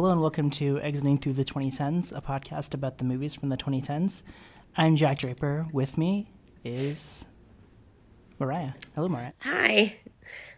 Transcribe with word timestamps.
Hello 0.00 0.12
and 0.12 0.22
welcome 0.22 0.48
to 0.52 0.80
Exiting 0.80 1.18
Through 1.18 1.34
the 1.34 1.44
2010s, 1.44 2.16
a 2.16 2.22
podcast 2.22 2.72
about 2.72 2.96
the 2.96 3.04
movies 3.04 3.34
from 3.34 3.50
the 3.50 3.56
2010s. 3.58 4.22
I'm 4.74 4.96
Jack 4.96 5.18
Draper. 5.18 5.66
With 5.74 5.98
me 5.98 6.32
is 6.64 7.26
Marya. 8.38 8.74
Hello, 8.94 9.08
Marya. 9.08 9.34
Hi. 9.40 9.94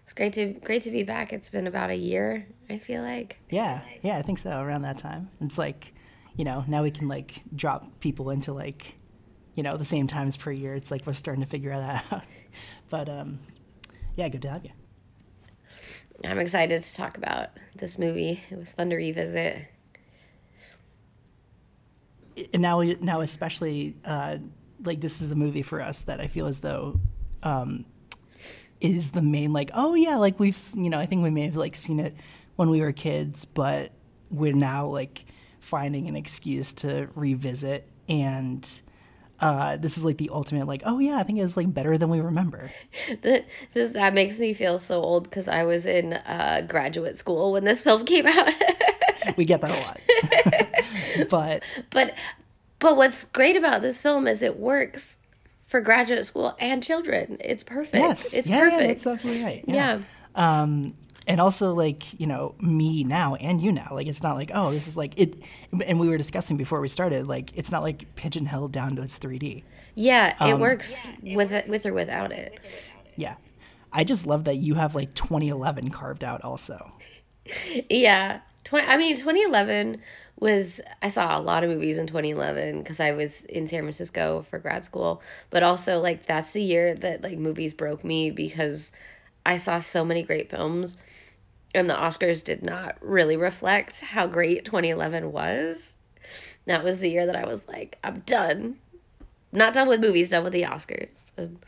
It's 0.05 0.15
great 0.15 0.35
to 0.35 0.53
great 0.53 0.83
to 0.83 0.93
be 0.93 1.03
back. 1.03 1.33
It's 1.33 1.51
been 1.51 1.67
about 1.67 1.91
a 1.91 1.97
year, 1.97 2.47
I 2.71 2.79
feel 2.79 3.03
like. 3.03 3.37
Yeah, 3.51 3.81
yeah, 4.03 4.17
I 4.17 4.23
think 4.23 4.39
so. 4.39 4.61
Around 4.61 4.83
that 4.83 4.99
time, 4.99 5.29
it's 5.41 5.59
like, 5.59 5.93
you 6.37 6.45
know, 6.45 6.65
now 6.69 6.85
we 6.85 6.93
can 6.93 7.09
like 7.09 7.43
drop 7.57 7.99
people 7.99 8.31
into 8.31 8.53
like, 8.53 8.95
you 9.57 9.65
know, 9.65 9.77
the 9.77 9.85
same 9.85 10.07
times 10.07 10.37
per 10.37 10.53
year. 10.53 10.77
It's 10.77 10.93
like 10.93 11.05
we're 11.05 11.15
starting 11.15 11.43
to 11.43 11.51
figure 11.51 11.73
that 11.73 12.05
out. 12.13 12.23
But 12.91 13.09
um, 13.09 13.41
yeah, 14.15 14.29
good 14.29 14.43
to 14.43 14.51
have 14.51 14.65
you. 14.65 14.71
I'm 16.25 16.39
excited 16.39 16.83
to 16.83 16.95
talk 16.95 17.17
about 17.17 17.51
this 17.77 17.99
movie. 17.99 18.41
It 18.51 18.59
was 18.59 18.73
fun 18.75 18.91
to 18.91 18.97
revisit. 18.97 19.67
And 22.53 22.63
now, 22.63 22.81
now 22.81 23.21
especially, 23.21 23.97
uh, 24.05 24.39
like 24.85 25.01
this 25.01 25.21
is 25.21 25.31
a 25.31 25.35
movie 25.35 25.63
for 25.63 25.81
us 25.81 26.03
that 26.03 26.21
I 26.21 26.27
feel 26.27 26.47
as 26.47 26.61
though 26.61 27.01
um, 27.43 27.85
is 28.81 29.11
the 29.11 29.23
main 29.23 29.53
like 29.53 29.71
oh 29.75 29.95
yeah 29.95 30.17
like 30.17 30.41
we've 30.41 30.59
you 30.75 30.91
know 30.91 30.99
I 30.99 31.07
think 31.07 31.23
we 31.23 31.31
may 31.31 31.43
have 31.43 31.55
like 31.57 31.77
seen 31.77 32.01
it 32.01 32.17
when 32.57 32.71
we 32.71 32.81
were 32.81 32.93
kids, 32.93 33.45
but 33.45 33.93
we're 34.31 34.53
now 34.53 34.87
like 34.87 35.25
finding 35.61 36.09
an 36.09 36.17
excuse 36.17 36.73
to 36.75 37.09
revisit 37.15 37.89
and. 38.09 38.83
Uh, 39.43 39.77
this 39.77 39.99
is 39.99 40.05
like 40.05 40.19
the 40.19 40.31
ultimate 40.33 40.69
like 40.69 40.83
oh 40.87 41.01
yeah 41.01 41.17
i 41.17 41.25
think 41.25 41.39
it's 41.41 41.57
like 41.57 41.75
better 41.75 41.99
than 41.99 42.09
we 42.09 42.21
remember 42.21 42.71
That 43.23 43.45
this 43.75 43.91
that 43.91 44.15
makes 44.15 44.39
me 44.39 44.55
feel 44.55 44.79
so 44.79 45.03
old 45.03 45.25
because 45.25 45.49
I 45.49 45.65
was 45.65 45.85
in 45.85 46.13
uh, 46.13 46.65
graduate 46.69 47.19
school 47.19 47.53
when 47.53 47.65
this 47.65 47.83
film 47.83 48.05
came 48.13 48.27
out. 48.27 48.55
we 49.37 49.45
get 49.45 49.61
that 49.63 49.71
a 49.71 49.81
lot 49.81 51.29
but 51.29 51.63
but 51.91 52.15
but 52.79 52.97
what's 52.97 53.25
great 53.25 53.57
about 53.57 53.83
this 53.83 54.01
film 54.01 54.29
is 54.29 54.43
it 54.43 54.59
works 54.61 55.17
for 55.67 55.81
graduate 55.81 56.27
school 56.27 56.55
and 56.61 56.83
children. 56.83 57.39
It's 57.41 57.65
perfect. 57.65 57.97
yes 57.97 58.33
it's 58.35 58.47
yeah, 58.47 58.61
perfect. 58.61 58.81
yeah 58.81 58.87
that's 58.87 59.07
absolutely 59.07 59.43
right 59.43 59.65
yeah. 59.67 60.01
um 60.37 60.95
and 61.27 61.41
also 61.41 61.73
like 61.75 62.19
you 62.21 62.27
know 62.27 62.55
me 62.61 63.05
now 63.05 63.35
and 63.37 63.61
you 63.63 63.73
now 63.73 63.89
like 63.93 64.07
it's 64.07 64.23
not 64.23 64.35
like 64.37 64.51
oh 64.55 64.73
this 64.73 64.87
is 64.89 64.97
like 64.97 65.15
it 65.19 65.37
and 65.87 65.99
we 66.01 66.09
were 66.09 66.17
discussing 66.19 66.57
before 66.57 66.81
we 66.81 66.89
started 66.89 67.27
like 67.27 67.51
it's 67.57 67.71
not 67.71 67.83
like 67.83 68.15
pigeonholed 68.17 68.73
down 68.73 68.97
to 68.97 69.03
its 69.03 69.19
3d 69.19 69.65
Yeah, 69.95 70.37
it 70.43 70.55
Um, 70.55 70.59
works 70.59 71.07
with 71.21 71.53
it, 71.53 71.69
with 71.69 71.87
or 71.87 71.93
without 71.93 72.33
it. 72.33 72.61
yeah 73.17 73.37
i 73.93 74.05
just 74.05 74.27
love 74.27 74.45
that 74.45 74.57
you 74.57 74.75
have 74.75 74.95
like 74.95 75.15
2011 75.15 75.91
carved 75.91 76.25
out 76.25 76.43
also 76.43 76.93
Yeah. 77.91 78.41
20, 78.65 78.87
I 78.87 78.97
mean, 78.97 79.17
2011 79.17 80.01
was, 80.39 80.81
I 81.03 81.09
saw 81.09 81.39
a 81.39 81.41
lot 81.41 81.65
of 81.65 81.71
movies 81.71 81.99
in 81.99 82.07
2011 82.07 82.79
because 82.83 83.01
I 83.01 83.13
was 83.13 83.43
in 83.45 83.67
San 83.69 83.81
Francisco 83.81 84.45
for 84.49 84.59
grad 84.59 84.85
school. 84.85 85.23
But 85.51 85.63
also, 85.63 85.99
like, 86.01 86.27
that's 86.27 86.53
the 86.53 86.63
year 86.63 86.95
that, 86.97 87.23
like, 87.23 87.39
movies 87.39 87.73
broke 87.73 88.05
me 88.05 88.31
because 88.31 88.91
I 89.47 89.57
saw 89.59 89.81
so 89.81 90.05
many 90.05 90.23
great 90.23 90.51
films. 90.51 90.97
And 91.75 91.89
the 91.89 91.95
Oscars 91.95 92.45
did 92.45 92.63
not 92.63 92.97
really 93.01 93.37
reflect 93.37 94.01
how 94.01 94.27
great 94.27 94.65
2011 94.65 95.33
was. 95.33 95.93
That 96.67 96.85
was 96.85 96.99
the 96.99 97.09
year 97.09 97.27
that 97.27 97.37
I 97.37 97.47
was 97.47 97.61
like, 97.67 97.99
I'm 98.05 98.21
done. 98.21 98.77
Not 99.53 99.75
done 99.75 99.89
with 99.89 100.01
movies, 100.01 100.31
done 100.31 100.45
with 100.45 100.53
the 100.53 100.63
Oscars. 100.63 101.09
And 101.37 101.59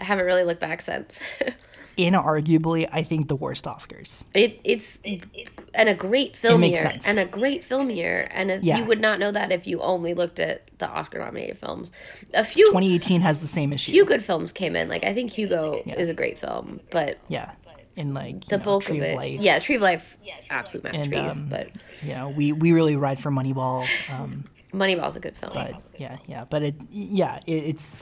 I 0.00 0.04
haven't 0.04 0.26
really 0.26 0.44
looked 0.44 0.60
back 0.60 0.80
since. 0.82 1.18
inarguably 1.98 2.88
i 2.90 3.02
think 3.02 3.28
the 3.28 3.36
worst 3.36 3.66
oscars 3.66 4.24
It 4.32 4.58
it's 4.64 4.98
it's 5.04 5.66
and 5.74 5.90
a 5.90 5.94
great 5.94 6.34
film 6.38 6.62
makes 6.62 6.78
year 6.80 6.90
sense. 6.90 7.06
and 7.06 7.18
a 7.18 7.26
great 7.26 7.64
film 7.64 7.90
year 7.90 8.28
and 8.30 8.50
it, 8.50 8.64
Yeah. 8.64 8.78
you 8.78 8.84
would 8.86 8.98
not 9.00 9.18
know 9.18 9.30
that 9.30 9.52
if 9.52 9.66
you 9.66 9.78
only 9.82 10.14
looked 10.14 10.38
at 10.40 10.62
the 10.78 10.88
Oscar 10.88 11.18
nominated 11.18 11.58
films. 11.58 11.92
A 12.34 12.44
few 12.44 12.64
2018 12.68 13.20
has 13.20 13.40
the 13.42 13.46
same 13.46 13.74
issue 13.74 13.92
few 13.92 14.04
good 14.06 14.24
films 14.24 14.52
came 14.52 14.74
in. 14.74 14.88
Like 14.88 15.04
I 15.04 15.12
think 15.12 15.30
Hugo 15.30 15.82
is 15.86 16.08
a 16.08 16.14
great 16.14 16.38
film, 16.38 16.80
but 16.90 17.18
yeah 17.28 17.52
in 17.96 18.14
like 18.14 18.44
the 18.46 18.56
you 18.56 18.58
know, 18.58 18.64
bulk 18.64 18.82
tree 18.84 18.98
of 18.98 19.04
of, 19.04 19.10
it, 19.10 19.16
life 19.16 19.40
yeah, 19.40 19.58
Tree 19.58 19.76
of 19.76 19.82
Life, 19.82 20.16
absolute 20.50 20.84
masterpiece. 20.84 21.32
um, 21.32 21.48
but 21.48 21.68
you 22.02 22.14
know 22.14 22.30
we 22.30 22.52
we 22.52 22.72
really 22.72 22.96
ride 22.96 23.18
for 23.18 23.30
moneyball 23.30 23.86
um 24.10 24.44
Moneyball's 24.72 25.16
a 25.16 25.20
good 25.20 25.38
film. 25.38 25.52
but 25.52 25.74
yeah 25.98 26.16
yeah 26.26 26.44
but 26.48 26.62
it 26.62 26.74
yeah 26.90 27.40
it, 27.46 27.52
it's 27.52 27.98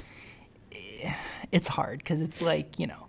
it's 1.53 1.69
hard 1.69 1.99
because 1.99 2.21
it's 2.21 2.41
like 2.41 2.79
you 2.79 2.87
know 2.87 3.07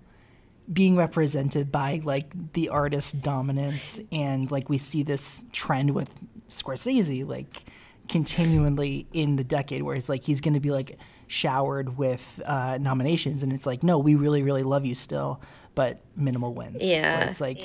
being 0.72 0.96
represented 0.96 1.72
by 1.72 2.02
like 2.04 2.54
the 2.54 2.70
artist 2.70 3.22
dominance 3.22 4.00
and 4.12 4.52
like 4.52 4.70
we 4.70 4.78
see 4.78 5.04
this 5.04 5.44
trend 5.52 5.92
with 5.92 6.10
scorsese 6.50 7.28
like 7.28 7.66
continually 8.08 9.08
in 9.14 9.36
the 9.36 9.44
decade 9.44 9.84
where 9.84 9.96
it's 9.96 10.10
like 10.10 10.24
he's 10.24 10.42
going 10.42 10.54
to 10.54 10.60
be 10.60 10.72
like 10.72 10.98
showered 11.32 11.98
with 11.98 12.42
uh, 12.46 12.78
nominations 12.80 13.42
and 13.42 13.54
it's 13.54 13.66
like 13.66 13.84
no 13.84 13.98
we 13.98 14.16
really 14.16 14.44
really 14.44 14.64
love 14.64 14.86
you 14.86 14.94
still 14.94 15.42
but 15.76 16.02
minimal 16.16 16.54
wins 16.54 16.82
Where 16.82 17.00
Yeah. 17.02 17.30
it's 17.30 17.40
like 17.40 17.60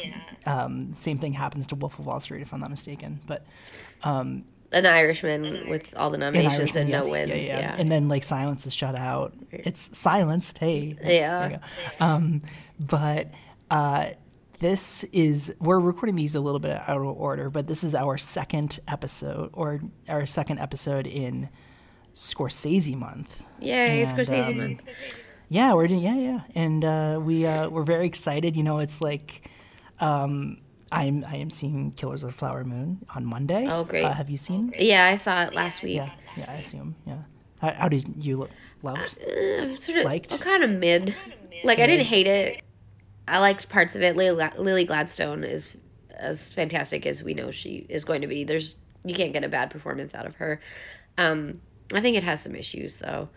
um, 0.47 0.95
same 0.95 1.19
thing 1.19 1.33
happens 1.33 1.67
to 1.69 1.75
wolf 1.75 1.99
of 1.99 2.07
wall 2.07 2.21
street 2.21 2.43
if 2.43 2.53
i'm 2.55 2.61
not 2.61 2.71
mistaken 2.71 3.21
but 3.27 3.45
um, 4.05 4.45
An 4.73 4.87
Irishman 4.87 5.69
with 5.69 5.83
all 5.97 6.11
the 6.11 6.15
in 6.15 6.21
nominations 6.21 6.61
Irishman, 6.61 6.83
and 6.83 6.91
no 6.93 7.11
wins. 7.11 7.29
Yeah, 7.29 7.35
yeah. 7.35 7.59
Yeah. 7.59 7.77
And 7.79 7.91
then 7.91 8.09
like 8.09 8.23
silence 8.25 8.67
is 8.67 8.75
shut 8.75 8.95
out. 8.95 9.33
It's 9.51 9.97
silenced. 9.99 10.59
Hey. 10.59 10.97
Yeah. 11.03 11.59
Um, 11.99 12.43
but 12.79 13.31
uh, 13.71 14.11
this 14.59 15.05
is 15.13 15.55
we're 15.61 15.79
recording 15.81 16.15
these 16.17 16.35
a 16.35 16.41
little 16.41 16.59
bit 16.61 16.73
out 16.73 16.99
of 17.01 17.05
order, 17.07 17.49
but 17.49 17.67
this 17.69 17.83
is 17.85 17.95
our 17.95 18.19
second 18.19 18.79
episode 18.89 19.51
or 19.55 19.81
our 20.09 20.27
second 20.27 20.59
episode 20.59 21.07
in 21.07 21.49
Scorsese 22.17 22.97
month. 22.97 23.45
Yay, 23.61 24.03
And, 24.03 24.09
Scorsese 24.11 24.49
um, 24.49 24.59
month. 24.59 24.85
Yeah, 25.49 25.75
we're 25.75 25.87
doing 25.87 26.01
yeah, 26.01 26.17
yeah, 26.17 26.41
and 26.57 26.85
uh, 26.85 27.21
we 27.23 27.47
uh, 27.47 27.69
we're 27.69 27.85
very 27.85 28.07
excited. 28.07 28.57
You 28.57 28.65
know, 28.65 28.79
it's 28.79 29.01
like 29.01 29.49
um, 30.01 30.57
I'm 30.91 31.25
I 31.29 31.37
am 31.37 31.51
seeing 31.51 31.93
Killers 31.93 32.25
of 32.25 32.31
the 32.31 32.37
Flower 32.37 32.65
Moon 32.65 33.05
on 33.15 33.25
Monday. 33.25 33.69
Oh, 33.71 33.85
great. 33.85 34.03
Uh, 34.05 34.13
have 34.13 34.29
you 34.29 34.39
seen? 34.39 34.75
Yeah, 34.79 35.05
I 35.05 35.17
saw 35.17 35.45
it 35.45 35.55
last 35.55 35.83
week. 35.83 35.97
Yeah, 35.97 36.11
yeah, 36.37 36.47
I 36.49 36.55
assume. 36.55 36.97
Yeah. 37.07 37.19
How, 37.61 37.73
how 37.73 37.89
did 37.89 38.25
you 38.25 38.39
lo- 38.39 38.49
love? 38.83 38.99
Uh, 38.99 39.79
sort 39.79 39.99
of 39.99 40.05
Liked? 40.05 40.41
kind 40.43 40.65
of 40.65 40.71
mid. 40.71 41.15
Like 41.65 41.79
I 41.79 41.87
didn't 41.87 42.07
hate 42.07 42.27
it. 42.27 42.63
I 43.29 43.39
liked 43.39 43.69
parts 43.69 43.95
of 43.95 44.03
it. 44.03 44.17
Lily, 44.17 44.49
Lily 44.59 44.85
Gladstone 44.85 45.45
is 45.45 45.77
as 46.11 46.51
fantastic 46.51 47.07
as 47.07 47.23
we 47.23 47.35
know 47.35 47.51
she 47.51 47.87
is 47.89 48.05
going 48.05 48.23
to 48.23 48.27
be. 48.27 48.43
There's 48.45 48.75
you 49.05 49.15
can't 49.15 49.33
get 49.33 49.45
a 49.45 49.49
bad 49.49 49.71
performance 49.71 50.15
out 50.15 50.27
of 50.27 50.35
her. 50.37 50.61
Um, 51.19 51.61
I 51.93 52.01
think 52.01 52.17
it 52.17 52.25
has 52.25 52.43
some 52.43 52.55
issues 52.55 52.97
though. 52.97 53.29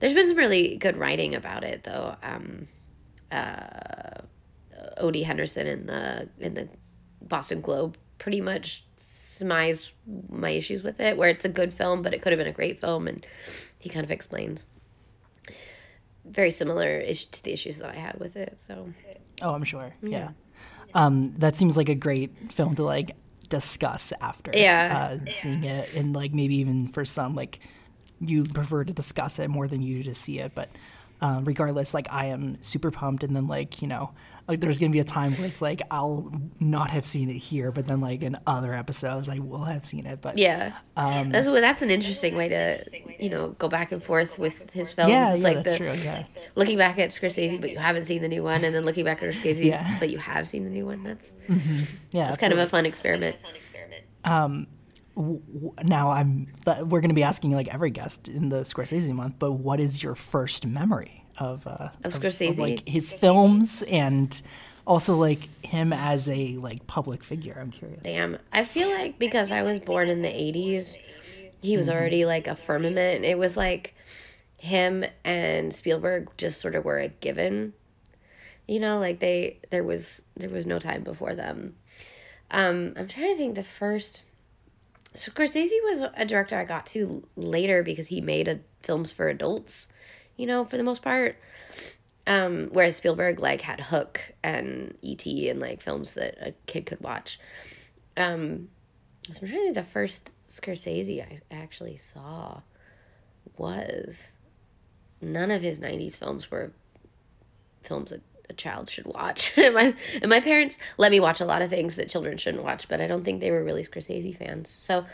There's 0.00 0.14
been 0.14 0.26
some 0.26 0.36
really 0.36 0.76
good 0.76 0.96
writing 0.96 1.34
about 1.34 1.64
it 1.64 1.84
though. 1.84 2.16
Um, 2.22 2.68
uh, 3.30 4.22
Odie 5.00 5.24
Henderson 5.24 5.66
in 5.66 5.86
the 5.86 6.28
in 6.38 6.54
the 6.54 6.68
Boston 7.22 7.60
Globe 7.60 7.96
pretty 8.18 8.40
much 8.40 8.84
surmised 9.34 9.92
my 10.30 10.50
issues 10.50 10.82
with 10.82 11.00
it, 11.00 11.16
where 11.16 11.28
it's 11.28 11.44
a 11.44 11.48
good 11.48 11.72
film, 11.72 12.02
but 12.02 12.14
it 12.14 12.22
could 12.22 12.32
have 12.32 12.38
been 12.38 12.48
a 12.48 12.52
great 12.52 12.80
film, 12.80 13.06
and 13.06 13.24
he 13.78 13.88
kind 13.88 14.04
of 14.04 14.10
explains 14.10 14.66
very 16.24 16.50
similar 16.50 16.98
ish 16.98 17.26
to 17.26 17.42
the 17.42 17.52
issues 17.52 17.78
that 17.78 17.90
I 17.90 17.94
had 17.94 18.18
with 18.18 18.36
it. 18.36 18.58
So 18.58 18.88
Oh, 19.42 19.54
I'm 19.54 19.64
sure. 19.64 19.94
Yeah. 20.02 20.30
Um, 20.94 21.34
that 21.38 21.56
seems 21.56 21.76
like 21.76 21.88
a 21.88 21.94
great 21.94 22.52
film 22.52 22.74
to 22.76 22.82
like 22.82 23.16
discuss 23.48 24.12
after. 24.20 24.50
Yeah. 24.54 25.18
Uh, 25.22 25.30
seeing 25.30 25.64
it 25.64 25.94
and 25.94 26.14
like 26.14 26.32
maybe 26.32 26.56
even 26.56 26.88
for 26.88 27.04
some 27.04 27.34
like 27.34 27.60
you 28.20 28.44
prefer 28.44 28.84
to 28.84 28.92
discuss 28.92 29.38
it 29.38 29.48
more 29.48 29.68
than 29.68 29.82
you 29.82 29.98
do 30.02 30.10
to 30.10 30.14
see 30.14 30.38
it, 30.40 30.52
but. 30.54 30.68
Um, 31.20 31.44
regardless, 31.44 31.94
like 31.94 32.06
I 32.12 32.26
am 32.26 32.62
super 32.62 32.92
pumped, 32.92 33.24
and 33.24 33.34
then 33.34 33.48
like 33.48 33.82
you 33.82 33.88
know, 33.88 34.12
like 34.46 34.60
there's 34.60 34.78
gonna 34.78 34.92
be 34.92 35.00
a 35.00 35.04
time 35.04 35.32
where 35.32 35.46
it's 35.48 35.60
like 35.60 35.82
I'll 35.90 36.30
not 36.60 36.90
have 36.90 37.04
seen 37.04 37.28
it 37.28 37.38
here, 37.38 37.72
but 37.72 37.88
then 37.88 38.00
like 38.00 38.22
in 38.22 38.36
other 38.46 38.72
episodes 38.72 39.28
I 39.28 39.40
will 39.40 39.64
have 39.64 39.84
seen 39.84 40.06
it. 40.06 40.20
But 40.20 40.38
yeah, 40.38 40.74
Um, 40.96 41.30
that's 41.30 41.48
well, 41.48 41.60
that's 41.60 41.82
an 41.82 41.90
interesting 41.90 42.36
way 42.36 42.48
to 42.50 42.84
you 43.18 43.30
know 43.30 43.48
go 43.58 43.68
back 43.68 43.90
and 43.90 44.00
forth 44.00 44.38
with 44.38 44.54
his 44.72 44.92
films. 44.92 45.10
yeah, 45.10 45.30
It's 45.32 45.38
yeah, 45.40 45.44
like 45.44 45.56
that's 45.64 45.72
the, 45.72 45.78
true. 45.78 45.92
Yeah, 45.92 46.24
looking 46.54 46.78
back 46.78 47.00
at 47.00 47.10
Scorsese, 47.10 47.60
but 47.60 47.70
you 47.70 47.78
haven't 47.78 48.06
seen 48.06 48.22
the 48.22 48.28
new 48.28 48.44
one, 48.44 48.62
and 48.64 48.72
then 48.72 48.84
looking 48.84 49.04
back 49.04 49.20
at 49.20 49.34
Scorsese, 49.34 49.64
Yeah. 49.64 49.96
but 49.98 50.10
you 50.10 50.18
have 50.18 50.46
seen 50.46 50.62
the 50.62 50.70
new 50.70 50.86
one. 50.86 51.02
That's 51.02 51.32
yeah. 52.12 52.28
it's 52.32 52.38
kind 52.40 52.52
of 52.52 52.60
a 52.60 52.68
fun 52.68 52.86
experiment. 52.86 53.34
w- 54.24 54.66
now 55.84 56.10
I'm 56.10 56.46
we're 56.66 57.00
going 57.00 57.08
to 57.08 57.14
be 57.14 57.22
asking 57.22 57.52
like 57.52 57.72
every 57.72 57.90
guest 57.90 58.28
in 58.28 58.48
the 58.48 58.60
Scorsese 58.60 59.12
month, 59.12 59.34
but 59.38 59.52
what 59.52 59.80
is 59.80 60.02
your 60.02 60.14
first 60.14 60.66
memory 60.66 61.24
of 61.38 61.66
uh, 61.66 61.88
Of 62.04 62.12
Scorsese? 62.12 62.58
like 62.58 62.88
his 62.88 63.12
films 63.12 63.82
and 63.82 64.40
also 64.86 65.16
like 65.16 65.48
him 65.64 65.92
as 65.92 66.28
a 66.28 66.56
like 66.58 66.86
public 66.86 67.24
figure? 67.24 67.56
I'm 67.60 67.70
curious. 67.70 68.00
Damn, 68.02 68.38
I 68.52 68.64
feel 68.64 68.88
like 68.90 69.18
because 69.18 69.50
I 69.50 69.62
was 69.62 69.78
born 69.80 70.08
in 70.08 70.22
the 70.22 70.28
'80s, 70.28 70.94
he 71.62 71.76
was 71.76 71.88
already 71.88 72.24
like 72.24 72.46
a 72.46 72.54
firmament. 72.54 73.24
It 73.24 73.38
was 73.38 73.56
like 73.56 73.94
him 74.56 75.04
and 75.24 75.74
Spielberg 75.74 76.28
just 76.36 76.60
sort 76.60 76.74
of 76.74 76.84
were 76.84 76.98
a 76.98 77.08
given. 77.08 77.72
You 78.68 78.80
know, 78.80 78.98
like 78.98 79.18
they 79.18 79.58
there 79.70 79.82
was 79.84 80.20
there 80.36 80.50
was 80.50 80.66
no 80.66 80.78
time 80.78 81.02
before 81.02 81.34
them. 81.34 81.74
Um, 82.50 82.94
I'm 82.96 83.08
trying 83.08 83.32
to 83.32 83.36
think 83.36 83.54
the 83.56 83.64
first 83.64 84.22
Scorsese 85.18 85.82
was 85.84 86.02
a 86.14 86.24
director 86.24 86.56
I 86.56 86.64
got 86.64 86.86
to 86.86 87.26
later 87.36 87.82
because 87.82 88.06
he 88.06 88.20
made 88.20 88.48
a, 88.48 88.60
films 88.82 89.10
for 89.10 89.28
adults, 89.28 89.88
you 90.36 90.46
know, 90.46 90.64
for 90.64 90.76
the 90.76 90.84
most 90.84 91.02
part. 91.02 91.36
Um, 92.26 92.68
whereas 92.72 92.96
Spielberg 92.96 93.40
like 93.40 93.60
had 93.60 93.80
Hook 93.80 94.20
and 94.42 94.96
E.T. 95.02 95.48
and 95.48 95.60
like 95.60 95.82
films 95.82 96.12
that 96.14 96.36
a 96.40 96.52
kid 96.66 96.86
could 96.86 97.00
watch. 97.00 97.40
Um, 98.16 98.68
so 99.32 99.46
trying 99.46 99.72
the 99.72 99.82
first 99.82 100.32
Scorsese 100.48 101.22
I 101.22 101.40
actually 101.50 101.96
saw 101.96 102.60
was 103.56 104.32
none 105.20 105.50
of 105.50 105.62
his 105.62 105.78
90s 105.78 106.16
films 106.16 106.50
were 106.50 106.72
films 107.82 108.10
that 108.10 108.20
a 108.48 108.54
child 108.54 108.90
should 108.90 109.06
watch. 109.06 109.52
and 109.56 109.74
my 109.74 109.94
and 110.20 110.28
my 110.28 110.40
parents 110.40 110.78
let 110.96 111.10
me 111.10 111.20
watch 111.20 111.40
a 111.40 111.46
lot 111.46 111.62
of 111.62 111.70
things 111.70 111.96
that 111.96 112.10
children 112.10 112.38
shouldn't 112.38 112.64
watch, 112.64 112.88
but 112.88 113.00
I 113.00 113.06
don't 113.06 113.24
think 113.24 113.40
they 113.40 113.50
were 113.50 113.64
really 113.64 113.84
Scorsese 113.84 114.36
fans. 114.38 114.74
So 114.80 115.04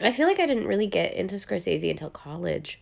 I 0.00 0.12
feel 0.12 0.26
like 0.26 0.40
I 0.40 0.46
didn't 0.46 0.66
really 0.66 0.86
get 0.86 1.14
into 1.14 1.36
Scorsese 1.36 1.90
until 1.90 2.10
college. 2.10 2.80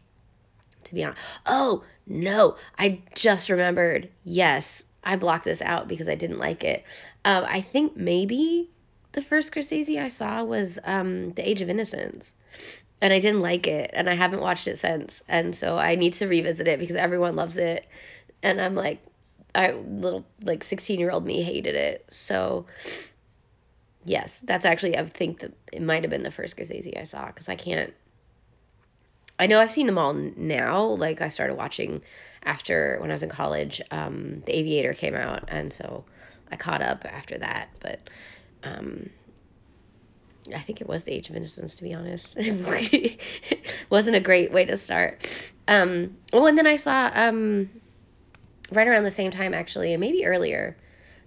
To 0.84 0.94
be 0.94 1.02
honest. 1.02 1.20
Oh, 1.46 1.82
no. 2.06 2.56
I 2.78 3.00
just 3.14 3.48
remembered. 3.48 4.10
Yes, 4.24 4.82
I 5.02 5.16
blocked 5.16 5.44
this 5.44 5.62
out 5.62 5.88
because 5.88 6.08
I 6.08 6.14
didn't 6.14 6.38
like 6.38 6.62
it. 6.62 6.84
Um, 7.24 7.44
I 7.46 7.60
think 7.62 7.96
maybe 7.96 8.70
the 9.12 9.22
first 9.22 9.52
Scorsese 9.52 10.00
I 10.00 10.08
saw 10.08 10.44
was 10.44 10.78
um, 10.84 11.32
The 11.32 11.48
Age 11.48 11.62
of 11.62 11.70
Innocence. 11.70 12.34
And 13.00 13.12
I 13.12 13.20
didn't 13.20 13.40
like 13.40 13.66
it, 13.66 13.90
and 13.92 14.08
I 14.08 14.14
haven't 14.14 14.40
watched 14.40 14.66
it 14.66 14.78
since. 14.78 15.22
And 15.28 15.54
so 15.54 15.76
I 15.76 15.94
need 15.94 16.14
to 16.14 16.26
revisit 16.26 16.68
it 16.68 16.78
because 16.78 16.96
everyone 16.96 17.36
loves 17.36 17.56
it. 17.56 17.86
And 18.42 18.60
I'm 18.60 18.74
like, 18.74 19.00
I 19.54 19.72
little 19.72 20.24
like 20.42 20.64
16 20.64 20.98
year 20.98 21.10
old 21.10 21.24
me 21.24 21.42
hated 21.42 21.74
it. 21.74 22.06
So 22.10 22.66
yes, 24.04 24.40
that's 24.44 24.64
actually 24.64 24.96
I 24.96 25.06
think 25.06 25.40
that 25.40 25.52
it 25.72 25.82
might 25.82 26.02
have 26.02 26.10
been 26.10 26.22
the 26.22 26.30
first 26.30 26.56
Scorsese 26.56 26.98
I 26.98 27.04
saw 27.04 27.26
because 27.26 27.48
I 27.48 27.56
can't. 27.56 27.92
I 29.38 29.46
know 29.46 29.60
I've 29.60 29.72
seen 29.72 29.86
them 29.86 29.98
all 29.98 30.12
now. 30.12 30.82
Like 30.82 31.20
I 31.20 31.28
started 31.28 31.54
watching 31.56 32.02
after 32.44 32.98
when 33.00 33.10
I 33.10 33.14
was 33.14 33.22
in 33.22 33.30
college. 33.30 33.80
Um, 33.90 34.42
the 34.46 34.56
Aviator 34.56 34.94
came 34.94 35.14
out, 35.14 35.44
and 35.48 35.72
so 35.72 36.04
I 36.50 36.56
caught 36.56 36.82
up 36.82 37.04
after 37.04 37.38
that. 37.38 37.68
But 37.80 38.00
um, 38.62 39.10
I 40.54 40.60
think 40.60 40.80
it 40.80 40.88
was 40.88 41.04
the 41.04 41.12
Age 41.12 41.30
of 41.30 41.36
Innocence, 41.36 41.74
to 41.76 41.82
be 41.82 41.94
honest. 41.94 42.36
wasn't 43.90 44.16
a 44.16 44.20
great 44.20 44.52
way 44.52 44.64
to 44.66 44.76
start. 44.76 45.26
Um, 45.66 46.16
oh, 46.32 46.46
and 46.46 46.58
then 46.58 46.66
I 46.66 46.76
saw 46.76 47.10
um, 47.14 47.70
right 48.72 48.86
around 48.86 49.04
the 49.04 49.10
same 49.10 49.30
time, 49.30 49.54
actually, 49.54 49.92
and 49.92 50.00
maybe 50.00 50.26
earlier. 50.26 50.76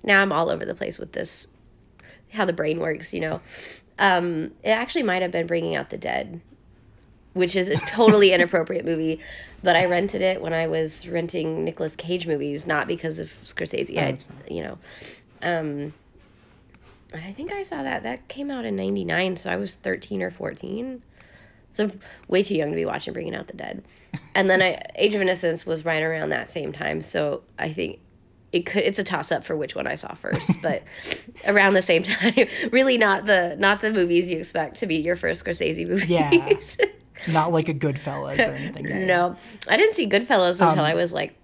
Now 0.04 0.22
I'm 0.22 0.31
all 0.31 0.50
over 0.50 0.66
the 0.66 0.75
place 0.75 0.98
with 0.98 1.12
this, 1.12 1.48
how 2.31 2.45
the 2.45 2.54
brain 2.54 2.80
works, 2.80 3.13
you 3.13 3.19
know. 3.19 3.42
Um, 4.00 4.51
it 4.63 4.69
actually 4.69 5.04
might 5.04 5.22
have 5.22 5.31
been 5.31 5.48
Bringing 5.48 5.75
Out 5.75 5.89
the 5.89 5.98
Dead, 5.98 6.42
which 7.34 7.56
is 7.56 7.68
a 7.68 7.78
totally 7.88 8.34
inappropriate 8.34 8.86
movie, 8.86 9.19
but 9.63 9.75
I 9.75 9.86
rented 9.86 10.22
it 10.22 10.42
when 10.42 10.54
I 10.54 10.68
was 10.68 11.07
renting 11.07 11.63
Nicolas 11.63 11.95
Cage 11.95 12.28
movies, 12.28 12.66
not 12.66 12.88
because 12.88 13.19
of 13.19 13.31
Scorsese. 13.44 13.98
Oh, 13.98 14.01
I, 14.01 14.54
you 14.54 14.63
know, 14.63 14.78
um, 15.42 15.94
I 17.13 17.33
think 17.33 17.51
I 17.51 17.63
saw 17.63 17.83
that. 17.83 18.04
That 18.04 18.28
came 18.28 18.51
out 18.51 18.66
in 18.66 18.75
'99, 18.75 19.38
so 19.38 19.50
I 19.50 19.56
was 19.56 19.75
13 19.75 20.22
or 20.22 20.31
14. 20.31 21.01
So 21.77 21.91
way 22.27 22.44
too 22.44 22.56
young 22.56 22.71
to 22.71 22.75
be 22.75 22.85
watching 22.85 23.13
Bringing 23.13 23.35
Out 23.35 23.47
the 23.47 23.53
Dead. 23.53 23.83
And 24.35 24.50
then 24.50 24.62
I, 24.62 24.81
Age 24.95 25.13
of 25.13 25.21
Innocence 25.21 25.65
was 25.65 25.85
right 25.85 26.01
around 26.01 26.29
that 26.29 26.50
same 26.50 26.74
time. 26.74 27.01
So 27.01 27.44
I 27.59 27.71
think 27.71 28.00
it 28.51 28.65
could 28.65 28.83
it's 28.83 28.97
a 28.97 29.03
toss 29.03 29.31
up 29.31 29.44
for 29.44 29.56
which 29.56 29.75
one 29.75 29.88
I 29.88 29.95
saw 29.95 30.13
first, 30.15 30.51
but 30.62 30.83
around 31.45 31.74
the 31.74 31.81
same 31.81 32.03
time. 32.03 32.47
Really 32.71 32.97
not 32.97 33.25
the 33.25 33.56
not 33.59 33.81
the 33.81 33.91
movies 33.91 34.29
you 34.29 34.39
expect 34.39 34.79
to 34.79 34.88
be 34.88 34.95
your 34.95 35.15
first 35.15 35.44
Scorsese 35.44 35.88
movie. 35.88 36.07
Yeah. 36.07 36.53
not 37.31 37.51
like 37.51 37.69
a 37.69 37.74
Goodfellas 37.74 38.47
or 38.47 38.56
anything. 38.56 39.06
no. 39.06 39.35
I 39.68 39.77
didn't 39.77 39.95
see 39.95 40.07
Goodfellas 40.07 40.53
until 40.53 40.69
um, 40.69 40.80
I 40.80 40.95
was 40.95 41.12
like 41.12 41.35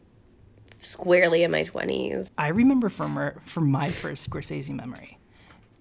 squarely 0.81 1.43
in 1.43 1.51
my 1.51 1.63
20s. 1.63 2.29
I 2.37 2.49
remember 2.49 2.89
from 2.89 3.31
from 3.45 3.69
my 3.69 3.91
first 3.91 4.29
Scorsese 4.29 4.73
memory. 4.73 5.17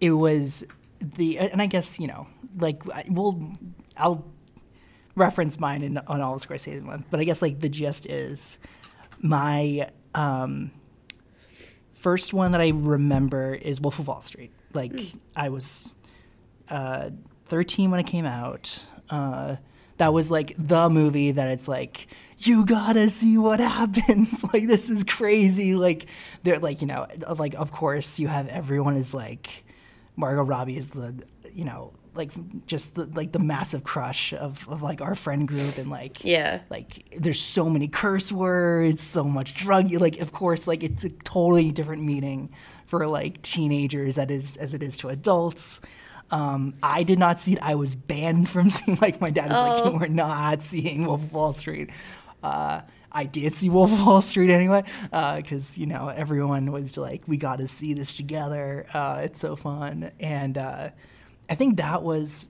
It 0.00 0.12
was 0.12 0.64
the 1.00 1.38
and 1.38 1.62
I 1.62 1.66
guess, 1.66 1.98
you 1.98 2.06
know, 2.06 2.26
like 2.58 2.82
we'll 3.08 3.52
I'll 3.96 4.24
reference 5.14 5.60
mine 5.60 5.82
in, 5.82 5.98
on 5.98 6.20
all 6.20 6.36
the 6.36 6.46
Scorsese 6.46 6.84
ones, 6.84 7.04
but 7.10 7.20
I 7.20 7.24
guess 7.24 7.42
like 7.42 7.60
the 7.60 7.68
gist 7.68 8.06
is 8.06 8.58
my 9.20 9.88
um, 10.14 10.70
first 11.94 12.32
one 12.32 12.52
that 12.52 12.60
I 12.60 12.68
remember 12.68 13.54
is 13.54 13.80
Wolf 13.80 13.98
of 13.98 14.08
Wall 14.08 14.20
Street. 14.20 14.52
Like 14.74 14.92
mm. 14.92 15.18
I 15.36 15.48
was 15.48 15.94
uh, 16.68 17.10
13 17.46 17.90
when 17.90 18.00
it 18.00 18.06
came 18.06 18.26
out. 18.26 18.84
Uh, 19.10 19.56
that 19.98 20.12
was 20.12 20.30
like 20.30 20.54
the 20.58 20.88
movie 20.88 21.30
that 21.30 21.48
it's 21.48 21.68
like 21.68 22.08
you 22.38 22.64
gotta 22.64 23.08
see 23.08 23.38
what 23.38 23.60
happens 23.60 24.42
like 24.52 24.66
this 24.66 24.90
is 24.90 25.04
crazy 25.04 25.74
like 25.74 26.06
they're 26.42 26.58
like 26.58 26.80
you 26.80 26.88
know 26.88 27.06
like 27.38 27.54
of 27.54 27.70
course 27.70 28.18
you 28.18 28.26
have 28.26 28.48
everyone 28.48 28.96
is 28.96 29.14
like 29.14 29.64
margot 30.16 30.42
robbie 30.42 30.76
is 30.76 30.90
the 30.90 31.14
you 31.52 31.64
know 31.64 31.92
like 32.14 32.30
just 32.66 32.94
the, 32.94 33.06
like 33.06 33.32
the 33.32 33.38
massive 33.38 33.84
crush 33.84 34.32
of, 34.34 34.68
of 34.68 34.82
like 34.82 35.00
our 35.00 35.14
friend 35.14 35.48
group 35.48 35.78
and 35.78 35.90
like 35.90 36.24
yeah 36.24 36.60
like 36.68 37.14
there's 37.16 37.40
so 37.40 37.70
many 37.70 37.88
curse 37.88 38.30
words 38.30 39.02
so 39.02 39.24
much 39.24 39.54
drug 39.54 39.90
like 39.92 40.20
of 40.20 40.32
course 40.32 40.66
like 40.66 40.82
it's 40.82 41.04
a 41.04 41.10
totally 41.10 41.72
different 41.72 42.02
meaning 42.02 42.50
for 42.86 43.08
like 43.08 43.40
teenagers 43.42 44.16
that 44.16 44.30
is 44.30 44.56
as 44.58 44.74
it 44.74 44.82
is 44.82 44.98
to 44.98 45.08
adults 45.08 45.80
um, 46.32 46.72
I 46.82 47.02
did 47.02 47.18
not 47.18 47.38
see 47.38 47.52
it. 47.52 47.58
I 47.62 47.74
was 47.74 47.94
banned 47.94 48.48
from 48.48 48.70
seeing. 48.70 48.96
Like 49.02 49.20
my 49.20 49.28
dad 49.28 49.50
is 49.52 49.56
oh. 49.56 49.90
like, 49.90 50.00
"We're 50.00 50.06
not 50.08 50.62
seeing 50.62 51.04
Wolf 51.04 51.22
of 51.22 51.32
Wall 51.32 51.52
Street." 51.52 51.90
Uh, 52.42 52.80
I 53.12 53.26
did 53.26 53.52
see 53.52 53.68
Wolf 53.68 53.92
of 53.92 54.04
Wall 54.04 54.22
Street 54.22 54.50
anyway, 54.50 54.82
because 55.02 55.76
uh, 55.76 55.80
you 55.80 55.86
know 55.86 56.08
everyone 56.08 56.72
was 56.72 56.96
like, 56.96 57.22
"We 57.28 57.36
got 57.36 57.58
to 57.58 57.68
see 57.68 57.92
this 57.92 58.16
together. 58.16 58.86
Uh, 58.94 59.20
it's 59.24 59.40
so 59.40 59.56
fun." 59.56 60.10
And 60.18 60.56
uh, 60.56 60.90
I 61.52 61.54
think 61.54 61.76
that 61.76 62.02
was 62.02 62.46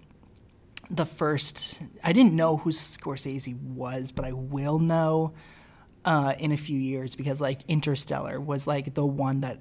the 0.89 1.05
first. 1.05 1.83
I 2.05 2.13
didn't 2.13 2.35
know 2.35 2.59
who 2.59 2.71
Scorsese 2.71 3.61
was, 3.61 4.13
but 4.13 4.25
I 4.25 4.31
will 4.31 4.79
know 4.79 5.35
uh, 6.05 6.35
in 6.39 6.53
a 6.53 6.57
few 6.57 6.79
years 6.79 7.17
because 7.17 7.41
like 7.41 7.63
Interstellar 7.67 8.41
was 8.41 8.69
like 8.69 8.95
the 8.95 9.05
one 9.05 9.41
that 9.41 9.59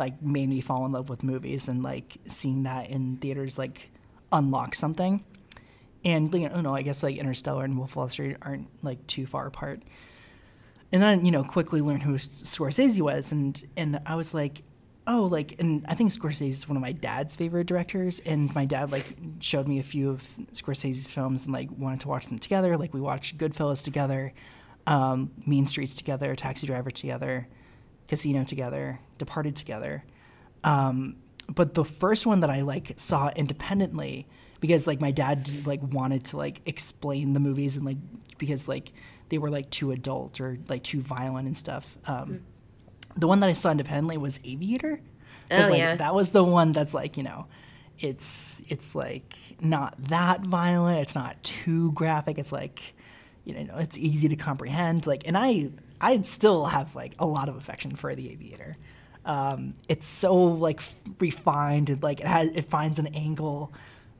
like 0.00 0.20
made 0.20 0.48
me 0.48 0.60
fall 0.60 0.86
in 0.86 0.90
love 0.90 1.08
with 1.08 1.22
movies 1.22 1.68
and 1.68 1.84
like 1.84 2.16
seeing 2.26 2.64
that 2.64 2.90
in 2.90 3.18
theaters 3.18 3.58
like 3.58 3.92
unlock 4.32 4.74
something. 4.74 5.22
And 6.04 6.34
you 6.34 6.48
know, 6.48 6.74
I 6.74 6.82
guess 6.82 7.04
like 7.04 7.16
Interstellar 7.16 7.64
and 7.64 7.78
Wolf 7.78 7.92
of 7.92 7.96
Wall 7.96 8.08
Street 8.08 8.38
aren't 8.42 8.66
like 8.82 9.06
too 9.06 9.24
far 9.24 9.46
apart. 9.46 9.84
And 10.90 11.00
then 11.00 11.24
you 11.24 11.30
know 11.30 11.44
quickly 11.44 11.80
learned 11.80 12.02
who 12.02 12.14
Scorsese 12.14 13.00
was, 13.00 13.30
and 13.30 13.62
and 13.76 14.00
I 14.04 14.16
was 14.16 14.34
like, 14.34 14.64
oh, 15.06 15.24
like, 15.24 15.56
and 15.58 15.84
I 15.88 15.94
think 15.94 16.10
Scorsese 16.10 16.48
is 16.48 16.68
one 16.68 16.76
of 16.76 16.82
my 16.82 16.92
dad's 16.92 17.36
favorite 17.36 17.66
directors, 17.66 18.20
and 18.20 18.54
my 18.54 18.64
dad 18.64 18.90
like 18.90 19.04
showed 19.40 19.66
me 19.66 19.78
a 19.78 19.82
few 19.82 20.10
of 20.10 20.22
Scorsese's 20.52 21.10
films 21.10 21.44
and 21.44 21.52
like 21.52 21.68
wanted 21.76 22.00
to 22.00 22.08
watch 22.08 22.26
them 22.26 22.38
together. 22.38 22.76
Like 22.76 22.94
we 22.94 23.00
watched 23.00 23.38
Goodfellas 23.38 23.82
together, 23.82 24.32
um, 24.86 25.30
Mean 25.46 25.66
Streets 25.66 25.96
together, 25.96 26.36
Taxi 26.36 26.66
Driver 26.66 26.90
together, 26.90 27.48
Casino 28.08 28.44
together, 28.44 29.00
Departed 29.18 29.56
together. 29.56 30.04
Um, 30.64 31.16
but 31.48 31.74
the 31.74 31.84
first 31.84 32.26
one 32.26 32.40
that 32.40 32.50
I 32.50 32.60
like 32.60 32.92
saw 32.96 33.30
independently 33.34 34.28
because 34.60 34.86
like 34.86 35.00
my 35.00 35.10
dad 35.10 35.50
like 35.66 35.80
wanted 35.82 36.24
to 36.26 36.36
like 36.36 36.60
explain 36.66 37.32
the 37.32 37.40
movies 37.40 37.76
and 37.76 37.84
like 37.84 37.96
because 38.38 38.68
like 38.68 38.92
they 39.30 39.38
were 39.38 39.50
like 39.50 39.70
too 39.70 39.90
adult 39.90 40.40
or 40.40 40.58
like 40.68 40.84
too 40.84 41.00
violent 41.00 41.46
and 41.46 41.56
stuff. 41.56 41.98
Um, 42.06 42.28
mm 42.28 42.40
the 43.16 43.26
one 43.26 43.40
that 43.40 43.50
I 43.50 43.54
saw 43.54 43.70
independently 43.70 44.16
was 44.16 44.40
Aviator. 44.44 45.00
Oh 45.50 45.56
like, 45.56 45.78
yeah, 45.78 45.96
that 45.96 46.14
was 46.14 46.30
the 46.30 46.44
one 46.44 46.72
that's 46.72 46.94
like 46.94 47.16
you 47.16 47.22
know, 47.22 47.46
it's 47.98 48.62
it's 48.68 48.94
like 48.94 49.36
not 49.60 50.00
that 50.08 50.42
violent. 50.42 51.00
It's 51.00 51.14
not 51.14 51.42
too 51.42 51.92
graphic. 51.92 52.38
It's 52.38 52.52
like, 52.52 52.94
you 53.44 53.64
know, 53.64 53.76
it's 53.78 53.98
easy 53.98 54.28
to 54.28 54.36
comprehend. 54.36 55.06
Like, 55.06 55.26
and 55.26 55.36
I 55.36 55.70
I 56.00 56.22
still 56.22 56.66
have 56.66 56.94
like 56.94 57.14
a 57.18 57.26
lot 57.26 57.48
of 57.48 57.56
affection 57.56 57.94
for 57.94 58.14
the 58.14 58.30
Aviator. 58.30 58.76
Um, 59.24 59.74
it's 59.88 60.08
so 60.08 60.34
like 60.34 60.80
refined 61.18 61.90
and 61.90 62.02
like 62.02 62.20
it 62.20 62.26
has 62.26 62.50
it 62.52 62.62
finds 62.62 62.98
an 62.98 63.08
angle 63.08 63.72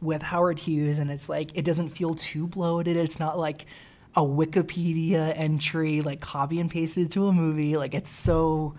with 0.02 0.22
Howard 0.22 0.58
Hughes 0.58 0.98
and 0.98 1.10
it's 1.10 1.28
like 1.28 1.56
it 1.56 1.64
doesn't 1.64 1.90
feel 1.90 2.14
too 2.14 2.46
bloated. 2.46 2.96
It's 2.96 3.18
not 3.18 3.38
like 3.38 3.66
a 4.16 4.22
Wikipedia 4.22 5.32
entry 5.36 6.02
like 6.02 6.20
copy 6.20 6.58
and 6.60 6.70
pasted 6.70 7.10
to 7.12 7.28
a 7.28 7.32
movie. 7.32 7.76
Like 7.76 7.94
it's 7.94 8.10
so 8.10 8.74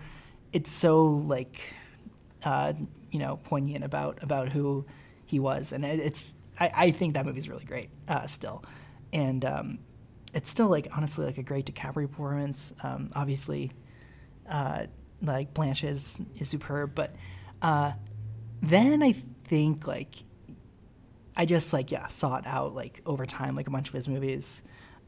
it's 0.52 0.70
so 0.70 1.06
like 1.06 1.60
uh, 2.44 2.72
you 3.10 3.18
know 3.18 3.38
poignant 3.44 3.84
about 3.84 4.22
about 4.22 4.50
who 4.50 4.84
he 5.24 5.38
was, 5.38 5.72
and 5.72 5.84
it, 5.84 6.00
it's 6.00 6.34
I, 6.60 6.70
I 6.74 6.90
think 6.90 7.14
that 7.14 7.24
movie's 7.24 7.48
really 7.48 7.64
great 7.64 7.90
uh, 8.08 8.26
still, 8.26 8.64
and 9.12 9.44
um, 9.44 9.78
it's 10.34 10.50
still 10.50 10.68
like 10.68 10.88
honestly 10.94 11.24
like 11.24 11.38
a 11.38 11.42
great 11.42 11.66
DiCaprio 11.66 12.10
performance. 12.10 12.74
Um, 12.82 13.10
obviously, 13.14 13.72
uh, 14.48 14.86
like 15.22 15.54
Blanche 15.54 15.84
is 15.84 16.20
is 16.38 16.48
superb, 16.48 16.94
but 16.94 17.14
uh, 17.62 17.92
then 18.60 19.02
I 19.02 19.12
think 19.44 19.86
like 19.86 20.16
I 21.36 21.46
just 21.46 21.72
like 21.72 21.90
yeah 21.90 22.06
sought 22.08 22.46
out 22.46 22.74
like 22.74 23.00
over 23.06 23.24
time 23.24 23.56
like 23.56 23.66
a 23.66 23.70
bunch 23.70 23.88
of 23.88 23.94
his 23.94 24.08
movies. 24.08 24.62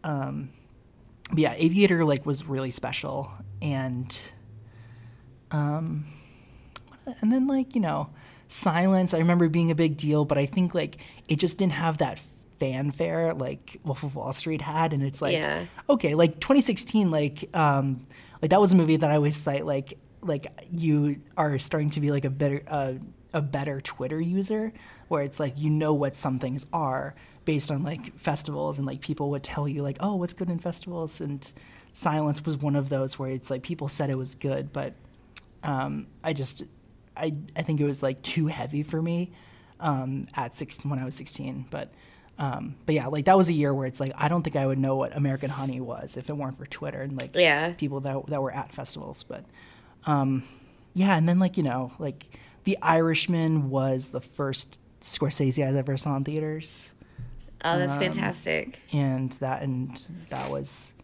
Um, 0.04 0.50
but 1.30 1.38
yeah, 1.38 1.54
Aviator 1.56 2.04
like 2.04 2.25
was 2.25 2.44
really 2.44 2.70
special, 2.70 3.32
and 3.61 4.16
um, 5.50 6.04
and 7.20 7.32
then 7.32 7.46
like 7.46 7.75
you 7.75 7.80
know, 7.80 8.11
Silence. 8.46 9.14
I 9.14 9.18
remember 9.18 9.49
being 9.49 9.70
a 9.70 9.75
big 9.75 9.96
deal, 9.96 10.25
but 10.25 10.38
I 10.38 10.46
think 10.46 10.75
like 10.75 10.99
it 11.28 11.38
just 11.38 11.58
didn't 11.58 11.73
have 11.73 11.99
that 11.99 12.20
fanfare 12.61 13.34
like 13.34 13.80
Wolf 13.84 14.02
of 14.04 14.14
Wall 14.14 14.32
Street 14.32 14.61
had, 14.61 14.92
and 14.92 15.02
it's 15.02 15.20
like 15.20 15.32
Yeah. 15.32 15.64
okay, 15.88 16.14
like 16.14 16.40
2016, 16.40 17.11
like 17.11 17.49
um, 17.56 18.02
like 18.42 18.50
that 18.50 18.61
was 18.61 18.73
a 18.73 18.76
movie 18.76 18.96
that 18.96 19.11
I 19.11 19.16
always 19.16 19.37
cite 19.37 19.66
like 19.66 19.99
like 20.20 20.46
you 20.70 21.20
are 21.37 21.58
starting 21.58 21.90
to 21.90 22.00
be 22.00 22.11
like 22.11 22.25
a 22.25 22.30
better 22.30 22.62
uh, 22.68 22.92
a 23.32 23.42
better 23.42 23.80
Twitter 23.80 24.20
user, 24.20 24.73
where 25.08 25.23
it's 25.23 25.40
like 25.40 25.58
you 25.58 25.70
know 25.70 25.94
what 25.94 26.16
some 26.16 26.38
things 26.38 26.66
are 26.73 27.14
based 27.44 27.70
on 27.70 27.82
like 27.82 28.16
festivals 28.18 28.78
and 28.78 28.86
like 28.86 29.00
people 29.00 29.30
would 29.30 29.42
tell 29.42 29.68
you 29.68 29.82
like 29.82 29.96
oh 30.00 30.14
what's 30.16 30.32
good 30.32 30.48
in 30.50 30.58
festivals 30.58 31.20
and 31.20 31.52
Silence 31.92 32.44
was 32.44 32.56
one 32.56 32.74
of 32.74 32.88
those 32.88 33.18
where 33.18 33.30
it's 33.30 33.50
like 33.50 33.62
people 33.62 33.86
said 33.86 34.10
it 34.10 34.16
was 34.16 34.34
good, 34.34 34.72
but 34.72 34.94
um, 35.62 36.08
I 36.24 36.32
just 36.32 36.64
I 37.16 37.34
I 37.56 37.62
think 37.62 37.80
it 37.80 37.84
was 37.84 38.02
like 38.02 38.20
too 38.22 38.48
heavy 38.48 38.82
for 38.82 39.00
me 39.00 39.30
um, 39.78 40.24
at 40.34 40.56
six 40.56 40.84
when 40.84 40.98
I 40.98 41.04
was 41.04 41.14
16, 41.14 41.66
but. 41.70 41.92
Um, 42.36 42.74
but 42.84 42.96
yeah, 42.96 43.06
like 43.06 43.26
that 43.26 43.36
was 43.36 43.48
a 43.48 43.52
year 43.52 43.72
where 43.72 43.86
it's 43.86 44.00
like 44.00 44.10
I 44.16 44.26
don't 44.26 44.42
think 44.42 44.56
I 44.56 44.66
would 44.66 44.76
know 44.76 44.96
what 44.96 45.16
American 45.16 45.50
Honey 45.50 45.80
was 45.80 46.16
if 46.16 46.28
it 46.28 46.36
weren't 46.36 46.58
for 46.58 46.66
Twitter 46.66 47.00
and 47.00 47.16
like 47.16 47.36
Yeah. 47.36 47.74
people 47.74 48.00
that 48.00 48.26
that 48.26 48.42
were 48.42 48.50
at 48.52 48.72
festivals. 48.72 49.22
But 49.22 49.44
um, 50.04 50.42
yeah, 50.94 51.16
and 51.16 51.28
then 51.28 51.38
like 51.38 51.56
you 51.56 51.62
know 51.62 51.92
like 52.00 52.26
The 52.64 52.76
Irishman 52.82 53.70
was 53.70 54.10
the 54.10 54.20
first 54.20 54.80
Scorsese 55.00 55.64
I 55.64 55.78
ever 55.78 55.96
saw 55.96 56.16
in 56.16 56.24
theaters, 56.24 56.94
Oh, 57.64 57.71
Um, 57.73 57.78
that's 57.80 57.97
fantastic. 57.97 58.78
and 58.92 59.33
that 59.33 59.62
and 59.62 59.99
that 60.30 60.50
was, 60.50 60.94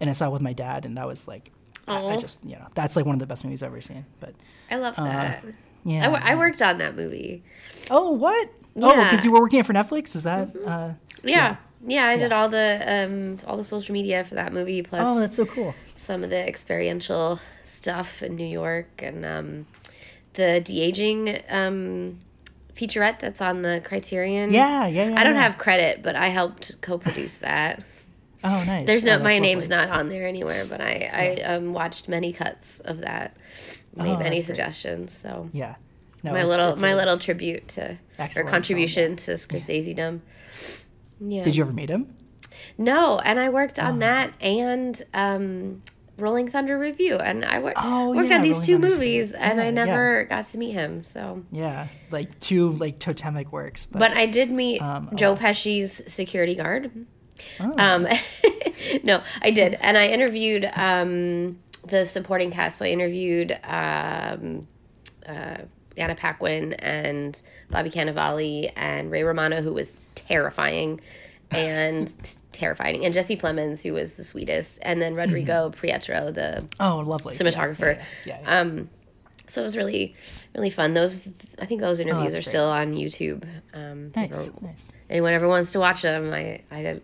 and 0.00 0.10
I 0.10 0.12
saw 0.12 0.26
it 0.28 0.32
with 0.32 0.42
my 0.42 0.52
dad, 0.52 0.84
and 0.84 0.96
that 0.98 1.06
was 1.06 1.28
like 1.28 1.52
I, 1.86 2.14
I 2.14 2.16
just 2.16 2.44
you 2.44 2.56
know 2.56 2.66
that's 2.74 2.96
like 2.96 3.06
one 3.06 3.14
of 3.14 3.20
the 3.20 3.26
best 3.26 3.44
movies 3.44 3.62
I've 3.62 3.68
ever 3.70 3.80
seen. 3.80 4.04
But 4.20 4.34
I 4.70 4.76
love 4.76 4.96
that. 4.96 5.44
uh, 5.44 5.48
yeah, 5.84 6.10
I, 6.10 6.34
worked 6.34 6.60
on 6.62 6.78
that 6.78 6.96
movie. 6.96 7.42
Oh, 7.90 8.10
what? 8.12 8.48
Oh, 8.76 9.04
because 9.04 9.24
you 9.24 9.32
were 9.32 9.40
working 9.40 9.62
for 9.62 9.72
Netflix. 9.72 10.14
Is 10.16 10.22
that? 10.24 10.48
Uh, 10.64 10.94
Yeah. 11.22 11.56
Yeah, 11.84 12.06
I 12.06 12.16
did 12.16 12.30
Yeah. 12.30 12.40
all 12.40 12.48
the 12.48 12.84
um 12.96 13.38
all 13.46 13.56
the 13.56 13.64
social 13.64 13.92
media 13.92 14.24
for 14.24 14.36
that 14.36 14.52
movie 14.52 14.82
plus 14.82 15.02
oh, 15.04 15.18
that's 15.18 15.34
so 15.36 15.44
cool. 15.46 15.74
some 15.96 16.22
of 16.22 16.30
the 16.30 16.38
experiential 16.48 17.40
stuff 17.64 18.22
in 18.22 18.36
New 18.36 18.46
York 18.46 18.88
and 19.02 19.24
um 19.24 19.66
the 20.34 20.60
de-aging 20.60 21.40
um 21.48 22.20
featurette 22.76 23.18
that's 23.20 23.40
on 23.40 23.62
the 23.62 23.80
Criterion. 23.84 24.52
Yeah, 24.52 24.86
yeah, 24.86 25.08
yeah. 25.10 25.20
I 25.20 25.24
don't 25.24 25.34
yeah. 25.34 25.42
have 25.48 25.58
credit, 25.58 26.02
but 26.02 26.16
I 26.16 26.28
helped 26.28 26.80
co-produce 26.80 27.38
that. 27.38 27.82
Oh, 28.44 28.64
nice. 28.64 28.88
There's 28.88 29.04
Oh, 29.04 29.06
no 29.06 29.12
that's 29.12 29.22
my 29.22 29.38
name's 29.38 29.68
lovely. 29.68 29.86
not 29.86 29.96
on 30.00 30.08
there 30.08 30.26
anywhere, 30.26 30.64
but 30.64 30.80
I 30.80 31.08
I 31.38 31.42
um, 31.42 31.72
watched 31.72 32.08
many 32.08 32.32
cuts 32.32 32.80
of 32.84 32.98
that. 33.02 33.36
Made 33.94 34.08
Oh, 34.14 34.18
many 34.18 34.38
that's 34.38 34.46
great. 34.46 34.46
suggestions. 34.46 35.12
So 35.16 35.48
Yeah. 35.52 35.76
No, 36.24 36.32
my 36.32 36.38
it's- 36.40 36.48
little 36.50 36.72
it's 36.72 36.82
my 36.82 36.88
a 36.88 36.96
little 36.96 37.18
tribute 37.20 37.68
to 37.68 37.92
or 37.92 37.98
excellent 38.18 38.46
film, 38.46 38.50
contribution 38.50 39.14
to 39.14 39.34
Scorsese 39.34 39.94
dom. 39.94 40.22
Yeah. 41.20 41.38
yeah. 41.38 41.44
Did 41.44 41.54
you 41.56 41.62
ever 41.62 41.72
meet 41.72 41.88
him? 41.88 42.16
No, 42.78 43.20
and 43.20 43.38
I 43.38 43.48
worked 43.50 43.78
on 43.78 43.98
Oh. 43.98 43.98
that 44.00 44.32
and 44.40 45.00
um, 45.14 45.82
Rolling 46.22 46.50
Thunder 46.50 46.78
Revue, 46.78 47.16
and 47.16 47.44
I 47.44 47.58
wor- 47.58 47.72
Oh, 47.76 48.14
worked 48.14 48.30
yeah, 48.30 48.36
on 48.36 48.42
these 48.42 48.52
Rolling 48.52 48.66
two 48.66 48.72
Thunder's 48.74 48.94
movies, 48.94 49.30
great. 49.32 49.40
and 49.42 49.58
Yeah, 49.58 49.62
I 49.62 49.66
yeah. 49.66 49.70
never 49.72 50.24
got 50.24 50.50
to 50.52 50.58
meet 50.58 50.70
him. 50.72 51.04
So, 51.04 51.42
Yeah, 51.50 51.88
like 52.10 52.38
two 52.40 52.70
like 52.72 52.98
totemic 52.98 53.52
works. 53.52 53.86
But, 53.86 53.98
but 53.98 54.12
I 54.12 54.26
did 54.26 54.50
meet 54.50 54.80
Um, 54.80 55.10
Joe. 55.14 55.36
Pesci's 55.36 56.00
security 56.06 56.54
guard. 56.54 56.90
oh, 57.60 57.74
Um, 57.76 58.06
no, 59.02 59.22
I 59.42 59.50
did, 59.50 59.74
and 59.80 59.98
I 59.98 60.08
interviewed 60.08 60.64
um, 60.74 61.58
the 61.88 62.06
supporting 62.06 62.50
cast. 62.52 62.78
So 62.78 62.84
I 62.84 62.88
interviewed 62.88 63.52
um, 63.64 64.66
uh, 65.28 65.58
Anna 65.96 66.14
Paquin 66.14 66.74
and 66.74 67.40
Bobby 67.70 67.90
Cannavale 67.90 68.72
and 68.76 69.10
Ray 69.10 69.24
Romano, 69.24 69.60
who 69.60 69.72
was 69.74 69.96
terrifying 70.14 71.00
and 71.54 72.12
terrifying, 72.52 73.04
and 73.04 73.14
Jesse 73.14 73.36
Plemons, 73.36 73.80
who 73.80 73.92
was 73.94 74.12
the 74.12 74.24
sweetest, 74.24 74.78
and 74.82 75.00
then 75.00 75.14
Rodrigo 75.14 75.70
Prieto, 75.70 76.34
the 76.34 76.64
oh, 76.80 76.98
lovely. 77.06 77.34
Cinematographer. 77.34 77.96
Yeah, 77.96 78.04
yeah, 78.26 78.38
yeah. 78.42 78.60
um, 78.60 78.90
so 79.48 79.60
it 79.60 79.64
was 79.64 79.76
really, 79.76 80.14
really 80.54 80.70
fun. 80.70 80.94
Those, 80.94 81.20
I 81.58 81.66
think 81.66 81.80
those 81.80 82.00
interviews 82.00 82.24
Oh, 82.34 82.38
are 82.38 82.42
great. 82.42 82.44
still 82.46 82.68
on 82.68 82.94
YouTube. 82.94 83.44
Um, 83.74 84.12
nice, 84.16 84.48
ever- 84.48 84.66
nice. 84.66 84.92
anyone 85.10 85.32
ever 85.34 85.48
wants 85.48 85.72
to 85.72 85.78
watch 85.78 86.02
them, 86.02 86.32
I, 86.32 86.62
I 86.70 87.00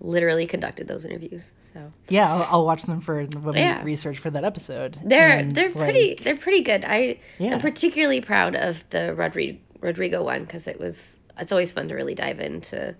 literally 0.00 0.46
conducted 0.46 0.88
those 0.88 1.04
interviews. 1.04 1.50
So 1.72 1.92
Yeah, 2.08 2.32
I'll, 2.32 2.46
I'll 2.50 2.66
watch 2.66 2.82
them 2.82 3.00
for 3.00 3.24
when 3.24 3.56
Yeah. 3.56 3.78
we 3.78 3.92
research 3.92 4.18
for 4.18 4.30
that 4.30 4.44
episode. 4.44 4.98
they're 5.04 5.28
And, 5.38 5.54
they're 5.54 5.70
pretty 5.70 6.16
they're 6.16 6.36
pretty 6.36 6.62
good. 6.62 6.84
I 6.84 7.18
Yeah. 7.38 7.54
am 7.54 7.60
particularly 7.60 8.20
proud 8.20 8.54
of 8.56 8.82
the 8.90 9.14
Rodrigo 9.14 9.58
Rodrigo 9.80 10.22
one 10.24 10.44
because 10.44 10.66
it 10.66 10.78
was 10.78 11.02
it's 11.38 11.50
always 11.52 11.72
fun 11.72 11.88
to 11.88 11.94
really 11.94 12.14
dive 12.14 12.40
into 12.40 12.94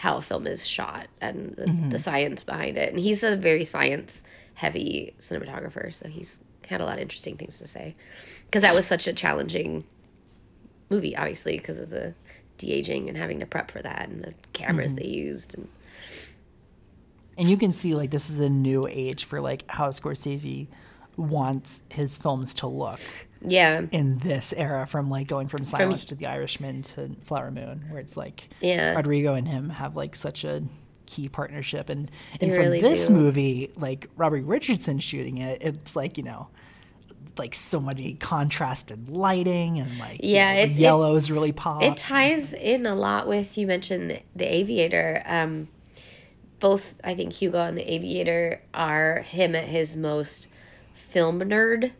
how 0.00 0.16
a 0.16 0.22
film 0.22 0.46
is 0.46 0.66
shot 0.66 1.08
and 1.20 1.54
the, 1.56 1.64
Mm-hmm. 1.66 1.90
the 1.90 1.98
science 1.98 2.42
behind 2.42 2.78
it. 2.78 2.88
And 2.90 2.98
he's 2.98 3.22
a 3.22 3.36
very 3.36 3.66
science 3.66 4.22
heavy 4.54 5.12
cinematographer, 5.18 5.92
so 5.92 6.08
he's 6.08 6.38
had 6.66 6.80
a 6.80 6.84
lot 6.86 6.96
of 6.96 7.02
interesting 7.02 7.36
things 7.36 7.58
to 7.58 7.66
say. 7.66 7.94
Because 8.46 8.62
that 8.62 8.74
was 8.74 8.86
such 8.86 9.06
a 9.06 9.12
challenging 9.12 9.84
movie, 10.88 11.14
obviously, 11.14 11.58
because 11.58 11.76
of 11.78 11.90
the 11.90 12.14
de 12.56 12.72
aging 12.72 13.08
and 13.10 13.18
having 13.18 13.40
to 13.40 13.46
prep 13.46 13.70
for 13.70 13.82
that 13.82 14.08
and 14.08 14.24
the 14.24 14.32
cameras 14.54 14.92
Mm-hmm. 14.94 15.02
they 15.02 15.08
used. 15.08 15.54
And 15.54 15.68
and 17.36 17.48
you 17.50 17.56
can 17.58 17.72
see 17.74 17.94
like 17.94 18.10
this 18.10 18.30
is 18.30 18.40
a 18.40 18.48
new 18.48 18.86
age 18.86 19.24
for 19.24 19.40
like 19.42 19.64
how 19.68 19.88
Scorsese 19.90 20.66
wants 21.16 21.82
his 21.90 22.16
films 22.16 22.54
to 22.54 22.66
look 22.66 23.00
yeah, 23.42 23.82
in 23.92 24.18
this 24.18 24.52
era 24.56 24.86
from 24.86 25.08
like 25.10 25.26
going 25.26 25.48
from 25.48 25.64
Silence 25.64 26.04
to 26.06 26.14
The 26.14 26.26
Irishman 26.26 26.82
to 26.82 27.10
Flower 27.24 27.50
Moon, 27.50 27.84
where 27.88 28.00
it's 28.00 28.16
like 28.16 28.48
yeah. 28.60 28.94
Rodrigo 28.94 29.34
and 29.34 29.48
him 29.48 29.70
have 29.70 29.96
like 29.96 30.14
such 30.16 30.44
a 30.44 30.62
key 31.06 31.28
partnership 31.28 31.88
and 31.88 32.10
and 32.40 32.50
They 32.52 32.54
from 32.54 32.64
really 32.66 32.80
this 32.80 33.08
do. 33.08 33.14
movie 33.14 33.72
like 33.76 34.08
Robert 34.16 34.44
Richardson 34.44 35.00
shooting 35.00 35.38
it 35.38 35.58
it's 35.60 35.96
like 35.96 36.16
you 36.16 36.22
know 36.22 36.46
like 37.36 37.52
so 37.54 37.80
many 37.80 38.14
contrasted 38.14 39.08
lighting 39.08 39.80
and 39.80 39.98
like 39.98 40.22
you 40.22 40.34
Yeah, 40.34 40.52
know, 40.54 40.60
it- 40.60 40.74
the 40.76 41.26
it- 41.26 41.30
really 41.34 41.52
pop 41.52 41.82
It 41.82 41.96
ties 41.96 42.52
in 42.54 42.86
a 42.86 42.94
lot 42.94 43.26
with 43.26 43.58
you 43.58 43.66
mentioned 43.66 44.10
the, 44.10 44.20
the 44.36 44.44
Aviator. 44.44 45.22
Um, 45.26 45.68
both 46.60 46.82
I 47.02 47.14
think 47.14 47.32
Hugo 47.32 47.58
and 47.64 47.76
the 47.76 47.90
Aviator 47.92 48.60
are 48.74 49.20
him 49.22 49.54
at 49.56 49.64
his 49.64 49.96
most 49.96 50.46
film 51.08 51.40
nerd 51.40 51.90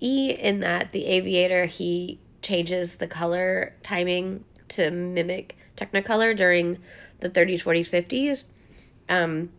y 0.00 0.36
in 0.38 0.60
that 0.60 0.92
the 0.92 1.06
Aviator 1.06 1.66
he 1.66 2.18
changes 2.42 2.96
the 2.96 3.06
color 3.06 3.74
timing 3.82 4.44
to 4.68 4.90
mimic 4.90 5.56
Technicolor 5.76 6.36
during 6.36 6.78
the 7.20 7.30
30s, 7.30 7.62
40s, 7.62 7.88
50s. 7.88 8.44
Um, 9.08 9.50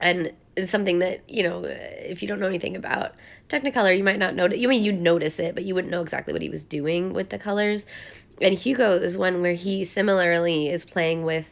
and 0.00 0.32
it's 0.56 0.70
something 0.70 0.98
that 1.00 1.20
you 1.28 1.42
know 1.42 1.64
if 1.64 2.22
you 2.22 2.28
don't 2.28 2.40
know 2.40 2.46
anything 2.46 2.76
about 2.76 3.14
technicolor 3.48 3.96
you 3.96 4.02
might 4.02 4.18
not 4.18 4.34
notice 4.34 4.58
you 4.58 4.68
mean 4.68 4.82
you'd 4.82 5.00
notice 5.00 5.38
it 5.38 5.54
but 5.54 5.64
you 5.64 5.74
wouldn't 5.74 5.90
know 5.90 6.02
exactly 6.02 6.32
what 6.32 6.42
he 6.42 6.48
was 6.48 6.64
doing 6.64 7.12
with 7.12 7.28
the 7.30 7.38
colors 7.38 7.86
and 8.40 8.54
hugo 8.54 8.92
is 8.92 9.16
one 9.16 9.40
where 9.40 9.54
he 9.54 9.84
similarly 9.84 10.68
is 10.68 10.84
playing 10.84 11.24
with 11.24 11.46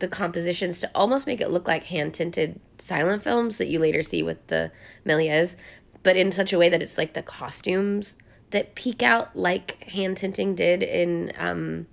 the 0.00 0.08
compositions 0.08 0.80
to 0.80 0.90
almost 0.94 1.26
make 1.26 1.40
it 1.40 1.50
look 1.50 1.68
like 1.68 1.84
hand 1.84 2.12
tinted 2.14 2.58
silent 2.78 3.22
films 3.22 3.58
that 3.58 3.68
you 3.68 3.78
later 3.78 4.02
see 4.02 4.22
with 4.22 4.44
the 4.48 4.72
Méliès, 5.06 5.54
but 6.02 6.16
in 6.16 6.32
such 6.32 6.52
a 6.52 6.58
way 6.58 6.68
that 6.68 6.82
it's 6.82 6.98
like 6.98 7.14
the 7.14 7.22
costumes 7.22 8.16
that 8.50 8.74
peek 8.74 9.02
out 9.02 9.34
like 9.36 9.82
hand 9.84 10.16
tinting 10.16 10.54
did 10.54 10.82
in 10.82 11.32
um, 11.38 11.86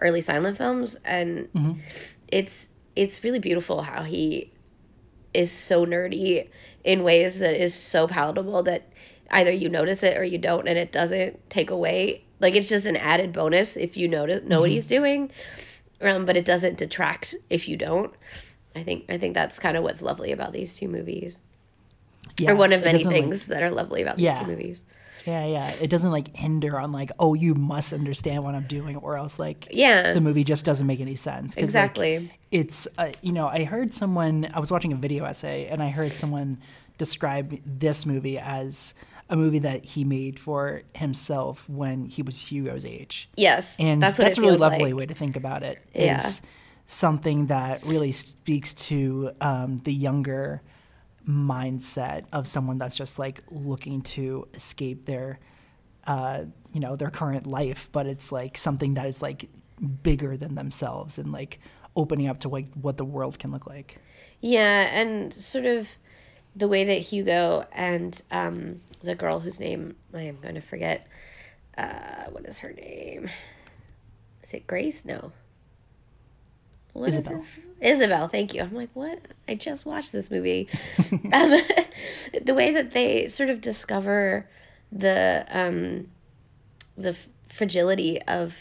early 0.00 0.20
silent 0.20 0.56
films, 0.58 0.96
and 1.04 1.48
Mhm. 1.54 1.78
it's 2.28 2.66
it's 2.96 3.22
really 3.22 3.38
beautiful 3.38 3.82
how 3.82 4.02
he 4.02 4.50
is 5.32 5.52
so 5.52 5.86
nerdy 5.86 6.48
in 6.82 7.04
ways 7.04 7.38
that 7.38 7.54
is 7.62 7.74
so 7.74 8.08
palatable 8.08 8.62
that 8.64 8.82
either 9.30 9.52
you 9.52 9.68
notice 9.68 10.02
it 10.02 10.16
or 10.18 10.24
you 10.24 10.38
don't, 10.38 10.66
and 10.66 10.76
it 10.76 10.90
doesn't 10.90 11.38
take 11.50 11.70
away. 11.70 12.24
Like 12.40 12.56
it's 12.56 12.68
just 12.68 12.86
an 12.86 12.96
added 12.96 13.32
bonus 13.32 13.76
if 13.76 13.96
you 13.96 14.08
notice 14.08 14.42
know 14.44 14.60
what 14.60 14.70
he's 14.70 14.86
doing, 14.86 15.30
um, 16.00 16.24
but 16.26 16.36
it 16.36 16.44
doesn't 16.44 16.78
detract 16.78 17.34
if 17.50 17.68
you 17.68 17.76
don't. 17.76 18.12
I 18.74 18.82
think 18.82 19.04
I 19.08 19.18
think 19.18 19.34
that's 19.34 19.58
kind 19.58 19.76
of 19.76 19.84
what's 19.84 20.02
lovely 20.02 20.32
about 20.32 20.52
these 20.52 20.74
two 20.74 20.88
movies, 20.88 21.38
yeah, 22.40 22.52
or 22.52 22.56
one 22.56 22.72
of 22.72 22.80
many 22.82 22.98
doesn't, 22.98 23.12
like- 23.12 23.22
things 23.22 23.44
that 23.46 23.62
are 23.62 23.70
lovely 23.70 24.02
about 24.02 24.16
these 24.16 24.38
two 24.38 24.46
movies. 24.46 24.82
yeah 25.26 25.44
yeah 25.44 25.68
it 25.80 25.90
doesn't 25.90 26.10
like 26.10 26.34
hinder 26.36 26.78
on 26.80 26.92
like 26.92 27.10
oh 27.18 27.34
you 27.34 27.54
must 27.54 27.92
understand 27.92 28.42
what 28.42 28.54
I'm 28.54 28.66
doing 28.66 28.96
or 28.96 29.16
else 29.16 29.38
like 29.38 29.68
Yeah, 29.70 30.14
the 30.14 30.20
movie 30.20 30.44
just 30.44 30.64
doesn't 30.64 30.86
make 30.86 31.00
any 31.00 31.14
sense 31.16 31.54
'Cause, 31.54 31.62
like, 31.74 31.90
exactly. 31.90 32.30
it's 32.50 32.88
uh, 32.98 33.10
you 33.20 33.32
know 33.32 33.46
i 33.46 33.64
heard 33.64 33.92
someone 33.92 34.48
i 34.54 34.58
was 34.60 34.70
watching 34.72 34.92
a 34.92 34.96
video 34.96 35.24
essay 35.24 35.66
and 35.70 35.82
i 35.82 35.90
heard 35.90 36.12
someone 36.14 36.58
describe 36.98 37.58
this 37.66 38.06
movie 38.06 38.38
as 38.38 38.94
a 39.28 39.36
movie 39.36 39.60
that 39.60 39.84
he 39.84 40.04
made 40.04 40.38
for 40.38 40.82
himself 40.94 41.68
when 41.68 42.04
he 42.06 42.20
was 42.20 42.36
Hugo's 42.50 42.84
age. 42.84 43.28
Yes, 43.36 43.64
And 43.78 44.02
that's 44.02 44.14
that's, 44.14 44.38
a 44.38 44.40
really 44.40 44.56
lovely 44.56 44.86
like. 44.86 44.94
way 44.96 45.06
to 45.06 45.14
think 45.14 45.36
about 45.36 45.62
it. 45.62 45.78
Yeah. 45.94 46.16
Is 46.16 46.42
something 46.86 47.46
that 47.46 47.84
really 47.86 48.10
speaks 48.10 48.74
to 48.74 49.30
um, 49.40 49.76
the 49.84 49.94
younger 49.94 50.62
mindset 51.28 52.24
of 52.32 52.46
someone 52.46 52.78
that's 52.78 52.96
just 52.96 53.18
like 53.18 53.42
looking 53.50 54.02
to 54.02 54.48
escape 54.54 55.06
their 55.06 55.38
uh, 56.06 56.44
you 56.72 56.80
know 56.80 56.96
their 56.96 57.10
current 57.10 57.46
life 57.46 57.88
but 57.92 58.06
it's 58.06 58.32
like 58.32 58.56
something 58.56 58.94
that 58.94 59.06
is 59.06 59.22
like 59.22 59.48
bigger 60.02 60.36
than 60.36 60.54
themselves 60.54 61.18
and 61.18 61.32
like 61.32 61.60
opening 61.96 62.28
up 62.28 62.40
to 62.40 62.48
like 62.48 62.72
what 62.74 62.96
the 62.96 63.04
world 63.04 63.38
can 63.38 63.50
look 63.50 63.66
like 63.66 63.98
Yeah, 64.40 64.88
and 64.92 65.32
sort 65.34 65.66
of 65.66 65.86
the 66.56 66.68
way 66.68 66.84
that 66.84 67.00
Hugo 67.00 67.66
and 67.72 68.20
um, 68.30 68.80
the 69.02 69.14
girl 69.14 69.40
whose 69.40 69.60
name 69.60 69.96
I 70.14 70.22
am 70.22 70.38
going 70.40 70.54
to 70.54 70.60
forget. 70.60 71.06
Uh, 71.76 72.24
what 72.30 72.44
is 72.46 72.58
her 72.58 72.72
name? 72.72 73.30
Is 74.42 74.52
it 74.52 74.66
Grace? 74.66 75.02
No. 75.04 75.32
What 76.92 77.10
is 77.10 77.18
Isabel. 77.18 77.36
his- 77.36 77.46
Isabel, 77.80 78.28
thank 78.28 78.52
you. 78.52 78.62
I'm 78.62 78.74
like, 78.74 78.90
what? 78.92 79.18
I 79.48 79.54
just 79.54 79.86
watched 79.86 80.12
this 80.12 80.30
movie. 80.30 80.68
um, 81.32 81.60
the 82.42 82.54
way 82.54 82.72
that 82.72 82.92
they 82.92 83.28
sort 83.28 83.48
of 83.50 83.60
discover 83.60 84.46
the 84.92 85.46
um, 85.50 86.08
the 86.98 87.16
fragility 87.48 88.20
of 88.22 88.54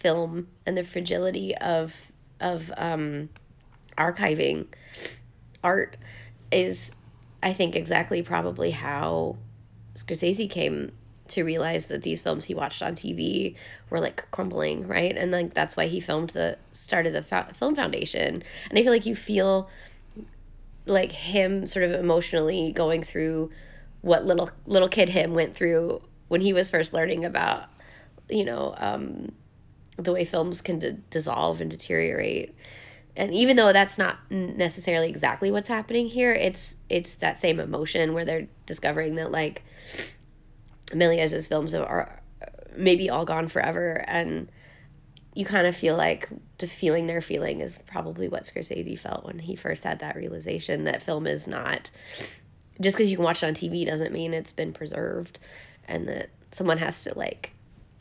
film 0.00 0.48
and 0.66 0.76
the 0.76 0.84
fragility 0.84 1.56
of 1.56 1.92
of 2.40 2.70
um, 2.76 3.28
archiving 3.98 4.66
art 5.62 5.96
is 6.52 6.90
I 7.42 7.52
think 7.52 7.74
exactly 7.74 8.22
probably 8.22 8.70
how 8.70 9.36
Scorsese 9.96 10.48
came 10.48 10.92
to 11.28 11.42
realize 11.42 11.86
that 11.86 12.02
these 12.02 12.20
films 12.20 12.44
he 12.44 12.54
watched 12.54 12.82
on 12.82 12.94
TV 12.94 13.56
were 13.90 14.00
like 14.00 14.24
crumbling, 14.30 14.86
right? 14.86 15.16
And 15.16 15.30
like 15.30 15.54
that's 15.54 15.76
why 15.76 15.86
he 15.86 16.00
filmed 16.00 16.30
the 16.30 16.58
started 16.72 17.14
the 17.14 17.22
Fo- 17.22 17.52
film 17.58 17.74
foundation. 17.74 18.42
And 18.70 18.78
I 18.78 18.82
feel 18.82 18.92
like 18.92 19.06
you 19.06 19.16
feel 19.16 19.68
like 20.86 21.12
him 21.12 21.66
sort 21.66 21.84
of 21.84 21.92
emotionally 21.92 22.72
going 22.72 23.02
through 23.04 23.50
what 24.02 24.26
little 24.26 24.50
little 24.66 24.88
kid 24.88 25.08
him 25.08 25.34
went 25.34 25.56
through 25.56 26.02
when 26.28 26.40
he 26.40 26.52
was 26.52 26.68
first 26.68 26.92
learning 26.92 27.24
about 27.24 27.68
you 28.28 28.44
know 28.44 28.74
um, 28.76 29.32
the 29.96 30.12
way 30.12 30.24
films 30.24 30.60
can 30.60 30.78
d- 30.78 30.96
dissolve 31.10 31.60
and 31.60 31.70
deteriorate 31.70 32.54
and 33.16 33.32
even 33.32 33.56
though 33.56 33.72
that's 33.72 33.96
not 33.96 34.18
necessarily 34.30 35.08
exactly 35.08 35.50
what's 35.50 35.68
happening 35.68 36.06
here 36.06 36.32
it's 36.32 36.76
it's 36.90 37.14
that 37.16 37.38
same 37.40 37.58
emotion 37.58 38.12
where 38.12 38.24
they're 38.24 38.46
discovering 38.66 39.14
that 39.14 39.30
like 39.30 39.62
Méliès's 40.94 41.46
films 41.46 41.74
are 41.74 42.20
maybe 42.76 43.10
all 43.10 43.24
gone 43.24 43.48
forever 43.48 44.04
and 44.08 44.48
you 45.34 45.44
kind 45.44 45.66
of 45.66 45.76
feel 45.76 45.96
like 45.96 46.28
the 46.58 46.66
feeling 46.66 47.06
they're 47.06 47.20
feeling 47.20 47.60
is 47.60 47.78
probably 47.86 48.28
what 48.28 48.44
Scorsese 48.44 48.98
felt 48.98 49.24
when 49.24 49.38
he 49.38 49.56
first 49.56 49.82
had 49.82 49.98
that 50.00 50.16
realization 50.16 50.84
that 50.84 51.02
film 51.02 51.26
is 51.26 51.46
not 51.46 51.90
just 52.80 52.96
because 52.96 53.10
you 53.10 53.16
can 53.16 53.24
watch 53.24 53.42
it 53.42 53.46
on 53.46 53.54
TV 53.54 53.86
doesn't 53.86 54.12
mean 54.12 54.32
it's 54.34 54.52
been 54.52 54.72
preserved 54.72 55.38
and 55.86 56.08
that 56.08 56.30
someone 56.52 56.78
has 56.78 57.02
to 57.04 57.16
like 57.16 57.52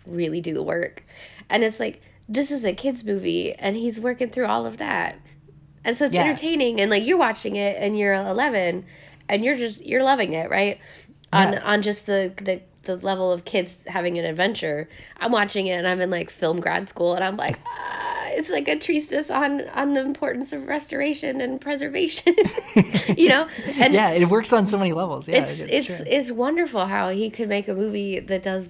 really 0.06 0.42
do 0.42 0.54
the 0.54 0.64
work. 0.64 1.04
And 1.50 1.64
it's 1.64 1.80
like 1.80 2.02
this 2.30 2.52
is 2.52 2.64
a 2.64 2.74
kids 2.74 3.04
movie 3.04 3.54
and 3.54 3.76
he's 3.76 4.00
working 4.00 4.30
through 4.30 4.46
all 4.48 4.66
of 4.66 4.78
that. 4.78 5.20
And 5.86 5.98
so 5.98 6.06
it's 6.06 6.14
Yeah. 6.14 6.22
entertaining 6.24 6.80
and 6.82 6.90
like 6.90 7.04
you're 7.06 7.18
watching 7.18 7.56
it 7.56 7.78
and 7.80 7.98
you're 7.98 8.14
11 8.14 8.86
and 9.30 9.46
you're 9.46 9.58
just 9.58 9.84
you're 9.86 10.04
loving 10.04 10.34
it, 10.34 10.50
right? 10.50 10.80
On 11.32 11.58
on 11.58 11.82
just 11.82 12.06
the 12.06 12.32
the 12.42 12.62
the 12.84 12.98
level 12.98 13.32
of 13.32 13.46
kids 13.46 13.76
having 13.88 14.18
an 14.20 14.26
adventure. 14.26 14.90
I'm 15.18 15.32
watching 15.32 15.68
it 15.68 15.74
and 15.74 15.88
I'm 15.88 16.02
in 16.02 16.10
like 16.10 16.30
film 16.30 16.60
grad 16.60 16.90
school 16.90 17.14
and 17.16 17.24
I'm 17.24 17.38
like 17.38 17.60
ah, 17.66 18.28
it's 18.30 18.50
like 18.50 18.68
a 18.68 18.80
treatise 18.80 19.30
on 19.30 19.68
on 19.70 19.94
the 19.94 20.02
importance 20.02 20.54
of 20.54 20.68
restoration 20.68 21.42
and 21.42 21.60
preservation. 21.62 22.36
you 23.18 23.30
know? 23.30 23.48
And 23.78 23.98
yeah 23.98 24.10
it 24.12 24.30
works 24.30 24.54
on 24.54 24.66
so 24.68 24.78
many 24.78 24.94
levels 24.94 25.28
yeah 25.28 25.46
it's 25.46 25.62
it's, 25.68 25.84
it's 25.88 25.88
true. 25.88 26.06
it's 26.06 26.32
wonderful 26.32 26.86
how 26.86 27.10
he 27.10 27.30
could 27.30 27.50
make 27.50 27.68
a 27.68 27.74
movie 27.74 28.20
that 28.20 28.44
does 28.44 28.70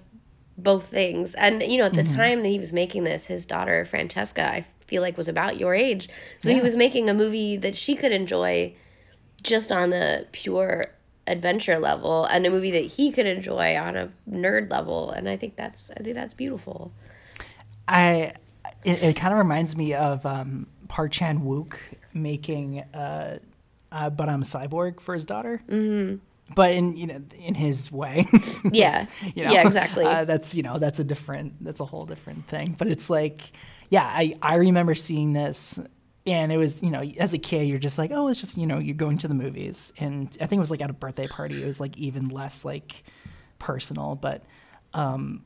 both 0.58 0.88
things. 0.90 1.34
And 1.36 1.64
you 1.64 1.80
know, 1.80 1.86
at 1.86 1.96
the 1.96 2.04
Mm-hmm. 2.04 2.04
time 2.04 2.44
that 2.44 2.50
he 2.50 2.60
was 2.60 2.74
making 2.74 3.04
this, 3.06 3.28
his 3.28 3.46
daughter 3.46 3.86
Francesca, 3.86 4.44
I 4.48 4.66
feel 4.88 5.02
like 5.02 5.18
was 5.18 5.28
about 5.28 5.58
your 5.60 5.76
age. 5.76 6.10
So 6.40 6.52
he 6.52 6.62
was 6.62 6.76
making 6.76 7.10
a 7.10 7.14
movie 7.14 7.58
that 7.58 7.76
she 7.78 7.96
could 7.96 8.12
enjoy 8.12 8.76
just 9.44 9.72
on 9.72 9.94
a 9.94 10.26
pure 10.34 10.94
adventure 11.28 11.80
level 11.80 12.26
and 12.26 12.46
a 12.46 12.50
movie 12.50 12.72
that 12.72 12.86
he 12.86 13.12
could 13.12 13.26
enjoy 13.26 13.78
on 13.78 13.96
a 13.96 14.12
nerd 14.30 14.70
level 14.70 15.12
and 15.12 15.30
I 15.30 15.38
think 15.38 15.56
that's 15.56 15.82
I 15.96 16.04
think 16.04 16.16
that's 16.16 16.34
beautiful. 16.34 16.92
I 17.88 18.34
it, 18.84 19.04
it 19.04 19.16
kind 19.16 19.34
of 19.34 19.38
reminds 19.38 19.76
me 19.76 19.94
of 19.94 20.26
um, 20.26 20.68
Park 20.88 21.12
Chan 21.12 21.40
Wook 21.40 21.76
making 22.14 22.82
uh, 22.94 23.40
uh, 23.92 24.10
"But 24.10 24.30
I'm 24.30 24.42
a 24.42 24.46
Cyborg" 24.46 25.00
for 25.02 25.14
his 25.14 25.26
daughter. 25.26 25.62
Mm-hmm. 25.68 26.18
But 26.54 26.72
in 26.72 26.98
you 26.98 27.08
know 27.08 27.22
in 27.40 27.56
his 27.56 27.92
way. 27.92 28.28
Yeah. 28.72 29.06
You 29.36 29.44
know, 29.44 29.52
Yeah, 29.52 29.68
exactly. 29.68 30.06
Uh, 30.06 30.26
that's 30.26 30.56
you 30.56 30.64
know 30.64 30.80
that's 30.80 31.00
a 31.00 31.04
different 31.04 31.64
that's 31.64 31.80
a 31.80 31.86
whole 31.86 32.06
different 32.06 32.48
thing. 32.48 32.76
But 32.78 32.88
it's 32.88 33.10
like, 33.10 33.52
yeah, 33.90 34.04
I 34.04 34.34
I 34.42 34.56
remember 34.56 34.96
seeing 34.96 35.34
this. 35.34 35.80
And 36.26 36.52
it 36.52 36.58
was, 36.58 36.82
you 36.82 36.90
know, 36.90 37.02
as 37.20 37.34
a 37.34 37.38
kid, 37.38 37.64
you're 37.68 37.80
just 37.80 37.98
like, 37.98 38.12
oh, 38.14 38.30
it's 38.30 38.40
just, 38.40 38.58
you 38.58 38.66
know, 38.66 38.80
you're 38.80 38.96
going 38.96 39.18
to 39.20 39.28
the 39.28 39.34
movies. 39.34 39.92
And 39.98 40.28
I 40.40 40.46
think 40.46 40.58
it 40.58 40.60
was 40.62 40.72
like 40.72 40.82
at 40.82 40.90
a 40.90 40.94
birthday 40.94 41.28
party. 41.28 41.62
It 41.62 41.68
was 41.68 41.80
like 41.80 41.98
even 41.98 42.30
less 42.30 42.64
like 42.64 43.04
personal. 43.60 44.16
But 44.16 44.44
um 44.94 45.44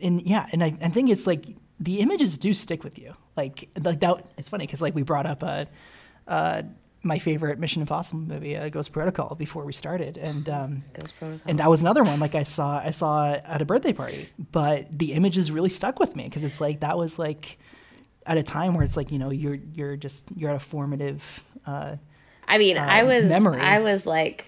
and 0.00 0.22
yeah, 0.22 0.46
and 0.52 0.62
I, 0.62 0.76
I 0.80 0.88
think 0.88 1.10
it's 1.10 1.26
like 1.26 1.46
the 1.78 2.00
images 2.00 2.38
do 2.38 2.54
stick 2.54 2.84
with 2.84 2.98
you. 2.98 3.14
Like 3.36 3.68
like 3.82 4.00
that. 4.00 4.24
It's 4.36 4.48
funny 4.48 4.66
because 4.66 4.82
like 4.82 4.94
we 4.94 5.02
brought 5.02 5.26
up 5.26 5.42
uh, 5.42 5.64
uh, 6.28 6.62
my 7.02 7.18
favorite 7.18 7.58
Mission 7.58 7.80
Impossible 7.80 8.20
movie, 8.20 8.56
uh, 8.56 8.68
Ghost 8.68 8.92
Protocol, 8.92 9.34
before 9.34 9.64
we 9.64 9.72
started, 9.72 10.18
and 10.18 10.48
um, 10.48 10.84
and 11.46 11.58
that 11.58 11.70
was 11.70 11.80
another 11.80 12.04
one. 12.04 12.20
Like 12.20 12.34
I 12.34 12.42
saw 12.42 12.78
I 12.78 12.90
saw 12.90 13.32
at 13.32 13.62
a 13.62 13.64
birthday 13.64 13.92
party, 13.92 14.28
but 14.52 14.86
the 14.96 15.14
images 15.14 15.50
really 15.50 15.70
stuck 15.70 15.98
with 15.98 16.14
me 16.14 16.24
because 16.24 16.44
it's 16.44 16.60
like 16.60 16.80
that 16.80 16.98
was 16.98 17.18
like 17.18 17.58
at 18.26 18.36
a 18.38 18.42
time 18.42 18.74
where 18.74 18.84
it's 18.84 18.96
like 18.96 19.10
you 19.10 19.18
know 19.18 19.30
you're 19.30 19.58
you're 19.74 19.96
just 19.96 20.26
you're 20.36 20.50
at 20.50 20.56
a 20.56 20.60
formative. 20.60 21.42
Uh, 21.66 21.96
I 22.46 22.58
mean, 22.58 22.76
I 22.78 23.02
uh, 23.02 23.06
was 23.06 23.24
memory. 23.26 23.60
I 23.60 23.78
was 23.80 24.04
like 24.06 24.46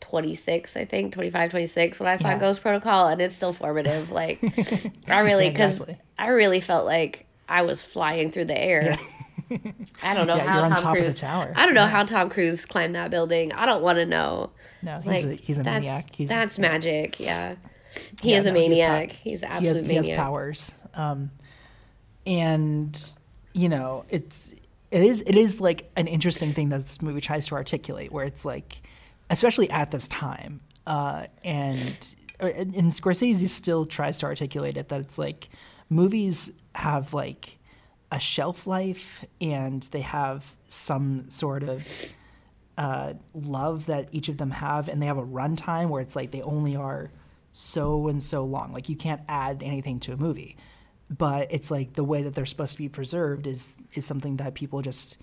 26, 0.00 0.76
I 0.76 0.84
think, 0.84 1.12
25, 1.14 1.50
26 1.50 1.98
when 2.00 2.08
I 2.08 2.16
saw 2.18 2.30
Yeah. 2.30 2.38
Ghost 2.38 2.60
Protocol 2.62 3.08
and 3.08 3.20
it's 3.20 3.36
still 3.36 3.52
formative 3.52 4.10
like 4.10 4.40
I 5.08 5.20
really 5.20 5.46
Yeah, 5.46 5.52
cuz 5.52 5.72
exactly. 5.80 5.98
I 6.18 6.28
really 6.28 6.60
felt 6.60 6.84
like 6.86 7.26
I 7.48 7.62
was 7.62 7.84
flying 7.84 8.30
through 8.30 8.46
the 8.46 8.58
air. 8.60 8.96
I 10.02 10.14
don't 10.14 10.26
know 10.26 10.36
Yeah, 10.36 10.44
how 10.46 10.56
you're 10.56 10.64
on 10.64 10.70
Tom 10.72 10.80
top 10.82 10.96
of 10.96 11.02
Cruise 11.02 11.14
the 11.14 11.18
tower. 11.20 11.52
I 11.54 11.64
don't 11.66 11.74
know 11.74 11.82
Yeah. 11.84 11.88
how 11.90 12.04
Tom 12.04 12.30
Cruise 12.30 12.64
climbed 12.64 12.94
that 12.94 13.10
building. 13.10 13.52
I 13.52 13.66
don't 13.66 13.82
want 13.82 13.96
to 13.96 14.06
know. 14.06 14.50
no, 14.82 15.00
he's 15.00 15.24
Like 15.26 15.40
a 15.40 15.42
he's 15.42 15.58
a 15.58 15.62
that's, 15.62 15.74
maniac. 15.74 16.14
He's 16.14 16.28
That's 16.28 16.58
magic. 16.58 17.18
Yeah. 17.20 17.56
He 18.22 18.30
Yeah, 18.32 18.38
is 18.38 18.46
a 18.46 18.52
no, 18.52 18.54
he 18.60 18.66
pow- 18.66 18.68
maniac. 18.70 19.12
He's 19.12 19.42
an 19.42 19.48
he 19.60 19.66
has, 19.66 19.76
absolute 19.78 19.90
he 19.90 19.96
has 19.96 20.06
maniac. 20.06 20.24
powers 20.24 20.78
um, 20.94 21.30
and 22.26 23.12
you 23.52 23.68
know 23.68 24.04
it's 24.08 24.52
it 24.90 25.02
is 25.02 25.22
it 25.26 25.36
is 25.36 25.60
like 25.60 25.90
an 25.96 26.06
interesting 26.06 26.52
thing 26.52 26.68
that 26.70 26.82
this 26.82 27.02
movie 27.02 27.20
tries 27.20 27.46
to 27.46 27.54
articulate 27.54 28.12
where 28.12 28.24
it's 28.24 28.44
like 28.44 28.82
especially 29.30 29.70
at 29.70 29.90
this 29.90 30.08
time 30.08 30.60
uh, 30.86 31.26
and 31.44 32.14
uh, 32.40 32.46
and 32.46 32.92
Scorsese 32.92 33.48
still 33.48 33.86
tries 33.86 34.18
to 34.18 34.26
articulate 34.26 34.76
it 34.76 34.88
that 34.88 35.00
it's 35.00 35.18
like 35.18 35.48
movies 35.88 36.50
have 36.74 37.14
like 37.14 37.58
a 38.10 38.18
shelf 38.18 38.66
life 38.66 39.24
and 39.40 39.82
they 39.92 40.00
have 40.00 40.54
some 40.68 41.28
sort 41.30 41.62
of 41.62 41.86
uh, 42.78 43.14
love 43.34 43.86
that 43.86 44.08
each 44.12 44.28
of 44.28 44.38
them 44.38 44.50
have, 44.50 44.88
and 44.88 45.00
they 45.00 45.06
have 45.06 45.18
a 45.18 45.24
runtime 45.24 45.88
where 45.88 46.00
it's 46.00 46.16
like 46.16 46.30
they 46.30 46.42
only 46.42 46.74
are 46.74 47.10
so 47.50 48.08
and 48.08 48.22
so 48.22 48.44
long. 48.44 48.72
Like 48.72 48.88
you 48.88 48.96
can't 48.96 49.20
add 49.28 49.62
anything 49.62 50.00
to 50.00 50.12
a 50.12 50.16
movie, 50.16 50.56
but 51.18 51.52
it's 51.52 51.70
like 51.70 51.94
the 51.94 52.04
way 52.04 52.22
that 52.22 52.34
they're 52.34 52.46
supposed 52.46 52.72
to 52.72 52.78
be 52.78 52.88
preserved 52.88 53.46
is 53.46 53.76
is 53.94 54.04
something 54.04 54.36
that 54.36 54.54
people 54.54 54.82
just 54.82 55.18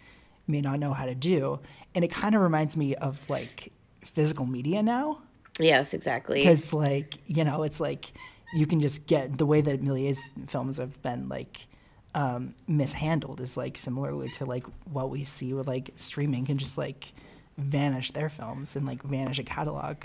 may 0.47 0.61
not 0.61 0.79
know 0.79 0.93
how 0.93 1.05
to 1.05 1.15
do, 1.15 1.59
and 1.95 2.03
it 2.03 2.11
kind 2.11 2.35
of 2.35 2.41
reminds 2.41 2.77
me 2.77 2.95
of 2.95 3.27
like 3.29 3.71
physical 4.05 4.45
media 4.45 4.83
now. 4.83 5.21
Yes, 5.59 5.93
exactly. 5.93 6.41
because 6.41 6.73
like 6.73 7.15
you 7.27 7.43
know 7.43 7.63
it's 7.63 7.79
like 7.79 8.11
you 8.53 8.65
can 8.65 8.79
just 8.79 9.07
get 9.07 9.37
the 9.37 9.45
way 9.45 9.61
that 9.61 9.81
Méliès's 9.81 10.31
films 10.47 10.77
have 10.77 11.01
been 11.01 11.29
like 11.29 11.67
um, 12.15 12.55
mishandled 12.67 13.39
is 13.39 13.55
like 13.55 13.77
similarly 13.77 14.29
to 14.31 14.45
like 14.45 14.65
what 14.91 15.09
we 15.09 15.23
see 15.23 15.53
with 15.53 15.67
like 15.67 15.91
streaming 15.95 16.45
can 16.45 16.57
just 16.57 16.77
like 16.77 17.13
vanish 17.57 18.11
their 18.11 18.29
films 18.29 18.75
and 18.75 18.85
like 18.85 19.03
vanish 19.03 19.37
a 19.39 19.43
catalog. 19.43 19.97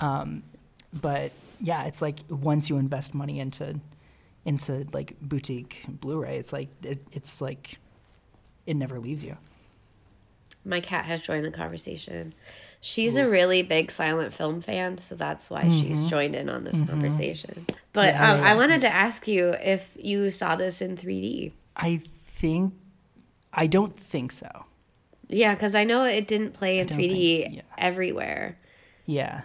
Um, 0.00 0.42
but 0.92 1.32
yeah 1.62 1.84
it's 1.84 2.02
like 2.02 2.18
once 2.28 2.68
you 2.68 2.76
invest 2.76 3.14
money 3.14 3.40
into 3.40 3.80
into 4.44 4.86
like 4.92 5.16
boutique 5.20 5.84
blu-ray 5.88 6.36
it's 6.36 6.52
like 6.52 6.68
it, 6.84 6.98
it's 7.12 7.40
like 7.40 7.78
it 8.66 8.74
never 8.76 8.98
leaves 8.98 9.22
you 9.24 9.36
My 10.64 10.80
cat 10.80 11.04
has 11.04 11.20
joined 11.20 11.44
the 11.44 11.50
conversation. 11.50 12.34
She's 12.84 13.16
a 13.16 13.28
really 13.28 13.62
big 13.62 13.92
silent 13.92 14.34
film 14.34 14.60
fan, 14.60 14.98
so 14.98 15.14
that's 15.14 15.48
why 15.48 15.62
she's 15.62 16.04
joined 16.06 16.34
in 16.34 16.48
on 16.48 16.64
this 16.64 16.74
conversation. 16.88 17.64
But 17.92 18.14
Mm-hmm. 18.14 18.22
Yeah, 18.22 18.32
um, 18.32 18.38
yeah, 18.40 18.50
I 18.50 18.54
wanted 18.56 18.80
to 18.80 18.92
ask 18.92 19.28
you 19.28 19.50
if 19.50 19.88
you 19.94 20.30
saw 20.32 20.56
this 20.56 20.80
in 20.80 20.96
3D. 20.96 21.52
I 21.76 22.00
think 22.04 22.74
I 23.52 23.66
don't 23.66 23.96
think 23.96 24.32
so. 24.32 24.64
Yeah, 25.28 25.54
because 25.54 25.74
I 25.74 25.84
know 25.84 26.02
it 26.02 26.26
didn't 26.26 26.52
play 26.54 26.78
in 26.80 26.88
3D 26.88 27.44
so, 27.44 27.50
yeah. 27.52 27.62
everywhere. 27.78 28.58
Yeah. 29.06 29.42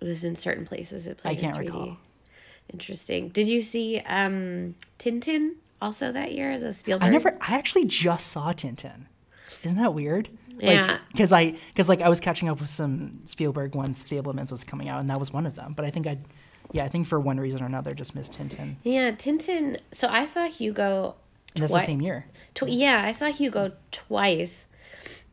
It 0.00 0.04
was 0.04 0.22
in 0.24 0.36
certain 0.36 0.66
places 0.66 1.06
it 1.06 1.18
played. 1.18 1.38
I 1.38 1.40
can't 1.40 1.56
in 1.56 1.62
3D. 1.62 1.66
recall. 1.66 1.96
Interesting. 2.72 3.28
Did 3.28 3.48
you 3.48 3.62
see 3.62 3.98
um, 4.06 4.74
Tintin 4.98 5.52
also 5.80 6.10
that 6.12 6.32
year? 6.32 6.58
The 6.58 6.72
Spielberg. 6.72 7.06
I 7.06 7.10
never 7.10 7.36
I 7.40 7.56
actually 7.56 7.84
just 7.84 8.28
saw 8.28 8.52
Tintin. 8.52 9.06
Isn't 9.62 9.78
that 9.78 9.94
weird? 9.94 10.28
Yeah. 10.58 10.98
Because 11.10 11.32
I 11.32 11.54
because 11.68 11.88
like 11.88 12.00
I 12.00 12.08
was 12.08 12.20
catching 12.20 12.48
up 12.48 12.60
with 12.60 12.70
some 12.70 13.20
Spielberg 13.26 13.74
ones, 13.74 14.04
Fabelmans 14.04 14.50
was 14.50 14.64
coming 14.64 14.88
out, 14.88 15.00
and 15.00 15.10
that 15.10 15.18
was 15.18 15.32
one 15.32 15.46
of 15.46 15.54
them. 15.54 15.74
But 15.74 15.84
I 15.84 15.90
think 15.90 16.06
I, 16.06 16.18
yeah, 16.72 16.84
I 16.84 16.88
think 16.88 17.06
for 17.06 17.20
one 17.20 17.38
reason 17.38 17.62
or 17.62 17.66
another, 17.66 17.94
just 17.94 18.14
missed 18.14 18.32
Tintin. 18.32 18.76
Yeah, 18.82 19.10
Tintin. 19.12 19.78
So 19.92 20.08
I 20.08 20.24
saw 20.24 20.46
Hugo. 20.46 21.16
And 21.54 21.62
that's 21.62 21.72
the 21.72 21.80
same 21.80 22.00
year. 22.00 22.26
Tw- 22.54 22.68
yeah, 22.68 23.02
I 23.04 23.12
saw 23.12 23.26
Hugo 23.26 23.72
twice 23.92 24.66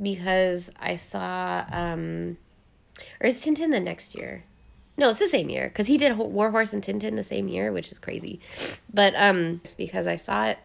because 0.02 0.70
I 0.80 0.96
saw. 0.96 1.66
um 1.72 2.38
Or 3.20 3.28
is 3.28 3.44
Tintin 3.44 3.72
the 3.72 3.80
next 3.80 4.16
year? 4.16 4.44
No, 4.98 5.10
it's 5.10 5.20
the 5.20 5.28
same 5.28 5.50
year 5.50 5.70
because 5.70 5.88
he 5.88 5.98
did 5.98 6.12
Ho- 6.12 6.26
War 6.26 6.52
Horse 6.52 6.74
and 6.74 6.84
Tintin 6.84 7.16
the 7.16 7.24
same 7.24 7.48
year, 7.48 7.72
which 7.72 7.92
is 7.92 8.00
crazy. 8.00 8.40
But 8.94 9.14
um, 9.16 9.62
it's 9.64 9.74
because 9.74 10.06
I 10.08 10.16
saw 10.18 10.48
it 10.48 10.60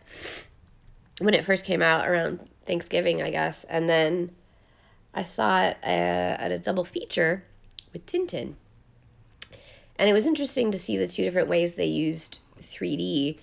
when 1.21 1.35
it 1.35 1.45
first 1.45 1.65
came 1.65 1.83
out 1.83 2.07
around 2.07 2.41
Thanksgiving, 2.67 3.23
I 3.23 3.31
guess, 3.31 3.65
and 3.65 3.89
then 3.89 4.31
I 5.15 5.23
saw 5.23 5.63
it 5.63 5.79
uh, 5.83 5.87
at 5.87 6.51
a 6.51 6.59
double 6.59 6.85
feature 6.85 7.45
with 7.93 8.05
Tintin. 8.07 8.55
And 9.99 10.11
it 10.11 10.13
was 10.13 10.27
interesting 10.27 10.71
to 10.73 10.79
see 10.79 10.99
the 10.99 11.09
two 11.09 11.23
different 11.23 11.49
ways 11.49 11.75
they 11.75 11.87
used 11.87 12.41
3D 12.61 13.39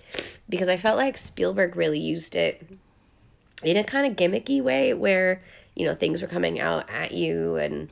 because 0.48 0.68
I 0.68 0.76
felt 0.76 0.96
like 0.96 1.18
Spielberg 1.18 1.74
really 1.74 1.98
used 1.98 2.36
it 2.36 2.64
in 3.62 3.76
a 3.76 3.82
kind 3.82 4.06
of 4.06 4.16
gimmicky 4.16 4.62
way 4.62 4.94
where, 4.94 5.42
you 5.74 5.84
know, 5.84 5.94
things 5.94 6.22
were 6.22 6.28
coming 6.28 6.60
out 6.60 6.88
at 6.90 7.12
you 7.12 7.56
and 7.56 7.90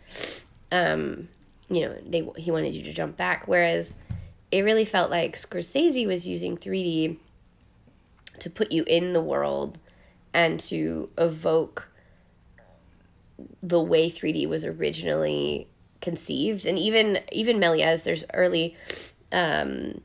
um, 0.71 1.29
you 1.73 1.87
know, 1.87 1.97
they 2.07 2.29
he 2.37 2.51
wanted 2.51 2.75
you 2.75 2.83
to 2.85 2.93
jump 2.93 3.17
back. 3.17 3.49
Whereas 3.49 3.95
it 4.51 4.63
really 4.63 4.85
felt 4.85 5.11
like 5.11 5.37
Scorsese 5.37 6.07
was 6.07 6.27
using 6.27 6.57
3D 6.57 7.17
to 8.41 8.51
put 8.51 8.73
you 8.73 8.85
in 8.87 9.13
the 9.13 9.21
world 9.21 9.79
and 10.35 10.61
to 10.61 11.09
evoke 11.19 11.89
the 13.63 13.81
way 13.81 14.11
3D 14.11 14.49
was 14.49 14.65
originally 14.65 15.67
conceived. 16.01 16.67
And 16.67 16.79
even 16.79 17.21
even 17.33 17.59
Méliès 17.59 18.03
there's 18.03 18.25
early 18.35 18.77
um 19.33 20.01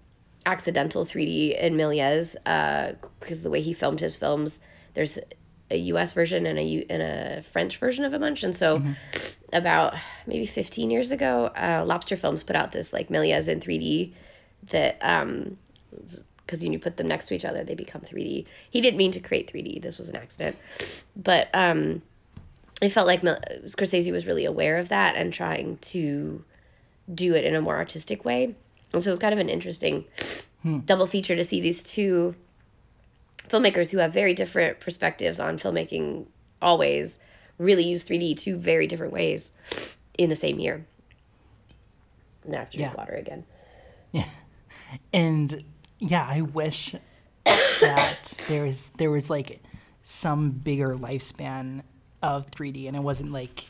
accidental 0.45 1.05
3D 1.05 1.59
in 1.59 1.75
Méliès 1.75 2.35
uh 2.45 2.93
because 3.19 3.41
the 3.41 3.49
way 3.49 3.61
he 3.61 3.73
filmed 3.73 3.99
his 3.99 4.15
films 4.15 4.59
there's 4.93 5.19
a 5.69 5.77
US 5.77 6.13
version 6.13 6.45
and 6.45 6.57
a 6.57 6.63
U- 6.63 6.85
and 6.89 7.01
a 7.01 7.43
French 7.43 7.77
version 7.77 8.05
of 8.05 8.13
a 8.13 8.19
bunch. 8.19 8.43
And 8.43 8.55
so 8.55 8.77
about 9.53 9.95
maybe 10.25 10.45
15 10.45 10.89
years 10.91 11.11
ago 11.11 11.45
uh 11.55 11.83
Lobster 11.85 12.17
Films 12.17 12.43
put 12.43 12.55
out 12.55 12.71
this 12.71 12.91
like 12.93 13.09
Méliès 13.09 13.47
in 13.47 13.59
3D 13.59 14.13
that 14.71 14.97
um 15.01 15.57
because 16.45 16.61
when 16.61 16.71
you 16.73 16.79
put 16.79 16.95
them 16.97 17.07
next 17.07 17.27
to 17.27 17.35
each 17.35 17.45
other 17.45 17.63
they 17.63 17.75
become 17.75 18.01
3D 18.01 18.45
he 18.69 18.81
didn't 18.81 18.97
mean 18.97 19.11
to 19.11 19.19
create 19.19 19.51
3D 19.51 19.81
this 19.81 19.97
was 19.97 20.09
an 20.09 20.15
accident. 20.15 20.57
But 21.15 21.49
um 21.53 22.01
it 22.81 22.89
felt 22.91 23.07
like 23.07 23.23
Mel- 23.23 23.39
Scorsese 23.65 24.11
was 24.11 24.25
really 24.27 24.45
aware 24.45 24.77
of 24.77 24.89
that 24.89 25.15
and 25.15 25.33
trying 25.33 25.77
to 25.77 26.43
do 27.13 27.33
it 27.33 27.43
in 27.45 27.55
a 27.55 27.61
more 27.61 27.75
artistic 27.75 28.23
way. 28.25 28.53
And 28.93 29.03
so 29.03 29.09
it 29.09 29.13
was 29.13 29.19
kind 29.19 29.33
of 29.33 29.39
an 29.39 29.49
interesting 29.49 30.05
double 30.85 31.07
feature 31.07 31.35
to 31.35 31.43
see 31.45 31.59
these 31.61 31.81
two 31.83 32.35
filmmakers 33.49 33.89
who 33.89 33.97
have 33.97 34.13
very 34.13 34.33
different 34.33 34.79
perspectives 34.79 35.39
on 35.39 35.57
filmmaking 35.59 36.25
always 36.61 37.17
really 37.57 37.83
use 37.83 38.03
3D 38.03 38.37
two 38.37 38.57
very 38.57 38.87
different 38.87 39.13
ways 39.13 39.51
in 40.17 40.29
the 40.29 40.35
same 40.35 40.59
year. 40.59 40.85
And 42.45 42.55
I 42.55 42.59
have 42.59 42.69
to 42.71 42.77
drink 42.77 42.91
Yeah. 42.93 42.97
water 42.97 43.13
again. 43.13 43.43
Yeah. 44.11 44.25
And 45.11 45.63
yeah, 45.99 46.25
I 46.25 46.41
wish 46.41 46.95
that 47.45 48.37
there 48.47 48.63
was 48.63 48.89
there 48.97 49.11
was 49.11 49.29
like 49.29 49.61
some 50.01 50.51
bigger 50.51 50.95
lifespan 50.95 51.81
of 52.23 52.49
3D, 52.51 52.87
and 52.87 52.95
it 52.95 53.01
wasn't 53.03 53.33
like 53.33 53.65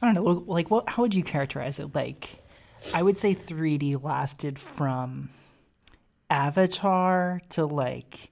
I 0.00 0.12
don't 0.12 0.14
know, 0.14 0.44
like 0.46 0.70
what? 0.70 0.88
How 0.88 1.02
would 1.02 1.14
you 1.16 1.24
characterize 1.24 1.80
it? 1.80 1.96
Like, 1.96 2.44
I 2.92 3.02
would 3.02 3.18
say 3.18 3.34
3D 3.34 4.04
lasted 4.04 4.56
from 4.56 5.30
Avatar 6.30 7.40
to 7.50 7.66
like 7.66 8.30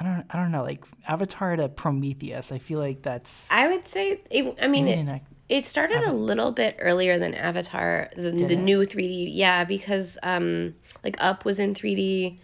I 0.00 0.02
don't 0.02 0.24
I 0.30 0.36
don't 0.38 0.50
know, 0.50 0.62
like 0.62 0.84
Avatar 1.06 1.56
to 1.56 1.68
Prometheus. 1.68 2.50
I 2.52 2.58
feel 2.58 2.78
like 2.80 3.02
that's 3.02 3.50
I 3.50 3.68
would 3.68 3.86
say, 3.86 4.20
it, 4.30 4.56
I 4.60 4.66
mean, 4.66 4.88
it, 4.88 5.22
It 5.50 5.66
started 5.66 6.02
a 6.04 6.14
little 6.14 6.52
bit 6.52 6.76
earlier 6.80 7.18
than 7.18 7.34
Avatar, 7.34 8.08
the, 8.16 8.30
the 8.30 8.56
new 8.56 8.80
3D. 8.80 9.28
Yeah, 9.34 9.64
because 9.64 10.16
um, 10.22 10.74
like 11.04 11.16
Up 11.18 11.44
was 11.44 11.58
in 11.58 11.74
3D, 11.74 12.38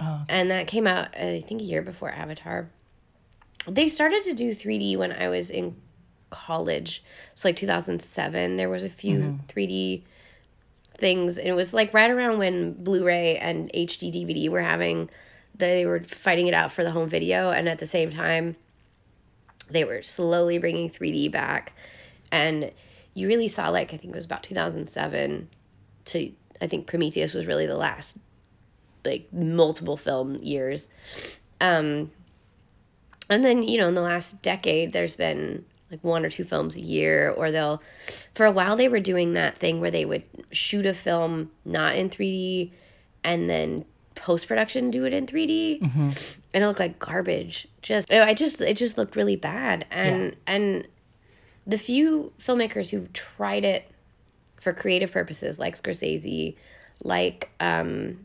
Oh, 0.00 0.22
and 0.28 0.50
that 0.50 0.68
came 0.68 0.86
out 0.86 1.08
I 1.16 1.42
think 1.48 1.62
a 1.62 1.64
year 1.64 1.82
before 1.82 2.10
Avatar. 2.10 2.68
They 3.66 3.88
started 3.88 4.22
to 4.24 4.34
do 4.34 4.54
3D 4.54 4.96
when 4.96 5.10
I 5.12 5.28
was 5.28 5.50
in 5.50 5.74
college, 6.30 7.02
so 7.34 7.48
like 7.48 7.56
2007. 7.56 8.56
There 8.56 8.68
was 8.68 8.84
a 8.84 8.90
few 8.90 9.38
3D 9.48 10.02
things, 10.98 11.38
and 11.38 11.48
it 11.48 11.54
was 11.54 11.72
like 11.72 11.94
right 11.94 12.10
around 12.10 12.38
when 12.38 12.74
Blu-ray 12.74 13.38
and 13.38 13.72
HD 13.72 14.12
DVD 14.12 14.50
were 14.50 14.60
having. 14.60 15.08
They 15.58 15.86
were 15.86 16.00
fighting 16.00 16.46
it 16.46 16.54
out 16.54 16.72
for 16.72 16.84
the 16.84 16.90
home 16.90 17.08
video, 17.08 17.50
and 17.50 17.68
at 17.68 17.78
the 17.78 17.86
same 17.86 18.12
time, 18.12 18.56
they 19.70 19.84
were 19.84 20.02
slowly 20.02 20.58
bringing 20.58 20.90
3D 20.90 21.30
back 21.30 21.72
and 22.30 22.70
you 23.14 23.26
really 23.26 23.48
saw 23.48 23.68
like 23.68 23.92
I 23.92 23.96
think 23.96 24.12
it 24.14 24.16
was 24.16 24.24
about 24.24 24.42
2007 24.42 25.48
to 26.06 26.32
I 26.60 26.66
think 26.66 26.86
Prometheus 26.86 27.34
was 27.34 27.46
really 27.46 27.66
the 27.66 27.76
last 27.76 28.16
like 29.04 29.32
multiple 29.32 29.96
film 29.96 30.36
years. 30.36 30.88
Um 31.60 32.10
and 33.30 33.44
then, 33.44 33.62
you 33.62 33.78
know, 33.78 33.88
in 33.88 33.94
the 33.94 34.02
last 34.02 34.40
decade 34.42 34.92
there's 34.92 35.14
been 35.14 35.64
like 35.90 36.02
one 36.04 36.24
or 36.24 36.30
two 36.30 36.44
films 36.44 36.76
a 36.76 36.80
year 36.80 37.30
or 37.30 37.50
they'll 37.50 37.82
for 38.34 38.46
a 38.46 38.52
while 38.52 38.76
they 38.76 38.88
were 38.88 39.00
doing 39.00 39.34
that 39.34 39.56
thing 39.56 39.80
where 39.80 39.90
they 39.90 40.04
would 40.04 40.22
shoot 40.52 40.86
a 40.86 40.94
film 40.94 41.50
not 41.64 41.96
in 41.96 42.10
3D 42.10 42.70
and 43.24 43.48
then 43.48 43.84
post 44.18 44.46
production 44.48 44.90
do 44.90 45.04
it 45.04 45.12
in 45.12 45.26
3D 45.26 45.80
and 46.52 46.64
it 46.64 46.66
looked 46.66 46.80
like 46.80 46.98
garbage. 46.98 47.66
Just 47.82 48.10
I 48.12 48.34
just 48.34 48.60
it 48.60 48.76
just 48.76 48.98
looked 48.98 49.16
really 49.16 49.36
bad. 49.36 49.86
And 49.90 50.36
and 50.46 50.86
the 51.66 51.78
few 51.78 52.32
filmmakers 52.44 52.88
who 52.88 53.06
tried 53.12 53.64
it 53.64 53.90
for 54.60 54.72
creative 54.72 55.12
purposes, 55.12 55.58
like 55.58 55.80
Scorsese, 55.80 56.56
like 57.04 57.48
um, 57.60 58.18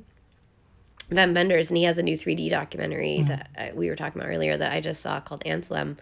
Wim 1.12 1.36
Wenders, 1.36 1.70
and 1.70 1.78
he 1.78 1.84
has 1.84 1.98
a 1.98 2.04
new 2.04 2.18
3D 2.18 2.50
documentary 2.50 3.22
that 3.24 3.50
uh, 3.58 3.68
we 3.76 3.90
were 3.90 3.96
talking 3.96 4.22
about 4.22 4.32
earlier 4.32 4.58
that 4.58 4.72
I 4.72 4.82
just 4.82 5.02
saw 5.02 5.20
called 5.20 5.44
Anselm. 5.46 5.98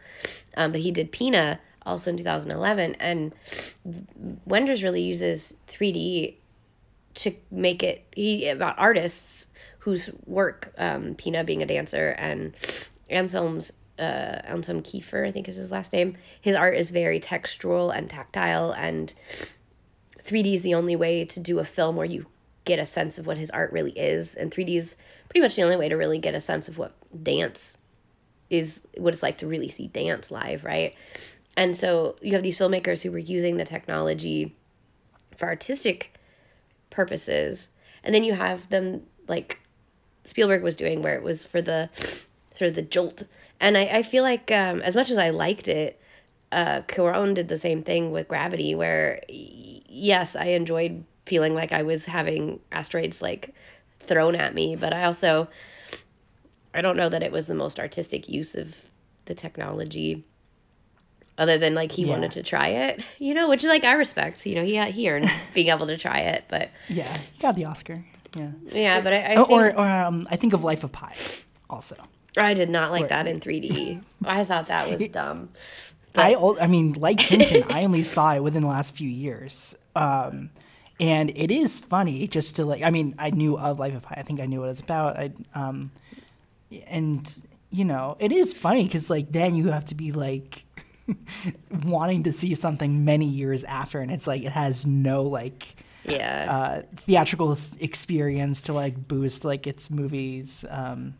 Um, 0.55 0.71
but 0.71 0.81
he 0.81 0.91
did 0.91 1.11
Pina 1.11 1.59
also 1.85 2.11
in 2.11 2.17
2011, 2.17 2.95
and 2.99 3.33
Wenders 4.45 4.83
really 4.83 5.01
uses 5.01 5.53
3D 5.69 6.35
to 7.13 7.35
make 7.51 7.83
it 7.83 8.05
he 8.15 8.47
about 8.47 8.75
artists 8.77 9.47
whose 9.81 10.09
work 10.27 10.73
um, 10.77 11.15
Pina 11.15 11.43
being 11.43 11.63
a 11.63 11.65
dancer 11.65 12.15
and 12.19 12.53
Anselm's 13.09 13.71
uh, 13.97 14.39
Anselm 14.43 14.81
Kiefer 14.81 15.27
I 15.27 15.31
think 15.31 15.49
is 15.49 15.55
his 15.55 15.71
last 15.71 15.91
name. 15.91 16.17
His 16.41 16.55
art 16.55 16.75
is 16.75 16.91
very 16.91 17.19
textural 17.19 17.95
and 17.95 18.09
tactile, 18.09 18.71
and 18.71 19.13
3D 20.23 20.53
is 20.53 20.61
the 20.61 20.75
only 20.75 20.95
way 20.95 21.25
to 21.25 21.39
do 21.39 21.59
a 21.59 21.65
film 21.65 21.95
where 21.95 22.05
you 22.05 22.25
get 22.63 22.77
a 22.77 22.85
sense 22.85 23.17
of 23.17 23.25
what 23.25 23.37
his 23.37 23.49
art 23.49 23.71
really 23.71 23.91
is, 23.91 24.35
and 24.35 24.51
3D 24.51 24.75
is 24.75 24.95
pretty 25.29 25.41
much 25.41 25.55
the 25.55 25.63
only 25.63 25.77
way 25.77 25.89
to 25.89 25.95
really 25.95 26.19
get 26.19 26.35
a 26.35 26.41
sense 26.41 26.67
of 26.67 26.77
what 26.77 26.93
dance 27.23 27.77
is, 28.51 28.81
what 28.97 29.13
it's 29.13 29.23
like 29.23 29.39
to 29.39 29.47
really 29.47 29.69
see 29.69 29.87
dance 29.87 30.29
live, 30.29 30.63
right? 30.63 30.93
And 31.57 31.75
so 31.75 32.15
you 32.21 32.33
have 32.33 32.43
these 32.43 32.57
filmmakers 32.57 33.01
who 33.01 33.11
were 33.11 33.17
using 33.17 33.57
the 33.57 33.65
technology 33.65 34.55
for 35.37 35.47
artistic 35.47 36.19
purposes, 36.91 37.69
and 38.03 38.13
then 38.13 38.23
you 38.23 38.33
have 38.33 38.69
them 38.69 39.01
like 39.27 39.57
Spielberg 40.23 40.63
was 40.63 40.75
doing, 40.75 41.01
where 41.01 41.15
it 41.15 41.23
was 41.23 41.45
for 41.45 41.61
the 41.61 41.89
sort 42.55 42.69
of 42.69 42.75
the 42.75 42.81
jolt. 42.81 43.23
And 43.59 43.77
I, 43.77 43.83
I 43.85 44.03
feel 44.03 44.23
like 44.23 44.51
um, 44.51 44.81
as 44.81 44.95
much 44.95 45.09
as 45.09 45.17
I 45.17 45.29
liked 45.29 45.67
it, 45.67 45.99
uh, 46.51 46.81
Cuarón 46.87 47.33
did 47.33 47.47
the 47.47 47.57
same 47.57 47.83
thing 47.83 48.11
with 48.11 48.27
Gravity, 48.27 48.75
where 48.75 49.21
yes, 49.29 50.35
I 50.35 50.45
enjoyed 50.47 51.03
feeling 51.25 51.53
like 51.53 51.71
I 51.71 51.83
was 51.83 52.05
having 52.05 52.59
asteroids 52.71 53.21
like 53.21 53.53
thrown 54.01 54.35
at 54.35 54.53
me, 54.55 54.75
but 54.75 54.93
I 54.93 55.03
also 55.05 55.47
I 56.73 56.81
don't 56.81 56.97
know 56.97 57.09
that 57.09 57.23
it 57.23 57.31
was 57.31 57.45
the 57.45 57.53
most 57.55 57.79
artistic 57.79 58.27
use 58.29 58.55
of 58.55 58.75
the 59.25 59.35
technology. 59.35 60.23
other 61.37 61.57
than 61.57 61.73
like 61.73 61.91
he 61.91 62.03
Yeah. 62.03 62.09
wanted 62.09 62.31
to 62.33 62.43
try 62.43 62.67
it, 62.67 63.01
you 63.17 63.33
know, 63.33 63.49
which 63.49 63.63
is 63.63 63.69
like 63.69 63.83
I 63.83 63.93
respect. 63.93 64.45
You 64.45 64.55
know, 64.55 64.63
he 64.65 64.79
he 64.91 65.09
earned 65.09 65.31
being 65.53 65.67
able 65.69 65.87
to 65.87 65.97
try 65.97 66.19
it, 66.19 66.43
but 66.49 66.69
Yeah, 66.89 67.15
he 67.17 67.39
got 67.41 67.55
the 67.55 67.65
Oscar. 67.65 68.03
Yeah. 68.35 68.51
yeah, 68.71 69.01
but 69.01 69.11
I, 69.13 69.17
I 69.21 69.35
Oh, 69.35 69.45
think, 69.45 69.59
or 69.61 69.75
or 69.77 69.89
um, 69.89 70.27
I 70.31 70.35
think 70.37 70.53
of 70.53 70.63
Life 70.63 70.83
of 70.83 70.91
Pi, 70.91 71.13
also. 71.69 71.95
I 72.37 72.53
did 72.53 72.69
not 72.69 72.91
like 72.91 73.05
or- 73.05 73.07
that 73.09 73.27
in 73.27 73.39
3D. 73.41 74.01
I 74.25 74.45
thought 74.45 74.67
that 74.67 74.97
was 74.99 75.09
dumb. 75.09 75.49
I 76.15 76.33
al- 76.33 76.57
I 76.61 76.67
mean, 76.67 76.93
like 76.93 77.17
Tintin, 77.17 77.69
I 77.71 77.83
only 77.85 78.01
saw 78.01 78.33
it 78.33 78.41
within 78.43 78.61
the 78.61 78.67
last 78.69 78.95
few 78.95 79.09
years. 79.09 79.75
Um, 79.95 80.49
and 80.99 81.29
it 81.31 81.51
is 81.51 81.79
funny 81.79 82.27
just 82.27 82.55
to 82.57 82.65
like. 82.65 82.83
I 82.83 82.89
mean, 82.89 83.15
I 83.17 83.31
knew 83.31 83.57
of 83.57 83.79
Life 83.79 83.95
of 83.95 84.03
Pi. 84.03 84.15
I 84.17 84.21
think 84.21 84.39
I 84.39 84.45
knew 84.45 84.59
what 84.59 84.65
it 84.65 84.69
was 84.69 84.79
about. 84.79 85.17
I 85.17 85.31
um, 85.55 85.91
and 86.87 87.43
you 87.69 87.85
know, 87.85 88.15
it 88.19 88.31
is 88.31 88.53
funny 88.53 88.83
because 88.83 89.09
like 89.09 89.31
then 89.31 89.55
you 89.55 89.69
have 89.69 89.85
to 89.85 89.95
be 89.95 90.11
like 90.11 90.63
wanting 91.85 92.23
to 92.23 92.33
see 92.33 92.53
something 92.53 93.03
many 93.05 93.25
years 93.25 93.63
after, 93.63 93.99
and 93.99 94.11
it's 94.11 94.27
like 94.27 94.43
it 94.43 94.51
has 94.51 94.85
no 94.85 95.23
like 95.23 95.75
Yeah. 96.05 96.47
uh, 96.49 96.81
theatrical 96.97 97.57
experience 97.79 98.63
to 98.63 98.73
like 98.73 99.07
boost 99.07 99.45
like 99.45 99.67
its 99.67 99.89
movies 99.91 100.65
um 100.69 101.13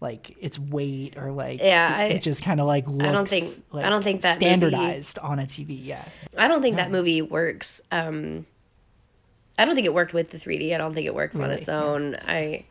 like 0.00 0.36
its 0.40 0.58
weight 0.58 1.16
or 1.16 1.30
like 1.30 1.60
Yeah, 1.60 1.96
it, 1.98 2.00
I- 2.12 2.14
it 2.16 2.22
just 2.22 2.42
kind 2.42 2.60
of 2.60 2.66
like 2.66 2.86
looks 2.88 3.04
I 3.04 3.12
don't 3.12 3.28
think- 3.28 3.46
like 3.70 3.84
I 3.84 3.88
don't 3.90 4.02
think 4.02 4.22
that 4.22 4.36
movie- 4.40 4.44
standardized 4.46 5.18
on 5.20 5.38
a 5.38 5.42
tv 5.42 5.78
yeah 5.84 6.04
I 6.36 6.48
don't 6.48 6.62
think 6.62 6.76
that 6.76 6.90
movie 6.90 7.22
works. 7.22 7.80
Um, 7.92 8.46
I 9.58 9.64
don't 9.66 9.74
think 9.74 9.84
it 9.86 9.92
worked 9.94 10.14
with 10.14 10.30
the 10.30 10.38
3D. 10.38 10.74
I 10.74 10.78
don't 10.78 10.94
think 10.94 11.06
it 11.06 11.14
works 11.14 11.36
on 11.36 11.50
its 11.50 11.68
own. 11.68 12.16
I 12.26 12.64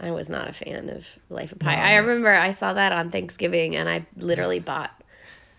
I 0.00 0.10
was 0.10 0.28
not 0.28 0.46
a 0.48 0.52
fan 0.52 0.90
of 0.90 1.06
Life 1.30 1.52
of 1.52 1.58
Pi. 1.58 1.74
I 1.74 1.96
remember 1.96 2.32
I 2.32 2.52
saw 2.52 2.74
that 2.74 2.92
on 2.92 3.10
Thanksgiving 3.10 3.74
and 3.76 3.88
I 3.88 4.06
literally 4.18 4.60
bought 4.60 4.90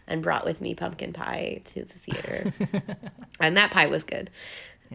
and 0.07 0.21
brought 0.21 0.45
with 0.45 0.61
me 0.61 0.75
pumpkin 0.75 1.11
pie 1.11 1.61
to 1.65 1.83
the 1.85 2.11
theater. 2.13 2.53
and 3.41 3.57
that 3.57 3.71
pie 3.71 3.87
was 3.87 4.03
good. 4.03 4.29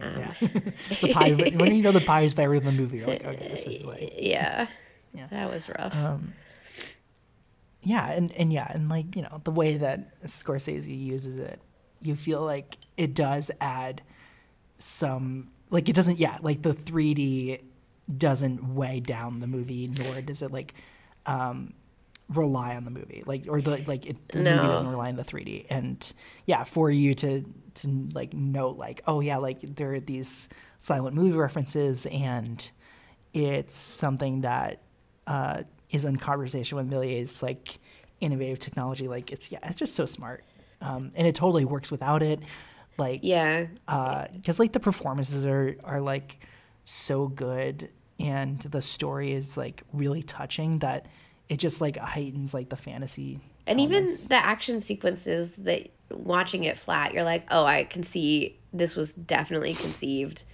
Um, 0.01 0.17
yeah 0.17 0.33
the 1.01 1.13
pie 1.13 1.31
when 1.33 1.75
you 1.75 1.83
know 1.83 1.91
the 1.91 2.01
pie 2.01 2.21
is 2.21 2.33
better 2.33 2.59
than 2.59 2.75
the 2.75 2.81
movie 2.81 2.97
you're 2.97 3.07
like 3.07 3.25
okay 3.25 3.49
this 3.49 3.67
is 3.67 3.85
like 3.85 4.13
yeah. 4.17 4.67
Yeah. 5.13 5.27
That 5.27 5.51
was 5.51 5.69
rough. 5.69 5.93
yeah 7.83 8.11
and 8.11 8.31
and 8.33 8.51
yeah 8.51 8.71
and 8.73 8.89
like 8.89 9.15
you 9.15 9.21
know 9.21 9.41
the 9.43 9.51
way 9.51 9.77
that 9.77 10.19
scorsese 10.23 10.87
uses 10.97 11.37
it 11.37 11.59
you 12.01 12.15
feel 12.15 12.41
like 12.41 12.77
it 12.97 13.13
does 13.13 13.51
add 13.61 14.01
some 14.77 15.49
like 15.69 15.87
it 15.89 15.95
doesn't 15.95 16.19
yeah 16.19 16.37
like 16.41 16.61
the 16.63 16.73
3d 16.73 17.61
doesn't 18.17 18.73
weigh 18.73 18.99
down 18.99 19.39
the 19.39 19.47
movie 19.47 19.87
nor 19.87 20.21
does 20.21 20.41
it 20.41 20.51
like 20.51 20.73
um 21.25 21.73
rely 22.29 22.75
on 22.75 22.85
the 22.85 22.91
movie 22.91 23.21
like 23.25 23.45
or 23.47 23.61
the 23.61 23.83
like 23.85 24.05
it, 24.05 24.27
the 24.29 24.39
movie 24.39 24.67
doesn't 24.67 24.87
rely 24.87 25.09
on 25.09 25.15
the 25.15 25.23
3d 25.23 25.65
and 25.69 26.13
yeah 26.45 26.63
for 26.63 26.89
you 26.89 27.13
to 27.13 27.43
to 27.73 28.09
like 28.13 28.33
note 28.33 28.77
like 28.77 29.01
oh 29.07 29.19
yeah 29.19 29.37
like 29.37 29.59
there 29.75 29.93
are 29.93 29.99
these 29.99 30.49
silent 30.79 31.15
movie 31.15 31.37
references 31.37 32.05
and 32.07 32.71
it's 33.33 33.75
something 33.75 34.41
that 34.41 34.81
uh, 35.27 35.63
is 35.89 36.05
in 36.05 36.17
conversation 36.17 36.77
with 36.77 36.89
Méliès's 36.89 37.41
like 37.41 37.79
innovative 38.19 38.59
technology. 38.59 39.07
Like 39.07 39.31
it's 39.31 39.51
yeah, 39.51 39.59
it's 39.63 39.75
just 39.75 39.95
so 39.95 40.05
smart, 40.05 40.43
um, 40.81 41.11
and 41.15 41.27
it 41.27 41.35
totally 41.35 41.65
works 41.65 41.91
without 41.91 42.21
it. 42.21 42.39
Like 42.97 43.21
yeah. 43.23 43.65
because 44.35 44.59
like 44.59 44.73
the 44.73 44.79
performances 44.79 45.45
are 45.45 45.75
are 45.83 46.01
like 46.01 46.39
so 46.85 47.27
good, 47.27 47.91
and 48.19 48.59
the 48.59 48.81
story 48.81 49.33
is 49.33 49.57
like 49.57 49.83
really 49.93 50.21
touching 50.21 50.79
that 50.79 51.07
it 51.53 51.59
just 51.59 51.81
like 51.81 51.97
heightens 51.97 52.51
like 52.51 52.69
the 52.69 52.75
fantasy. 52.75 53.39
And 53.67 53.79
even 53.79 54.07
the 54.07 54.35
action 54.35 54.81
sequences 54.81 55.51
that 55.59 55.87
watching 56.09 56.63
it 56.63 56.79
flat, 56.79 57.13
you're 57.13 57.23
like, 57.23 57.45
oh, 57.51 57.63
I 57.63 57.83
can 57.83 58.01
see 58.01 58.57
this 58.73 58.95
was 58.95 59.13
definitely 59.13 59.75
conceived 59.75 60.45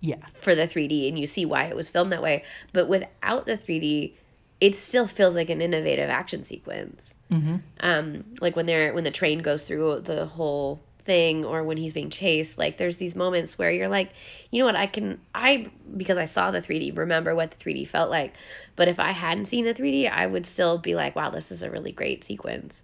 yeah, 0.00 0.24
for 0.40 0.54
the 0.54 0.68
3D 0.68 1.08
and 1.08 1.18
you 1.18 1.26
see 1.26 1.44
why 1.44 1.64
it 1.64 1.74
was 1.74 1.90
filmed 1.90 2.12
that 2.12 2.22
way. 2.22 2.44
But 2.72 2.88
without 2.88 3.46
the 3.46 3.58
3D, 3.58 4.12
it 4.60 4.76
still 4.76 5.08
feels 5.08 5.34
like 5.34 5.50
an 5.50 5.60
innovative 5.60 6.08
action 6.08 6.44
sequence. 6.44 7.12
Mm-hmm. 7.32 7.56
Um, 7.80 8.24
like 8.40 8.54
when 8.54 8.66
they're 8.66 8.94
when 8.94 9.02
the 9.02 9.10
train 9.10 9.40
goes 9.40 9.62
through 9.62 10.02
the 10.02 10.26
whole 10.26 10.80
thing 11.06 11.44
or 11.44 11.64
when 11.64 11.78
he's 11.78 11.92
being 11.92 12.10
chased 12.10 12.58
like 12.58 12.78
there's 12.78 12.98
these 12.98 13.14
moments 13.16 13.58
where 13.58 13.70
you're 13.72 13.88
like 13.88 14.10
you 14.50 14.60
know 14.60 14.66
what 14.66 14.76
i 14.76 14.86
can 14.86 15.20
i 15.34 15.66
because 15.96 16.18
i 16.18 16.26
saw 16.26 16.50
the 16.50 16.60
3d 16.62 16.96
remember 16.96 17.34
what 17.34 17.52
the 17.52 17.56
3d 17.58 17.88
felt 17.88 18.10
like. 18.10 18.34
But 18.76 18.88
if 18.88 18.98
i 19.00 19.12
hadn't 19.12 19.46
seen 19.46 19.64
the 19.64 19.74
3d 19.74 20.10
i 20.10 20.26
would 20.26 20.46
still 20.46 20.78
be 20.78 20.94
like 20.94 21.16
wow 21.16 21.30
this 21.30 21.50
is 21.52 21.62
a 21.62 21.70
really 21.70 21.92
great 21.92 22.24
sequence. 22.24 22.82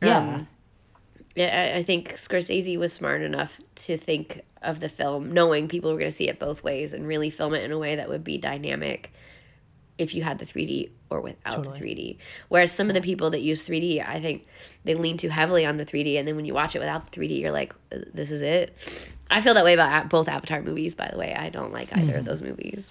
Yeah, 0.00 0.18
Um, 0.18 0.48
I 1.38 1.74
I 1.78 1.82
think 1.84 2.14
Scorsese 2.14 2.78
was 2.78 2.92
smart 2.92 3.22
enough 3.22 3.60
to 3.86 3.96
think 3.98 4.42
of 4.62 4.80
the 4.80 4.88
film 4.88 5.32
knowing 5.32 5.68
people 5.68 5.92
were 5.92 5.98
going 5.98 6.10
to 6.10 6.16
see 6.16 6.28
it 6.28 6.38
both 6.38 6.62
ways 6.64 6.92
and 6.92 7.06
really 7.06 7.30
film 7.30 7.54
it 7.54 7.64
in 7.64 7.72
a 7.72 7.78
way 7.78 7.96
that 7.96 8.08
would 8.08 8.24
be 8.24 8.38
dynamic 8.38 9.12
if 10.00 10.14
you 10.14 10.22
had 10.22 10.38
the 10.38 10.46
3D 10.46 10.90
or 11.10 11.20
without 11.20 11.56
Totally. 11.56 11.78
the 11.78 11.84
3D. 11.84 12.18
Whereas 12.48 12.72
some 12.72 12.88
of 12.88 12.94
the 12.94 13.00
people 13.02 13.30
that 13.30 13.40
use 13.40 13.62
3D, 13.66 14.06
I 14.06 14.20
think 14.20 14.46
they 14.84 14.94
lean 14.94 15.16
too 15.16 15.28
heavily 15.28 15.64
on 15.66 15.76
the 15.76 15.84
3D 15.84 16.18
and 16.18 16.26
then 16.26 16.36
when 16.36 16.44
you 16.44 16.54
watch 16.54 16.74
it 16.74 16.78
without 16.78 17.10
the 17.10 17.20
3D, 17.20 17.40
you're 17.40 17.50
like 17.50 17.74
"Uh, 17.92 17.98
this 18.14 18.30
is 18.30 18.42
it. 18.42 18.74
I 19.30 19.40
feel 19.42 19.54
that 19.54 19.64
way 19.64 19.74
about 19.74 20.08
both 20.08 20.26
Avatar 20.28 20.62
movies 20.62 20.94
by 20.94 21.08
the 21.12 21.18
way. 21.18 21.34
I 21.34 21.50
don't 21.50 21.72
like 21.72 21.96
either 21.96 22.16
of 22.16 22.24
those 22.24 22.42
movies. 22.42 22.82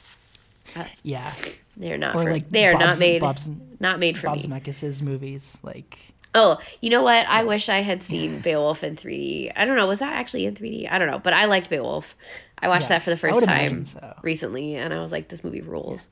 yeah. 1.03 1.33
They're 1.77 1.97
not 1.97 2.15
Or 2.15 2.23
for, 2.25 2.31
like 2.31 2.49
they 2.49 2.67
are 2.67 2.73
not 2.73 2.79
Bob's- 2.81 2.99
made 2.99 3.21
Bob's- 3.21 3.51
not 3.79 3.99
made 3.99 4.17
for 4.17 4.27
Bob 4.27 4.37
me. 4.37 4.43
Zemeckis' 4.43 5.01
movies 5.01 5.59
like 5.63 5.97
Oh, 6.35 6.59
you 6.81 6.91
know 6.91 7.01
what? 7.01 7.25
I 7.27 7.43
wish 7.43 7.69
I 7.69 7.81
had 7.81 8.03
seen 8.03 8.39
Beowulf 8.41 8.83
in 8.83 8.95
3D. 8.95 9.51
I 9.55 9.65
don't 9.65 9.75
know. 9.75 9.87
Was 9.87 9.97
that 9.97 10.13
actually 10.13 10.45
in 10.45 10.53
3D? 10.53 10.87
I 10.87 10.99
don't 10.99 11.09
know. 11.09 11.17
But 11.17 11.33
I 11.33 11.45
liked 11.45 11.71
Beowulf. 11.71 12.13
I 12.61 12.67
watched 12.67 12.83
Yeah, 12.83 12.89
that 12.99 13.03
for 13.03 13.09
the 13.09 13.17
first 13.17 13.43
time 13.43 13.85
so. 13.85 14.15
recently, 14.21 14.75
and 14.75 14.93
I 14.93 14.99
was 14.99 15.11
like, 15.11 15.29
this 15.29 15.43
movie 15.43 15.61
rules. 15.61 16.09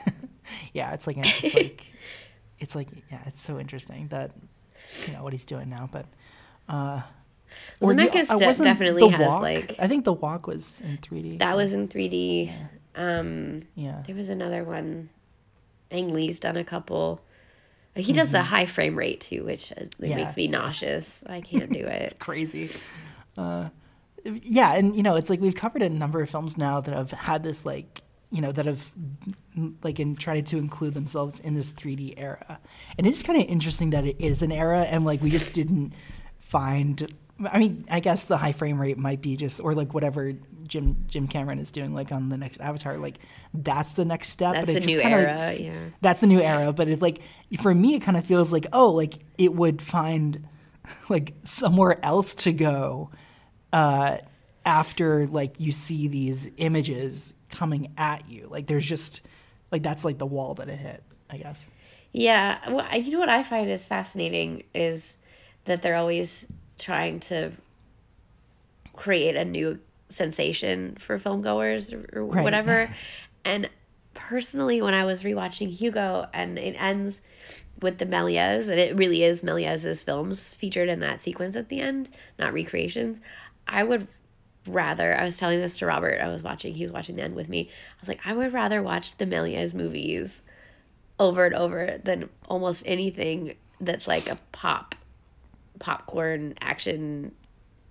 yeah, 0.72 0.92
it's 0.92 1.06
like 1.06 1.16
it's 1.44 1.54
like 1.62 1.86
it's 2.58 2.74
like 2.74 2.88
yeah, 3.10 3.20
it's 3.26 3.40
so 3.40 3.58
interesting 3.58 4.08
that 4.08 4.30
you 5.06 5.12
know 5.12 5.22
what 5.22 5.32
he's 5.32 5.44
doing 5.44 5.68
now, 5.70 5.88
but 5.90 6.06
uh 6.68 7.00
or 7.80 7.92
Zemeckis 7.92 8.30
uh, 8.30 8.36
de- 8.36 8.64
definitely 8.64 9.08
has, 9.08 9.26
Walk- 9.26 9.42
like- 9.42 9.76
I 9.78 9.88
think 9.88 10.04
the 10.04 10.12
walk 10.12 10.46
was 10.46 10.80
in 10.82 10.98
3D. 10.98 11.38
That 11.40 11.56
was 11.56 11.72
in 11.72 11.88
3D. 11.88 12.52
Um, 12.94 13.62
yeah. 13.74 14.02
there 14.06 14.14
was 14.14 14.28
another 14.28 14.62
one. 14.64 15.08
Ang 15.90 16.12
Lee's 16.12 16.38
done 16.38 16.56
a 16.56 16.64
couple. 16.64 17.20
He 17.96 18.12
does 18.12 18.28
the 18.28 18.42
high 18.42 18.66
frame 18.66 18.96
rate 18.96 19.20
too, 19.20 19.44
which 19.44 19.72
uh, 19.72 19.80
it 19.82 19.90
Mm-hmm. 19.98 20.04
Yeah. 20.04 20.16
makes 20.16 20.36
me 20.36 20.46
nauseous. 20.46 21.24
I 21.26 21.40
can't 21.40 21.72
do 21.72 21.80
it. 21.86 22.02
It's 22.02 22.14
crazy. 22.14 22.70
Uh, 23.36 23.68
yeah, 24.24 24.74
and 24.74 24.94
you 24.96 25.02
know, 25.02 25.16
it's 25.16 25.30
like 25.30 25.40
we've 25.40 25.54
covered 25.54 25.82
a 25.82 25.88
number 25.88 26.20
of 26.20 26.30
films 26.30 26.56
now 26.56 26.80
that 26.80 26.94
have 26.94 27.10
had 27.10 27.42
this 27.42 27.64
like 27.64 28.02
you 28.30 28.40
know 28.40 28.52
that 28.52 28.66
have 28.66 28.90
like 29.82 29.98
in 29.98 30.16
tried 30.16 30.46
to 30.46 30.58
include 30.58 30.94
themselves 30.94 31.40
in 31.40 31.54
this 31.54 31.72
3D 31.72 32.14
era, 32.16 32.58
and 32.98 33.06
it's 33.06 33.22
kind 33.22 33.40
of 33.40 33.48
interesting 33.48 33.90
that 33.90 34.04
it 34.04 34.20
is 34.20 34.42
an 34.42 34.52
era, 34.52 34.82
and 34.82 35.04
like 35.04 35.22
we 35.22 35.30
just 35.30 35.52
didn't 35.52 35.92
find. 36.38 37.12
I 37.50 37.58
mean, 37.58 37.86
I 37.90 38.00
guess 38.00 38.24
the 38.24 38.36
high 38.36 38.52
frame 38.52 38.78
rate 38.78 38.98
might 38.98 39.22
be 39.22 39.34
just, 39.34 39.62
or 39.62 39.74
like 39.74 39.94
whatever 39.94 40.34
Jim 40.64 41.04
Jim 41.08 41.26
Cameron 41.26 41.58
is 41.58 41.70
doing, 41.70 41.94
like 41.94 42.12
on 42.12 42.28
the 42.28 42.36
next 42.36 42.60
Avatar, 42.60 42.98
like 42.98 43.18
that's 43.54 43.94
the 43.94 44.04
next 44.04 44.28
step. 44.28 44.52
That's 44.52 44.66
but 44.66 44.72
the 44.72 44.78
it 44.78 44.82
just 44.82 44.96
new 44.96 45.02
kinda, 45.02 45.16
era. 45.16 45.54
Yeah. 45.54 45.72
that's 46.02 46.20
the 46.20 46.26
new 46.26 46.40
era 46.40 46.72
but 46.72 46.88
it's 46.88 47.02
like 47.02 47.22
for 47.60 47.74
me 47.74 47.94
it 47.94 48.00
kind 48.00 48.16
of 48.16 48.24
feels 48.26 48.52
like 48.52 48.66
oh 48.72 48.90
like 48.90 49.14
it 49.38 49.54
would 49.54 49.80
find 49.82 50.46
like 51.08 51.34
somewhere 51.42 51.98
else 52.04 52.34
to 52.34 52.52
go 52.52 53.10
uh 53.72 54.18
after 54.66 55.26
like 55.28 55.54
you 55.58 55.72
see 55.72 56.08
these 56.08 56.50
images 56.58 57.34
coming 57.50 57.92
at 57.96 58.28
you 58.28 58.46
like 58.50 58.66
there's 58.66 58.86
just 58.86 59.26
like 59.72 59.82
that's 59.82 60.04
like 60.04 60.18
the 60.18 60.26
wall 60.26 60.54
that 60.54 60.68
it 60.68 60.78
hit 60.78 61.02
i 61.30 61.36
guess 61.36 61.70
Yeah, 62.12 62.58
well, 62.70 62.98
you 62.98 63.12
know 63.12 63.18
what 63.20 63.28
I 63.28 63.42
find 63.42 63.70
is 63.70 63.86
fascinating 63.86 64.64
is 64.74 65.16
that 65.64 65.82
they're 65.82 65.96
always 65.96 66.46
trying 66.78 67.20
to 67.20 67.52
create 68.94 69.36
a 69.36 69.44
new 69.44 69.78
sensation 70.08 70.96
for 70.98 71.18
film 71.18 71.42
goers 71.42 71.92
or, 71.92 72.08
or 72.12 72.24
Right. 72.28 72.62
whatever. 72.64 72.90
And 73.44 73.70
personally, 74.14 74.82
when 74.82 74.94
I 74.94 75.04
was 75.04 75.22
rewatching 75.22 75.70
Hugo, 75.70 76.26
and 76.34 76.58
it 76.58 76.72
ends 76.80 77.20
with 77.80 77.98
the 77.98 78.06
Méliès, 78.06 78.68
and 78.68 78.78
it 78.80 78.96
really 78.96 79.24
is 79.24 79.42
Méliès's 79.42 80.02
films 80.02 80.54
featured 80.54 80.88
in 80.88 81.00
that 81.00 81.20
sequence 81.22 81.56
at 81.56 81.68
the 81.68 81.80
end, 81.80 82.10
not 82.38 82.52
recreations. 82.52 83.20
I 83.70 83.84
would 83.84 84.08
rather. 84.66 85.16
I 85.16 85.24
was 85.24 85.36
telling 85.36 85.60
this 85.60 85.78
to 85.78 85.86
Robert. 85.86 86.20
I 86.20 86.28
was 86.28 86.42
watching. 86.42 86.74
He 86.74 86.84
was 86.84 86.92
watching 86.92 87.16
the 87.16 87.22
end 87.22 87.34
with 87.34 87.48
me. 87.48 87.70
I 87.70 88.00
was 88.00 88.08
like, 88.08 88.20
I 88.24 88.34
would 88.34 88.52
rather 88.52 88.82
watch 88.82 89.16
the 89.16 89.26
Méliès 89.26 89.72
movies 89.72 90.40
over 91.18 91.46
and 91.46 91.54
over 91.54 91.98
than 92.02 92.28
almost 92.48 92.82
anything 92.86 93.54
that's 93.80 94.06
like 94.06 94.28
a 94.28 94.38
pop 94.52 94.94
popcorn 95.78 96.54
action 96.60 97.32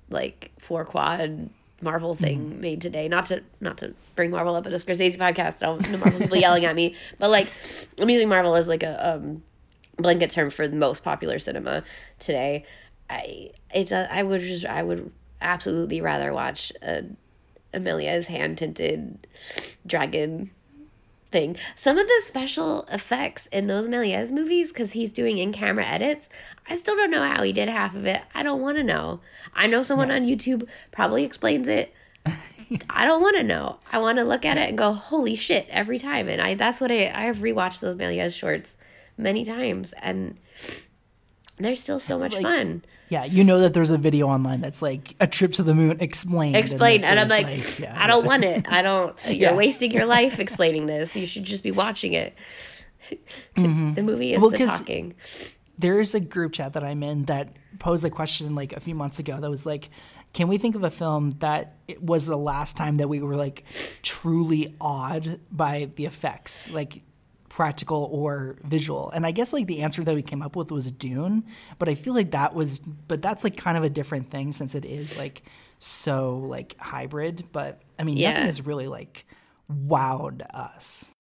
like 0.09 0.51
four 0.59 0.85
quad 0.85 1.49
Marvel 1.81 2.13
thing 2.15 2.59
made 2.59 2.81
today. 2.81 3.07
Not 3.07 3.27
to 3.27 3.41
not 3.61 3.77
to 3.77 3.93
bring 4.15 4.31
Marvel 4.31 4.55
up 4.55 4.65
at 4.67 4.73
a 4.73 4.75
Scorsese 4.75 5.17
podcast. 5.17 5.63
I 5.63 5.75
the 5.89 5.97
Marvel 5.97 6.19
people 6.19 6.37
yelling 6.37 6.65
at 6.65 6.75
me, 6.75 6.95
but 7.19 7.29
like 7.29 7.47
I'm 7.97 8.09
using 8.09 8.27
Marvel 8.27 8.55
as 8.55 8.67
like 8.67 8.83
a 8.83 9.15
um, 9.15 9.41
blanket 9.97 10.31
term 10.31 10.49
for 10.49 10.67
the 10.67 10.75
most 10.75 11.03
popular 11.03 11.39
cinema 11.39 11.83
today. 12.19 12.65
I 13.09 13.51
it's 13.73 13.91
a, 13.91 14.11
I 14.11 14.23
would 14.23 14.41
just 14.41 14.65
I 14.65 14.83
would 14.83 15.11
absolutely 15.41 16.01
rather 16.01 16.33
watch 16.33 16.71
a 16.81 17.03
Méliès's 17.73 18.27
hand 18.27 18.57
tinted 18.57 19.27
dragon 19.85 20.51
thing. 21.31 21.55
Some 21.77 21.97
of 21.97 22.07
the 22.07 22.21
special 22.25 22.87
effects 22.91 23.47
in 23.51 23.67
those 23.67 23.87
Méliès 23.87 24.31
movies, 24.31 24.69
because 24.69 24.91
he's 24.91 25.11
doing 25.11 25.37
in 25.37 25.53
camera 25.53 25.85
edits, 25.85 26.29
I 26.67 26.75
still 26.75 26.95
don't 26.95 27.11
know 27.11 27.23
how 27.23 27.43
he 27.43 27.53
did 27.53 27.69
half 27.69 27.95
of 27.95 28.05
it. 28.05 28.21
I 28.33 28.43
don't 28.43 28.61
want 28.61 28.77
to 28.77 28.83
know. 28.83 29.19
I 29.53 29.67
know 29.67 29.83
someone 29.83 30.11
on 30.11 30.25
YouTube 30.25 30.67
probably 30.91 31.23
explains 31.23 31.67
it. 31.67 31.93
I 32.89 33.05
don't 33.05 33.21
want 33.21 33.37
to 33.37 33.43
know. 33.43 33.77
I 33.91 33.99
want 33.99 34.19
to 34.19 34.23
look 34.23 34.45
at 34.45 34.57
it 34.57 34.69
and 34.69 34.77
go, 34.77 34.93
holy 34.93 35.35
shit, 35.35 35.67
every 35.69 35.97
time. 35.99 36.27
And 36.27 36.41
I 36.41 36.55
that's 36.55 36.79
what 36.79 36.91
I 36.91 37.07
I 37.07 37.23
have 37.23 37.37
rewatched 37.37 37.79
those 37.79 37.97
Méliès 37.97 38.33
shorts 38.33 38.75
many 39.17 39.43
times, 39.45 39.93
and 40.01 40.37
they're 41.57 41.75
still 41.75 41.99
so 41.99 42.17
much 42.17 42.33
Like, 42.33 42.43
fun. 42.43 42.83
Yeah, 43.09 43.25
you 43.25 43.43
know 43.43 43.59
that 43.59 43.73
there's 43.73 43.89
a 43.91 43.97
video 43.97 44.27
online 44.27 44.61
that's 44.61 44.81
like 44.81 45.15
a 45.19 45.25
trip 45.27 45.53
to 45.53 45.63
the 45.63 45.73
moon 45.73 45.97
explained. 45.99 46.55
Explain, 46.55 47.01
that 47.01 47.07
and 47.17 47.19
I'm 47.19 47.27
there's, 47.27 47.43
like, 47.43 47.79
yeah, 47.79 47.95
I 48.01 48.05
don't 48.07 48.23
want 48.25 48.43
it. 48.45 48.65
I 48.71 48.81
don't. 48.83 49.15
You're 49.25 49.33
Yeah. 49.51 49.53
wasting 49.55 49.91
your 49.91 50.05
life 50.05 50.39
explaining 50.45 50.85
this. 50.85 51.15
You 51.15 51.25
should 51.25 51.43
just 51.43 51.63
be 51.63 51.71
watching 51.71 52.13
it. 52.13 52.35
the 53.55 53.61
movie 53.61 54.33
is 54.33 54.39
Mm-hmm. 54.39 54.41
Well, 54.41 54.51
the 54.51 54.65
talking. 54.65 55.15
There's 55.79 56.13
a 56.13 56.19
group 56.19 56.53
chat 56.53 56.73
that 56.73 56.83
I'm 56.83 57.01
in 57.03 57.25
that 57.25 57.53
posed 57.79 58.03
the 58.03 58.09
question 58.09 58.53
like 58.53 58.73
a 58.73 58.79
few 58.79 58.93
months 58.95 59.17
ago 59.19 59.39
that 59.39 59.49
was 59.49 59.65
like, 59.65 59.89
can 60.33 60.47
we 60.47 60.57
think 60.57 60.75
of 60.75 60.83
a 60.83 60.91
film 60.91 61.31
that 61.39 61.77
it 61.87 62.03
was 62.03 62.25
the 62.25 62.37
last 62.37 62.77
time 62.77 62.97
that 62.97 63.07
we 63.07 63.21
were 63.21 63.35
like 63.35 63.63
truly 64.03 64.75
awed 64.79 65.39
by 65.51 65.89
the 65.95 66.05
effects, 66.05 66.69
like 66.69 67.01
practical 67.63 68.07
or 68.13 68.55
visual? 68.63 69.09
And 69.11 69.25
I 69.25 69.31
guess 69.31 69.51
like 69.51 69.67
the 69.67 69.81
answer 69.81 70.01
that 70.05 70.15
we 70.15 70.21
came 70.21 70.41
up 70.41 70.55
with 70.55 70.71
was 70.71 70.93
Dune, 70.93 71.43
but 71.77 71.89
I 71.89 71.95
feel 71.95 72.13
like 72.13 72.31
that 72.31 72.55
was, 72.55 72.79
but 72.79 73.21
that's 73.21 73.43
like 73.43 73.57
kind 73.57 73.77
of 73.77 73.83
a 73.83 73.89
different 73.89 74.31
thing 74.31 74.53
since 74.53 74.75
it 74.75 74.85
is 74.85 75.17
like 75.17 75.43
so 75.77 76.37
like 76.37 76.77
hybrid. 76.79 77.43
But 77.51 77.81
I 77.99 78.05
mean, 78.05 78.15
Yeah. 78.15 78.29
nothing 78.31 78.45
has 78.45 78.65
really 78.65 78.87
like 78.87 79.25
wowed 79.69 80.41
us. 80.53 81.11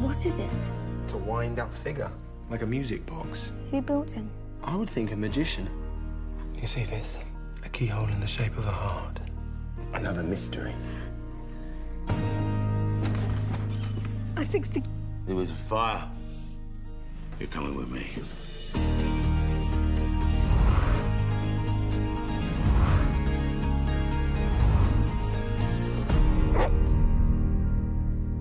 What 0.00 0.24
is 0.24 0.38
it? 0.38 0.50
It's 1.04 1.14
a 1.14 1.18
wind 1.18 1.58
up 1.58 1.72
figure, 1.74 2.10
like 2.50 2.62
a 2.62 2.66
music 2.66 3.04
box. 3.06 3.52
Who 3.70 3.80
built 3.82 4.10
him? 4.10 4.30
I 4.62 4.76
would 4.76 4.88
think 4.88 5.12
a 5.12 5.16
magician. 5.16 5.68
You 6.60 6.66
see 6.66 6.84
this? 6.84 7.18
A 7.64 7.68
keyhole 7.68 8.08
in 8.08 8.20
the 8.20 8.26
shape 8.26 8.56
of 8.56 8.66
a 8.66 8.70
heart. 8.70 9.20
Another 9.94 10.22
mystery. 10.22 10.74
I 14.36 14.44
fixed 14.44 14.74
the. 14.74 14.82
It 15.26 15.34
was 15.34 15.50
a 15.50 15.54
fire. 15.54 16.08
You're 17.38 17.48
coming 17.48 17.76
with 17.76 17.90
me. 17.90 18.10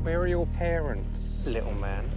Where 0.03 0.19
are 0.19 0.27
your 0.27 0.47
parents, 0.47 1.45
little 1.45 1.73
man? 1.73 2.09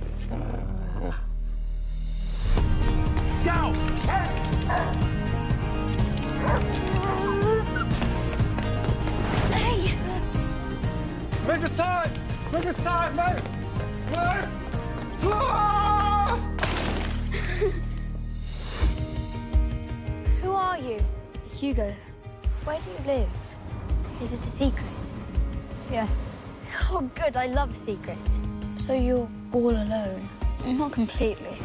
Hey! 6.50 6.89
Move 11.50 11.64
aside! 11.64 12.10
Move 12.52 12.66
aside, 12.66 13.10
move! 13.16 13.42
Move! 14.10 15.32
Ah! 15.32 16.36
Who 20.42 20.52
are 20.52 20.78
you? 20.78 21.04
Hugo. 21.52 21.92
Where 22.62 22.80
do 22.80 22.90
you 22.92 22.98
live? 23.04 23.28
Is 24.22 24.32
it 24.32 24.38
a 24.38 24.48
secret? 24.48 24.84
Yes. 25.90 26.22
Oh, 26.88 27.00
good. 27.16 27.36
I 27.36 27.46
love 27.46 27.74
secrets. 27.74 28.38
So 28.78 28.92
you're 28.92 29.28
all 29.52 29.70
alone? 29.70 30.28
Not 30.64 30.92
completely. 30.92 31.56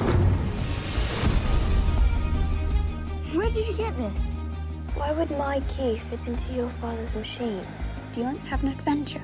Where 3.35 3.51
did 3.51 3.67
you 3.67 3.75
get 3.75 3.95
this? 3.97 4.39
Why 4.95 5.11
would 5.11 5.29
my 5.29 5.59
key 5.69 5.99
fit 6.09 6.25
into 6.25 6.51
your 6.53 6.71
father's 6.71 7.13
machine? 7.13 7.63
Do 8.13 8.21
you 8.21 8.25
want 8.25 8.39
to 8.41 8.47
have 8.47 8.63
an 8.63 8.69
adventure? 8.69 9.21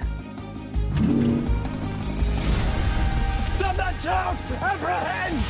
That 3.81 3.99
child! 3.99 4.37
Apprehend! 4.61 5.41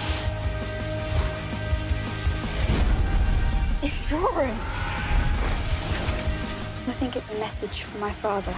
It's 3.83 4.07
drawing. 4.07 4.57
I 6.87 6.93
think 6.93 7.17
it's 7.17 7.29
a 7.31 7.35
message 7.39 7.81
from 7.81 7.99
my 7.99 8.13
father. 8.13 8.55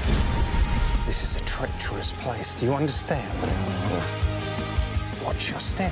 This 1.07 1.23
is 1.23 1.41
a 1.41 1.43
treacherous 1.45 2.13
place. 2.21 2.53
Do 2.53 2.67
you 2.67 2.75
understand? 2.75 3.27
Watch 5.25 5.49
your 5.49 5.59
step. 5.59 5.91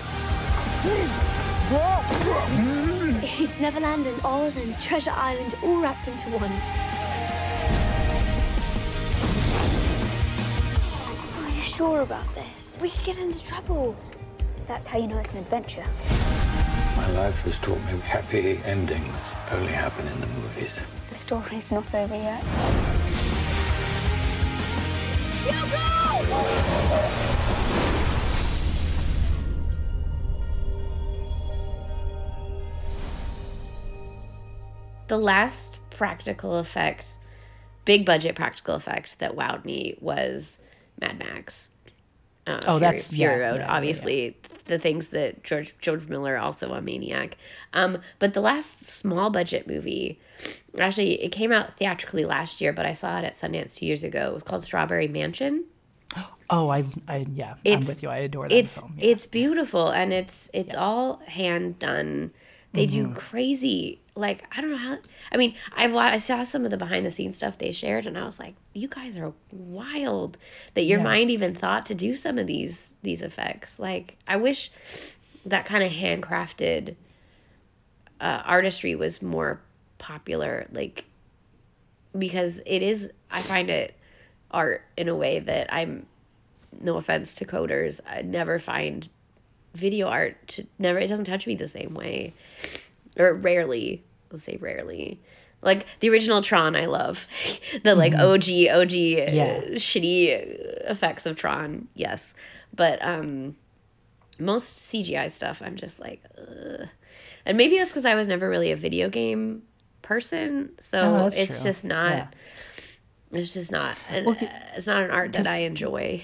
It's 3.23 3.59
Neverland 3.59 4.05
and 4.05 4.21
Oz 4.23 4.57
and 4.57 4.79
Treasure 4.79 5.13
Island 5.15 5.55
all 5.63 5.81
wrapped 5.81 6.07
into 6.07 6.29
one. 6.29 6.90
Sure 11.81 12.01
about 12.01 12.35
this? 12.35 12.77
We 12.79 12.91
could 12.91 13.05
get 13.05 13.17
into 13.17 13.43
trouble. 13.43 13.95
That's 14.67 14.85
how 14.85 14.99
you 14.99 15.07
know 15.07 15.17
it's 15.17 15.31
an 15.31 15.39
adventure. 15.39 15.83
My 16.95 17.09
life 17.13 17.41
has 17.41 17.57
taught 17.57 17.83
me 17.85 17.99
happy 18.01 18.59
endings 18.65 19.33
only 19.49 19.71
happen 19.71 20.05
in 20.05 20.21
the 20.21 20.27
movies. 20.27 20.79
The 21.09 21.15
story's 21.15 21.71
not 21.71 21.95
over 21.95 22.15
yet. 22.15 22.43
The 35.07 35.17
last 35.17 35.79
practical 35.89 36.57
effect, 36.59 37.15
big 37.85 38.05
budget 38.05 38.35
practical 38.35 38.75
effect 38.75 39.17
that 39.17 39.35
wowed 39.35 39.65
me 39.65 39.97
was 39.99 40.59
Mad 40.99 41.17
Max. 41.17 41.70
Uh, 42.47 42.59
Oh, 42.63 42.77
Fury- 42.77 42.79
that's- 42.79 43.07
Fury 43.09 43.33
yeah, 43.39 43.47
Road. 43.47 43.55
yeah, 43.55 43.61
yeah, 43.67 43.71
obviously, 43.75 44.37
the 44.65 44.79
things 44.79 45.07
that 45.09 45.43
George 45.43 45.73
George 45.81 46.07
Miller 46.07 46.37
also 46.37 46.73
a 46.73 46.81
maniac. 46.81 47.37
Um, 47.73 47.99
but 48.19 48.33
the 48.33 48.41
last 48.41 48.87
small 48.87 49.29
budget 49.29 49.67
movie, 49.67 50.19
actually, 50.79 51.21
it 51.23 51.29
came 51.29 51.51
out 51.51 51.77
theatrically 51.77 52.25
last 52.25 52.61
year, 52.61 52.73
but 52.73 52.85
I 52.85 52.93
saw 52.93 53.17
it 53.19 53.25
at 53.25 53.33
Sundance 53.33 53.75
two 53.75 53.85
years 53.85 54.03
ago. 54.03 54.29
It 54.29 54.33
was 54.33 54.43
called 54.43 54.63
Strawberry 54.63 55.07
Mansion. 55.07 55.65
Oh, 56.53 56.67
I, 56.67 56.83
I 57.07 57.25
yeah, 57.33 57.53
I'm 57.65 57.85
with 57.85 58.03
you. 58.03 58.09
I 58.09 58.17
adore 58.17 58.49
that 58.49 58.53
it's 58.53 58.73
film. 58.73 58.95
Yeah. 58.97 59.11
it's 59.11 59.25
beautiful 59.25 59.87
and 59.87 60.11
it's 60.11 60.49
it's 60.53 60.75
all 60.75 61.21
hand 61.25 61.79
done. 61.79 62.31
They 62.73 62.87
Mm-hmm. 62.87 63.13
do 63.13 63.15
crazy 63.17 64.00
like 64.15 64.43
I 64.55 64.61
don't 64.61 64.71
know 64.71 64.77
how. 64.77 64.97
I 65.31 65.37
mean, 65.37 65.55
I 65.75 65.87
wa- 65.87 66.01
I 66.01 66.17
saw 66.17 66.43
some 66.43 66.65
of 66.65 66.71
the 66.71 66.77
behind 66.77 67.05
the 67.05 67.11
scenes 67.11 67.35
stuff 67.37 67.57
they 67.57 67.71
shared, 67.71 68.05
and 68.05 68.17
I 68.17 68.25
was 68.25 68.39
like, 68.39 68.55
you 68.73 68.87
guys 68.87 69.17
are 69.17 69.33
wild 69.51 70.37
that 70.75 70.83
your 70.83 70.99
Yeah. 70.99 71.03
mind 71.05 71.31
even 71.31 71.55
thought 71.55 71.85
to 71.87 71.95
do 71.95 72.15
some 72.15 72.37
of 72.37 72.47
these 72.47 72.91
these 73.03 73.21
effects. 73.21 73.79
Like 73.79 74.17
I 74.27 74.37
wish 74.37 74.71
that 75.45 75.65
kind 75.65 75.83
of 75.83 75.91
handcrafted 75.91 76.95
uh, 78.19 78.43
artistry 78.45 78.95
was 78.95 79.21
more 79.21 79.59
popular. 79.97 80.67
Like 80.71 81.05
because 82.17 82.59
it 82.65 82.81
is, 82.83 83.09
I 83.31 83.41
find 83.41 83.69
it 83.69 83.95
art 84.51 84.83
in 84.97 85.07
a 85.07 85.15
way 85.15 85.39
that 85.39 85.73
I'm 85.73 86.05
no 86.79 86.97
offense 86.97 87.33
to 87.35 87.45
coders, 87.45 87.99
I 88.05 88.21
never 88.21 88.59
find 88.59 89.07
video 89.73 90.07
art 90.07 90.35
to 90.49 90.67
never 90.79 90.99
it 90.99 91.07
doesn't 91.07 91.25
touch 91.25 91.47
me 91.47 91.55
the 91.55 91.67
same 91.67 91.93
way. 91.93 92.33
Or 93.17 93.33
rarely. 93.33 94.03
Let's 94.31 94.43
say 94.43 94.57
rarely. 94.59 95.19
Like 95.61 95.85
the 95.99 96.09
original 96.09 96.41
Tron 96.41 96.75
I 96.75 96.85
love. 96.87 97.19
the 97.83 97.93
like 97.95 98.13
OG 98.13 98.43
OG 98.69 98.91
Mm-hmm. 98.91 99.35
Yeah. 99.35 99.61
shitty 99.75 100.89
effects 100.89 101.25
of 101.25 101.35
Tron. 101.35 101.87
Yes. 101.93 102.33
But 102.73 103.03
um 103.03 103.55
most 104.39 104.77
CGI 104.77 105.29
stuff 105.29 105.61
I'm 105.63 105.75
just 105.75 105.99
like 105.99 106.23
Ugh. 106.37 106.87
And 107.45 107.57
maybe 107.57 107.77
that's 107.77 107.91
cuz 107.91 108.05
I 108.05 108.15
was 108.15 108.27
never 108.27 108.49
really 108.49 108.71
a 108.71 108.75
video 108.75 109.09
game 109.09 109.63
person, 110.01 110.71
so 110.79 110.99
Oh, 110.99 111.27
it's 111.27 111.37
true. 111.47 111.63
just 111.63 111.83
not 111.83 112.11
Yeah. 112.11 112.27
it's 113.39 113.53
just 113.53 113.71
not 113.71 113.97
an, 114.09 114.25
Well, 114.25 114.37
it's 114.75 114.87
not 114.87 115.03
an 115.03 115.11
art 115.11 115.33
that 115.33 115.47
I 115.47 115.57
enjoy. 115.59 116.23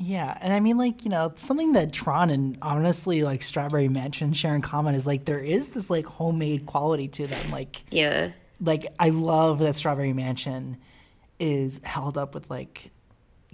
Yeah, 0.00 0.36
and 0.40 0.52
I 0.54 0.60
mean, 0.60 0.78
like 0.78 1.04
you 1.04 1.10
know, 1.10 1.32
something 1.34 1.72
that 1.72 1.92
Tron 1.92 2.30
and 2.30 2.56
honestly, 2.62 3.24
like 3.24 3.42
Strawberry 3.42 3.88
Mansion 3.88 4.32
share 4.32 4.54
in 4.54 4.62
common 4.62 4.94
is 4.94 5.06
like 5.06 5.24
there 5.24 5.40
is 5.40 5.70
this 5.70 5.90
like 5.90 6.06
homemade 6.06 6.66
quality 6.66 7.08
to 7.08 7.26
them. 7.26 7.50
Like, 7.50 7.82
Yeah. 7.90 8.30
like 8.60 8.86
I 8.98 9.08
love 9.10 9.58
that 9.58 9.74
Strawberry 9.74 10.12
Mansion 10.12 10.76
is 11.40 11.80
held 11.82 12.16
up 12.16 12.32
with 12.34 12.48
like 12.48 12.92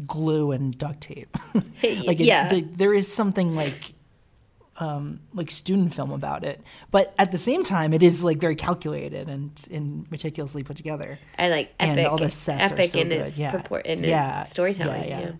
glue 0.07 0.53
and 0.53 0.76
duct 0.76 1.01
tape. 1.01 1.34
like 1.55 2.20
it, 2.20 2.26
Yeah. 2.26 2.49
the, 2.49 2.61
there 2.61 2.92
is 2.92 3.11
something 3.12 3.55
like 3.57 3.95
um, 4.76 5.20
like 5.32 5.51
student 5.51 5.95
film 5.95 6.11
about 6.11 6.45
it, 6.45 6.61
but 6.90 7.14
at 7.18 7.30
the 7.30 7.38
same 7.38 7.62
time, 7.62 7.92
it 7.95 8.03
is 8.03 8.22
like 8.24 8.38
very 8.38 8.57
calculated 8.57 9.28
and 9.30 9.51
and 9.70 10.11
meticulously 10.11 10.62
put 10.62 10.76
together. 10.76 11.18
I 11.38 11.49
like 11.49 11.72
And 11.78 11.99
all 12.01 12.18
the 12.18 12.28
sets 12.28 12.70
are 12.72 12.74
epic 12.74 12.90
so 12.90 12.99
in 12.99 13.09
good, 13.09 13.26
its 13.28 13.38
yeah. 13.38 13.51
purport, 13.53 13.86
in 13.86 14.05
Yeah, 14.05 14.42
its 14.42 14.51
storytelling. 14.51 15.05
yeah, 15.09 15.20
Yeah, 15.20 15.26
yeah. 15.26 15.32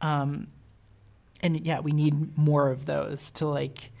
And 0.00 0.48
yeah, 1.42 1.80
we 1.80 1.92
need 1.92 2.36
more 2.36 2.70
of 2.70 2.86
those 2.86 3.30
to 3.32 3.46
like 3.46 3.92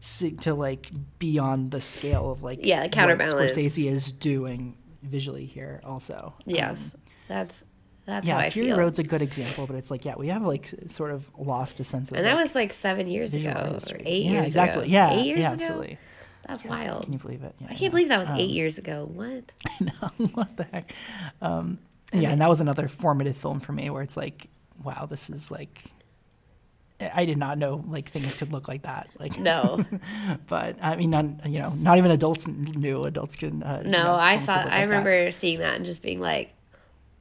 see, 0.00 0.32
to 0.32 0.54
like 0.54 0.90
be 1.18 1.38
on 1.38 1.70
the 1.70 1.80
scale 1.80 2.30
of 2.30 2.42
like 2.42 2.60
Yeah, 2.62 2.88
counterbalance. 2.88 3.34
what. 3.34 3.48
Scorsese 3.50 3.90
is 3.90 4.12
doing 4.12 4.76
visually 5.02 5.46
here 5.46 5.80
also. 5.84 6.34
Yes, 6.44 6.94
that's 7.28 7.62
that's 8.06 8.26
Um, 8.26 8.28
Yeah, 8.28 8.50
Fury 8.50 8.68
feel. 8.68 8.78
Road's 8.78 8.98
a 8.98 9.02
good 9.02 9.22
example, 9.22 9.66
but 9.66 9.76
it's 9.76 9.90
like 9.90 10.04
yeah, 10.04 10.14
we 10.16 10.28
have 10.28 10.42
like 10.42 10.72
sort 10.86 11.10
of 11.10 11.30
lost 11.38 11.80
a 11.80 11.84
sense 11.84 12.10
of 12.10 12.16
and 12.16 12.26
that 12.26 12.34
like, 12.34 12.44
was 12.46 12.54
like 12.54 12.72
seven 12.72 13.06
years 13.06 13.34
ago, 13.34 13.78
or 13.90 13.96
eight 14.04 14.24
yeah, 14.24 14.32
years 14.32 14.46
exactly. 14.46 14.84
ago. 14.84 14.90
Yeah, 14.92 15.12
eight 15.12 15.26
years 15.26 15.38
yeah, 15.40 15.52
ago. 15.52 15.64
absolutely. 15.64 15.98
That's 16.46 16.64
wild. 16.64 17.04
Can 17.04 17.12
you 17.12 17.18
believe 17.18 17.42
it? 17.42 17.54
Yeah, 17.58 17.66
I 17.70 17.74
can't 17.74 17.90
believe 17.90 18.08
that 18.08 18.18
was 18.18 18.30
eight 18.30 18.50
years 18.50 18.78
ago. 18.78 19.06
What? 19.12 19.52
I 19.68 19.84
know. 19.84 20.26
what 20.34 20.56
the 20.56 20.64
heck? 20.64 20.94
Um, 21.42 21.78
yeah, 22.10 22.30
and 22.30 22.40
that 22.40 22.48
was 22.48 22.62
another 22.62 22.88
formative 22.88 23.36
film 23.36 23.60
for 23.60 23.72
me 23.72 23.90
where 23.90 24.02
it's 24.02 24.16
like, 24.16 24.48
wow, 24.82 25.06
this 25.06 25.30
is 25.30 25.50
like, 25.50 25.84
I 27.00 27.24
did 27.26 27.38
not 27.38 27.58
know 27.58 27.84
like 27.86 28.08
things 28.10 28.34
could 28.34 28.52
look 28.52 28.66
like 28.68 28.82
that. 28.82 29.08
Like 29.18 29.38
No. 29.38 29.84
but 30.48 30.76
I 30.82 30.96
mean, 30.96 31.10
not 31.10 31.46
you 31.48 31.60
know, 31.60 31.70
not 31.70 31.98
even 31.98 32.10
adults 32.10 32.46
knew 32.46 33.02
adults 33.02 33.36
could. 33.36 33.62
Uh, 33.64 33.80
you 33.84 33.90
No, 33.90 34.02
know, 34.04 34.14
I 34.14 34.36
saw. 34.38 34.54
I 34.54 34.56
like 34.56 34.70
that. 34.70 34.80
remember 34.82 35.30
seeing 35.30 35.60
that 35.60 35.76
and 35.76 35.84
just 35.86 36.02
being 36.02 36.18
like, 36.20 36.52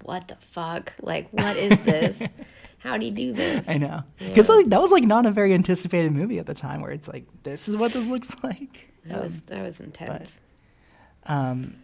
"What 0.04 0.28
the 0.28 0.38
fuck? 0.52 0.94
Like, 1.02 1.30
what 1.32 1.56
is 1.58 1.78
this? 1.82 2.20
How 2.80 2.98
do 2.98 3.06
you 3.06 3.12
do 3.12 3.34
this?" 3.34 3.70
I 3.70 3.78
know 3.78 4.02
because 4.18 4.50
like 4.50 4.70
that 4.70 4.82
was 4.82 4.92
like 4.92 5.04
not 5.04 5.26
a 5.28 5.32
very 5.32 5.54
anticipated 5.54 6.12
movie 6.12 6.40
at 6.40 6.48
the 6.48 6.54
time, 6.56 6.82
where 6.82 6.92
it's 6.92 7.08
like 7.08 7.26
this 7.44 7.70
is 7.70 7.78
what 7.78 7.94
this 7.94 8.08
looks 8.08 8.36
like. 8.44 8.92
That 9.06 9.22
was 9.22 9.42
that 9.48 9.62
was 9.64 9.80
intense. 9.80 10.40
Um, 11.28 11.76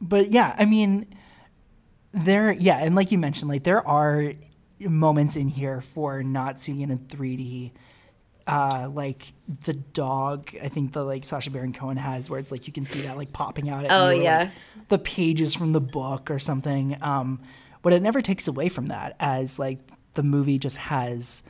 but 0.00 0.30
yeah, 0.30 0.54
I 0.58 0.66
mean, 0.66 1.06
there, 2.16 2.52
yeah, 2.52 2.78
and 2.78 2.94
like 2.94 3.12
you 3.12 3.18
mentioned, 3.18 3.48
like 3.48 3.64
there 3.64 3.86
are 3.86 4.32
moments 4.80 5.36
in 5.36 5.48
here 5.48 5.80
for 5.80 6.22
not 6.22 6.60
seeing 6.60 6.80
it 6.80 6.90
in 6.90 6.98
3D. 6.98 7.72
Uh, 8.48 8.88
like 8.92 9.32
the 9.64 9.72
dog, 9.72 10.50
I 10.62 10.68
think 10.68 10.92
the 10.92 11.02
like 11.02 11.24
Sacha 11.24 11.50
Baron 11.50 11.72
Cohen 11.72 11.96
has, 11.96 12.30
where 12.30 12.38
it's 12.38 12.52
like 12.52 12.66
you 12.68 12.72
can 12.72 12.86
see 12.86 13.00
that 13.02 13.16
like 13.16 13.32
popping 13.32 13.68
out 13.68 13.84
at 13.84 13.90
Oh, 13.90 14.10
you, 14.10 14.20
or, 14.20 14.22
yeah. 14.22 14.38
like, 14.38 14.88
the 14.88 14.98
pages 14.98 15.54
from 15.54 15.72
the 15.72 15.80
book 15.80 16.30
or 16.30 16.38
something. 16.38 16.96
Um, 17.02 17.40
but 17.82 17.92
it 17.92 18.02
never 18.02 18.20
takes 18.20 18.46
away 18.46 18.68
from 18.68 18.86
that, 18.86 19.16
as 19.18 19.58
like 19.58 19.80
the 20.14 20.22
movie 20.22 20.58
just 20.58 20.76
has 20.76 21.42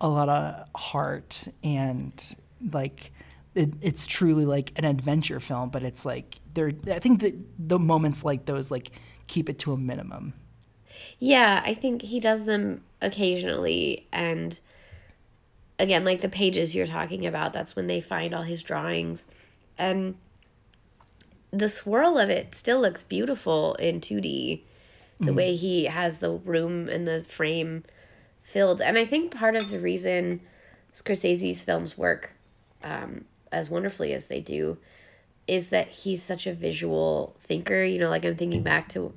a 0.00 0.08
lot 0.08 0.28
of 0.28 0.64
heart 0.74 1.46
and 1.62 2.34
like 2.72 3.12
it, 3.54 3.72
it's 3.80 4.04
truly 4.06 4.44
like 4.44 4.72
an 4.76 4.84
adventure 4.84 5.38
film 5.38 5.70
but 5.70 5.82
it's 5.84 6.04
like 6.04 6.40
there 6.54 6.72
i 6.90 6.98
think 6.98 7.20
that 7.20 7.34
the 7.58 7.78
moments 7.78 8.24
like 8.24 8.44
those 8.44 8.70
like 8.70 8.90
keep 9.32 9.48
it 9.48 9.58
to 9.58 9.72
a 9.72 9.76
minimum 9.78 10.34
Yeah, 11.18 11.62
I 11.64 11.74
think 11.74 12.02
he 12.02 12.20
does 12.20 12.44
them 12.44 12.82
occasionally, 13.00 14.06
and 14.12 14.60
again, 15.78 16.04
like 16.04 16.20
the 16.20 16.28
pages 16.28 16.74
you're 16.74 16.86
talking 16.86 17.24
about, 17.26 17.54
that's 17.54 17.74
when 17.74 17.86
they 17.86 18.02
find 18.02 18.34
all 18.34 18.42
his 18.42 18.62
drawings, 18.62 19.24
and 19.78 20.14
the 21.50 21.68
swirl 21.68 22.18
of 22.18 22.28
it 22.28 22.54
still 22.54 22.80
looks 22.80 23.04
beautiful 23.04 23.74
in 23.76 24.00
2D. 24.00 24.62
The 25.20 25.32
way 25.32 25.54
he 25.54 25.84
has 25.84 26.18
the 26.18 26.32
room 26.32 26.88
and 26.88 27.06
the 27.06 27.24
frame 27.24 27.84
filled, 28.42 28.80
and 28.82 28.98
I 28.98 29.06
think 29.06 29.32
part 29.32 29.54
of 29.54 29.70
the 29.70 29.78
reason 29.78 30.40
Scorsese's 30.92 31.62
films 31.62 31.96
work 31.96 32.32
um, 32.82 33.24
as 33.50 33.70
wonderfully 33.70 34.12
as 34.14 34.24
they 34.26 34.40
do 34.40 34.76
is 35.46 35.68
that 35.68 35.88
he's 35.88 36.22
such 36.22 36.46
a 36.46 36.52
visual 36.52 37.36
thinker. 37.44 37.84
You 37.84 37.98
know, 37.98 38.10
like 38.10 38.24
I'm 38.24 38.36
thinking 38.36 38.62
back 38.62 38.88
to 38.90 39.12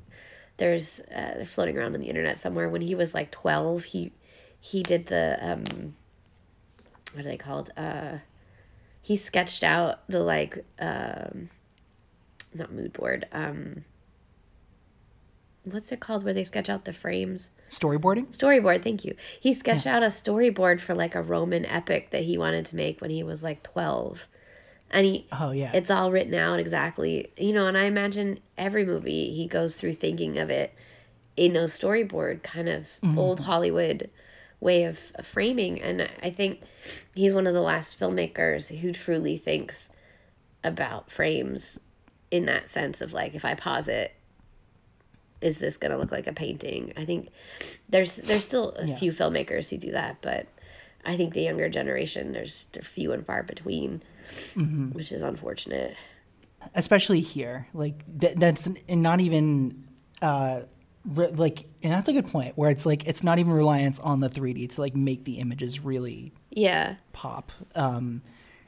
there's 0.58 1.00
uh, 1.00 1.34
they're 1.36 1.46
floating 1.46 1.78
around 1.78 1.94
on 1.94 2.02
the 2.02 2.08
internet 2.08 2.40
somewhere. 2.40 2.70
When 2.70 2.82
he 2.82 2.96
was 2.96 3.14
like 3.14 3.32
12 3.32 3.84
he 3.84 4.12
he 4.60 4.84
did 4.84 5.08
the 5.08 5.38
um 5.42 5.96
what 7.14 7.26
are 7.26 7.30
they 7.30 7.38
called? 7.38 7.72
Uh 7.78 8.18
he 9.02 9.18
sketched 9.18 9.64
out 9.64 10.00
the 10.08 10.20
like 10.20 10.66
um 10.80 11.50
not 12.54 12.72
mood 12.72 12.94
board 12.94 13.28
um 13.32 13.84
what's 15.66 15.92
it 15.92 16.00
called 16.00 16.24
where 16.24 16.34
they 16.34 16.44
sketch 16.44 16.70
out 16.70 16.86
the 16.86 16.94
frames? 16.94 17.52
Storyboarding? 17.70 18.28
Storyboard 18.36 18.84
thank 18.84 19.04
you. 19.04 19.16
He 19.40 19.54
sketched 19.54 19.88
out 19.88 20.04
a 20.04 20.08
storyboard 20.08 20.80
for 20.80 20.94
like 20.94 21.16
a 21.16 21.22
roman 21.22 21.66
epic 21.66 22.12
that 22.12 22.24
he 22.24 22.38
wanted 22.38 22.66
to 22.68 22.76
make 22.76 23.02
when 23.02 23.10
he 23.10 23.24
was 23.24 23.44
like 23.44 23.64
12 23.64 24.22
and 24.92 25.06
he 25.06 25.28
oh 25.32 25.52
yeah. 25.52 25.72
it's 25.74 25.90
all 25.92 26.12
written 26.12 26.34
out 26.36 26.60
exactly. 26.60 27.32
You 27.38 27.54
know 27.54 27.68
and 27.68 27.78
i 27.78 27.86
imagine 27.86 28.40
every 28.58 28.86
movie 28.86 29.34
he 29.34 29.48
goes 29.48 29.76
through 29.76 29.96
thinking 29.96 30.38
of 30.38 30.50
it 30.50 30.74
in 31.38 31.56
a 31.56 31.66
storyboard 31.66 32.44
kind 32.44 32.70
of 32.70 32.84
mm-hmm. 33.04 33.18
old 33.20 33.40
hollywood 33.40 34.10
way 34.62 34.86
of, 34.86 34.98
of 35.16 35.26
framing. 35.28 35.82
And 35.82 36.10
i 36.24 36.30
think 36.30 36.62
he's 37.14 37.34
one 37.34 37.48
of 37.48 37.54
the 37.54 37.62
last 37.62 38.00
filmmakers 38.00 38.76
who 38.80 38.94
truly 38.94 39.38
thinks 39.38 39.90
about 40.64 41.12
frames 41.12 41.80
in 42.32 42.46
that 42.46 42.70
sense 42.70 43.02
of 43.02 43.14
like 43.14 43.36
if 43.36 43.46
i 43.46 43.54
pause 43.54 43.88
it 43.88 44.14
is 45.42 45.60
this 45.60 45.78
going 45.78 45.92
to 45.92 45.98
look 45.98 46.12
like 46.12 46.28
a 46.28 46.34
painting? 46.34 46.92
I 46.98 47.06
think 47.06 47.30
there's 47.90 48.16
there's 48.16 48.44
still 48.44 48.74
a 48.78 48.88
Yeah. 48.88 48.96
few 48.96 49.12
filmmakers 49.12 49.70
who 49.70 49.78
do 49.78 49.92
that 49.92 50.18
but 50.22 50.48
i 51.06 51.16
think 51.18 51.34
the 51.34 51.42
younger 51.42 51.70
generation 51.70 52.32
there's 52.32 52.66
they're 52.72 52.82
few 52.82 53.12
and 53.12 53.26
far 53.26 53.44
between 53.44 54.02
which 54.94 55.12
is 55.12 55.22
unfortunate. 55.22 55.96
Especially 56.74 57.22
here 57.22 57.68
like 57.74 58.04
th- 58.20 58.36
that's 58.38 58.70
not 58.90 59.20
even 59.20 59.88
uh 60.22 60.62
re- 61.06 61.28
like 61.28 61.66
and 61.84 61.94
that's 61.94 62.10
a 62.10 62.14
good 62.14 62.28
point 62.28 62.58
where 62.58 62.70
it's 62.70 62.86
like 62.86 63.08
it's 63.08 63.24
not 63.24 63.38
even 63.40 63.52
reliance 63.52 64.00
on 64.00 64.20
the 64.20 64.30
3d 64.30 64.72
to 64.72 64.82
like 64.82 64.96
make 64.96 65.26
the 65.26 65.40
images 65.40 65.80
really 65.80 66.34
yeah. 66.50 66.96
pop. 67.14 67.52
Um 67.76 68.22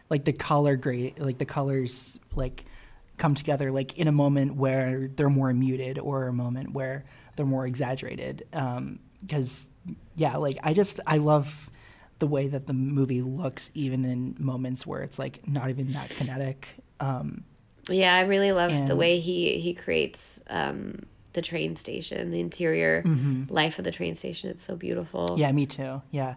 like 0.10 0.26
the 0.26 0.34
color 0.34 0.76
grade 0.76 1.20
like 1.20 1.38
the 1.38 1.46
colors 1.46 2.20
like 2.36 2.66
come 3.18 3.34
together 3.34 3.72
like 3.72 3.98
in 3.98 4.08
a 4.08 4.12
moment 4.12 4.56
where 4.56 5.08
they're 5.08 5.30
more 5.30 5.52
muted 5.54 5.98
or 5.98 6.28
a 6.28 6.34
moment 6.34 6.74
where 6.74 7.04
they're 7.36 7.46
more 7.46 7.66
exaggerated. 7.66 8.46
Um 8.54 9.00
because 9.22 9.68
yeah 10.16 10.38
like 10.38 10.58
i 10.64 10.74
just 10.74 11.00
i 11.08 11.18
love 11.18 11.70
the 12.20 12.28
way 12.28 12.48
that 12.48 12.68
the 12.68 12.74
movie 12.74 13.22
looks 13.22 13.70
even 13.74 14.04
in 14.06 14.36
moments 14.40 14.86
where 14.88 15.02
it's 15.02 15.20
like 15.20 15.48
not 15.48 15.70
even 15.70 15.92
that 15.92 16.10
kinetic 16.10 16.70
um 17.00 17.44
Yeah, 17.90 18.14
I 18.16 18.22
really 18.22 18.52
love 18.52 18.72
the 18.88 18.96
way 18.96 19.20
he 19.20 19.60
he 19.60 19.74
creates 19.74 20.40
um, 20.50 21.06
the 21.34 21.42
train 21.42 21.76
station, 21.76 22.32
the 22.32 22.40
interior 22.40 23.04
life 23.50 23.78
of 23.80 23.86
the 23.86 23.92
train 23.92 24.16
station. 24.16 24.50
It's 24.50 24.66
so 24.66 24.76
beautiful. 24.76 25.36
yeah 25.38 25.52
me 25.52 25.66
too 25.66 26.02
yeah 26.12 26.36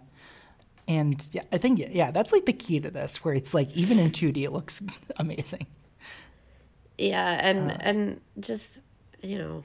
and 0.89 1.29
yeah 1.33 1.43
i 1.53 1.59
think 1.59 1.79
yeah 1.91 2.11
that's 2.11 2.33
like 2.33 2.45
the 2.47 2.53
key 2.53 2.81
to 2.81 2.91
this 2.91 3.25
where 3.25 3.33
it's 3.35 3.55
like 3.55 3.71
even 3.77 3.99
in 3.99 4.11
2d 4.11 4.43
it 4.43 4.51
looks 4.53 4.83
amazing 5.17 5.67
yeah, 6.99 7.39
and 7.49 7.71
Uh. 7.71 7.77
and 7.81 8.21
just 8.41 8.81
you 9.23 9.39
know, 9.39 9.65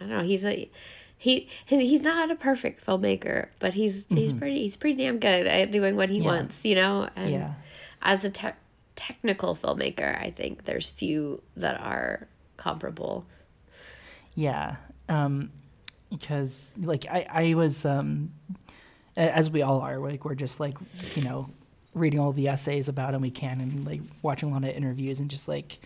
I 0.00 0.04
don't 0.04 0.10
know. 0.10 0.22
He's 0.22 0.44
a 0.44 0.70
he 1.22 1.48
he- 1.66 1.86
he's 1.86 2.00
not 2.02 2.30
a 2.30 2.34
perfect 2.34 2.84
filmmaker, 2.84 3.48
but 3.58 3.74
he's 3.74 4.04
he's 4.08 4.32
pretty 4.32 4.62
he's 4.62 4.76
pretty 4.76 4.96
damn 5.02 5.18
good 5.18 5.46
at 5.46 5.70
doing 5.70 5.94
what 5.94 6.08
he 6.08 6.16
Mm-hmm. 6.16 6.24
Yeah. 6.24 6.30
wants. 6.32 6.64
You 6.64 6.74
know, 6.74 7.08
and 7.14 7.30
Yeah. 7.30 7.52
as 8.02 8.24
a 8.24 8.30
te- 8.30 8.48
technical 8.96 9.54
filmmaker, 9.54 10.18
I 10.20 10.30
think 10.30 10.64
there's 10.64 10.88
few 10.88 11.42
that 11.56 11.78
are 11.80 12.26
comparable. 12.56 13.24
Yeah, 14.34 14.76
um, 15.08 15.50
because 16.10 16.72
like 16.80 17.04
I, 17.10 17.26
I 17.28 17.54
was, 17.54 17.84
um, 17.84 18.32
as 19.16 19.50
we 19.50 19.60
all 19.62 19.80
are, 19.80 19.98
like 19.98 20.24
we're 20.24 20.34
just 20.34 20.58
like 20.60 20.76
you 21.16 21.22
know 21.24 21.50
reading 21.92 22.20
all 22.20 22.32
the 22.32 22.48
essays 22.48 22.88
about 22.88 23.12
him 23.14 23.20
we 23.20 23.30
can 23.30 23.60
and 23.60 23.84
like 23.84 24.00
watching 24.22 24.48
a 24.48 24.52
lot 24.52 24.62
of 24.64 24.70
interviews 24.70 25.18
and 25.20 25.28
just 25.28 25.48
like 25.48 25.80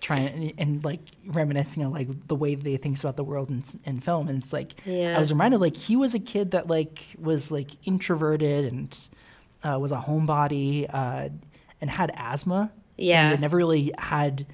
trying 0.00 0.28
and, 0.28 0.52
and 0.58 0.84
like 0.84 1.00
reminiscing 1.26 1.84
on 1.84 1.92
like 1.92 2.08
the 2.28 2.34
way 2.34 2.54
they 2.54 2.76
thinks 2.76 3.02
about 3.04 3.16
the 3.16 3.24
world 3.24 3.50
in, 3.50 3.62
in 3.84 4.00
film 4.00 4.28
and 4.28 4.42
it's 4.42 4.52
like 4.52 4.74
Yeah. 4.86 5.14
I 5.16 5.18
was 5.18 5.30
reminded 5.30 5.60
like 5.60 5.76
he 5.76 5.96
was 5.96 6.14
a 6.14 6.18
kid 6.18 6.52
that 6.52 6.68
like 6.68 7.04
was 7.18 7.50
like 7.52 7.70
introverted 7.86 8.64
and 8.72 9.08
uh, 9.62 9.78
was 9.78 9.92
a 9.92 9.98
homebody 9.98 10.86
uh, 10.92 11.28
and 11.80 11.90
had 11.90 12.10
asthma 12.14 12.72
Yeah. 12.96 13.30
and 13.32 13.40
never 13.40 13.56
really 13.58 13.92
had 13.98 14.46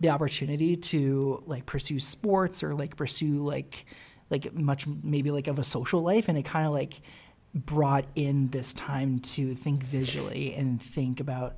the 0.00 0.10
opportunity 0.10 0.76
to 0.76 1.42
like 1.46 1.66
pursue 1.66 1.98
sports 2.00 2.62
or 2.62 2.74
like 2.74 2.96
pursue 2.96 3.44
like 3.44 3.86
like 4.30 4.54
much 4.54 4.86
maybe 4.86 5.30
like 5.30 5.46
of 5.48 5.58
a 5.58 5.64
social 5.64 6.00
life 6.02 6.28
and 6.28 6.38
it 6.38 6.44
kind 6.44 6.66
of 6.66 6.72
like 6.72 7.00
brought 7.54 8.06
in 8.14 8.48
this 8.48 8.72
time 8.72 9.18
to 9.18 9.54
think 9.54 9.82
visually 9.82 10.54
and 10.54 10.80
think 10.82 11.20
about 11.20 11.56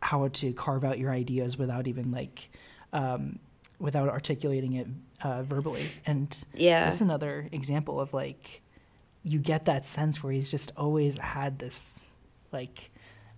how 0.00 0.28
to 0.28 0.52
carve 0.52 0.84
out 0.84 0.98
your 0.98 1.10
ideas 1.10 1.58
without 1.58 1.86
even 1.86 2.10
like 2.10 2.50
um, 2.94 3.38
without 3.78 4.08
articulating 4.08 4.72
it 4.74 4.86
uh, 5.22 5.42
verbally 5.42 5.84
and 6.06 6.44
Yeah. 6.54 6.86
this 6.86 6.94
is 6.94 7.00
another 7.02 7.48
example 7.52 8.00
of 8.00 8.14
like 8.14 8.62
you 9.22 9.38
get 9.38 9.66
that 9.66 9.84
sense 9.84 10.22
where 10.22 10.32
he's 10.32 10.50
just 10.50 10.72
always 10.76 11.16
had 11.18 11.58
this 11.58 11.98
like 12.52 12.90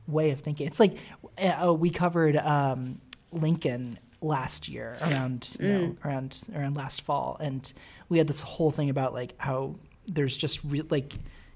way 0.09 0.31
of 0.31 0.41
thinking. 0.41 0.67
It's 0.69 0.79
like 0.81 0.99
uh, 1.39 1.73
we 1.75 1.91
covered 1.91 2.37
um, 2.37 3.01
Lincoln 3.33 3.99
last 4.21 4.69
year 4.69 4.97
around 5.01 5.57
you 5.61 5.69
know, 5.69 5.97
around 6.05 6.43
around 6.55 6.77
last 6.77 7.03
fall, 7.03 7.37
and 7.41 7.73
we 8.09 8.19
had 8.19 8.27
this 8.27 8.43
whole 8.43 8.71
thing 8.71 8.91
about 8.91 9.15
like 9.15 9.35
how 9.39 9.77
there's 10.07 10.37
just 10.37 10.61
re- 10.65 10.83
like 10.91 11.15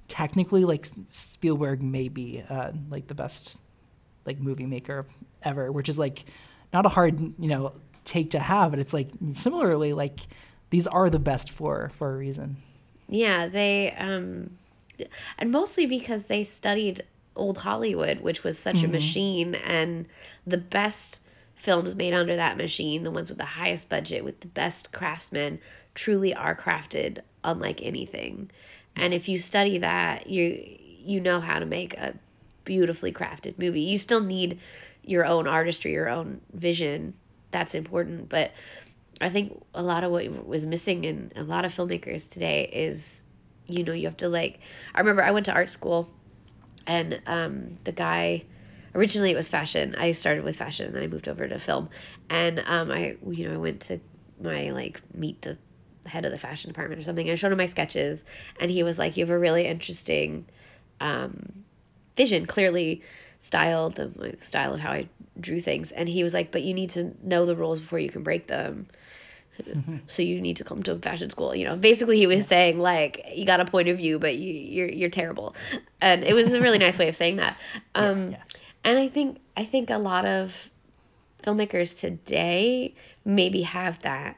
technically 0.09 0.65
like 0.65 0.87
Spielberg 1.09 1.83
may 1.83 2.09
be 2.09 2.43
uh, 2.49 2.71
like 2.89 3.07
the 3.09 3.15
best 3.15 3.57
like 4.27 4.39
movie 4.41 4.67
maker 4.67 5.07
ever, 5.43 5.71
which 5.73 5.89
is 5.89 5.99
like 5.99 6.25
not 6.73 6.87
a 6.87 6.89
hard 6.89 7.19
you 7.39 7.49
know 7.49 7.73
take 8.11 8.31
to 8.31 8.41
have, 8.41 8.73
but 8.73 8.81
it's 8.81 8.93
like 8.93 9.09
similarly 9.33 9.93
like 9.93 10.21
these 10.71 10.87
are 10.87 11.09
the 11.09 11.19
best 11.19 11.51
for 11.51 11.91
for 11.95 12.13
a 12.13 12.17
reason. 12.17 12.57
Yeah, 13.09 13.49
they 13.49 13.93
um 13.93 14.51
and 15.39 15.51
mostly 15.51 15.87
because 15.87 16.25
they 16.25 16.45
studied 16.45 17.03
old 17.37 17.59
Hollywood, 17.59 18.21
which 18.21 18.43
was 18.43 18.59
such 18.59 18.83
a 18.83 18.89
machine 18.89 19.55
and 19.55 20.07
the 20.47 20.59
best 20.59 21.21
films 21.55 21.95
made 21.95 22.13
under 22.13 22.37
that 22.37 22.57
machine, 22.57 23.03
the 23.03 23.11
ones 23.11 23.29
with 23.29 23.39
the 23.39 23.45
highest 23.45 23.89
budget 23.89 24.25
with 24.25 24.41
the 24.41 24.47
best 24.49 24.93
craftsmen 24.93 25.59
truly 25.95 26.35
are 26.35 26.57
crafted 26.57 27.21
unlike 27.45 27.81
anything. 27.83 28.51
And 28.97 29.15
if 29.15 29.29
you 29.29 29.39
study 29.39 29.79
that, 29.79 30.27
you 30.27 30.77
you 31.03 31.21
know 31.21 31.41
how 31.41 31.59
to 31.59 31.67
make 31.67 31.95
a 31.95 32.15
beautifully 32.65 33.13
crafted 33.13 33.59
movie. 33.59 33.81
You 33.81 33.97
still 33.99 34.21
need 34.21 34.59
your 35.05 35.25
own 35.25 35.47
artistry, 35.47 35.93
your 35.93 36.09
own 36.09 36.41
vision. 36.53 37.15
That's 37.51 37.75
important, 37.75 38.29
but 38.29 38.53
I 39.21 39.29
think 39.29 39.63
a 39.75 39.83
lot 39.83 40.05
of 40.05 40.13
what 40.13 40.47
was 40.47 40.67
missing 40.67 41.05
in 41.05 41.33
a 41.37 41.43
lot 41.43 41.65
of 41.65 41.75
filmmakers 41.75 42.29
today 42.31 42.71
is, 42.73 43.23
you 43.67 43.85
know, 43.85 43.93
you 43.93 44.07
have 44.07 44.17
to 44.19 44.29
like. 44.29 44.61
I 44.95 45.01
remember 45.01 45.23
I 45.23 45.31
went 45.31 45.47
to 45.47 45.53
art 45.53 45.71
school, 45.71 46.09
and 46.87 47.21
um, 47.27 47.79
the 47.85 47.93
guy, 47.93 48.45
originally 48.95 49.31
it 49.33 49.37
was 49.37 49.49
fashion. 49.49 49.95
I 49.97 50.13
started 50.13 50.45
with 50.45 50.57
fashion, 50.57 50.87
and 50.87 50.95
then 50.95 51.03
I 51.03 51.07
moved 51.07 51.29
over 51.29 51.47
to 51.47 51.59
film, 51.59 51.91
and 52.31 52.63
um, 52.67 52.91
I, 52.91 53.17
you 53.29 53.49
know, 53.49 53.55
I 53.55 53.59
went 53.59 53.81
to 53.83 54.01
my 54.41 54.71
like 54.71 55.01
meet 55.15 55.43
the 55.43 55.59
head 56.07 56.25
of 56.25 56.33
the 56.33 56.39
fashion 56.39 56.71
department 56.71 57.01
or 57.01 57.05
something, 57.05 57.31
I 57.31 57.35
showed 57.35 57.53
him 57.53 57.59
my 57.59 57.67
sketches, 57.67 58.25
and 58.59 58.71
he 58.71 58.83
was 58.83 58.99
like, 58.99 59.17
"You 59.17 59.25
have 59.25 59.35
a 59.35 59.39
really 59.39 59.67
interesting 59.67 60.47
um, 61.01 61.65
vision, 62.17 62.47
clearly." 62.47 63.03
Style 63.41 63.91
the 63.91 64.37
style 64.41 64.75
of 64.75 64.81
how 64.81 64.93
I 64.93 65.09
drew 65.41 65.61
things. 65.61 65.93
And 65.93 66.09
he 66.09 66.23
was 66.23 66.35
like 66.35 66.53
but 66.53 66.63
you 66.63 66.75
need 66.75 66.91
to 66.91 67.13
know 67.23 67.47
the 67.47 67.57
rules 67.57 67.81
before 67.81 67.99
you 67.99 68.11
can 68.11 68.23
break 68.23 68.47
them. 68.47 68.87
So 70.09 70.23
you 70.23 70.41
need 70.41 70.57
to 70.57 70.65
come 70.65 70.83
to 70.85 70.99
fashion 70.99 71.29
school 71.31 71.55
you 71.55 71.65
know? 71.65 71.77
Basically 71.77 72.17
he 72.17 72.27
was 72.27 72.47
saying 72.47 72.79
like 72.79 73.25
you 73.35 73.45
got 73.45 73.61
a 73.61 73.65
point 73.65 73.89
of 73.89 73.97
view 73.99 74.19
but 74.19 74.37
you 74.37 74.53
you're 74.53 74.89
you're 74.89 75.11
terrible. 75.11 75.55
And 76.01 76.25
it 76.25 76.35
was 76.35 76.53
a 76.53 76.61
really 76.61 76.79
nice 76.79 76.99
way 76.99 77.09
of 77.09 77.17
saying 77.17 77.37
that. 77.37 77.57
Um 77.95 78.33
yeah. 78.33 78.43
and 78.85 78.99
i 78.99 79.09
think 79.09 79.39
i 79.57 79.65
think 79.65 79.91
a 79.91 79.99
lot 79.99 80.25
of 80.25 80.71
filmmakers 81.45 81.99
today 81.99 82.95
maybe 83.25 83.63
have 83.63 83.99
that 84.01 84.37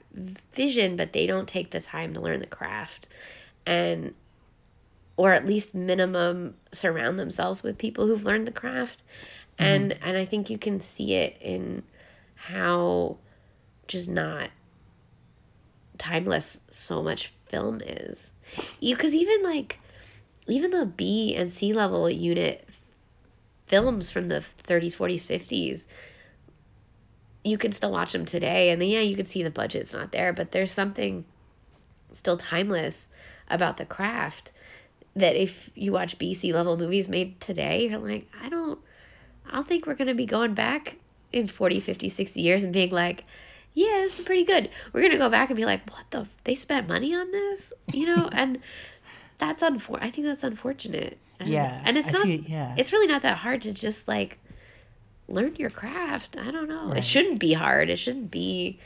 vision 0.55 0.97
but 0.97 1.13
they 1.13 1.27
don't 1.27 1.49
take 1.49 1.71
the 1.71 1.81
time 1.81 2.15
to 2.15 2.21
learn 2.21 2.41
the 2.41 2.47
craft. 2.47 3.09
And 3.67 4.15
or 5.23 5.31
at 5.33 5.47
least 5.47 5.73
minimum 5.73 6.53
surround 6.73 7.17
themselves 7.17 7.63
with 7.63 7.79
people 7.79 8.09
who've 8.09 8.25
learned 8.25 8.45
the 8.45 8.51
craft. 8.51 9.05
Mm-hmm. 9.57 9.65
And 9.65 9.99
and 10.03 10.17
i 10.17 10.25
think 10.25 10.51
you 10.51 10.59
can 10.59 10.81
see 10.81 11.15
it 11.15 11.37
in 11.41 11.85
how 12.35 13.19
just 13.87 14.09
not 14.09 14.51
timeless 15.97 16.59
so 16.71 17.05
much 17.05 17.33
film 17.47 17.81
is. 17.83 18.33
You 18.81 18.97
because 18.97 19.15
even 19.15 19.45
like 19.45 19.79
even 20.49 20.73
the 20.73 20.87
b 20.87 21.37
and 21.37 21.49
c 21.49 21.73
level 21.73 22.11
unit 22.11 22.69
films 23.69 24.11
from 24.11 24.27
the 24.27 24.43
30s 24.67 24.97
40s 24.97 25.23
50s 25.23 25.87
you 27.45 27.59
can 27.59 27.71
still 27.71 27.93
watch 27.93 28.11
them 28.11 28.25
today. 28.25 28.71
And 28.71 28.83
then 28.83 28.89
yeah 28.89 29.03
you 29.03 29.15
can 29.15 29.27
see 29.27 29.45
the 29.45 29.53
budget's 29.53 29.93
not 29.93 30.11
there 30.11 30.33
but 30.33 30.51
there's 30.51 30.73
something 30.73 31.25
still 32.11 32.39
timeless 32.39 33.07
about 33.49 33.77
the 33.77 33.87
craft 33.87 34.51
that 35.15 35.37
if 35.37 35.71
you 35.75 35.93
watch 35.93 36.19
BC 36.19 36.53
level 36.53 36.77
movies 36.77 37.09
made 37.09 37.41
today, 37.41 37.89
you're 37.89 37.99
like, 37.99 38.29
I 38.43 38.49
don't, 38.49 38.79
I 39.47 39.57
don't 39.57 39.69
think 39.69 39.87
we're 39.87 39.95
going 39.95 40.09
to 40.09 40.15
be 40.15 40.27
going 40.27 40.55
back 40.55 40.97
in 41.33 41.47
40, 41.47 41.81
50, 41.81 42.09
60 42.09 42.41
years 42.41 42.65
and 42.65 42.73
being 42.73 42.91
like, 42.91 43.25
yeah, 43.75 44.01
this 44.03 44.19
is 44.19 44.25
pretty 44.25 44.45
good. 44.45 44.71
We're 44.93 45.01
going 45.01 45.13
to 45.13 45.19
go 45.19 45.31
back 45.31 45.51
and 45.51 45.57
be 45.57 45.65
like, 45.65 45.89
what 45.91 46.05
the, 46.11 46.27
they 46.45 46.55
spent 46.55 46.89
money 46.89 47.15
on 47.15 47.31
this, 47.31 47.73
you 47.93 48.07
know? 48.07 48.29
and 48.33 48.59
that's 49.39 49.63
unfor, 49.63 49.99
I 50.01 50.11
think 50.11 50.27
that's 50.27 50.45
unfortunate. 50.45 51.19
And, 51.41 51.49
Yeah, 51.49 51.81
And 51.85 51.99
it's 51.99 52.09
I 52.09 52.13
not, 52.13 52.23
see 52.23 52.45
yeah. 52.49 52.75
it's 52.79 52.93
really 52.93 53.07
not 53.07 53.23
that 53.23 53.39
hard 53.39 53.63
to 53.63 53.73
just 53.73 54.07
like 54.07 54.39
learn 55.29 55.57
your 55.57 55.71
craft. 55.71 56.37
I 56.39 56.51
don't 56.51 56.69
know. 56.69 56.93
It 56.93 57.05
shouldn't 57.05 57.39
be 57.39 57.53
hard. 57.53 57.91
It 57.91 57.99
shouldn't 57.99 58.31
be 58.31 58.79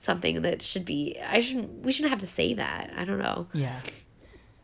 something 0.00 0.42
that 0.42 0.62
should 0.62 0.84
be, 0.84 1.18
I 1.26 1.40
shouldn't, 1.40 1.84
we 1.84 1.92
shouldn't 1.92 2.10
have 2.10 2.20
to 2.20 2.26
say 2.26 2.54
that. 2.54 2.90
I 2.96 3.04
don't 3.04 3.18
know. 3.18 3.46
Yeah. 3.52 3.80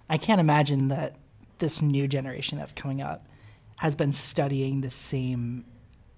I 0.09 0.19
can't 0.19 0.41
imagine 0.41 0.89
that 0.89 1.17
this 1.59 1.83
new 1.83 2.07
generation 2.07 2.59
that's 2.59 2.73
coming 2.73 3.01
up 3.03 3.27
has 3.77 3.95
been 3.95 4.13
studying 4.13 4.81
the 4.81 4.91
same 4.91 5.65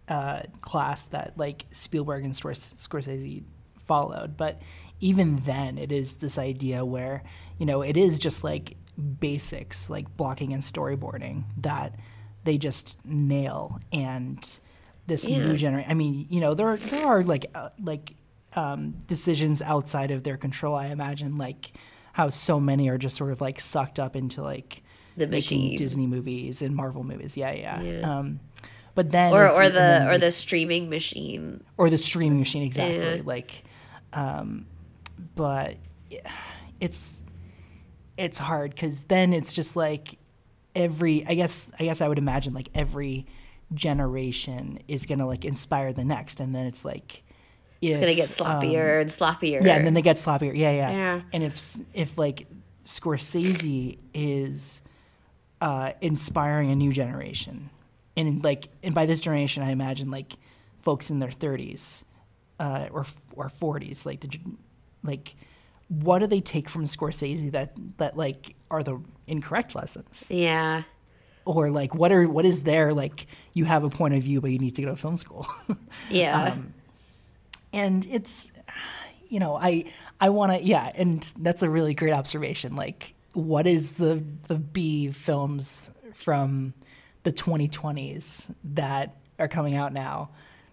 uh, 0.09 0.43
class 0.61 1.05
that 1.07 1.35
like 1.37 1.67
Spielberg 1.71 2.25
and 2.25 2.33
Scors- 2.35 2.75
Scorsese 2.77 3.45
followed. 3.87 4.37
But 4.37 4.61
even 5.01 5.37
then, 5.41 5.79
it 5.79 5.93
is 5.93 6.15
this 6.15 6.39
idea 6.39 6.85
where, 6.85 7.23
you 7.59 7.67
know, 7.67 7.83
it 7.83 7.97
is 7.97 8.19
just 8.19 8.43
like 8.45 8.77
basics 9.21 9.89
like 9.89 10.17
blocking 10.17 10.53
and 10.53 10.63
storyboarding 10.63 11.45
that 11.59 11.95
they 12.45 12.59
just 12.59 12.99
nail. 13.05 13.81
And 13.93 14.39
this 15.07 15.27
Yeah. 15.29 15.47
new 15.47 15.57
generation, 15.57 15.91
I 15.91 15.95
mean, 15.95 16.27
you 16.31 16.41
know, 16.41 16.55
there, 16.55 16.77
there 16.77 17.07
are 17.07 17.23
like, 17.23 17.47
uh, 17.55 17.71
like, 17.83 18.15
um, 18.55 18.93
decisions 19.07 19.61
outside 19.63 20.11
of 20.11 20.23
their 20.25 20.37
control. 20.37 20.75
I 20.75 20.87
imagine 20.87 21.37
like 21.39 21.73
how 22.19 22.29
so 22.31 22.59
many 22.59 22.89
are 22.89 22.99
just 22.99 23.17
sort 23.17 23.31
of 23.31 23.41
like 23.41 23.61
sucked 23.61 24.01
up 24.01 24.17
into 24.17 24.43
like 24.43 24.83
The 25.17 25.29
making. 25.29 25.77
Disney 25.77 26.09
movies 26.09 26.63
and 26.63 26.75
Marvel 26.75 27.05
movies. 27.05 27.37
Yeah, 27.37 27.53
yeah. 27.53 27.81
Yeah. 27.81 28.19
Um, 28.19 28.41
but 28.97 29.11
then 29.11 29.33
Or, 29.33 29.49
or 29.49 29.69
the 29.69 30.09
or 30.11 30.19
the 30.19 30.33
streaming 30.33 30.91
machine. 30.91 31.63
or 31.77 31.89
the 31.89 31.97
streaming 31.99 32.41
machine 32.41 32.65
exactly 32.65 33.19
Yeah. 33.19 33.23
like 33.25 33.63
um 34.13 34.67
but 35.37 35.77
it's 36.81 37.23
it's 38.17 38.39
hard 38.41 38.71
because 38.73 39.03
then 39.03 39.33
it's 39.33 39.53
just 39.53 39.77
like 39.77 40.19
every 40.75 41.25
i 41.27 41.35
guess 41.35 41.71
i 41.79 41.85
guess 41.85 42.01
i 42.01 42.09
would 42.09 42.19
imagine 42.19 42.53
like 42.55 42.71
every 42.75 43.27
generation 43.75 44.79
is 44.89 45.07
gonna 45.07 45.27
like 45.27 45.45
inspire 45.45 45.93
the 45.93 46.05
next 46.05 46.41
and 46.41 46.53
then 46.55 46.67
it's 46.67 46.85
like 46.85 47.23
if, 47.81 47.91
It's 47.91 48.01
gonna 48.01 48.15
get 48.15 48.41
um, 48.41 48.63
sloppier 48.63 49.01
and 49.01 49.11
sloppier. 49.11 49.65
yeah, 49.65 49.77
and 49.77 49.87
then 49.87 49.95
they 49.95 50.03
get 50.03 50.17
sloppier. 50.17 50.57
Yeah, 50.57 50.73
yeah. 50.73 50.91
Yeah. 50.91 51.21
And 51.33 51.45
if 51.45 51.59
if 51.95 52.19
like 52.19 52.47
Scorsese 52.85 53.99
is 54.15 54.83
uh, 55.61 55.93
inspiring 56.01 56.71
a 56.71 56.77
new 56.77 56.93
generation, 56.93 57.71
and 58.17 58.43
like 58.43 58.69
and 58.83 58.95
by 58.95 59.07
this 59.07 59.21
generation 59.21 59.63
I 59.63 59.71
imagine 59.71 60.11
like 60.11 60.35
folks 60.83 61.11
in 61.11 61.19
their 61.19 61.31
thirties 61.31 62.05
uh, 62.59 62.89
or 62.91 63.07
or 63.35 63.49
forties, 63.49 64.05
like 64.05 64.21
the 64.21 64.39
like 65.03 65.37
what 65.89 66.19
do 66.19 66.27
they 66.27 66.41
take 66.41 66.69
from 66.69 66.85
Scorsese 66.85 67.53
that 67.53 67.75
that 67.99 68.17
like 68.17 68.55
are 68.71 68.83
the 68.83 69.01
incorrect 69.27 69.75
lessons, 69.75 70.31
yeah. 70.35 70.83
or 71.45 71.71
like 71.71 71.95
what 71.95 72.11
are 72.13 72.29
what 72.29 72.45
is 72.45 72.65
there 72.65 72.93
like 72.93 73.27
you 73.53 73.65
have 73.65 73.85
a 73.85 73.89
point 73.89 74.15
of 74.15 74.23
view 74.23 74.41
but 74.41 74.51
you 74.51 74.59
need 74.59 74.75
to 74.75 74.83
go 74.83 74.89
to 74.89 74.97
film 74.97 75.17
school. 75.17 75.47
Yeah. 76.11 76.53
Um, 76.53 76.75
and 77.73 78.07
it's 78.07 78.53
you 79.29 79.39
know 79.39 79.57
i 79.57 79.85
i 80.21 80.29
want 80.31 80.53
to 80.53 80.63
yeah 80.65 80.91
and 80.95 81.35
that's 81.41 81.63
a 81.63 81.69
really 81.69 81.95
great 81.95 82.15
observation 82.15 82.75
like 82.75 83.15
what 83.35 83.67
is 83.67 83.93
the 83.93 84.23
the 84.47 84.55
b 84.55 85.09
films 85.09 85.93
from 86.15 86.73
the 87.25 87.33
2020s 87.33 88.55
that 88.65 89.17
are 89.39 89.49
coming 89.49 89.77
out 89.77 89.93
now 89.93 90.31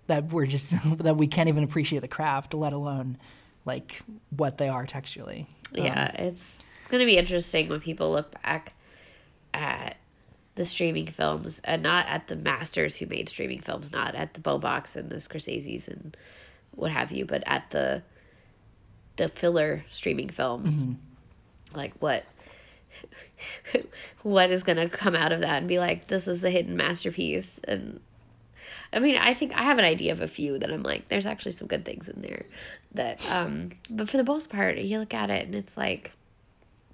that 0.08 0.32
we're 0.32 0.46
just 0.46 0.74
that 1.00 1.18
we 1.18 1.28
can't 1.28 1.50
even 1.50 1.66
appreciate 1.66 2.00
the 2.00 2.08
craft 2.08 2.54
let 2.54 2.72
alone 2.72 3.18
like 3.66 4.02
what 4.30 4.58
they 4.58 4.70
are 4.70 4.86
textually 4.86 5.48
yeah. 5.76 6.12
Um, 6.18 6.28
it's 6.28 6.58
it's 6.80 6.88
gonna 6.88 7.06
be 7.06 7.18
interesting 7.18 7.70
when 7.70 7.80
people 7.80 8.12
look 8.12 8.42
back 8.44 8.74
at 9.54 9.98
the 10.56 10.66
streaming 10.66 11.08
films 11.08 11.60
and 11.64 11.84
not 11.84 12.06
at 12.08 12.28
the 12.28 12.36
masters 12.36 12.96
who 12.96 13.06
made 13.08 13.28
streaming 13.28 13.60
films, 13.60 13.92
not 13.92 14.16
at 14.16 14.34
the 14.34 14.40
Baumbachs 14.40 14.96
and 14.96 15.10
the 15.10 15.16
Scorsese's 15.16 15.88
and 15.88 16.16
what 16.76 16.92
have 16.92 17.12
you, 17.12 17.26
but 17.26 17.44
at 17.46 17.70
the 17.72 18.04
the 19.18 19.30
filler 19.30 19.86
streaming 19.92 20.30
films. 20.30 20.84
Like 21.74 21.94
what 22.00 22.26
what 24.24 24.52
is 24.52 24.64
gonna 24.64 24.90
come 24.90 25.16
out 25.16 25.32
of 25.32 25.42
that 25.42 25.60
and 25.60 25.68
be 25.68 25.80
like, 25.80 26.08
this 26.08 26.28
is 26.28 26.42
the 26.42 26.50
hidden 26.50 26.76
masterpiece 26.78 27.60
and 27.66 28.00
I 28.94 29.00
mean, 29.00 29.18
I 29.18 29.34
think 29.34 29.54
I 29.56 29.64
have 29.64 29.78
an 29.78 29.86
idea 29.86 30.14
of 30.14 30.22
a 30.22 30.28
few 30.28 30.58
that 30.58 30.72
I'm 30.72 30.84
like, 30.84 31.10
there's 31.10 31.26
actually 31.26 31.52
some 31.52 31.68
good 31.68 31.84
things 31.84 32.08
in 32.08 32.22
there. 32.22 32.46
That, 32.94 33.20
um, 33.30 33.72
but 33.90 34.10
for 34.10 34.18
the 34.18 34.24
most 34.24 34.50
part, 34.50 34.78
you 34.78 35.00
look 35.00 35.14
at 35.14 35.30
it 35.30 35.46
and 35.46 35.54
it's 35.54 35.76
like, 35.76 36.12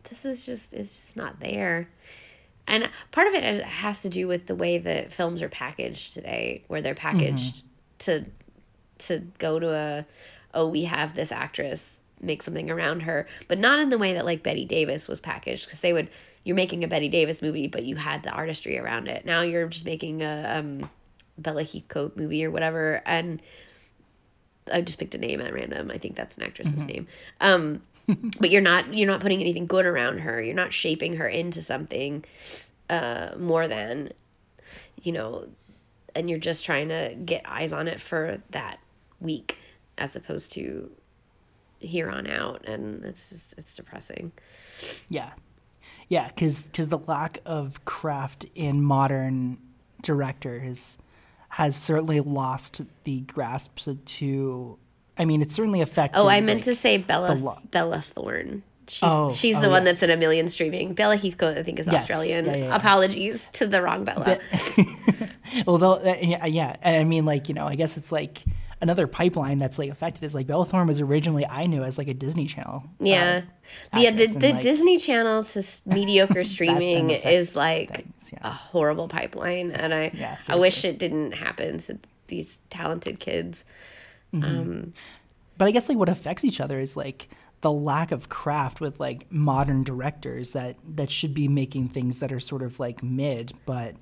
this 0.09 0.25
is 0.25 0.45
just 0.45 0.73
it's 0.73 0.91
just 0.91 1.15
not 1.15 1.39
there. 1.39 1.87
And 2.67 2.89
part 3.11 3.27
of 3.27 3.33
it 3.33 3.63
has 3.63 4.01
to 4.01 4.09
do 4.09 4.27
with 4.27 4.47
the 4.47 4.55
way 4.55 4.77
that 4.77 5.11
films 5.11 5.41
are 5.41 5.49
packaged 5.49 6.13
today, 6.13 6.63
where 6.67 6.81
they're 6.81 6.95
packaged 6.95 7.63
to 7.99 8.25
to 9.07 9.19
go 9.39 9.59
to 9.59 9.73
a 9.73 10.05
oh 10.53 10.67
we 10.67 10.83
have 10.83 11.15
this 11.15 11.31
actress 11.31 11.91
make 12.23 12.43
something 12.43 12.69
around 12.69 13.01
her, 13.01 13.27
but 13.47 13.57
not 13.59 13.79
in 13.79 13.89
the 13.89 13.97
way 13.97 14.13
that 14.13 14.25
like 14.25 14.43
Bette 14.43 14.65
Davis 14.65 15.07
was 15.07 15.19
packaged 15.19 15.65
because 15.65 15.81
they 15.81 15.93
would 15.93 16.09
you're 16.43 16.55
making 16.55 16.83
a 16.83 16.87
Bette 16.87 17.09
Davis 17.09 17.41
movie, 17.41 17.67
but 17.67 17.83
you 17.83 17.95
had 17.95 18.23
the 18.23 18.31
artistry 18.31 18.77
around 18.77 19.07
it. 19.07 19.25
Now 19.25 19.41
you're 19.41 19.67
just 19.67 19.85
making 19.85 20.21
a 20.21 20.55
um, 20.57 20.89
Bella 21.37 21.63
Heathcote 21.63 22.17
movie 22.17 22.43
or 22.43 22.51
whatever, 22.51 23.01
and 23.05 23.41
I 24.71 24.81
just 24.81 24.97
picked 24.97 25.15
a 25.15 25.17
name 25.17 25.41
at 25.41 25.53
random. 25.53 25.91
I 25.91 25.97
think 25.97 26.15
that's 26.15 26.37
an 26.37 26.43
actress's 26.43 26.85
name. 26.85 27.07
Um, 27.39 27.81
but 28.39 28.49
you're 28.49 28.61
not 28.61 28.93
you're 28.93 29.07
not 29.07 29.21
putting 29.21 29.41
anything 29.41 29.67
good 29.67 29.85
around 29.85 30.19
her. 30.19 30.41
You're 30.41 30.55
not 30.55 30.73
shaping 30.73 31.15
her 31.15 31.27
into 31.27 31.61
something 31.61 32.25
uh, 32.89 33.31
more 33.37 33.67
than 33.67 34.11
you 35.01 35.11
know, 35.11 35.47
and 36.15 36.29
you're 36.29 36.39
just 36.39 36.63
trying 36.63 36.89
to 36.89 37.15
get 37.25 37.41
eyes 37.45 37.73
on 37.73 37.87
it 37.87 37.99
for 37.99 38.41
that 38.51 38.79
week 39.21 39.57
as 39.97 40.15
opposed 40.15 40.51
to 40.53 40.89
here 41.79 42.09
on 42.09 42.27
out 42.27 42.63
and 42.65 43.03
it's 43.05 43.29
just 43.29 43.53
it's 43.57 43.73
depressing 43.73 44.31
Yeah, 45.09 45.31
yeah, 46.09 46.27
because 46.27 46.63
because 46.63 46.89
the 46.89 46.99
lack 46.99 47.39
of 47.45 47.83
craft 47.85 48.45
in 48.55 48.81
modern 48.83 49.57
directors 50.01 50.97
has 51.49 51.75
certainly 51.75 52.19
lost 52.21 52.81
the 53.03 53.21
grasp 53.21 53.79
to. 54.05 54.77
I 55.17 55.25
mean, 55.25 55.41
it's 55.41 55.53
certainly 55.55 55.81
affected. 55.81 56.19
oh 56.19 56.27
i 56.27 56.39
meant 56.41 56.59
like, 56.59 56.65
to 56.65 56.75
say 56.75 56.97
bella 56.97 57.33
lo- 57.33 57.59
bella 57.71 58.03
thorne 58.15 58.63
she's, 58.87 59.03
Oh, 59.03 59.33
she's 59.33 59.55
oh, 59.55 59.61
the 59.61 59.69
one 59.69 59.85
yes. 59.85 59.99
that's 59.99 60.09
in 60.11 60.17
a 60.17 60.19
million 60.19 60.49
streaming 60.49 60.93
bella 60.93 61.17
heathcote 61.17 61.57
i 61.57 61.63
think 61.63 61.79
is 61.79 61.87
Yes, 61.87 62.01
australian 62.03 62.45
yeah, 62.45 62.55
yeah, 62.55 62.63
yeah. 62.65 62.75
apologies 62.75 63.41
to 63.53 63.67
the 63.67 63.81
wrong 63.81 64.03
bella 64.05 64.39
Although, 65.67 65.93
uh, 65.95 66.15
yeah, 66.21 66.45
yeah, 66.45 66.75
I 66.83 67.03
mean, 67.03 67.25
like 67.25 67.49
you 67.49 67.55
know, 67.55 67.67
I 67.67 67.75
guess 67.75 67.97
it's 67.97 68.11
like 68.11 68.43
another 68.81 69.05
pipeline 69.07 69.59
that's 69.59 69.77
like 69.79 69.89
affected 69.91 70.23
is 70.23 70.33
like 70.35 70.47
Bella 70.47 70.65
Thorne 70.65 70.87
was 70.87 70.99
originally 71.01 71.45
I 71.45 71.67
knew 71.67 71.83
as 71.83 71.97
like 71.97 72.07
a 72.07 72.13
Disney 72.13 72.45
Channel. 72.47 72.83
uh, 72.85 72.89
yeah 73.05 73.41
the, 73.93 73.99
the, 74.01 74.07
actress 74.07 74.33
and, 74.33 74.41
the 74.41 74.53
like, 74.53 74.63
disney 74.63 74.97
channel 74.97 75.43
to 75.43 75.59
s- 75.59 75.81
mediocre 75.85 76.43
streaming 76.43 77.09
is 77.11 77.55
like 77.55 77.89
things, 77.95 78.33
a 78.41 78.51
horrible 78.51 79.07
pipeline 79.07 79.71
and 79.71 79.93
i 79.93 80.11
Yeah, 80.13 80.37
i 80.49 80.55
wish 80.57 80.83
it 80.83 80.97
didn't 80.99 81.31
happen 81.33 81.79
to 81.79 81.97
these 82.27 82.59
talented 82.69 83.19
kids 83.19 83.63
but 84.33 85.67
I 85.67 85.71
guess 85.71 85.89
like 85.89 85.97
what 85.97 86.09
affects 86.09 86.43
each 86.45 86.59
other 86.61 86.79
is 86.79 86.95
like 86.97 87.29
the 87.61 87.71
lack 87.71 88.11
of 88.11 88.29
craft 88.29 88.81
with 88.81 88.99
like 88.99 89.31
modern 89.31 89.83
directors 89.83 90.51
that 90.51 90.77
that 90.95 91.11
should 91.11 91.33
be 91.33 91.47
making 91.47 91.89
things 91.89 92.19
that 92.19 92.31
are 92.31 92.39
sort 92.39 92.63
of 92.63 92.79
like 92.79 93.03
mid, 93.03 93.53
but 93.65 93.95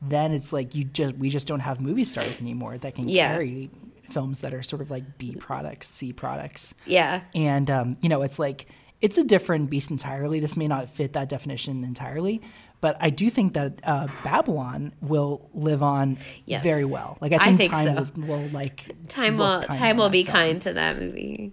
then 0.00 0.32
it's 0.32 0.52
like 0.52 0.74
you 0.74 0.84
just 0.84 1.16
we 1.16 1.28
just 1.28 1.46
don't 1.46 1.60
have 1.60 1.80
movie 1.80 2.04
stars 2.04 2.40
anymore 2.40 2.78
that 2.78 2.94
can 2.94 3.08
Yeah. 3.08 3.32
carry 3.34 3.70
films 4.12 4.40
that 4.40 4.52
are 4.54 4.62
sort 4.62 4.82
of 4.82 4.90
like 4.90 5.18
B 5.18 5.34
products, 5.34 5.88
C 5.88 6.12
products. 6.12 6.74
yeah 6.86 7.22
And 7.34 7.70
um, 7.70 7.96
you 8.02 8.08
know, 8.08 8.22
it's 8.22 8.38
like 8.38 8.66
it's 9.00 9.18
a 9.18 9.24
different 9.24 9.68
beast 9.70 9.90
entirely. 9.90 10.38
This 10.40 10.56
may 10.56 10.68
not 10.68 10.88
fit 10.88 11.14
that 11.14 11.28
definition 11.28 11.82
entirely, 11.82 12.40
but 12.80 12.96
I 13.00 13.10
do 13.10 13.28
think 13.30 13.54
that 13.54 13.80
uh, 13.82 14.06
Babylon 14.22 14.92
will 15.00 15.48
live 15.54 15.82
on 15.82 16.18
Yes. 16.46 16.62
very 16.62 16.84
well. 16.84 17.18
Like 17.20 17.32
I 17.32 17.36
I 17.36 17.44
think, 17.46 17.58
think 17.58 17.72
time 17.72 17.96
so. 17.96 18.20
will, 18.20 18.26
will 18.26 18.48
like 18.50 18.94
time 19.08 19.36
will 19.38 19.62
time 19.62 19.96
will 19.96 20.08
be 20.10 20.22
film 20.24 20.36
kind 20.36 20.62
to 20.62 20.72
that 20.74 21.00
movie 21.00 21.52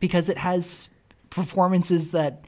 because 0.00 0.28
it 0.28 0.38
has 0.38 0.88
performances 1.30 2.10
that 2.10 2.44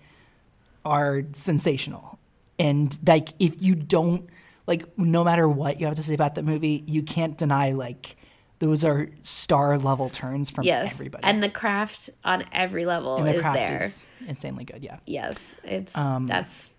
are 0.85 1.23
sensational, 1.33 2.19
and 2.59 2.99
like 3.07 3.29
if 3.39 3.63
you 3.63 3.75
don't 3.77 4.29
like, 4.67 4.97
no 4.99 5.23
matter 5.25 5.49
what 5.49 5.79
you 5.81 5.87
have 5.87 5.97
to 5.97 6.03
say 6.03 6.15
about 6.15 6.35
the 6.35 6.43
movie, 6.43 6.83
you 6.87 7.03
can't 7.03 7.37
deny 7.39 7.71
like 7.73 8.17
those 8.63 8.85
are 8.85 9.09
star 9.25 9.77
level 9.77 10.09
turns 10.09 10.49
from 10.49 10.63
yes 10.65 10.93
everybody, 10.93 11.25
and 11.25 11.43
the 11.43 11.51
craft 11.51 12.11
on 12.25 12.45
every 12.53 12.87
level 12.87 13.17
And 13.17 13.27
the 13.27 13.35
is 13.35 13.41
craft 13.41 13.57
there 13.59 13.83
is 13.83 14.07
insanely 14.29 14.63
good. 14.65 14.83
Yeah. 14.85 14.99
yes 15.05 15.37
it's 15.65 15.97
Um, 15.97 16.29
that's 16.29 16.71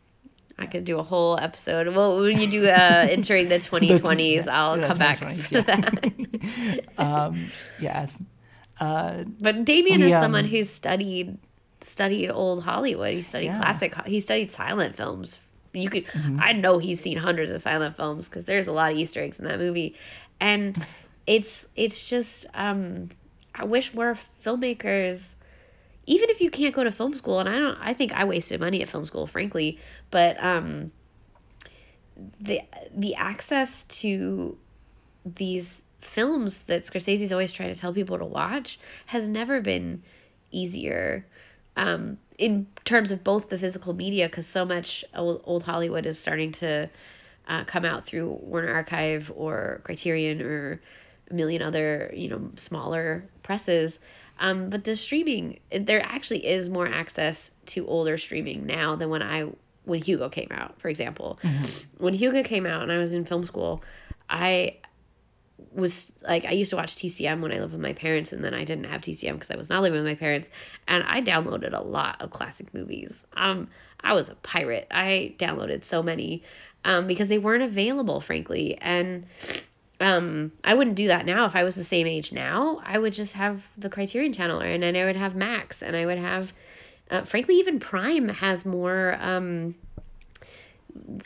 I 0.57 0.65
could 0.67 0.85
do 0.85 0.99
a 0.99 1.03
whole 1.03 1.37
episode. 1.39 1.93
Well, 1.95 2.21
when 2.21 2.39
you 2.39 2.47
do 2.47 2.67
uh, 2.67 3.07
entering 3.09 3.49
the 3.49 3.57
2020s, 3.59 4.47
I'll 4.47 4.79
yeah, 4.79 4.87
come 4.87 4.97
back 4.99 5.17
2020s, 5.17 5.47
to 5.49 5.55
yeah. 6.97 7.33
that. 7.33 7.33
Yes. 7.81 8.21
But 8.79 9.65
Damien 9.65 10.01
We, 10.01 10.07
is 10.07 10.13
um, 10.13 10.21
someone 10.23 10.45
who's 10.45 10.69
studied 10.69 11.37
studied 11.81 12.29
old 12.29 12.63
Hollywood. 12.63 13.13
He 13.13 13.23
studied 13.23 13.47
Yeah. 13.47 13.57
classic. 13.57 13.93
He 14.05 14.19
studied 14.19 14.51
silent 14.51 14.95
films. 14.95 15.39
You 15.73 15.89
could. 15.89 16.05
Mm-hmm. 16.07 16.39
I 16.39 16.53
know 16.53 16.77
he's 16.77 16.99
seen 17.01 17.17
hundreds 17.17 17.51
of 17.51 17.59
silent 17.59 17.97
films 17.97 18.29
because 18.29 18.45
there's 18.45 18.67
a 18.67 18.71
lot 18.71 18.91
of 18.91 18.97
Easter 18.97 19.21
eggs 19.21 19.39
in 19.39 19.45
that 19.45 19.59
movie, 19.59 19.95
and 20.39 20.77
it's 21.27 21.65
it's 21.75 22.03
just. 22.03 22.45
Um, 22.53 23.09
I 23.55 23.65
wish 23.65 23.93
more 23.93 24.17
filmmakers. 24.43 25.29
Even 26.05 26.29
if 26.29 26.41
you 26.41 26.49
can't 26.49 26.75
go 26.75 26.83
to 26.83 26.91
film 26.91 27.15
school, 27.15 27.39
and 27.39 27.47
I 27.47 27.59
don't, 27.59 27.77
I 27.79 27.93
think 27.93 28.11
I 28.11 28.25
wasted 28.25 28.59
money 28.59 28.81
at 28.81 28.89
film 28.89 29.05
school, 29.05 29.25
frankly. 29.27 29.79
But 30.11 30.43
um, 30.43 30.91
the 32.41 32.61
the 32.93 33.15
access 33.15 33.83
to 33.83 34.57
these 35.25 35.83
films 36.01 36.61
that 36.67 36.83
Scorsese's 36.83 37.31
always 37.31 37.51
trying 37.51 37.73
to 37.73 37.79
tell 37.79 37.93
people 37.93 38.17
to 38.17 38.25
watch 38.25 38.79
has 39.05 39.27
never 39.27 39.61
been 39.61 40.03
easier 40.51 41.25
um, 41.77 42.17
in 42.37 42.67
terms 42.83 43.11
of 43.11 43.23
both 43.23 43.49
the 43.49 43.57
physical 43.57 43.93
media 43.93 44.27
because 44.27 44.45
so 44.45 44.65
much 44.65 45.05
old, 45.15 45.41
old 45.45 45.63
Hollywood 45.63 46.05
is 46.05 46.19
starting 46.19 46.51
to 46.53 46.89
uh, 47.47 47.63
come 47.65 47.85
out 47.85 48.05
through 48.05 48.39
Warner 48.41 48.73
Archive 48.73 49.31
or 49.35 49.81
Criterion 49.83 50.41
or 50.41 50.81
million 51.33 51.61
other 51.61 52.11
you 52.15 52.29
know 52.29 52.51
smaller 52.55 53.25
presses. 53.43 53.99
Um, 54.39 54.69
but 54.69 54.83
the 54.83 54.95
streaming, 54.95 55.59
there 55.71 56.01
actually 56.01 56.45
is 56.45 56.67
more 56.67 56.87
access 56.87 57.51
to 57.67 57.85
older 57.87 58.17
streaming 58.17 58.65
now 58.65 58.95
than 58.95 59.09
when 59.09 59.21
I 59.21 59.49
when 59.85 60.01
Hugo 60.01 60.29
came 60.29 60.47
out, 60.51 60.79
for 60.79 60.87
example. 60.87 61.39
When 61.97 62.13
Hugo 62.13 62.43
came 62.43 62.65
out 62.65 62.81
and 62.81 62.91
I 62.91 62.97
was 62.97 63.13
in 63.13 63.25
film 63.25 63.45
school, 63.45 63.83
I 64.29 64.77
was 65.71 66.11
like 66.21 66.45
I 66.45 66.51
used 66.51 66.71
to 66.71 66.75
watch 66.75 66.95
TCM 66.95 67.41
when 67.41 67.51
I 67.51 67.59
lived 67.59 67.73
with 67.73 67.81
my 67.81 67.93
parents, 67.93 68.33
and 68.33 68.43
then 68.43 68.53
I 68.53 68.63
didn't 68.63 68.85
have 68.85 69.01
TCM 69.01 69.33
because 69.33 69.51
I 69.51 69.57
was 69.57 69.69
not 69.69 69.81
living 69.81 69.99
with 69.99 70.07
my 70.07 70.15
parents, 70.15 70.49
and 70.87 71.03
I 71.03 71.21
downloaded 71.21 71.77
a 71.77 71.83
lot 71.83 72.21
of 72.21 72.31
classic 72.31 72.73
movies. 72.73 73.23
Um, 73.33 73.67
I 74.01 74.13
was 74.13 74.29
a 74.29 74.35
pirate. 74.35 74.87
I 74.91 75.35
downloaded 75.37 75.85
so 75.85 76.03
many, 76.03 76.43
um, 76.85 77.07
because 77.07 77.27
they 77.27 77.37
weren't 77.37 77.63
available, 77.63 78.19
frankly, 78.19 78.77
and 78.81 79.25
um, 80.03 80.51
I 80.63 80.73
wouldn't 80.73 80.97
do 80.97 81.07
that 81.07 81.25
now 81.25 81.45
if 81.45 81.55
I 81.55 81.63
was 81.63 81.75
the 81.75 81.83
same 81.83 82.05
age 82.07 82.31
now. 82.31 82.81
I 82.85 82.97
would 82.99 83.13
just 83.13 83.33
have 83.33 83.63
the 83.77 83.89
Criterion 83.89 84.33
Channel, 84.33 84.59
and 84.59 84.83
then 84.83 84.95
I 84.95 85.05
would 85.05 85.15
have 85.15 85.33
Max, 85.35 85.81
and 85.81 85.95
I 85.95 86.05
would 86.05 86.17
have, 86.17 86.51
uh, 87.09 87.23
frankly, 87.23 87.55
even 87.55 87.79
Prime 87.79 88.27
has 88.27 88.65
more 88.65 89.17
um, 89.21 89.75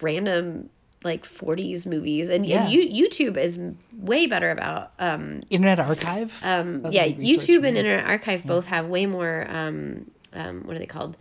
random 0.02 0.70
like 1.04 1.26
40s 1.26 1.86
movies 1.86 2.28
and, 2.30 2.46
Yeah. 2.46 2.64
and 2.64 2.72
you, 2.72 3.08
youtube 3.08 3.38
is 3.38 3.60
way 3.94 4.26
better 4.26 4.50
about 4.50 4.94
um 4.98 5.42
Internet 5.50 5.80
Archive. 5.80 6.40
um 6.44 6.84
yeah 6.90 7.06
youtube 7.08 7.68
and 7.68 7.78
internet 7.78 8.06
archive 8.06 8.44
both 8.46 8.66
have 8.66 8.88
way 8.88 9.06
more 9.06 9.46
um 9.50 10.10
um 10.34 10.64
what 10.66 10.76
are 10.76 10.80
they 10.80 10.88
called 10.88 11.16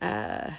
uh 0.00 0.50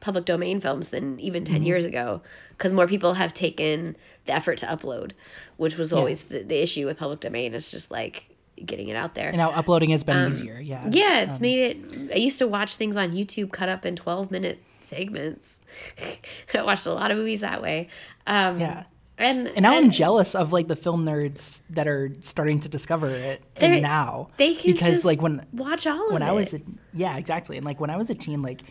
public 0.00 0.24
domain 0.24 0.60
films 0.60 0.88
than 0.90 1.18
even 1.20 1.44
Mm-hmm. 1.44 1.54
10 1.54 1.62
years 1.62 1.84
ago 1.84 2.20
because 2.50 2.72
more 2.72 2.86
people 2.86 3.14
have 3.14 3.32
taken 3.34 3.96
the 4.26 4.32
effort 4.34 4.58
to 4.58 4.66
upload 4.66 5.12
which 5.56 5.76
was 5.76 5.92
always 5.92 6.24
the, 6.24 6.42
the 6.42 6.62
issue 6.62 6.86
with 6.86 6.98
public 6.98 7.20
domain 7.20 7.54
it's 7.54 7.70
just 7.70 7.90
like 7.90 8.24
getting 8.64 8.88
it 8.88 8.96
out 8.96 9.14
there 9.14 9.28
and 9.28 9.36
now 9.36 9.50
uploading 9.50 9.90
has 9.90 10.02
been 10.02 10.26
easier. 10.26 10.58
Yeah. 10.58 10.82
Um, 10.84 10.90
yeah, 10.92 11.20
it's 11.20 11.38
made 11.40 11.76
it. 11.76 12.12
I 12.12 12.16
used 12.16 12.38
to 12.38 12.48
watch 12.48 12.74
things 12.76 12.96
on 12.96 13.12
YouTube 13.12 13.52
cut 13.52 13.68
up 13.68 13.86
in 13.86 13.94
12 13.94 14.32
minute 14.32 14.58
segments. 14.82 15.60
I 16.54 16.62
watched 16.62 16.84
a 16.86 16.92
lot 16.92 17.12
of 17.12 17.18
movies 17.18 17.40
that 17.40 17.62
way. 17.62 17.88
Um, 18.26 18.58
Yeah. 18.58 18.84
And, 19.16 19.48
And 19.48 19.62
now 19.62 19.74
I'm 19.76 19.90
jealous 19.90 20.34
of 20.36 20.52
like 20.52 20.68
the 20.68 20.76
film 20.76 21.04
nerds 21.04 21.62
that 21.70 21.88
are 21.88 22.12
starting 22.20 22.60
to 22.60 22.68
discover 22.68 23.08
it 23.10 23.42
and 23.56 23.82
now 23.82 24.30
they 24.36 24.54
can 24.54 24.72
because 24.72 24.94
just 24.94 25.04
like 25.04 25.20
when 25.20 25.44
watch 25.52 25.88
all 25.88 26.06
of 26.06 26.12
when 26.12 26.22
it. 26.22 26.26
I 26.26 26.30
was 26.32 26.54
a, 26.54 26.60
yeah 26.92 27.16
exactly 27.16 27.56
and 27.56 27.66
like 27.66 27.80
when 27.80 27.90
I 27.90 27.96
was 27.96 28.10
a 28.10 28.14
teen 28.14 28.42
like 28.42 28.62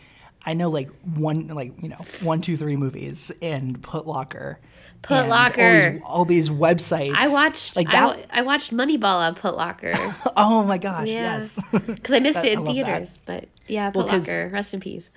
I 0.46 0.54
know 0.54 0.70
like 0.70 0.88
one 1.02 1.48
like 1.48 1.72
you 1.82 1.88
know 1.88 1.98
one 2.22 2.40
two 2.40 2.56
three 2.56 2.76
movies 2.76 3.30
and 3.42 3.80
Putlocker. 3.82 4.56
Put 5.02 5.28
Locker. 5.28 5.62
All 5.62 5.90
these, 5.92 6.02
all 6.04 6.24
these 6.24 6.50
websites. 6.50 7.14
I 7.14 7.28
watched 7.28 7.76
like 7.76 7.86
that. 7.90 8.18
wa- 8.18 8.24
I 8.30 8.42
watched 8.42 8.72
Moneyball 8.72 9.04
on 9.20 9.34
Putlocker 9.36 10.14
oh 10.36 10.64
my 10.64 10.78
gosh, 10.78 11.08
Yeah. 11.08 11.36
yes. 11.38 11.60
because 11.86 12.14
I 12.14 12.18
missed 12.18 12.34
That- 12.34 12.46
it 12.46 12.52
in 12.54 12.64
love 12.64 12.74
that. 12.76 12.84
theaters. 12.84 13.18
But 13.24 13.48
yeah, 13.68 13.92
Well, 13.94 14.04
Put 14.04 14.10
'cause- 14.10 14.28
Locker, 14.28 14.50
rest 14.52 14.74
in 14.74 14.80
peace. 14.80 15.08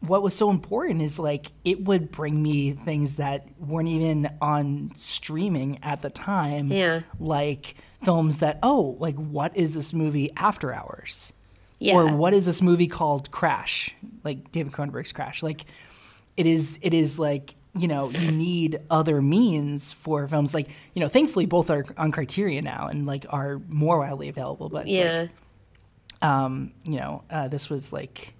what 0.00 0.22
was 0.22 0.34
so 0.34 0.50
important 0.50 1.02
is 1.02 1.18
like 1.18 1.50
it 1.64 1.82
would 1.84 2.12
bring 2.12 2.40
me 2.40 2.70
things 2.72 3.16
that 3.16 3.48
weren't 3.58 3.88
even 3.88 4.30
on 4.40 4.92
streaming 4.94 5.78
at 5.82 6.02
the 6.02 6.10
time. 6.10 6.70
Yeah. 6.70 7.00
Like 7.18 7.74
films 8.04 8.38
that 8.38 8.60
oh 8.62 8.96
like 9.00 9.16
what 9.16 9.56
is 9.56 9.74
this 9.74 9.92
movie 9.92 10.30
after 10.36 10.72
hours? 10.72 11.32
Yeah. 11.78 11.94
Or 11.94 12.12
what 12.12 12.34
is 12.34 12.46
this 12.46 12.60
movie 12.60 12.88
called 12.88 13.30
Crash? 13.30 13.94
Like 14.24 14.50
David 14.50 14.72
Cronenberg's 14.72 15.12
Crash. 15.12 15.42
Like 15.42 15.66
it 16.36 16.46
is 16.46 16.78
it 16.82 16.92
is 16.92 17.18
like, 17.18 17.54
you 17.74 17.86
know, 17.86 18.10
you 18.10 18.32
need 18.32 18.80
other 18.90 19.22
means 19.22 19.92
for 19.92 20.26
films 20.26 20.54
like, 20.54 20.70
you 20.94 21.00
know, 21.00 21.08
thankfully 21.08 21.46
both 21.46 21.70
are 21.70 21.84
on 21.96 22.10
Criterion 22.10 22.64
now 22.64 22.88
and 22.88 23.06
like 23.06 23.26
are 23.30 23.60
more 23.68 23.98
widely 23.98 24.28
available, 24.28 24.68
but 24.68 24.86
it's 24.88 24.96
yeah. 24.96 25.26
like, 26.22 26.28
um, 26.28 26.72
you 26.82 26.98
know, 26.98 27.22
uh, 27.30 27.46
this 27.48 27.70
was 27.70 27.92
like 27.92 28.34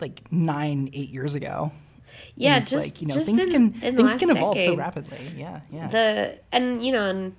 like 0.00 0.30
9 0.30 0.90
8 0.92 1.08
years 1.10 1.34
ago. 1.34 1.72
yeah, 2.36 2.60
just 2.60 2.74
like, 2.74 3.02
you 3.02 3.06
know, 3.08 3.22
things 3.22 3.44
in- 3.44 3.50
can 3.50 3.82
in 3.82 3.96
things 3.96 4.16
can 4.16 4.30
evolve 4.30 4.58
so 4.60 4.76
rapidly. 4.76 5.18
Yeah, 5.36 5.60
yeah. 5.70 5.88
the 5.88 6.38
and 6.52 6.84
you 6.84 6.92
know 6.92 7.08
and 7.08 7.36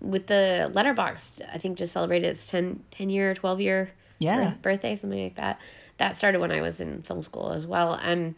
with 0.00 0.28
the 0.28 0.72
Letterboxd 0.74 1.46
i 1.52 1.58
think 1.58 1.76
just 1.76 1.92
celebrated 1.92 2.26
its 2.28 2.46
10, 2.46 2.82
10 2.90 3.10
year 3.10 3.34
12 3.34 3.60
year 3.60 3.90
Yeah. 4.20 4.54
birthday 4.62 4.94
something 4.94 5.22
like 5.22 5.36
that 5.36 5.58
that 5.98 6.16
started 6.16 6.40
when 6.40 6.52
i 6.52 6.60
was 6.60 6.80
in 6.80 7.02
film 7.02 7.22
school 7.22 7.52
as 7.52 7.66
well 7.66 7.94
and 7.94 8.34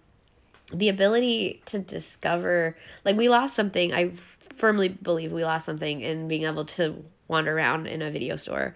the 0.72 0.88
ability 0.88 1.60
to 1.66 1.78
discover 1.78 2.76
like 3.04 3.16
we 3.16 3.28
lost 3.28 3.54
something 3.54 3.92
i 3.92 4.12
firmly 4.56 4.88
believe 4.88 5.32
we 5.32 5.44
lost 5.44 5.66
something 5.66 6.00
in 6.00 6.28
being 6.28 6.44
able 6.44 6.64
to 6.64 7.04
wander 7.28 7.54
around 7.54 7.86
in 7.86 8.00
a 8.00 8.10
video 8.10 8.36
store 8.36 8.74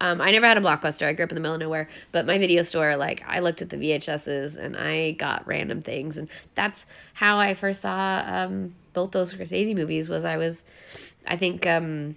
um, 0.00 0.20
I 0.20 0.30
never 0.30 0.46
had 0.46 0.56
a 0.56 0.60
blockbuster. 0.60 1.06
I 1.06 1.12
grew 1.12 1.24
up 1.24 1.32
in 1.32 1.34
the 1.34 1.40
middle 1.40 1.54
of 1.54 1.60
nowhere, 1.60 1.88
but 2.12 2.24
my 2.26 2.38
video 2.38 2.62
store, 2.62 2.96
like, 2.96 3.24
I 3.26 3.40
looked 3.40 3.62
at 3.62 3.70
the 3.70 3.76
VHSs 3.76 4.56
and 4.56 4.76
I 4.76 5.12
got 5.12 5.46
random 5.46 5.82
things, 5.82 6.16
and 6.16 6.28
that's 6.54 6.86
how 7.14 7.38
I 7.38 7.54
first 7.54 7.80
saw 7.80 8.22
um, 8.24 8.74
both 8.92 9.10
those 9.10 9.34
Scorsese 9.34 9.74
movies. 9.74 10.08
Was 10.08 10.24
I 10.24 10.36
was, 10.36 10.62
I 11.26 11.36
think, 11.36 11.66
um, 11.66 12.14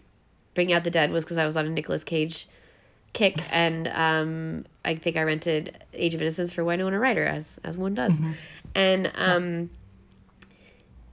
Bringing 0.54 0.76
Out 0.76 0.84
the 0.84 0.92
Dead 0.92 1.12
was 1.12 1.24
because 1.24 1.38
I 1.40 1.46
was 1.48 1.58
on 1.58 1.66
a 1.66 1.70
Nicolas 1.70 2.04
Cage 2.04 2.48
kick, 3.14 3.38
and 3.52 3.88
um, 3.90 4.66
I 4.86 4.96
think 4.96 5.18
I 5.18 5.24
rented 5.24 5.84
Age 5.94 6.14
of 6.16 6.22
Innocence 6.22 6.52
for 6.54 6.64
Winona 6.64 7.00
Ryder, 7.00 7.26
as 7.26 7.60
as 7.64 7.78
one 7.78 7.94
does, 7.94 8.20
and 8.76 9.12
um, 9.16 9.70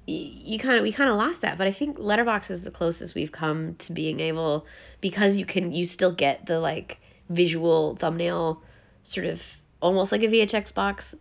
y- 0.06 0.32
you 0.44 0.58
kind 0.58 0.76
of 0.78 0.82
we 0.82 0.92
kind 0.92 1.10
of 1.10 1.16
lost 1.16 1.40
that 1.42 1.58
but 1.58 1.66
i 1.66 1.72
think 1.72 1.98
Letterboxd 1.98 2.50
is 2.50 2.64
the 2.64 2.70
closest 2.70 3.14
we've 3.14 3.32
come 3.32 3.74
to 3.76 3.92
being 3.92 4.20
able 4.20 4.66
because 5.00 5.36
you 5.36 5.44
can 5.44 5.72
you 5.72 5.84
still 5.84 6.12
get 6.12 6.46
the 6.46 6.58
like 6.60 6.98
visual 7.28 7.96
thumbnail 7.96 8.62
sort 9.04 9.26
of 9.26 9.40
almost 9.80 10.10
like 10.12 10.22
a 10.22 10.28
VHS 10.28 10.72
box 10.74 11.14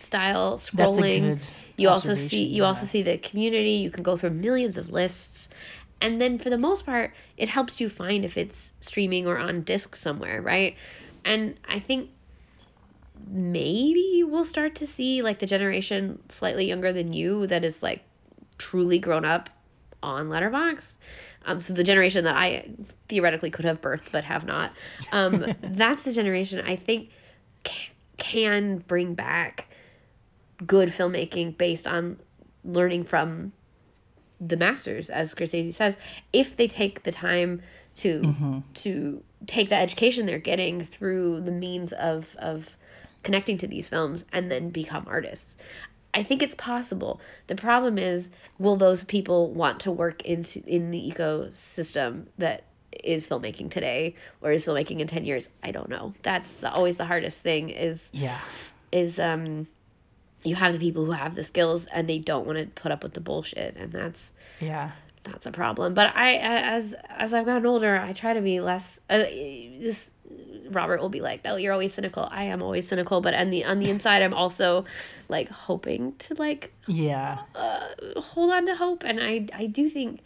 style 0.00 0.52
That's 0.52 0.72
a 0.98 1.00
scrolling. 1.00 1.20
good 1.20 1.40
you 1.76 1.88
also 1.88 2.14
see 2.14 2.44
you 2.44 2.64
also 2.64 2.86
see 2.86 3.02
the 3.02 3.18
community. 3.18 3.72
You 3.72 3.90
can 3.90 4.02
go 4.02 4.16
through 4.16 4.30
millions 4.30 4.76
of 4.76 4.90
lists 4.90 5.37
and 6.00 6.20
then 6.20 6.38
for 6.38 6.50
the 6.50 6.58
most 6.58 6.86
part 6.86 7.12
it 7.36 7.48
helps 7.48 7.80
you 7.80 7.88
find 7.88 8.24
if 8.24 8.36
it's 8.36 8.72
streaming 8.80 9.26
or 9.26 9.38
on 9.38 9.62
disc 9.62 9.96
somewhere 9.96 10.40
right? 10.42 10.76
And 11.24 11.58
i 11.68 11.78
think 11.80 12.10
maybe 13.26 14.22
we'll 14.24 14.44
start 14.44 14.74
to 14.76 14.86
see 14.86 15.22
like 15.22 15.38
the 15.38 15.46
generation 15.46 16.18
slightly 16.28 16.66
younger 16.66 16.92
than 16.92 17.12
you 17.12 17.46
that 17.46 17.64
is 17.64 17.82
like 17.82 18.02
truly 18.58 18.98
grown 18.98 19.24
up 19.24 19.50
on 20.02 20.28
Letterboxd 20.28 20.94
um, 21.44 21.60
so 21.60 21.72
the 21.72 21.84
generation 21.84 22.24
that 22.24 22.36
i 22.36 22.68
theoretically 23.08 23.50
could 23.50 23.64
have 23.64 23.80
birthed 23.80 24.12
but 24.12 24.24
have 24.24 24.44
not. 24.44 24.72
Um, 25.12 25.54
that's 25.62 26.04
the 26.04 26.12
generation 26.12 26.60
i 26.64 26.76
think 26.76 27.10
ca- 27.64 27.92
can 28.16 28.78
bring 28.78 29.14
back 29.14 29.68
good 30.66 30.90
filmmaking 30.90 31.56
based 31.56 31.86
on 31.86 32.18
learning 32.64 33.04
from 33.04 33.52
the 34.40 34.56
masters, 34.56 35.10
as 35.10 35.34
Scorsese 35.34 35.74
says, 35.74 35.96
if 36.32 36.56
they 36.56 36.68
take 36.68 37.02
the 37.02 37.12
time 37.12 37.62
to 37.96 38.62
to 38.74 39.22
take 39.46 39.68
the 39.68 39.74
education 39.74 40.26
they're 40.26 40.38
getting 40.38 40.86
through 40.86 41.40
the 41.40 41.50
means 41.50 41.92
of 41.94 42.34
of 42.38 42.76
connecting 43.22 43.58
to 43.58 43.66
these 43.66 43.88
films 43.88 44.24
and 44.32 44.50
then 44.50 44.70
become 44.70 45.04
artists. 45.08 45.56
I 46.14 46.22
think 46.22 46.42
it's 46.42 46.54
possible. 46.54 47.20
The 47.48 47.56
problem 47.56 47.98
is, 47.98 48.30
will 48.58 48.76
those 48.76 49.04
people 49.04 49.52
want 49.52 49.80
to 49.80 49.90
work 49.92 50.22
into 50.22 50.62
in 50.66 50.90
the 50.90 51.12
ecosystem 51.12 52.26
that 52.38 52.64
is 53.04 53.26
filmmaking 53.26 53.70
today 53.70 54.14
or 54.40 54.50
is 54.50 54.64
filmmaking 54.64 55.00
in 55.00 55.06
10 55.06 55.24
years? 55.24 55.48
I 55.62 55.70
don't 55.70 55.88
know. 55.90 56.14
That's 56.22 56.54
the, 56.54 56.72
always 56.72 56.96
the 56.96 57.04
hardest 57.04 57.42
thing 57.42 57.68
is 57.68 58.10
Yeah. 58.12 58.40
is 58.90 59.18
um 59.18 59.66
you 60.48 60.56
have 60.56 60.72
the 60.72 60.78
people 60.78 61.04
who 61.04 61.12
have 61.12 61.34
the 61.34 61.44
skills 61.44 61.86
and 61.94 62.08
they 62.08 62.18
don't 62.18 62.46
want 62.46 62.58
to 62.58 62.66
put 62.82 62.90
up 62.90 63.02
with 63.02 63.14
the 63.14 63.20
bullshit 63.20 63.76
and 63.76 63.92
that's 63.92 64.32
Yeah. 64.60 64.90
that's 65.24 65.46
a 65.46 65.52
problem 65.52 65.94
but 65.94 66.06
i 66.16 66.34
as 66.76 66.94
as 67.24 67.34
i've 67.34 67.44
gotten 67.46 67.66
older 67.66 67.96
i 68.08 68.12
try 68.12 68.32
to 68.32 68.40
be 68.40 68.60
less 68.60 68.98
uh, 69.10 69.18
this 69.18 70.06
robert 70.70 71.00
will 71.00 71.08
be 71.08 71.20
like 71.20 71.44
no 71.44 71.56
you're 71.56 71.72
always 71.72 71.94
cynical 71.94 72.28
i 72.30 72.44
am 72.44 72.62
always 72.62 72.86
cynical 72.88 73.20
but 73.20 73.34
on 73.34 73.50
the 73.50 73.64
on 73.64 73.78
the 73.78 73.88
inside 73.94 74.22
i'm 74.22 74.34
also 74.34 74.84
like 75.28 75.48
hoping 75.48 76.14
to 76.18 76.34
like 76.34 76.72
Yeah. 76.86 77.38
hold 78.16 78.50
on 78.52 78.66
to 78.66 78.74
hope 78.74 79.02
and 79.04 79.20
i 79.20 79.46
i 79.54 79.66
do 79.66 79.88
think 79.90 80.20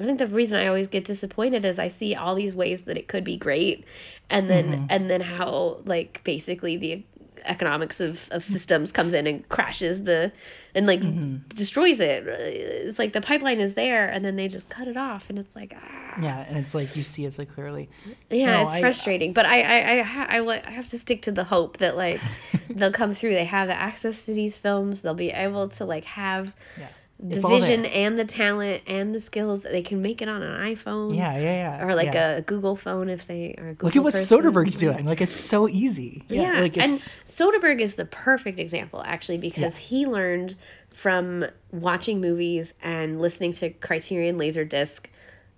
i 0.00 0.04
think 0.04 0.18
the 0.18 0.26
reason 0.26 0.58
i 0.58 0.66
always 0.66 0.88
get 0.88 1.04
disappointed 1.04 1.64
is 1.64 1.78
i 1.78 1.88
see 1.88 2.14
all 2.14 2.34
these 2.34 2.54
ways 2.54 2.82
that 2.82 2.96
it 2.96 3.08
could 3.08 3.24
be 3.24 3.36
great 3.36 3.84
and 4.30 4.48
then 4.48 4.86
and 4.90 5.10
then 5.10 5.20
how 5.20 5.78
like 5.84 6.20
basically 6.24 6.76
the 6.76 7.02
economics 7.44 8.00
of, 8.00 8.28
of 8.30 8.42
systems 8.44 8.92
comes 8.92 9.12
in 9.12 9.26
and 9.26 9.48
crashes 9.48 10.04
the 10.04 10.32
and 10.74 10.86
like 10.86 11.00
destroys 11.48 12.00
it 12.00 12.26
it's 12.26 12.98
like 12.98 13.12
the 13.12 13.20
pipeline 13.20 13.60
is 13.60 13.74
there 13.74 14.06
and 14.08 14.24
then 14.24 14.36
they 14.36 14.48
just 14.48 14.68
cut 14.68 14.88
it 14.88 14.96
off 14.96 15.28
and 15.28 15.38
it's 15.38 15.54
like 15.54 15.74
ah. 15.76 16.18
Yeah. 16.22 16.44
And 16.48 16.56
it's 16.58 16.74
like 16.74 16.96
you 16.96 17.02
see 17.02 17.24
it 17.24 17.32
so 17.32 17.44
clearly. 17.44 17.88
yeah 18.30 18.62
No, 18.62 18.66
it's 18.66 18.74
I- 18.76 18.80
frustrating 18.80 19.32
but 19.32 19.46
i 19.46 19.60
i 19.62 19.98
I, 20.00 20.38
I, 20.38 20.62
I 20.66 20.70
have 20.70 20.88
to 20.88 20.98
stick 20.98 21.22
to 21.22 21.32
the 21.32 21.44
hope 21.44 21.78
that 21.78 21.96
like 21.96 22.20
they'll 22.70 22.92
come 22.92 23.14
through 23.14 23.34
they 23.34 23.44
have 23.44 23.68
the 23.68 23.74
access 23.74 24.24
to 24.26 24.32
these 24.34 24.56
films 24.56 25.00
they'll 25.02 25.14
be 25.14 25.30
able 25.30 25.68
to 25.70 25.84
like 25.84 26.04
have 26.04 26.52
Yeah. 26.78 26.88
The 27.20 27.36
It's 27.36 27.46
vision 27.46 27.84
and 27.86 28.18
the 28.18 28.24
talent 28.24 28.82
and 28.86 29.14
the 29.14 29.20
skills 29.20 29.62
that 29.62 29.72
they 29.72 29.82
can 29.82 30.02
make 30.02 30.20
it 30.20 30.28
on 30.28 30.42
an 30.42 30.74
iPhone. 30.74 31.16
Yeah. 31.16 31.36
Yeah. 31.36 31.78
Yeah. 31.78 31.86
Or 31.86 31.94
like 31.94 32.12
yeah. 32.12 32.36
a 32.36 32.42
Google 32.42 32.76
phone 32.76 33.08
if 33.08 33.26
they 33.26 33.54
are 33.58 33.76
Look 33.80 33.96
at 33.96 34.02
what 34.02 34.14
person. 34.14 34.38
Soderbergh's 34.38 34.76
doing. 34.76 35.06
Like 35.06 35.20
it's 35.20 35.38
so 35.38 35.68
easy. 35.68 36.24
Yeah, 36.28 36.60
like 36.60 36.76
and 36.76 36.92
Soderbergh 36.92 37.80
is 37.80 37.94
the 37.94 38.04
perfect 38.04 38.58
example 38.58 39.02
actually 39.06 39.38
because 39.38 39.76
he 39.76 40.06
learned 40.06 40.56
from 40.92 41.44
watching 41.72 42.20
movies 42.20 42.72
and 42.82 43.20
listening 43.20 43.52
to 43.52 43.70
Criterion 43.70 44.38
Laserdisc 44.38 45.06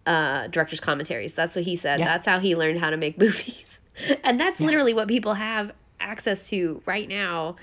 uh, 0.06 0.46
director's 0.48 0.80
commentaries. 0.80 1.34
That's 1.34 1.56
what 1.56 1.64
he 1.64 1.76
said. 1.76 2.00
Yeah. 2.00 2.06
That's 2.06 2.26
how 2.26 2.38
he 2.38 2.54
learned 2.54 2.80
how 2.80 2.90
to 2.90 2.96
make 2.96 3.18
movies, 3.18 3.80
and 4.22 4.38
that's 4.38 4.60
literally 4.60 4.94
what 4.94 5.08
people 5.08 5.34
have 5.34 5.72
access 6.00 6.48
to 6.48 6.82
right 6.86 7.08
now 7.08 7.56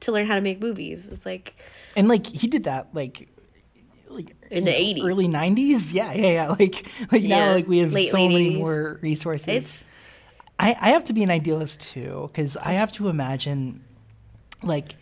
to 0.00 0.12
learn 0.12 0.26
how 0.26 0.34
to 0.34 0.40
make 0.40 0.60
movies. 0.60 1.06
It's 1.10 1.26
like 1.26 1.54
and 1.96 2.08
like 2.08 2.26
he 2.26 2.46
did 2.46 2.64
that 2.64 2.88
like 2.92 3.28
like 4.10 4.34
In 4.50 4.64
the 4.64 4.70
80s. 4.72 5.04
early 5.04 5.28
90s 5.28 5.92
yeah 5.94 6.12
yeah 6.12 6.26
yeah. 6.30 6.48
Like 6.58 6.86
like 7.12 7.22
Yeah, 7.22 7.28
now 7.46 7.52
like 7.54 7.68
we 7.68 7.78
have 7.78 7.92
late- 7.92 8.10
so 8.10 8.18
late 8.18 8.28
many 8.28 8.56
more 8.56 8.98
resources. 9.02 9.48
It's 9.48 9.84
I, 10.58 10.76
I 10.80 10.90
have 10.90 11.04
to 11.04 11.12
be 11.12 11.22
an 11.22 11.30
idealist 11.30 11.80
too 11.80 12.24
because 12.28 12.56
I 12.56 12.72
have 12.72 12.90
to 12.92 13.08
imagine 13.08 13.84
like 14.62 14.94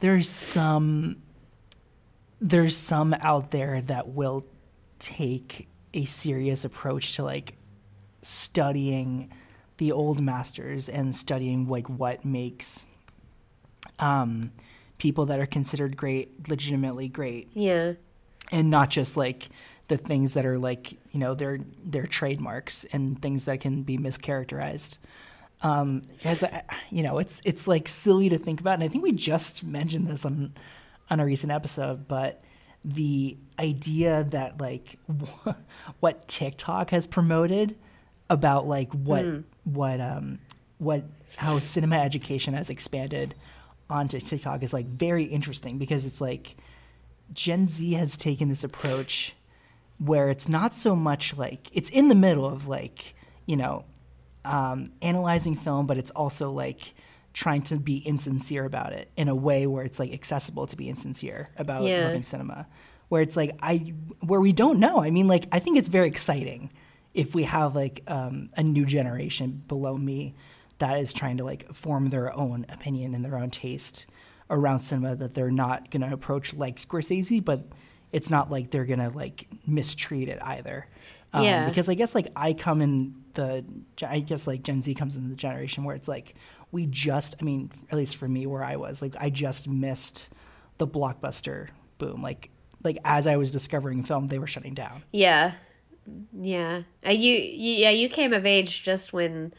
there's 0.00 0.28
some 0.28 1.22
there's 2.40 2.76
some 2.76 3.14
out 3.20 3.50
there 3.50 3.80
that 3.82 4.08
will 4.08 4.42
take 4.98 5.68
a 5.92 6.04
serious 6.04 6.64
approach 6.64 7.16
to 7.16 7.24
like 7.24 7.56
studying 8.22 9.30
the 9.78 9.92
old 9.92 10.20
masters 10.20 10.88
and 10.88 11.14
studying 11.14 11.68
like 11.68 11.86
what 11.88 12.24
makes 12.24 12.86
um 13.98 14.50
people 14.98 15.26
that 15.26 15.38
are 15.38 15.46
considered 15.46 15.96
great 15.96 16.48
legitimately 16.48 17.08
great. 17.08 17.48
Yeah. 17.54 17.92
and 18.52 18.70
not 18.70 18.90
just 18.90 19.16
like 19.16 19.48
the 19.88 19.96
things 19.96 20.34
that 20.34 20.44
are 20.44 20.58
like 20.58 20.92
you 21.12 21.20
know 21.20 21.34
their 21.34 21.58
their 21.84 22.06
trademarks 22.06 22.84
and 22.92 23.20
things 23.22 23.44
that 23.44 23.60
can 23.60 23.82
be 23.82 23.98
mischaracterized. 23.98 24.98
Um 25.62 26.02
as 26.24 26.42
I, 26.44 26.62
you 26.90 27.02
know 27.02 27.18
it's 27.18 27.40
it's 27.44 27.66
like 27.68 27.88
silly 27.88 28.28
to 28.28 28.38
think 28.38 28.60
about 28.60 28.74
and 28.74 28.84
i 28.84 28.88
think 28.88 29.02
we 29.04 29.12
just 29.12 29.64
mentioned 29.64 30.06
this 30.06 30.24
on 30.24 30.52
on 31.08 31.20
a 31.20 31.24
recent 31.24 31.50
episode 31.52 32.06
but 32.08 32.42
the 32.84 33.36
idea 33.58 34.24
that 34.30 34.60
like 34.60 34.98
what 36.00 36.28
tiktok 36.28 36.90
has 36.90 37.06
promoted 37.06 37.74
about 38.28 38.66
like 38.66 38.92
what 38.92 39.24
what 39.64 40.00
um 40.00 40.38
what 40.78 41.04
how 41.36 41.58
cinema 41.58 41.96
education 41.96 42.54
has 42.54 42.68
expanded 42.70 43.34
onto 43.88 44.18
tiktok 44.18 44.62
is 44.62 44.72
like 44.72 44.86
very 44.86 45.24
interesting 45.24 45.78
because 45.78 46.06
it's 46.06 46.20
like 46.20 46.56
Gen 47.32 47.66
Z 47.66 47.92
has 47.94 48.16
taken 48.16 48.48
this 48.48 48.62
approach 48.64 49.34
where 49.98 50.28
it's 50.28 50.48
not 50.48 50.74
so 50.74 50.94
much 50.94 51.36
like 51.36 51.68
it's 51.72 51.90
in 51.90 52.08
the 52.08 52.14
middle 52.14 52.46
of 52.46 52.68
like 52.68 53.14
you 53.46 53.56
know 53.56 53.84
um, 54.44 54.92
analyzing 55.02 55.56
film, 55.56 55.86
but 55.86 55.98
it's 55.98 56.12
also 56.12 56.52
like 56.52 56.94
trying 57.32 57.62
to 57.62 57.76
be 57.78 57.96
insincere 57.98 58.64
about 58.64 58.92
it 58.92 59.10
in 59.16 59.28
a 59.28 59.34
way 59.34 59.66
where 59.66 59.84
it's 59.84 59.98
like 59.98 60.12
accessible 60.12 60.66
to 60.68 60.76
be 60.76 60.88
insincere 60.88 61.50
about 61.56 61.82
Yeah. 61.82 62.04
loving 62.04 62.22
cinema. 62.22 62.66
Where 63.08 63.22
it's 63.22 63.36
like 63.36 63.56
I 63.60 63.92
where 64.20 64.40
we 64.40 64.52
don't 64.52 64.78
know. 64.78 65.00
I 65.02 65.10
mean, 65.10 65.26
like 65.26 65.46
I 65.50 65.58
think 65.58 65.78
it's 65.78 65.88
very 65.88 66.06
exciting 66.08 66.70
if 67.12 67.34
we 67.34 67.42
have 67.44 67.74
like 67.74 68.02
um, 68.06 68.50
a 68.56 68.62
new 68.62 68.84
generation 68.86 69.62
below 69.66 69.96
me 69.96 70.34
that 70.78 70.98
is 70.98 71.12
trying 71.12 71.38
to 71.38 71.44
like 71.44 71.72
form 71.72 72.10
their 72.10 72.34
own 72.34 72.66
opinion 72.68 73.14
and 73.14 73.24
their 73.24 73.38
own 73.38 73.50
taste 73.50 74.06
around 74.50 74.80
cinema, 74.80 75.16
that 75.16 75.34
they're 75.34 75.50
not 75.50 75.90
going 75.90 76.02
to 76.02 76.12
approach 76.12 76.54
like 76.54 76.76
Scorsese, 76.76 77.44
but 77.44 77.64
it's 78.12 78.30
not 78.30 78.50
like 78.50 78.70
they're 78.70 78.84
going 78.84 78.98
to 78.98 79.10
like 79.10 79.48
mistreat 79.66 80.28
it 80.28 80.38
either. 80.42 80.86
Um, 81.32 81.44
Yeah. 81.44 81.68
Because 81.68 81.88
I 81.88 81.94
guess 81.94 82.14
like 82.14 82.28
I 82.36 82.52
come 82.52 82.80
in 82.80 83.14
the, 83.34 83.64
I 84.06 84.20
guess 84.20 84.46
like 84.46 84.62
Gen 84.62 84.82
Z 84.82 84.94
comes 84.94 85.16
in 85.16 85.28
the 85.28 85.36
generation 85.36 85.84
where 85.84 85.96
it's 85.96 86.08
like 86.08 86.34
we 86.72 86.86
just, 86.86 87.34
I 87.40 87.44
mean, 87.44 87.70
at 87.90 87.96
least 87.96 88.16
for 88.16 88.28
me 88.28 88.46
where 88.46 88.62
I 88.62 88.76
was, 88.76 89.02
like 89.02 89.16
I 89.18 89.30
just 89.30 89.68
missed 89.68 90.28
the 90.78 90.86
blockbuster 90.86 91.68
boom. 91.98 92.22
Like, 92.22 92.50
like 92.84 92.98
as 93.04 93.26
I 93.26 93.36
was 93.36 93.50
discovering 93.50 94.04
film, 94.04 94.28
they 94.28 94.38
were 94.38 94.46
shutting 94.46 94.74
down. 94.74 95.02
Yeah, 95.10 95.52
yeah. 96.32 96.82
Uh, 97.04 97.10
you, 97.10 97.32
you, 97.32 97.72
yeah, 97.78 97.90
you 97.90 98.08
came 98.08 98.32
of 98.32 98.46
age 98.46 98.82
just 98.82 99.12
when, 99.12 99.52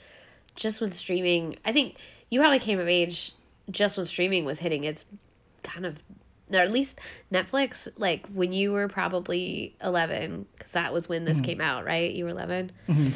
just 0.57 0.81
when 0.81 0.91
streaming. 0.91 1.55
I 1.63 1.71
think 1.71 1.95
you 2.29 2.41
probably 2.41 2.59
came 2.59 2.79
of 2.79 2.89
age 2.89 3.33
just 3.71 3.95
when 3.95 4.05
streaming 4.05 4.43
was 4.43 4.59
hitting 4.59 4.83
its 4.83 5.05
kind 5.63 5.85
of, 5.85 5.97
or 6.51 6.59
at 6.59 6.71
least 6.71 6.99
Netflix. 7.31 7.87
Like 7.95 8.27
when 8.33 8.51
you 8.51 8.73
were 8.73 8.89
probably 8.89 9.77
eleven, 9.81 10.45
because 10.57 10.71
that 10.71 10.91
was 10.91 11.07
when 11.07 11.23
this 11.23 11.37
mm-hmm. 11.37 11.45
came 11.45 11.61
out, 11.61 11.85
right? 11.85 12.11
You 12.13 12.25
were 12.25 12.31
11 12.31 12.71
mm-hmm. 12.89 13.09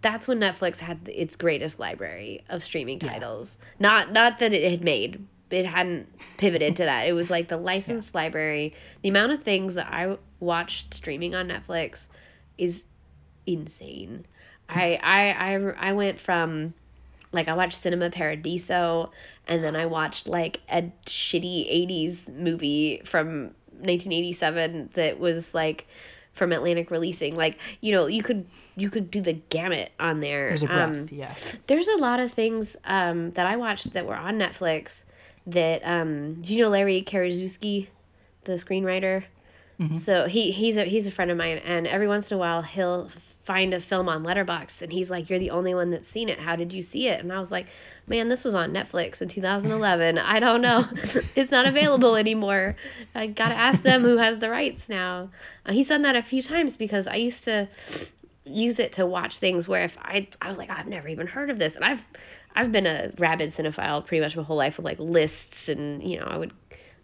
That's 0.00 0.28
when 0.28 0.38
Netflix 0.38 0.76
had 0.76 1.00
its 1.12 1.34
greatest 1.34 1.80
library 1.80 2.44
of 2.48 2.62
streaming 2.62 3.00
titles. 3.00 3.58
Not, 3.80 4.12
not 4.12 4.38
that 4.38 4.52
it 4.52 4.70
had 4.70 4.84
made. 4.84 5.26
It 5.50 5.66
hadn't 5.66 6.06
pivoted 6.36 6.76
to 6.76 6.84
that. 6.84 7.08
It 7.08 7.14
was 7.14 7.30
like 7.30 7.48
the 7.48 7.56
licensed 7.72 8.14
library. 8.14 8.74
The 9.02 9.08
amount 9.08 9.32
of 9.32 9.42
things 9.42 9.74
that 9.74 9.88
I 9.92 10.16
watched 10.38 10.94
streaming 10.94 11.34
on 11.34 11.48
Netflix 11.48 12.06
is 12.58 12.84
insane. 13.44 14.24
I 14.68 15.00
I 15.02 15.30
I 15.30 15.88
I 15.88 15.92
went 15.94 16.20
from 16.20 16.74
like 17.32 17.48
I 17.48 17.54
watched 17.54 17.82
Cinema 17.82 18.10
Paradiso 18.10 19.10
and 19.46 19.62
then 19.62 19.76
I 19.76 19.86
watched 19.86 20.26
like 20.26 20.60
a 20.70 20.82
shitty 21.06 21.88
80s 21.88 22.28
movie 22.28 23.02
from 23.04 23.50
1987 23.80 24.90
that 24.94 25.18
was 25.18 25.54
like 25.54 25.86
from 26.32 26.52
Atlantic 26.52 26.90
Releasing 26.90 27.36
like 27.36 27.58
you 27.80 27.92
know 27.92 28.06
you 28.06 28.22
could 28.22 28.46
you 28.76 28.90
could 28.90 29.10
do 29.10 29.20
the 29.20 29.32
gamut 29.34 29.90
on 29.98 30.20
there 30.20 30.48
There's 30.48 30.62
a 30.62 30.66
breath, 30.66 30.90
Um, 30.90 31.08
yeah. 31.10 31.34
there's 31.66 31.88
a 31.88 31.96
lot 31.96 32.20
of 32.20 32.32
things 32.32 32.76
um, 32.84 33.32
that 33.32 33.46
I 33.46 33.56
watched 33.56 33.92
that 33.94 34.06
were 34.06 34.14
on 34.16 34.38
Netflix 34.38 35.02
that 35.48 35.82
um, 35.84 36.40
do 36.42 36.54
you 36.54 36.62
know 36.62 36.68
Larry 36.68 37.02
Karaszewski, 37.02 37.88
the 38.44 38.52
screenwriter? 38.52 39.24
So 39.94 40.26
he 40.26 40.50
he's 40.50 40.76
a 40.76 40.84
he's 40.84 41.06
a 41.06 41.10
friend 41.12 41.30
of 41.30 41.36
mine, 41.36 41.58
and 41.58 41.86
every 41.86 42.08
once 42.08 42.32
in 42.32 42.34
a 42.36 42.38
while 42.38 42.62
he'll 42.62 43.10
find 43.48 43.72
a 43.72 43.80
film 43.80 44.10
on 44.10 44.22
Letterboxd, 44.24 44.82
and 44.82 44.92
he's 44.92 45.08
like, 45.08 45.30
"You're 45.30 45.38
the 45.38 45.48
only 45.50 45.74
one 45.74 45.90
that's 45.90 46.06
seen 46.06 46.28
it. 46.28 46.38
How 46.38 46.54
did 46.54 46.70
you 46.70 46.82
see 46.82 47.08
it?" 47.08 47.20
And 47.20 47.32
I 47.32 47.38
was 47.38 47.50
like, 47.50 47.66
"Man, 48.06 48.28
this 48.28 48.44
was 48.44 48.54
on 48.54 48.74
Netflix 48.74 49.22
in 49.22 49.28
2011. 49.28 50.18
I 50.34 50.38
don't 50.38 50.60
know, 50.60 50.86
it's 51.34 51.50
not 51.50 51.64
available 51.64 52.14
anymore. 52.14 52.76
I 53.14 53.28
gotta 53.28 53.54
ask 53.54 53.82
them 53.82 54.02
who 54.02 54.18
has 54.18 54.36
the 54.36 54.50
rights 54.50 54.90
now." 54.90 55.30
Uh, 55.64 55.72
he's 55.72 55.88
done 55.88 56.02
that 56.02 56.14
a 56.14 56.22
few 56.22 56.42
times 56.42 56.76
because 56.76 57.06
I 57.06 57.14
used 57.14 57.44
to 57.44 57.68
use 58.44 58.78
it 58.78 58.92
to 58.92 59.06
watch 59.06 59.38
things 59.38 59.66
where 59.66 59.84
if 59.84 59.96
I 60.02 60.28
I 60.42 60.50
was 60.50 60.58
like 60.58 60.68
I've 60.70 60.86
never 60.86 61.08
even 61.08 61.26
heard 61.26 61.48
of 61.48 61.58
this 61.58 61.74
and 61.74 61.84
I've 61.84 62.00
I've 62.54 62.70
been 62.70 62.86
a 62.86 63.12
rabid 63.18 63.54
cinephile 63.54 64.04
pretty 64.06 64.22
much 64.22 64.36
my 64.36 64.42
whole 64.42 64.56
life 64.56 64.76
with 64.76 64.84
like 64.84 64.98
lists 64.98 65.68
and 65.68 66.02
you 66.02 66.18
know 66.18 66.26
I 66.26 66.36
would 66.36 66.52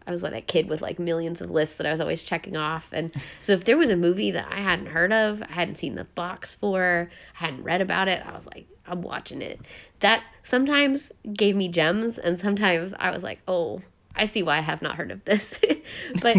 I 0.06 0.10
was 0.10 0.20
that 0.22 0.46
kid 0.46 0.68
with 0.68 0.80
like 0.82 0.98
millions 0.98 1.40
of 1.40 1.50
lists 1.50 1.76
that 1.76 1.86
I 1.86 1.90
was 1.90 2.00
always 2.00 2.22
checking 2.22 2.56
off 2.56 2.88
and 2.92 3.12
so 3.40 3.52
if 3.54 3.64
there 3.64 3.76
was 3.78 3.90
a 3.90 3.96
movie 3.96 4.30
that 4.32 4.46
I 4.50 4.60
hadn't 4.60 4.86
heard 4.86 5.12
of 5.12 5.42
I 5.42 5.52
hadn't 5.52 5.76
seen 5.76 5.94
the 5.94 6.04
box 6.04 6.54
for 6.54 7.10
I 7.40 7.44
hadn't 7.44 7.62
read 7.64 7.80
about 7.80 8.08
it 8.08 8.22
I 8.26 8.32
was 8.32 8.46
like 8.46 8.66
I'm 8.86 9.00
watching 9.02 9.40
it 9.42 9.60
that 10.00 10.22
sometimes 10.42 11.10
gave 11.32 11.56
me 11.56 11.68
gems 11.68 12.18
and 12.18 12.38
sometimes 12.38 12.92
I 12.98 13.10
was 13.10 13.22
like 13.22 13.40
oh 13.48 13.80
I 14.14 14.26
see 14.26 14.42
why 14.42 14.58
I 14.58 14.60
have 14.60 14.82
not 14.82 14.96
heard 14.96 15.10
of 15.10 15.24
this 15.24 15.42
but 16.20 16.36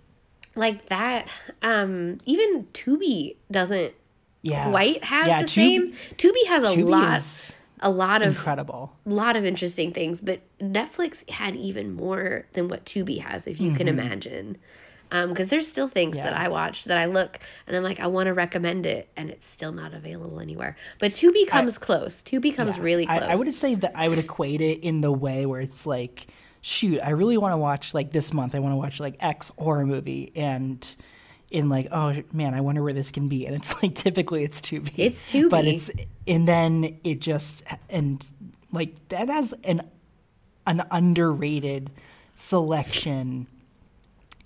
like 0.54 0.86
that 0.88 1.28
um 1.62 2.20
even 2.26 2.64
Tubi 2.72 3.36
doesn't 3.50 3.94
Yeah. 4.42 4.70
quite 4.70 5.04
have 5.04 5.26
Yeah, 5.26 5.40
the 5.42 5.46
Tubi- 5.46 5.50
same. 5.54 5.92
Tubi 6.16 6.46
has 6.46 6.62
a 6.62 6.66
Tubi 6.76 6.88
lot, 6.88 7.18
is 7.18 7.57
a 7.80 7.90
lot 7.90 8.22
of, 8.22 8.28
incredible. 8.36 8.92
a 9.06 9.10
lot 9.10 9.36
of 9.36 9.44
interesting 9.44 9.92
things, 9.92 10.20
but 10.20 10.40
Netflix 10.60 11.28
had 11.30 11.56
even 11.56 11.92
more 11.94 12.46
than 12.52 12.68
what 12.68 12.84
Tubi 12.84 13.18
has, 13.20 13.46
if 13.46 13.60
you 13.60 13.72
can 13.72 13.88
imagine. 13.88 14.56
Because 15.10 15.48
there's 15.48 15.66
still 15.66 15.88
things 15.88 16.16
that 16.18 16.34
Mm-hmm. 16.34 16.42
I 16.42 16.48
watch 16.48 16.84
that 16.84 16.98
I 16.98 17.06
look 17.06 17.38
and 17.66 17.74
I'm 17.74 17.82
like, 17.82 17.98
I 17.98 18.06
want 18.08 18.26
to 18.26 18.34
recommend 18.34 18.84
it, 18.84 19.08
and 19.16 19.30
it's 19.30 19.46
still 19.46 19.72
not 19.72 19.94
available 19.94 20.38
anywhere. 20.40 20.76
But 20.98 21.12
Tubi 21.12 21.46
comes 21.48 21.78
close. 21.78 22.22
Tubi 22.22 22.54
comes 22.54 22.76
Yeah. 22.76 22.82
really 22.82 23.06
close. 23.06 23.22
I, 23.22 23.32
I 23.32 23.34
would 23.34 23.54
say 23.54 23.74
that 23.76 23.92
I 23.94 24.08
would 24.08 24.18
equate 24.18 24.60
it 24.60 24.80
in 24.82 25.00
the 25.00 25.10
way 25.10 25.46
where 25.46 25.62
it's 25.62 25.86
like, 25.86 26.26
shoot, 26.60 27.00
I 27.02 27.10
really 27.10 27.38
want 27.38 27.52
to 27.54 27.56
watch 27.56 27.94
like 27.94 28.12
this 28.12 28.34
month. 28.34 28.54
I 28.54 28.58
want 28.58 28.72
to 28.72 28.76
watch 28.76 29.00
like 29.00 29.16
X 29.20 29.50
horror 29.58 29.86
movie, 29.86 30.30
and 30.36 30.94
in 31.50 31.68
like, 31.68 31.88
oh 31.92 32.14
man, 32.32 32.52
I 32.54 32.60
wonder 32.60 32.82
where 32.82 32.92
this 32.92 33.10
can 33.10 33.28
be. 33.28 33.46
And 33.46 33.54
it's 33.56 33.80
like 33.82 33.94
typically 33.94 34.44
it's 34.44 34.60
Tubi. 34.60 34.92
It's 34.96 35.32
Tubi. 35.32 35.50
but 35.50 35.64
it's 35.66 35.90
and 36.26 36.46
then 36.46 36.98
it 37.04 37.20
just 37.20 37.64
and 37.88 38.24
like 38.72 39.08
that 39.08 39.28
has 39.28 39.52
an 39.64 39.82
an 40.66 40.82
underrated 40.90 41.90
selection 42.34 43.46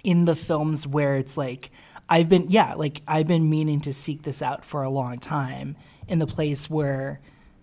in 0.04 0.24
the 0.24 0.34
films 0.34 0.86
where 0.86 1.16
it's 1.16 1.36
like 1.36 1.70
I've 2.08 2.28
been 2.28 2.46
yeah, 2.50 2.74
like 2.74 3.02
I've 3.06 3.26
been 3.26 3.48
meaning 3.48 3.80
to 3.82 3.92
seek 3.92 4.22
this 4.22 4.42
out 4.42 4.64
for 4.64 4.82
a 4.82 4.90
long 4.90 5.18
time 5.18 5.76
in 6.08 6.18
the 6.18 6.26
place 6.26 6.68
where 6.68 7.20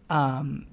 um 0.10 0.66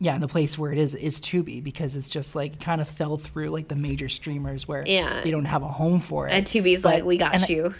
yeah, 0.00 0.14
in 0.16 0.20
the 0.20 0.28
place 0.28 0.58
where 0.58 0.72
it 0.72 0.78
is 0.78 0.94
is 0.94 1.20
Tubi 1.20 1.62
because 1.62 1.94
it's 1.96 2.08
just 2.08 2.34
like 2.34 2.60
kind 2.60 2.80
of 2.80 2.88
fell 2.88 3.16
through 3.16 3.48
like 3.48 3.68
the 3.68 3.76
major 3.76 4.08
streamers 4.08 4.66
where 4.66 4.82
Yeah. 4.86 5.20
they 5.22 5.30
don't 5.30 5.44
have 5.44 5.62
a 5.62 5.68
home 5.68 6.00
for 6.00 6.26
it. 6.26 6.32
and 6.32 6.44
Tubi's 6.46 6.82
But- 6.82 6.94
like, 6.94 7.04
we 7.04 7.18
got 7.18 7.34
and 7.34 7.44
I- 7.44 7.46
you. 7.48 7.74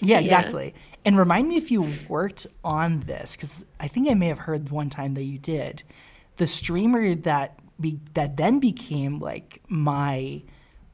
Yeah, 0.00 0.18
exactly. 0.18 0.74
And 1.04 1.16
remind 1.16 1.48
me 1.48 1.56
if 1.56 1.70
you 1.70 1.82
worked 2.08 2.46
on 2.64 3.00
this 3.00 3.36
because 3.36 3.64
I 3.80 3.88
think 3.88 4.08
I 4.10 4.14
may 4.14 4.28
have 4.28 4.40
heard 4.40 4.70
one 4.70 4.90
time 4.90 5.14
that 5.14 5.24
you 5.24 5.38
did. 5.38 5.82
The 6.36 6.46
streamer 6.46 7.14
that 7.14 7.58
be 7.80 7.98
that 8.14 8.36
then 8.36 8.58
became 8.58 9.18
like 9.18 9.62
my 9.68 10.42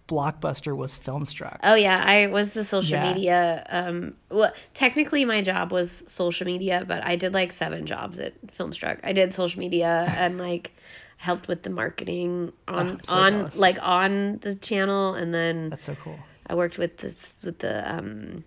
blockbuster 0.06 0.76
was 0.76 0.98
Filmstruck. 0.98 1.58
Oh 1.62 1.74
yeah, 1.74 2.02
I 2.04 2.26
was 2.26 2.52
the 2.52 2.64
social 2.64 2.98
Yeah. 2.98 3.12
media. 3.14 3.66
Um, 3.70 4.14
well, 4.30 4.52
technically 4.74 5.24
my 5.24 5.40
job 5.42 5.72
was 5.72 6.04
social 6.06 6.46
media, 6.46 6.84
but 6.86 7.02
I 7.02 7.16
did 7.16 7.32
like 7.32 7.52
seven 7.52 7.86
jobs 7.86 8.18
at 8.18 8.34
Filmstruck. 8.58 9.00
I 9.02 9.12
did 9.12 9.34
social 9.34 9.60
media 9.60 10.06
and 10.18 10.38
like 10.38 10.72
helped 11.16 11.48
with 11.48 11.62
the 11.62 11.70
marketing 11.70 12.52
on 12.68 12.86
Oh, 12.86 12.98
so 13.02 13.14
on 13.14 13.32
jealous. 13.32 13.58
like 13.58 13.78
on 13.80 14.38
the 14.42 14.54
channel, 14.54 15.14
and 15.14 15.32
then 15.32 15.70
That's 15.70 15.84
so 15.86 15.94
cool. 15.96 16.18
I 16.46 16.54
worked 16.54 16.76
with 16.76 16.98
this 16.98 17.36
with 17.42 17.60
the 17.60 17.90
um, 17.90 18.44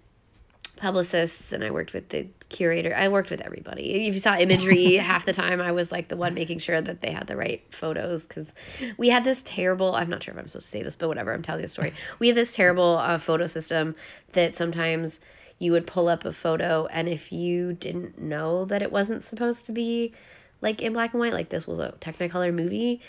publicists, 0.78 1.52
and 1.52 1.64
I 1.64 1.72
worked 1.72 1.94
with 1.94 2.10
the 2.10 2.28
curator. 2.50 2.96
I 2.96 3.08
worked 3.08 3.30
with 3.30 3.42
everybody. 3.42 4.08
If 4.08 4.16
you 4.16 4.22
saw 4.22 4.38
imagery, 4.38 4.94
half 4.96 5.26
the 5.26 5.34
time 5.34 5.60
I 5.60 5.72
was 5.72 5.92
like 5.92 6.08
the 6.08 6.18
one 6.18 6.34
making 6.34 6.60
sure 6.60 6.82
that 6.82 7.02
they 7.02 7.12
had 7.12 7.28
the 7.28 7.36
right 7.36 7.62
photos 7.72 8.26
because 8.26 8.52
we 8.98 9.10
had 9.10 9.24
this 9.24 9.42
terrible. 9.44 9.96
I'm 9.96 10.10
not 10.10 10.24
sure 10.24 10.34
if 10.34 10.40
I'm 10.40 10.48
supposed 10.48 10.68
to 10.68 10.72
say 10.72 10.84
this, 10.84 10.96
but 10.96 11.08
whatever. 11.08 11.34
I'm 11.34 11.44
telling 11.44 11.62
the 11.62 11.68
story. 11.68 11.94
We 12.20 12.28
had 12.28 12.38
this 12.38 12.52
terrible 12.52 12.98
uh, 12.98 13.18
photo 13.18 13.48
system 13.48 13.96
that 14.34 14.56
sometimes 14.56 15.20
you 15.60 15.72
would 15.72 15.86
pull 15.86 16.08
up 16.08 16.26
a 16.26 16.34
photo, 16.34 16.88
and 16.88 17.08
if 17.10 17.32
you 17.32 17.74
didn't 17.74 18.20
know 18.20 18.66
that 18.66 18.82
it 18.82 18.92
wasn't 18.92 19.24
supposed 19.24 19.66
to 19.66 19.72
be 19.72 20.14
like 20.62 20.82
in 20.82 20.94
black 20.94 21.14
and 21.14 21.20
white, 21.20 21.34
like 21.34 21.50
this 21.50 21.68
was 21.68 21.80
a 21.80 21.94
Technicolor 22.00 22.54
movie, 22.54 23.02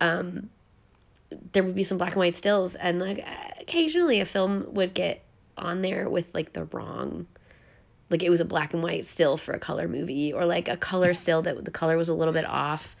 um, 0.00 0.50
there 1.52 1.62
would 1.62 1.74
be 1.74 1.84
some 1.84 1.98
black 1.98 2.12
and 2.12 2.18
white 2.18 2.36
stills 2.36 2.74
and 2.74 3.00
like 3.00 3.24
occasionally 3.60 4.20
a 4.20 4.24
film 4.24 4.66
would 4.74 4.94
get 4.94 5.22
on 5.56 5.82
there 5.82 6.08
with 6.08 6.26
like 6.34 6.52
the 6.52 6.64
wrong 6.64 7.26
like 8.10 8.22
it 8.22 8.30
was 8.30 8.40
a 8.40 8.44
black 8.44 8.74
and 8.74 8.82
white 8.82 9.06
still 9.06 9.36
for 9.36 9.52
a 9.52 9.58
color 9.58 9.88
movie 9.88 10.32
or 10.32 10.44
like 10.44 10.68
a 10.68 10.76
color 10.76 11.14
still 11.24 11.42
that 11.42 11.64
the 11.64 11.70
color 11.70 11.96
was 11.96 12.08
a 12.08 12.14
little 12.14 12.34
bit 12.34 12.44
off. 12.44 12.96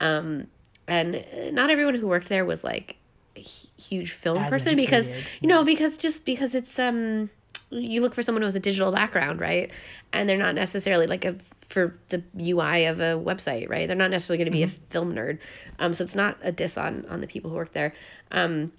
Um 0.00 0.48
and 0.88 1.24
not 1.52 1.70
everyone 1.70 1.94
who 1.94 2.06
worked 2.06 2.28
there 2.28 2.44
was 2.44 2.64
like 2.64 2.96
a 3.36 3.40
huge 3.40 4.12
film 4.12 4.38
As 4.38 4.50
person 4.50 4.76
because 4.76 5.08
you 5.40 5.48
know 5.48 5.64
because 5.64 5.98
just 5.98 6.24
because 6.24 6.54
it's 6.54 6.78
um 6.78 7.28
you 7.70 8.00
look 8.00 8.14
for 8.14 8.22
someone 8.22 8.42
who 8.42 8.46
has 8.46 8.54
a 8.54 8.60
digital 8.60 8.92
background 8.92 9.40
right? 9.40 9.70
And 10.12 10.28
they're 10.28 10.38
not 10.38 10.54
necessarily 10.54 11.06
like 11.06 11.24
a 11.24 11.36
for 11.68 11.98
the 12.10 12.22
UI 12.38 12.86
of 12.86 13.00
a 13.00 13.14
website 13.14 13.68
right? 13.68 13.86
They're 13.86 13.96
not 13.96 14.10
necessarily 14.10 14.44
going 14.44 14.52
to 14.52 14.56
be 14.56 14.62
a 14.62 14.90
film 14.90 15.14
nerd. 15.14 15.38
Um 15.78 15.92
so 15.92 16.04
it's 16.04 16.14
not 16.14 16.38
a 16.42 16.52
diss 16.52 16.78
on 16.78 17.04
on 17.10 17.20
the 17.20 17.26
people 17.26 17.50
who 17.50 17.56
work 17.56 17.72
there. 17.72 17.94
Um 18.30 18.72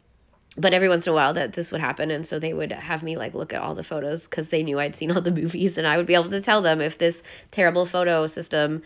but 0.58 0.74
every 0.74 0.90
once 0.90 1.06
in 1.06 1.12
a 1.12 1.14
while 1.14 1.34
that 1.34 1.54
this 1.54 1.72
would 1.72 1.82
happen 1.82 2.10
and 2.12 2.26
so 2.26 2.40
they 2.40 2.54
would 2.54 2.72
have 2.72 3.04
me 3.04 3.16
like 3.16 3.34
look 3.34 3.54
at 3.54 3.62
all 3.62 3.76
the 3.76 3.84
photos 3.84 4.28
because 4.28 4.50
they 4.50 4.64
knew 4.64 4.80
i'd 4.80 4.96
seen 4.96 5.12
all 5.12 5.22
the 5.22 5.32
movies 5.42 5.78
and 5.78 5.86
i 5.88 5.98
would 5.98 6.06
be 6.08 6.14
able 6.16 6.30
to 6.30 6.42
tell 6.42 6.62
them 6.62 6.82
if 6.82 6.98
this 6.98 7.22
terrible 7.52 7.86
photo 7.86 8.26
system 8.28 8.82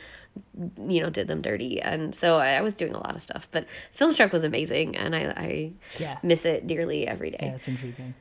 you 0.88 1.02
know 1.02 1.10
did 1.10 1.28
them 1.28 1.42
dirty 1.42 1.82
and 1.82 2.14
so 2.16 2.38
i, 2.38 2.62
was 2.62 2.76
doing 2.76 2.94
a 2.94 2.98
lot 2.98 3.16
of 3.16 3.22
stuff 3.22 3.48
but 3.52 3.66
filmstruck 3.98 4.32
was 4.32 4.44
amazing 4.44 4.96
and 4.96 5.16
i, 5.16 5.22
I 5.36 5.72
Yeah. 6.00 6.18
miss 6.24 6.46
it 6.46 6.68
dearly 6.68 7.08
every 7.08 7.32
day 7.32 7.38
Yeah, 7.42 7.48
yeah, 7.50 7.56
it's 7.56 7.68
intriguing. 7.68 8.14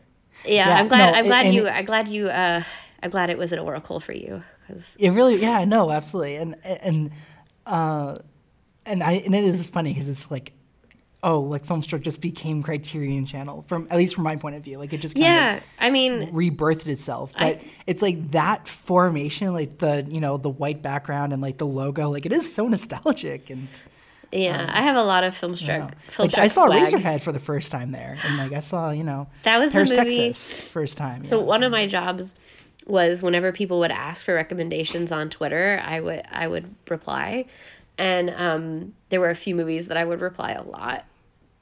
i'm 0.80 0.88
glad 0.88 1.12
no, 1.12 1.18
i'm 1.18 1.26
glad 1.26 1.46
and 1.46 1.54
you 1.54 1.66
it- 1.66 1.70
i'm 1.70 1.84
glad 1.84 2.08
you 2.08 2.28
uh 2.28 2.62
i'm 3.02 3.10
glad 3.10 3.30
it 3.30 3.38
was 3.38 3.52
an 3.52 3.58
oracle 3.58 4.00
for 4.00 4.12
you 4.12 4.42
because 4.66 4.96
It 4.98 5.10
really, 5.10 5.36
yeah, 5.36 5.64
no, 5.64 5.90
absolutely, 5.90 6.36
and 6.36 6.56
and 6.64 7.10
uh, 7.66 8.14
and 8.86 9.02
I 9.02 9.12
and 9.14 9.34
it 9.34 9.44
is 9.44 9.66
funny 9.66 9.92
because 9.92 10.08
it's 10.08 10.30
like, 10.30 10.52
oh, 11.22 11.40
like 11.40 11.64
Filmstruck 11.64 12.02
just 12.02 12.20
became 12.20 12.62
Criterion 12.62 13.26
Channel 13.26 13.64
from 13.66 13.86
at 13.90 13.98
least 13.98 14.14
from 14.14 14.24
my 14.24 14.36
point 14.36 14.56
of 14.56 14.62
view. 14.62 14.78
Like 14.78 14.92
it 14.92 14.98
just 14.98 15.14
kind 15.14 15.24
yeah, 15.24 15.60
I 15.78 15.90
mean, 15.90 16.32
rebirthed 16.32 16.86
itself, 16.86 17.32
but 17.38 17.60
it's 17.86 18.02
like 18.02 18.30
that 18.32 18.66
formation, 18.68 19.52
like 19.52 19.78
the 19.78 20.06
you 20.08 20.20
know 20.20 20.36
the 20.36 20.50
white 20.50 20.82
background 20.82 21.32
and 21.32 21.42
like 21.42 21.58
the 21.58 21.66
logo, 21.66 22.10
like 22.10 22.26
it 22.26 22.32
is 22.32 22.52
so 22.52 22.68
nostalgic 22.68 23.50
and. 23.50 23.68
yeah, 24.32 24.70
I 24.72 24.82
have 24.82 24.96
a 24.96 25.02
lot 25.02 25.24
of 25.24 25.36
film 25.36 25.52
you 25.52 25.58
struck. 25.58 25.94
Like, 26.18 26.38
I 26.38 26.48
saw 26.48 26.66
swag. 26.66 26.86
Eraserhead 26.86 27.20
for 27.20 27.32
the 27.32 27.40
first 27.40 27.72
time 27.72 27.90
there, 27.92 28.16
and 28.24 28.36
like 28.38 28.52
I 28.52 28.60
saw, 28.60 28.90
you 28.90 29.04
know, 29.04 29.28
That 29.42 29.58
was 29.58 29.72
the 29.72 29.80
movie- 29.80 29.96
Texas, 29.96 30.62
first 30.62 30.96
time. 30.96 31.26
So 31.26 31.38
yeah. 31.38 31.44
one 31.44 31.62
of 31.62 31.72
my 31.72 31.86
jobs 31.86 32.34
was 32.86 33.22
whenever 33.22 33.52
people 33.52 33.78
would 33.80 33.90
ask 33.90 34.24
for 34.24 34.34
recommendations 34.34 35.12
on 35.12 35.30
Twitter, 35.30 35.82
I 35.84 36.00
would 36.00 36.22
I 36.30 36.48
would 36.48 36.74
reply, 36.88 37.46
and 37.98 38.30
um, 38.30 38.94
there 39.10 39.20
were 39.20 39.30
a 39.30 39.36
few 39.36 39.54
movies 39.54 39.88
that 39.88 39.96
I 39.96 40.04
would 40.04 40.20
reply 40.20 40.52
a 40.52 40.62
lot 40.62 41.04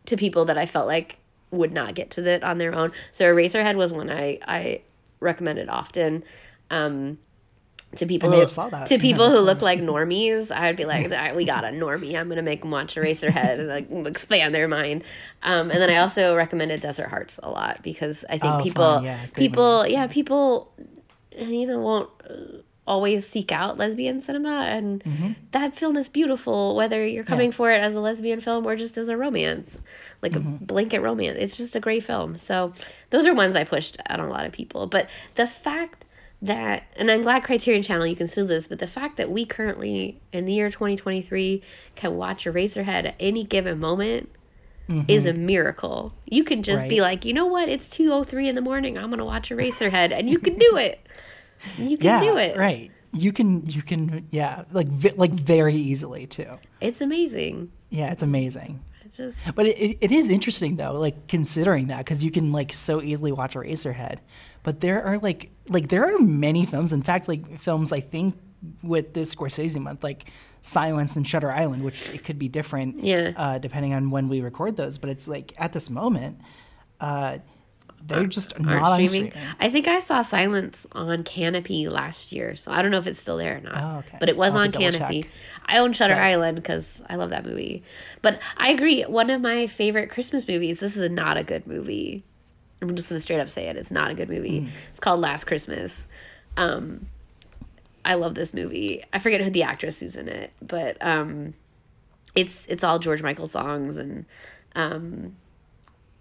to 0.09 0.17
people 0.17 0.47
that 0.47 0.59
I 0.59 0.67
felt 0.67 0.87
like 0.87 1.17
would 1.51 1.73
not 1.73 1.95
get 1.95 2.11
to 2.13 2.29
it 2.29 2.43
on 2.43 2.59
their 2.59 2.75
own. 2.75 2.93
So 3.13 3.25
Eraserhead 3.25 3.77
was 3.77 3.93
one 3.93 4.11
I 4.11 4.39
I 4.47 4.83
recommended 5.21 5.69
often. 5.69 6.25
Um, 6.71 7.19
to 7.97 8.05
people 8.05 8.31
who, 8.31 8.47
saw 8.49 8.69
that. 8.69 8.87
to 8.89 8.99
people 8.99 9.29
that's 9.29 9.39
who 9.39 9.45
look 9.45 9.63
like 9.63 9.81
normies, 9.81 10.51
I 10.51 10.67
would 10.67 10.77
be 10.77 10.85
like, 10.85 11.05
"All 11.05 11.17
right, 11.17 11.35
"We 11.35 11.47
got 11.47 11.65
a 11.65 11.69
normie. 11.69 12.19
I'm 12.19 12.29
gonna 12.29 12.43
make 12.43 12.61
them 12.61 12.71
watch 12.71 12.97
Eraserhead 12.97 13.59
and 13.61 13.69
like 13.69 13.91
expand 14.07 14.55
their 14.55 14.69
mind." 14.69 15.05
Um, 15.43 15.71
and 15.71 15.81
then 15.81 15.89
I 15.89 15.97
also 15.97 16.37
recommended 16.37 16.81
Desert 16.81 17.09
Hearts 17.09 17.41
a 17.43 17.49
lot 17.49 17.83
because 17.83 18.27
I 18.29 18.37
think 18.39 18.55
Oh, 18.55 18.63
people. 18.63 19.03
Yeah, 19.03 19.27
people, 19.33 19.87
yeah, 19.87 20.07
people, 20.07 20.71
you 21.39 21.67
know, 21.67 21.81
won't 21.81 22.11
uh, 22.29 22.59
always 22.89 23.29
seek 23.29 23.53
out 23.53 23.79
lesbian 23.79 24.21
cinema, 24.21 24.63
and 24.63 25.05
mm-hmm. 25.05 25.33
that 25.53 25.77
film 25.77 25.97
is 25.97 26.09
beautiful 26.09 26.75
whether 26.75 27.07
you're 27.07 27.23
coming 27.23 27.53
for 27.53 27.71
it 27.71 27.81
as 27.81 27.95
a 27.95 28.01
lesbian 28.01 28.41
film 28.41 28.67
or 28.67 28.75
just 28.75 28.97
as 28.97 29.09
a 29.09 29.17
romance, 29.17 29.77
like 30.23 30.35
a 30.35 30.41
mm-hmm. 30.41 30.65
blanket 30.65 31.01
romance. 31.01 31.37
It's 31.39 31.55
just 31.55 31.77
a 31.77 31.81
great 31.81 32.05
film. 32.05 32.39
So 32.39 32.73
those 33.11 33.27
are 33.27 33.35
ones 33.35 33.55
I 33.55 33.65
pushed 33.65 33.99
out 34.09 34.19
on 34.19 34.27
a 34.27 34.31
lot 34.31 34.47
of 34.47 34.53
people. 34.53 34.87
But 34.87 35.09
the 35.37 35.47
fact 35.47 36.07
that, 36.43 36.85
and 36.97 37.11
I'm 37.11 37.23
glad 37.23 37.45
Criterion 37.45 37.83
Channel 37.83 38.07
you 38.07 38.17
can 38.17 38.27
see 38.27 38.43
this, 38.43 38.67
but 38.67 38.79
the 38.79 38.87
fact 38.87 39.19
that 39.19 39.31
we 39.31 39.45
currently 39.45 40.21
in 40.33 40.47
the 40.47 40.53
year 40.53 40.71
2023 40.71 41.63
can 41.95 42.17
watch 42.17 42.45
Eraserhead 42.45 43.07
at 43.07 43.15
any 43.21 43.45
given 43.45 43.79
moment 43.79 44.31
is 45.07 45.27
a 45.27 45.33
mm-hmm. 45.33 45.47
miracle. 45.47 46.15
You 46.25 46.45
can 46.45 46.63
just 46.63 46.89
be 46.89 47.03
like, 47.03 47.27
you 47.27 47.35
know 47.35 47.45
what? 47.45 47.69
It's 47.69 47.89
2:03 47.89 48.49
in 48.49 48.55
the 48.55 48.63
morning. 48.63 48.97
I'm 48.97 49.11
gonna 49.11 49.25
watch 49.25 49.51
Eraserhead, 49.51 50.13
and 50.13 50.31
you 50.31 50.39
can 50.39 50.59
do 50.59 50.77
it. 50.77 51.01
You 51.77 51.97
can 51.97 52.07
yeah, 52.07 52.21
do 52.21 52.37
it. 52.37 52.57
right. 52.57 52.91
You 53.13 53.33
can, 53.33 53.65
you 53.67 53.81
can, 53.83 54.27
yeah, 54.31 54.65
like 54.71 54.87
like 55.17 55.33
very 55.33 55.75
easily 55.75 56.27
too. 56.27 56.59
It's 56.81 57.01
amazing. 57.01 57.71
Yeah, 57.91 58.13
it's 58.13 58.23
amazing. 58.23 58.85
Just 59.17 59.39
But 59.55 59.67
it, 59.67 59.97
it, 60.03 60.13
is 60.13 60.31
interesting 60.31 60.77
though, 60.77 60.93
like 60.93 61.27
considering 61.29 61.87
that 61.87 61.99
because 61.99 62.23
you 62.23 62.31
can 62.31 62.53
like 62.53 62.75
so 62.75 63.01
easily 63.03 63.33
watch 63.33 63.55
Eraserhead, 63.55 64.19
but 64.63 64.81
there 64.81 65.03
are 65.03 65.19
like 65.19 65.51
like 65.69 65.89
there 65.89 66.05
are 66.15 66.19
many 66.19 66.67
films. 66.67 66.93
In 66.93 67.03
fact, 67.03 67.29
like 67.29 67.59
films 67.59 67.91
I 67.93 68.01
think 68.01 68.37
with 68.83 69.15
this 69.15 69.35
Scorsese 69.35 69.81
month, 69.81 70.05
like 70.05 70.31
Silence 70.61 71.17
and 71.17 71.27
Shutter 71.27 71.51
Island, 71.51 71.85
which 71.85 72.07
it 72.11 72.25
could 72.25 72.39
be 72.39 72.49
different, 72.49 73.03
Yeah. 73.03 73.33
uh, 73.37 73.59
depending 73.59 73.95
on 73.95 74.11
when 74.11 74.29
we 74.29 74.43
record 74.43 74.77
those. 74.77 74.99
But 74.99 75.09
it's 75.11 75.27
like 75.27 75.55
at 75.59 75.73
this 75.73 75.89
moment, 75.89 76.41
uh, 77.01 77.39
they're 78.07 78.27
just 78.27 78.55
aren't 78.55 78.67
not 78.67 78.95
streaming. 78.95 79.31
streaming. 79.31 79.49
I 79.61 79.71
think 79.71 79.89
I 79.89 79.99
saw 79.99 80.23
Silence 80.23 80.87
on 80.93 81.25
Kanopy 81.25 81.91
last 81.91 82.33
year, 82.33 82.57
so 82.57 82.71
I 82.71 82.83
don't 82.83 82.91
know 82.91 82.99
if 82.99 83.07
it's 83.07 83.21
still 83.21 83.37
there 83.37 83.59
or 83.59 83.61
not. 83.61 83.77
Oh, 83.77 83.99
okay. 83.99 84.17
But 84.21 84.29
it 84.29 84.37
was 84.37 84.55
I'll 84.55 84.63
on 84.63 84.73
Kanopy. 84.73 85.23
check. 85.23 85.33
I 85.67 85.79
own 85.79 85.93
Shutter. 85.93 86.15
Island 86.15 86.57
because 86.57 86.89
I 87.09 87.17
love 87.17 87.31
that 87.31 87.45
movie. 87.45 87.83
But 88.23 88.41
I 88.57 88.71
agree. 88.71 89.03
One 89.03 89.31
of 89.31 89.41
my 89.41 89.67
favorite 89.67 90.11
Christmas 90.11 90.47
movies. 90.49 90.81
This 90.81 90.97
is 90.97 91.11
not 91.11 91.37
a 91.37 91.45
good 91.45 91.67
movie. 91.67 92.25
I'm 92.81 92.95
just 92.95 93.09
gonna 93.09 93.21
straight 93.21 93.41
up 93.41 93.51
say 93.51 93.67
it. 93.67 93.77
It's 93.77 93.91
not 93.91 94.11
a 94.11 94.15
good 94.15 94.29
movie. 94.29 94.61
Hmm. 94.61 94.69
It's 94.91 95.01
called 95.01 95.21
Last 95.21 95.45
Christmas. 95.45 96.07
Um, 96.57 97.09
I 98.05 98.15
love 98.15 98.35
this 98.35 98.55
movie. 98.55 99.05
I 99.13 99.19
forget 99.19 99.41
who 99.41 99.51
the 99.51 99.65
actress 99.65 100.03
is 100.03 100.17
in 100.17 100.29
it, 100.29 100.53
but 100.63 100.97
um, 101.05 101.55
it's 102.35 102.59
it's 102.69 102.85
all 102.85 102.99
George 102.99 103.23
Michael 103.23 103.49
songs 103.49 103.97
and 103.97 104.25
um, 104.75 105.37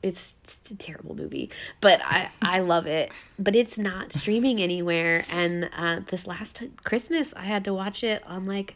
it's, 0.07 0.33
it's 0.43 0.71
a 0.71 0.75
terrible 0.75 1.15
movie, 1.15 1.49
but 1.81 2.01
I 2.03 2.29
I 2.41 2.59
love 2.61 2.85
it. 2.87 3.11
But 3.37 3.55
it's 3.55 3.77
not 3.77 4.13
streaming 4.13 4.61
anywhere. 4.61 5.23
And 5.29 5.69
uh, 5.75 5.99
this 6.09 6.25
last 6.25 6.61
Christmas, 6.83 7.33
I 7.35 7.43
had 7.43 7.63
to 7.65 7.73
watch 7.73 8.03
it 8.03 8.23
on 8.25 8.45
like 8.45 8.75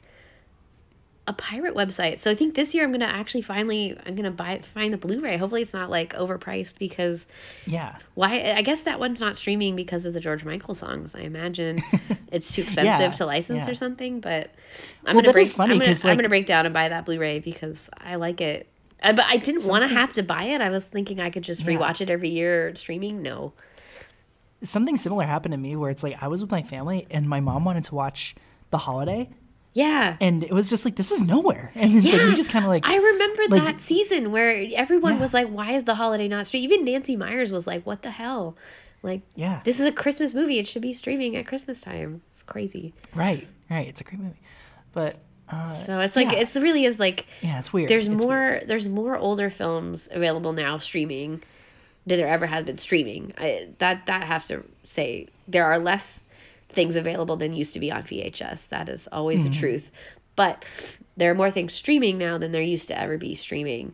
a 1.28 1.34
pirate 1.34 1.76
website. 1.76 2.18
So 2.18 2.32
I 2.32 2.36
think 2.36 2.56
this 2.56 2.74
year 2.74 2.84
I'm 2.84 2.92
gonna 2.92 3.06
actually 3.06 3.44
finally 3.44 3.96
I'm 4.06 4.16
gonna 4.16 4.32
buy 4.32 4.62
find 4.74 4.92
the 4.92 4.98
Blu-ray. 4.98 5.38
Hopefully 5.38 5.62
it's 5.62 5.72
not 5.74 5.90
like 5.90 6.14
overpriced 6.14 6.80
because 6.80 7.28
Yeah, 7.66 7.96
why? 8.16 8.54
I 8.54 8.64
guess 8.64 8.82
that 8.82 9.00
one's 9.00 9.20
not 9.20 9.38
streaming 9.38 9.76
because 9.76 10.04
of 10.06 10.14
the 10.14 10.20
George 10.20 10.44
Michael 10.44 10.74
songs. 10.74 11.14
I 11.14 11.20
imagine 11.20 11.82
it's 12.32 12.52
too 12.52 12.64
expensive 12.64 13.12
Yeah, 13.12 13.16
to 13.18 13.26
license 13.28 13.66
yeah. 13.66 13.72
or 13.72 13.76
something. 13.76 14.20
But 14.20 14.50
I'm 15.06 15.16
Well, 15.16 15.22
gonna 15.24 15.34
break. 15.34 15.46
is 15.48 15.54
funny 15.54 15.74
I'm, 15.76 15.80
gonna, 15.80 15.92
'cause, 15.92 16.06
I'm 16.06 16.18
gonna 16.18 16.28
break 16.28 16.48
down 16.48 16.66
and 16.66 16.74
buy 16.74 16.90
that 16.90 17.06
Blu-ray 17.06 17.40
because 17.40 17.88
I 18.00 18.16
like 18.16 18.42
it. 18.42 18.68
Uh, 19.02 19.14
but 19.14 19.26
I 19.26 19.38
didn't 19.38 19.66
want 19.66 19.82
to 19.84 19.88
have 19.88 20.14
to 20.14 20.24
buy 20.24 20.44
it. 20.44 20.62
I 20.62 20.70
was 20.70 20.84
thinking 20.84 21.20
I 21.20 21.30
could 21.30 21.44
just 21.44 21.62
Yeah. 21.62 21.68
rewatch 21.68 22.02
it 22.02 22.10
every 22.10 22.30
year 22.30 22.76
streaming. 22.76 23.22
No. 23.22 23.54
something 24.64 24.96
similar 24.96 25.26
happened 25.26 25.54
to 25.54 25.58
me 25.58 25.76
where 25.76 25.90
it's 25.90 26.04
like 26.04 26.22
I 26.22 26.28
was 26.28 26.42
with 26.44 26.52
my 26.52 26.62
family 26.62 27.08
and 27.10 27.28
my 27.28 27.40
mom 27.40 27.66
wanted 27.66 27.84
to 27.86 27.96
watch 27.96 28.36
The 28.70 28.78
Holiday, 28.78 29.28
Yeah. 29.74 30.18
and 30.22 30.44
it 30.44 30.52
was 30.52 30.70
just 30.70 30.86
like 30.86 30.96
this 30.96 31.10
is 31.12 31.24
nowhere, 31.24 31.72
and 31.76 31.92
it's 31.96 32.06
like 32.14 32.22
we 32.22 32.36
just 32.36 32.52
kind 32.52 32.64
of 32.64 32.70
like 32.70 32.86
I 32.86 32.96
remember 32.96 33.42
like- 33.50 33.64
that 33.66 33.82
season 33.82 34.32
where 34.32 34.64
everyone 34.76 35.14
Yeah. 35.16 35.20
was 35.22 35.34
like, 35.34 35.48
"Why 35.48 35.72
is 35.72 35.86
the 35.86 35.96
holiday 35.96 36.28
not 36.28 36.46
streaming?" 36.46 36.72
Even 36.72 36.86
Nancy 36.86 37.16
Meyers 37.16 37.52
was 37.52 37.66
like, 37.66 37.84
"What 37.88 38.04
the 38.04 38.12
hell?" 38.12 38.56
Like, 39.02 39.22
Yeah. 39.34 39.62
this 39.66 39.80
is 39.80 39.86
a 39.88 39.92
Christmas 39.92 40.36
movie. 40.36 40.60
It 40.60 40.68
should 40.68 40.84
be 40.84 40.94
streaming 40.94 41.36
at 41.36 41.48
Christmas 41.48 41.82
time. 41.82 42.22
It's 42.32 42.44
crazy. 42.44 42.94
right, 43.16 43.48
right. 43.68 43.88
It's 43.88 44.00
a 44.02 44.04
great 44.04 44.20
movie, 44.22 44.42
but 44.94 45.16
uh, 45.52 45.86
So 45.86 46.00
it's 46.00 46.16
like 46.16 46.32
Yeah. 46.32 46.40
it's 46.40 46.56
really 46.56 46.86
is 46.86 47.00
like 47.00 47.26
yeah, 47.42 47.60
it's 47.60 47.72
weird. 47.74 47.90
there's 47.90 48.08
It's 48.08 48.24
more 48.24 48.38
weird. 48.38 48.68
there's 48.68 48.88
more 48.88 49.18
older 49.18 49.50
films 49.50 50.08
available 50.12 50.54
now 50.54 50.78
streaming 50.80 51.42
than 52.06 52.18
there 52.18 52.28
ever 52.28 52.46
has 52.48 52.64
been 52.64 52.78
streaming. 52.78 53.34
I, 53.38 53.70
that 53.80 54.06
that 54.08 54.24
I 54.24 54.26
have 54.26 54.46
to 54.48 54.64
say 54.84 55.28
there 55.48 55.66
are 55.66 55.78
less 55.80 56.24
things 56.70 56.96
available 56.96 57.36
than 57.36 57.54
used 57.54 57.74
to 57.74 57.80
be 57.80 57.92
on 57.92 58.04
VHS. 58.04 58.70
That 58.70 58.90
is 58.90 59.08
always 59.12 59.42
Mm-hmm. 59.42 59.52
the 59.52 59.58
truth. 59.58 59.92
But 60.38 60.64
there 61.18 61.30
are 61.30 61.36
more 61.36 61.52
things 61.52 61.74
streaming 61.74 62.18
now 62.18 62.38
than 62.38 62.52
there 62.54 62.62
used 62.62 62.88
to 62.88 63.00
ever 63.00 63.18
be 63.18 63.36
streaming. 63.36 63.94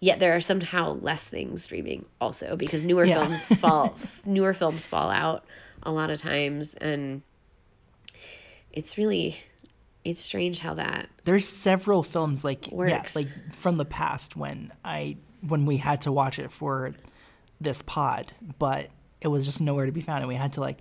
Yet 0.00 0.18
there 0.20 0.34
are 0.36 0.40
somehow 0.40 0.98
less 1.00 1.26
things 1.26 1.62
streaming 1.64 2.04
also 2.20 2.56
because 2.56 2.82
newer 2.84 3.04
Yeah. 3.04 3.24
films 3.26 3.42
fall 3.60 3.96
newer 4.24 4.52
films 4.54 4.84
fall 4.84 5.08
out 5.10 5.44
a 5.84 5.90
lot 5.92 6.10
of 6.10 6.20
times 6.20 6.74
and 6.74 7.22
it's 8.72 8.98
really 8.98 9.38
it's 10.10 10.20
strange 10.20 10.58
how 10.58 10.74
that 10.74 11.08
There's 11.24 11.48
several 11.48 12.02
films 12.02 12.44
like 12.44 12.70
yeah, 12.72 13.04
like 13.14 13.28
from 13.54 13.76
the 13.76 13.84
past 13.84 14.36
when 14.36 14.72
I 14.84 15.16
when 15.46 15.66
we 15.66 15.76
had 15.76 16.00
to 16.02 16.12
watch 16.12 16.38
it 16.38 16.50
for 16.50 16.94
this 17.60 17.82
pod, 17.82 18.32
but 18.58 18.88
it 19.20 19.28
was 19.28 19.44
just 19.44 19.60
nowhere 19.60 19.86
to 19.86 19.92
be 19.92 20.00
found, 20.00 20.20
and 20.20 20.28
we 20.28 20.34
had 20.36 20.52
to 20.54 20.60
like 20.60 20.78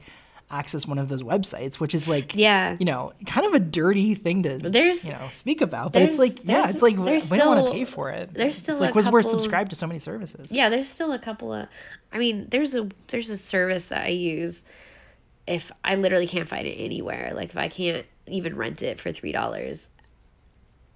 access 0.49 0.87
one 0.87 0.97
of 0.97 1.09
those 1.09 1.21
websites, 1.23 1.75
which 1.75 1.93
is 1.93 2.07
like 2.07 2.33
Yeah. 2.33 2.77
you 2.79 2.85
know, 2.85 3.11
kind 3.25 3.45
of 3.45 3.53
a 3.53 3.59
dirty 3.59 4.15
thing 4.15 4.43
to 4.43 4.57
There's- 4.57 5.03
you 5.03 5.11
know 5.11 5.27
speak 5.33 5.59
about, 5.61 5.91
but 5.93 6.01
it's 6.03 6.17
like 6.17 6.45
yeah, 6.45 6.69
it's 6.69 6.81
like 6.81 6.95
we 6.97 7.03
there's 7.05 7.27
don't 7.29 7.47
want 7.55 7.65
to 7.67 7.71
pay 7.73 7.83
for 7.83 8.09
it. 8.11 8.33
there's 8.33 8.57
still 8.57 8.75
it's 8.75 8.81
like 8.81 8.91
a 8.91 8.95
was 8.95 9.09
we're 9.09 9.23
subscribed 9.23 9.71
to 9.71 9.75
so 9.75 9.87
many 9.87 9.99
services. 9.99 10.47
Yeah, 10.51 10.69
there's 10.69 10.87
still 10.89 11.11
a 11.11 11.19
couple 11.19 11.51
of. 11.53 11.67
I 12.13 12.17
mean, 12.17 12.47
there's 12.49 12.73
a 12.75 12.87
there's 13.09 13.29
a 13.29 13.37
service 13.37 13.85
that 13.85 14.05
I 14.05 14.09
use 14.09 14.63
if 15.47 15.71
I 15.83 15.95
literally 15.95 16.27
can't 16.27 16.47
find 16.47 16.65
it 16.67 16.75
anywhere. 16.75 17.31
Like 17.35 17.49
if 17.49 17.57
I 17.57 17.67
can't 17.69 18.05
even 18.29 18.55
rent 18.55 18.81
it 18.81 18.99
for 18.99 19.11
three 19.11 19.31
dollars, 19.31 19.89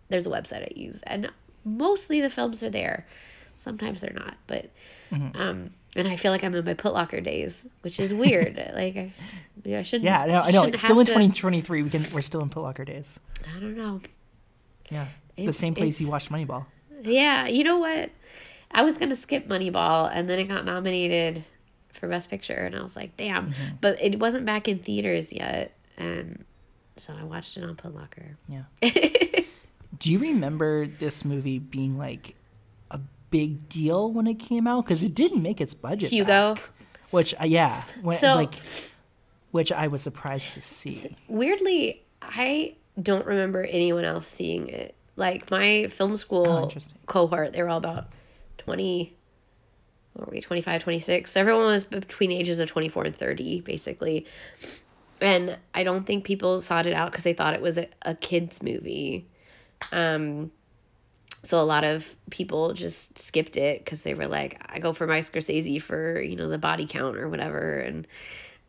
there's 0.09 0.27
a 0.27 0.29
website 0.29 0.63
I 0.63 0.79
use, 0.79 0.99
and 1.03 1.31
mostly 1.63 2.21
the 2.21 2.29
films 2.29 2.61
are 2.63 2.69
there. 2.69 3.05
Sometimes 3.57 4.01
they're 4.01 4.13
not, 4.13 4.35
but 4.47 4.69
Mm-hmm. 5.11 5.41
um, 5.41 5.71
and 5.97 6.07
I 6.07 6.15
feel 6.15 6.31
like 6.31 6.41
I'm 6.41 6.55
in 6.55 6.63
my 6.63 6.73
Putlocker 6.73 7.21
days, 7.21 7.65
which 7.81 7.99
is 7.99 8.13
weird. 8.13 8.55
like 8.73 8.95
I, 8.95 9.13
yeah, 9.65 9.79
I 9.79 9.83
shouldn't. 9.83 10.05
Yeah, 10.05 10.21
I 10.21 10.27
know. 10.27 10.39
I 10.41 10.51
know. 10.51 10.63
It's 10.63 10.81
still 10.81 10.97
in 11.01 11.05
to- 11.05 11.11
2023. 11.11 11.83
We 11.83 11.89
can. 11.89 12.07
We're 12.13 12.21
still 12.21 12.41
in 12.41 12.49
Putlocker 12.49 12.85
days. 12.85 13.19
I 13.45 13.59
don't 13.59 13.75
know. 13.75 13.99
Yeah, 14.89 15.07
the 15.35 15.51
same 15.51 15.73
place 15.73 15.99
you 15.99 16.07
watched 16.07 16.31
Moneyball. 16.31 16.65
Yeah, 17.01 17.47
you 17.47 17.65
know 17.65 17.77
what? 17.77 18.09
I 18.71 18.83
was 18.83 18.93
gonna 18.97 19.17
skip 19.17 19.49
Moneyball, 19.49 20.09
and 20.13 20.29
then 20.29 20.39
it 20.39 20.45
got 20.45 20.63
nominated 20.63 21.43
for 21.91 22.07
Best 22.07 22.29
Picture, 22.29 22.53
and 22.53 22.73
I 22.73 22.81
was 22.81 22.95
like, 22.95 23.17
damn. 23.17 23.47
Mm-hmm. 23.51 23.75
But 23.81 24.01
it 24.01 24.17
wasn't 24.17 24.45
back 24.45 24.69
in 24.69 24.79
theaters 24.79 25.33
yet, 25.33 25.73
and 25.97 26.45
so 26.97 27.13
I 27.19 27.23
watched 27.23 27.57
it 27.57 27.63
on 27.63 27.75
Putlocker. 27.75 28.35
Yeah. 28.47 28.63
Do 29.99 30.11
you 30.11 30.19
remember 30.19 30.87
this 30.87 31.23
movie 31.25 31.59
being 31.59 31.97
like 31.97 32.35
a 32.91 32.99
big 33.29 33.67
deal 33.69 34.11
when 34.11 34.27
it 34.27 34.35
came 34.39 34.67
out? 34.67 34.85
Because 34.85 35.03
it 35.03 35.13
didn't 35.13 35.41
make 35.41 35.61
its 35.61 35.73
budget. 35.73 36.09
Hugo. 36.11 36.55
back. 36.55 36.63
which 37.11 37.33
uh, 37.39 37.45
yeah, 37.45 37.83
when, 38.01 38.17
So- 38.17 38.35
like 38.35 38.55
which 39.51 39.71
I 39.71 39.87
was 39.87 40.01
surprised 40.01 40.53
to 40.53 40.61
see. 40.61 41.15
Weirdly, 41.27 42.03
I 42.21 42.75
don't 43.01 43.25
remember 43.25 43.63
anyone 43.63 44.05
else 44.05 44.25
seeing 44.27 44.69
it. 44.69 44.95
Like 45.17 45.51
my 45.51 45.87
film 45.89 46.13
Oh, 46.13 46.15
school 46.15 46.63
interesting. 46.63 46.97
cohort, 47.05 47.51
they 47.51 47.61
were 47.61 47.67
all 47.69 47.77
about 47.77 48.07
20, 48.59 49.13
what 50.13 50.27
were 50.27 50.31
we, 50.31 50.39
25, 50.41 50.83
26. 50.83 51.29
So 51.31 51.39
everyone 51.41 51.65
was 51.65 51.83
between 51.83 52.29
the 52.29 52.37
ages 52.37 52.59
of 52.59 52.69
24 52.69 53.03
and 53.03 53.15
30, 53.15 53.59
basically. 53.61 54.25
And 55.21 55.57
I 55.73 55.83
don't 55.83 56.05
think 56.05 56.23
people 56.23 56.61
sought 56.61 56.87
it 56.87 56.93
out 56.93 57.11
because 57.11 57.23
they 57.23 57.33
thought 57.33 57.53
it 57.53 57.61
was 57.61 57.77
a, 57.77 57.87
a 58.01 58.15
kid's 58.15 58.61
movie. 58.63 59.27
Um, 59.91 60.51
so 61.43 61.59
a 61.59 61.63
lot 61.63 61.83
of 61.83 62.05
people 62.29 62.73
just 62.73 63.17
skipped 63.17 63.57
it 63.57 63.83
because 63.83 64.01
they 64.01 64.13
were 64.13 64.27
like, 64.27 64.61
I 64.67 64.79
go 64.79 64.93
for 64.93 65.07
my 65.07 65.19
Scorsese 65.19 65.81
for, 65.81 66.21
you 66.21 66.35
know, 66.35 66.49
the 66.49 66.57
body 66.57 66.85
count 66.85 67.17
or 67.17 67.29
whatever. 67.29 67.77
And 67.77 68.07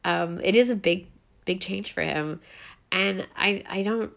um, 0.04 0.40
it 0.42 0.54
is 0.54 0.70
a 0.70 0.74
big, 0.74 1.06
big 1.44 1.60
change 1.60 1.92
for 1.92 2.02
him. 2.02 2.40
And 2.90 3.26
I, 3.36 3.64
I 3.68 3.82
don't, 3.82 4.12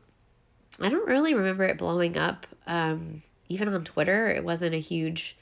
I 0.79 0.89
don't 0.89 1.07
really 1.07 1.33
remember 1.33 1.63
it 1.63 1.77
blowing 1.77 2.17
up. 2.17 2.45
Um, 2.67 3.23
even 3.49 3.67
on 3.69 3.83
Twitter, 3.83 4.29
it 4.29 4.43
wasn't 4.43 4.75
a 4.75 4.79
huge 4.79 5.37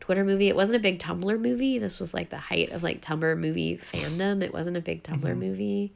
Twitter 0.00 0.24
movie. 0.24 0.48
It 0.48 0.56
wasn't 0.56 0.76
a 0.76 0.80
big 0.80 0.98
Tumblr 0.98 1.40
movie. 1.40 1.78
This 1.78 2.00
was 2.00 2.12
like 2.12 2.30
the 2.30 2.36
height 2.36 2.70
of 2.72 2.82
like 2.82 3.00
Tumblr 3.00 3.38
movie 3.38 3.80
fandom. 3.92 4.42
It 4.42 4.52
wasn't 4.52 4.76
a 4.76 4.82
big 4.82 5.02
Tumblr 5.02 5.36
movie. 5.36 5.92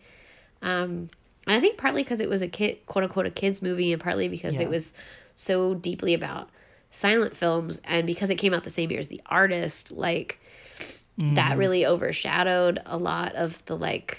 Um, 0.62 1.08
and 1.46 1.56
I 1.56 1.60
think 1.60 1.78
partly 1.78 2.02
because 2.02 2.20
it 2.20 2.28
was 2.28 2.42
a 2.42 2.48
kid, 2.48 2.84
quote 2.86 3.04
unquote, 3.04 3.26
a 3.26 3.30
kids 3.30 3.62
movie, 3.62 3.92
and 3.92 4.00
partly 4.02 4.28
because 4.28 4.54
Yeah. 4.54 4.62
it 4.62 4.68
was 4.68 4.92
so 5.34 5.74
deeply 5.74 6.14
about 6.14 6.50
silent 6.90 7.36
films, 7.36 7.80
and 7.84 8.06
because 8.06 8.30
it 8.30 8.36
came 8.36 8.52
out 8.52 8.64
the 8.64 8.70
same 8.70 8.90
year 8.90 9.00
as 9.00 9.08
The 9.08 9.22
Artist, 9.26 9.90
like 9.90 10.38
that 11.18 11.56
really 11.58 11.84
overshadowed 11.86 12.80
a 12.86 12.96
lot 12.96 13.34
of 13.34 13.62
the 13.66 13.76
like 13.76 14.18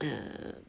uh, 0.00 0.04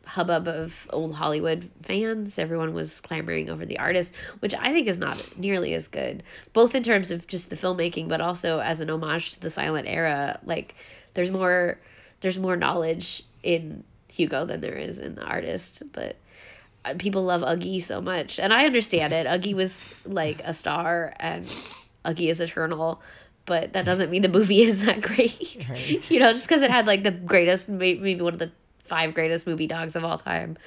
hubbub 0.05 0.47
of 0.47 0.73
old 0.91 1.13
Hollywood 1.15 1.69
fans. 1.83 2.39
Everyone 2.39 2.73
was 2.73 2.99
clamoring 3.01 3.49
over 3.49 3.65
the 3.65 3.77
artist, 3.77 4.13
which 4.39 4.53
I 4.55 4.71
think 4.73 4.87
is 4.87 4.97
not 4.97 5.37
nearly 5.37 5.73
as 5.75 5.87
good, 5.87 6.23
both 6.53 6.73
in 6.73 6.83
terms 6.83 7.11
of 7.11 7.27
just 7.27 7.49
the 7.49 7.55
filmmaking, 7.55 8.07
but 8.09 8.21
also 8.21 8.59
as 8.59 8.79
an 8.79 8.89
homage 8.89 9.31
to 9.31 9.39
the 9.39 9.49
silent 9.49 9.87
era. 9.87 10.39
Like, 10.45 10.75
there's 11.13 11.29
more, 11.29 11.77
there's 12.21 12.39
more 12.39 12.55
knowledge 12.55 13.23
in 13.43 13.83
Hugo 14.19 14.45
than 14.45 14.59
there 14.59 14.75
is 14.75 14.99
in 14.99 15.15
the 15.15 15.23
artist, 15.23 15.83
but 15.93 16.17
uh, 16.83 16.93
people 16.97 17.23
love 17.23 17.41
Uggie 17.41 17.81
so 17.81 18.01
much, 18.01 18.37
and 18.37 18.53
I 18.53 18.65
understand 18.65 19.13
it. 19.13 19.25
Uggie 19.25 19.53
was 19.53 19.81
like 20.05 20.41
a 20.43 20.53
star, 20.53 21.13
and 21.19 21.45
Uggie 22.05 22.29
is 22.29 22.41
eternal. 22.41 23.01
But 23.45 23.73
that 23.73 23.85
doesn't 23.85 24.11
mean 24.11 24.21
the 24.21 24.29
movie 24.29 24.61
is 24.71 24.85
that 24.85 25.01
great. 25.01 25.65
Right. 25.69 26.01
you 26.11 26.19
know, 26.19 26.33
just 26.33 26.47
because 26.47 26.61
it 26.61 26.69
had 26.69 26.85
like 26.85 27.03
the 27.03 27.11
greatest, 27.11 27.69
maybe 27.69 28.21
one 28.21 28.33
of 28.33 28.39
the 28.39 28.51
five 28.85 29.13
greatest 29.13 29.47
movie 29.47 29.67
dogs 29.67 29.95
of 29.95 30.03
all 30.03 30.17
time. 30.17 30.57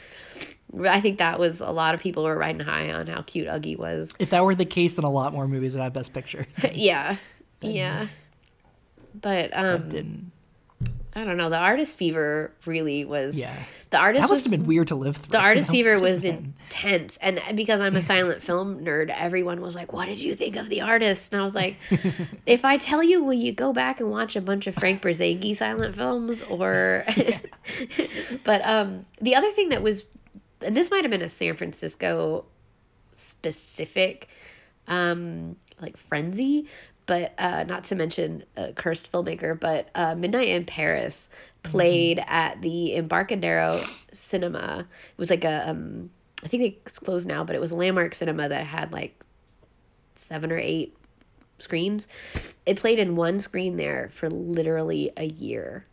I 0.83 1.03
think 1.03 1.19
that 1.19 1.39
was 1.39 1.61
a 1.61 1.71
lot 1.71 1.95
of 1.95 2.01
people 2.01 2.25
were 2.25 2.37
riding 2.37 2.61
high 2.61 2.91
on 2.91 3.07
how 3.07 3.21
cute 3.21 3.47
Uggie 3.47 3.77
was. 3.77 4.15
If 4.19 4.31
that 4.31 4.43
were 4.43 4.55
the 4.55 4.65
case, 4.65 4.95
then 4.95 5.05
a 5.05 5.11
lot 5.11 5.35
more 5.35 5.47
movies 5.47 5.75
would 5.75 5.83
have 5.83 5.93
Best 5.93 6.15
Picture. 6.15 6.47
yeah, 6.73 7.17
yeah. 7.61 8.07
But 9.15 9.55
um, 9.55 9.91
Didn't. 9.91 10.33
I 11.15 11.25
don't 11.25 11.37
know. 11.37 11.51
The 11.51 11.59
artist 11.59 11.97
fever 11.99 12.53
really 12.65 13.05
was. 13.05 13.37
Yeah. 13.37 13.55
The 13.91 13.99
artist 13.99 14.23
That 14.23 14.31
was 14.31 14.39
must 14.39 14.45
have 14.47 14.51
been 14.53 14.67
weird 14.67 14.89
to 14.89 14.95
live 14.95 15.19
through. 15.19 15.33
the 15.33 15.39
artist 15.41 15.71
fever 15.77 16.01
was 16.01 16.25
intense 16.25 17.19
and 17.21 17.39
because 17.55 17.83
i'm 17.83 17.95
a 17.95 18.01
silent 18.13 18.43
film 18.43 18.83
nerd 18.83 19.11
everyone 19.15 19.61
was 19.61 19.75
like 19.75 19.93
what 19.93 20.07
did 20.07 20.19
you 20.23 20.35
think 20.35 20.57
of 20.57 20.71
the 20.71 20.81
artist 20.81 21.31
and 21.31 21.43
i 21.43 21.45
was 21.45 21.55
like 21.55 21.77
if 22.47 22.65
i 22.65 22.79
tell 22.79 23.03
you 23.03 23.23
will 23.23 23.35
you 23.35 23.53
go 23.53 23.75
back 23.75 24.01
and 24.01 24.11
watch 24.11 24.35
a 24.35 24.41
bunch 24.41 24.67
of 24.67 24.75
frank 24.77 25.03
Borzage 25.03 25.55
silent 25.59 25.95
films 25.95 26.43
or 26.45 27.05
but 28.45 28.65
um 28.67 29.05
the 29.21 29.35
other 29.35 29.53
thing 29.53 29.69
that 29.69 29.83
was 29.83 30.07
and 30.63 30.75
this 30.75 30.91
might 30.91 31.05
have 31.05 31.11
been 31.11 31.21
a 31.21 31.29
san 31.29 31.55
francisco 31.55 32.47
specific 33.15 34.29
um 34.89 35.55
like 35.83 35.99
frenzy 35.99 36.67
but 37.13 37.35
uh 37.39 37.63
not 37.65 37.85
to 37.85 37.95
mention 37.95 38.43
a 38.57 38.73
cursed 38.73 39.13
filmmaker 39.13 39.59
but 39.59 39.91
uh 39.95 40.15
midnight 40.15 40.49
in 40.49 40.65
paris 40.65 41.29
played 41.63 42.25
at 42.27 42.61
the 42.63 42.97
embarcadero 42.97 43.81
cinema. 44.13 44.81
It 44.81 45.19
was 45.19 45.29
like 45.29 45.45
a 45.45 45.69
um 45.69 46.11
i 46.43 46.49
think 46.49 46.63
it's 46.87 46.99
closed 46.99 47.29
now 47.29 47.45
but 47.45 47.55
it 47.55 47.61
was 47.61 47.71
a 47.71 47.77
landmark 47.77 48.15
cinema 48.15 48.49
that 48.49 48.65
had 48.67 48.93
like 48.93 49.23
seven 50.15 50.51
or 50.51 50.59
eight 50.59 50.97
screens. 51.59 52.09
It 52.67 52.77
played 52.79 52.99
in 52.99 53.17
one 53.17 53.39
screen 53.39 53.77
there 53.77 54.11
for 54.15 54.29
literally 54.31 55.13
a 55.17 55.25
year. 55.25 55.85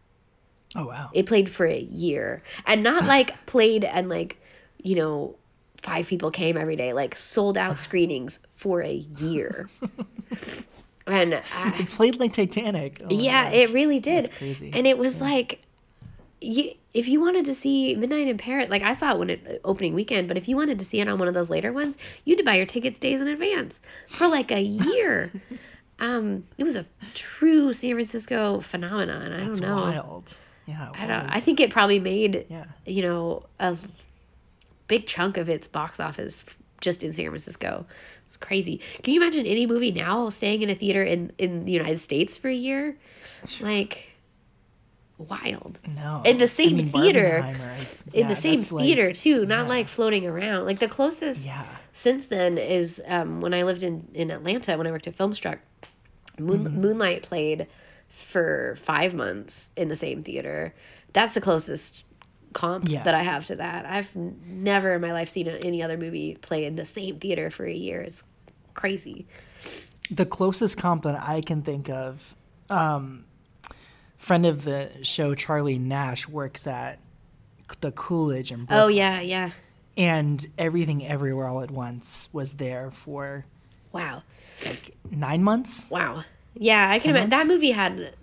Oh 0.75 0.85
wow. 0.87 1.09
it 1.13 1.25
played 1.25 1.49
for 1.49 1.65
a 1.65 1.79
year. 1.79 2.43
And 2.65 2.83
not 2.83 3.05
like 3.15 3.45
played 3.45 3.83
and 3.83 4.07
like 4.07 4.37
you 4.81 4.95
know 4.95 5.35
five 5.81 6.07
people 6.07 6.31
came 6.31 6.57
every 6.57 6.75
day 6.75 6.93
like 6.93 7.15
sold 7.15 7.57
out 7.57 7.77
screenings 7.87 8.39
for 8.55 8.81
a 8.81 8.93
year 8.93 9.69
and 11.09 11.33
I, 11.55 11.75
It 11.79 11.87
played 11.89 12.19
like 12.19 12.33
Titanic. 12.33 13.01
Oh 13.03 13.07
yeah 13.09 13.49
it 13.49 13.71
really 13.71 13.99
did 13.99 14.25
That's 14.25 14.37
crazy. 14.37 14.71
and 14.73 14.85
it 14.87 14.97
was 14.97 15.17
like 15.17 15.61
you 16.41 16.71
if 16.93 17.07
you 17.07 17.19
wanted 17.21 17.45
to 17.45 17.53
see 17.53 17.95
midnight 17.95 18.27
in 18.27 18.37
paris 18.37 18.69
like 18.69 18.81
i 18.81 18.93
saw 18.93 19.11
it 19.11 19.19
when 19.19 19.29
it 19.29 19.61
opening 19.65 19.93
weekend 19.93 20.27
but 20.27 20.37
if 20.37 20.47
you 20.47 20.55
wanted 20.55 20.79
to 20.79 20.85
see 20.85 20.99
it 21.01 21.07
on 21.07 21.19
one 21.19 21.27
of 21.27 21.33
those 21.33 21.49
later 21.49 21.71
ones 21.73 21.97
you 22.25 22.31
had 22.33 22.37
to 22.39 22.45
buy 22.45 22.55
your 22.55 22.65
tickets 22.65 22.97
days 22.97 23.19
in 23.21 23.27
advance 23.27 23.79
for 24.07 24.27
like 24.27 24.49
a 24.51 24.61
year 24.93 25.31
um 25.99 26.43
it 26.57 26.63
was 26.63 26.75
a 26.77 26.85
true 27.13 27.73
san 27.73 27.91
francisco 27.93 28.61
phenomenon 28.61 29.33
i 29.33 29.37
That's 29.43 29.59
don't 29.59 29.69
know 29.69 29.75
wild. 29.81 30.37
Yeah. 30.65 30.91
I 30.93 31.07
don't. 31.07 31.29
I 31.31 31.39
think 31.39 31.59
it 31.59 31.71
probably 31.71 31.97
made 31.99 32.45
Yeah. 32.47 32.65
you 32.85 33.01
know 33.01 33.43
a 33.59 33.75
big 34.87 35.07
chunk 35.07 35.37
of 35.37 35.49
its 35.49 35.67
box 35.67 35.99
office 35.99 36.43
just 36.81 37.03
in 37.03 37.13
San 37.13 37.25
Francisco. 37.27 37.85
It's 38.25 38.37
crazy. 38.37 38.81
Can 39.03 39.13
you 39.13 39.21
imagine 39.21 39.45
any 39.45 39.65
movie 39.65 39.91
now 39.91 40.29
staying 40.29 40.61
in 40.61 40.69
a 40.69 40.75
theater 40.75 41.03
in 41.03 41.31
in 41.37 41.65
the 41.65 41.71
United 41.71 41.99
States 41.99 42.37
for 42.37 42.49
a 42.49 42.55
year? 42.55 42.97
Like 43.61 44.05
wild. 45.17 45.79
No. 45.95 46.21
In 46.25 46.37
the 46.37 46.47
same 46.47 46.69
I 46.69 46.71
mean, 46.77 46.89
theater, 46.89 47.41
I- 47.43 47.87
In 48.13 48.27
the 48.27 48.35
same 48.35 48.59
that's 48.59 48.71
like- 48.71 48.83
theater 48.85 49.11
too, 49.13 49.45
not 49.45 49.63
yeah. 49.63 49.69
like 49.69 49.87
floating 49.87 50.25
around. 50.25 50.65
Like 50.65 50.79
the 50.79 50.87
closest 50.87 51.45
Yeah. 51.45 51.65
since 51.93 52.27
then 52.27 52.57
is 52.57 53.01
um, 53.07 53.41
when 53.41 53.53
I 53.53 53.63
lived 53.63 53.83
in 53.83 54.07
in 54.13 54.31
Atlanta 54.31 54.77
when 54.77 54.87
I 54.87 54.91
worked 54.91 55.07
at 55.07 55.17
Filmstruck. 55.17 55.59
Moon, 56.37 56.63
Mm-hmm. 56.65 56.81
Moonlight 56.81 57.23
played 57.23 57.67
for 58.31 58.77
five 58.81 59.13
months 59.13 59.71
in 59.75 59.89
the 59.89 59.95
same 59.95 60.23
theater. 60.23 60.73
That's 61.11 61.33
the 61.33 61.41
closest 61.41 62.03
comp 62.53 62.87
Yeah. 62.89 63.03
that 63.03 63.13
I 63.13 63.23
have 63.23 63.45
to 63.47 63.55
that. 63.55 63.85
I've 63.85 64.13
never 64.15 64.93
in 64.95 65.01
my 65.01 65.13
life 65.13 65.29
seen 65.29 65.47
any 65.47 65.81
other 65.83 65.97
movie 65.97 66.35
play 66.41 66.65
in 66.65 66.75
the 66.75 66.85
same 66.85 67.19
theater 67.19 67.49
for 67.51 67.65
a 67.65 67.73
year. 67.73 68.01
It's 68.01 68.23
crazy. 68.73 69.25
the 70.11 70.25
closest 70.25 70.77
comp 70.77 71.03
that 71.03 71.21
I 71.21 71.41
can 71.41 71.61
think 71.61 71.87
of, 71.89 72.35
um, 72.69 73.25
friend 74.17 74.45
of 74.47 74.63
the 74.63 74.89
show 75.03 75.35
Charlie 75.35 75.77
Nash 75.77 76.27
works 76.27 76.65
at 76.65 76.97
the 77.81 77.91
Coolidge 77.91 78.51
in 78.51 78.65
Brookline, 78.65 78.79
Oh 78.81 78.87
yeah, 78.87 79.21
yeah. 79.21 79.51
and 79.95 80.43
everything 80.57 81.05
everywhere 81.05 81.47
all 81.47 81.61
at 81.61 81.69
once 81.69 82.27
was 82.33 82.55
there 82.55 82.89
for 82.89 83.45
Wow, 83.91 84.23
like 84.65 84.95
nine 85.11 85.43
months. 85.43 85.89
wow. 85.91 86.23
Yeah, 86.55 86.89
I 86.89 86.97
can 86.99 87.11
imagine 87.11 87.29
that 87.29 87.47
movie 87.47 87.69
had 87.71 88.15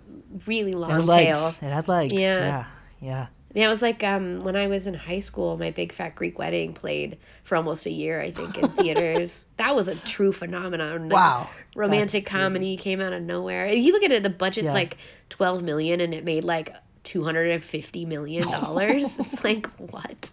really 0.45 0.73
long 0.73 0.91
It 0.91 0.93
had 0.95 1.01
tail. 1.05 1.07
legs. 1.41 1.59
It 1.63 1.71
had 1.71 1.87
legs. 1.87 2.13
Yeah. 2.13 2.37
Yeah, 2.37 2.65
yeah. 2.99 3.27
Yeah, 3.57 3.65
it 3.65 3.69
was 3.71 3.81
like 3.81 4.03
um, 4.03 4.43
when 4.43 4.55
I 4.55 4.67
was 4.67 4.85
in 4.85 4.93
high 4.93 5.19
school, 5.19 5.57
my 5.57 5.71
Big 5.71 5.91
Fat 5.91 6.13
Greek 6.13 6.37
Wedding 6.37 6.75
played 6.75 7.17
for 7.43 7.55
almost 7.55 7.87
a 7.87 7.89
year, 7.89 8.21
I 8.21 8.29
think, 8.29 8.55
in 8.55 8.67
theaters. 8.77 9.45
that 9.57 9.75
was 9.75 9.87
a 9.87 9.95
true 9.95 10.31
phenomenon. 10.31 11.09
Wow, 11.09 11.49
Romantic 11.75 12.25
that's 12.25 12.31
crazy. 12.33 12.43
comedy 12.43 12.77
came 12.77 13.01
out 13.01 13.13
of 13.13 13.23
nowhere. 13.23 13.65
And 13.65 13.81
you 13.83 13.93
look 13.93 14.03
at 14.03 14.11
it, 14.11 14.21
the 14.21 14.29
budget's 14.29 14.65
Yeah. 14.65 14.73
like 14.73 14.97
12 15.29 15.63
million 15.63 16.01
and 16.01 16.13
it 16.13 16.23
made 16.23 16.43
like 16.43 16.75
250 17.05 18.05
million 18.05 18.43
dollars. 18.51 19.07
like 19.43 19.65
what? 19.77 20.31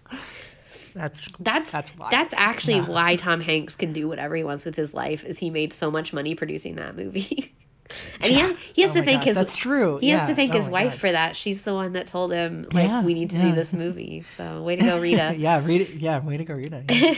That's 0.94 1.26
That's 1.40 1.70
That's 1.72 1.96
wild. 1.96 2.12
that's 2.12 2.34
actually 2.36 2.74
Yeah. 2.76 2.88
why 2.90 3.16
Tom 3.16 3.40
Hanks 3.40 3.74
can 3.74 3.94
do 3.94 4.06
whatever 4.06 4.36
he 4.36 4.44
wants 4.44 4.66
with 4.66 4.74
his 4.76 4.92
life 4.92 5.24
is 5.24 5.38
he 5.38 5.48
made 5.48 5.72
so 5.72 5.90
much 5.90 6.12
money 6.12 6.34
producing 6.34 6.76
that 6.76 6.94
movie. 6.94 7.54
And 8.20 8.32
he 8.32 8.38
has, 8.38 8.56
he 8.72 8.82
has 8.82 8.90
Oh 8.90 8.94
to 8.94 9.02
thank 9.02 9.18
gosh, 9.20 9.24
his 9.24 9.34
that's 9.34 9.54
true. 9.56 9.98
He 9.98 10.08
has 10.10 10.28
to 10.28 10.34
thank 10.34 10.52
Oh 10.52 10.58
his 10.58 10.68
wife 10.68 10.92
God. 10.92 11.00
for 11.00 11.12
that. 11.12 11.36
She's 11.36 11.62
the 11.62 11.74
one 11.74 11.92
that 11.94 12.06
told 12.06 12.32
him 12.32 12.66
like 12.72 12.86
Yeah, 12.86 13.02
we 13.02 13.14
need 13.14 13.30
to 13.30 13.36
yeah. 13.36 13.42
do 13.50 13.52
this 13.52 13.72
movie. 13.72 14.24
So 14.36 14.62
way 14.62 14.76
to 14.76 14.82
go, 14.82 14.98
Rita. 14.98 15.34
yeah, 15.38 15.62
read 15.64 15.80
it. 15.82 15.90
Yeah, 15.90 16.20
way 16.20 16.36
to 16.36 16.44
go, 16.44 16.54
Rita. 16.54 16.84
Yeah. 16.88 17.14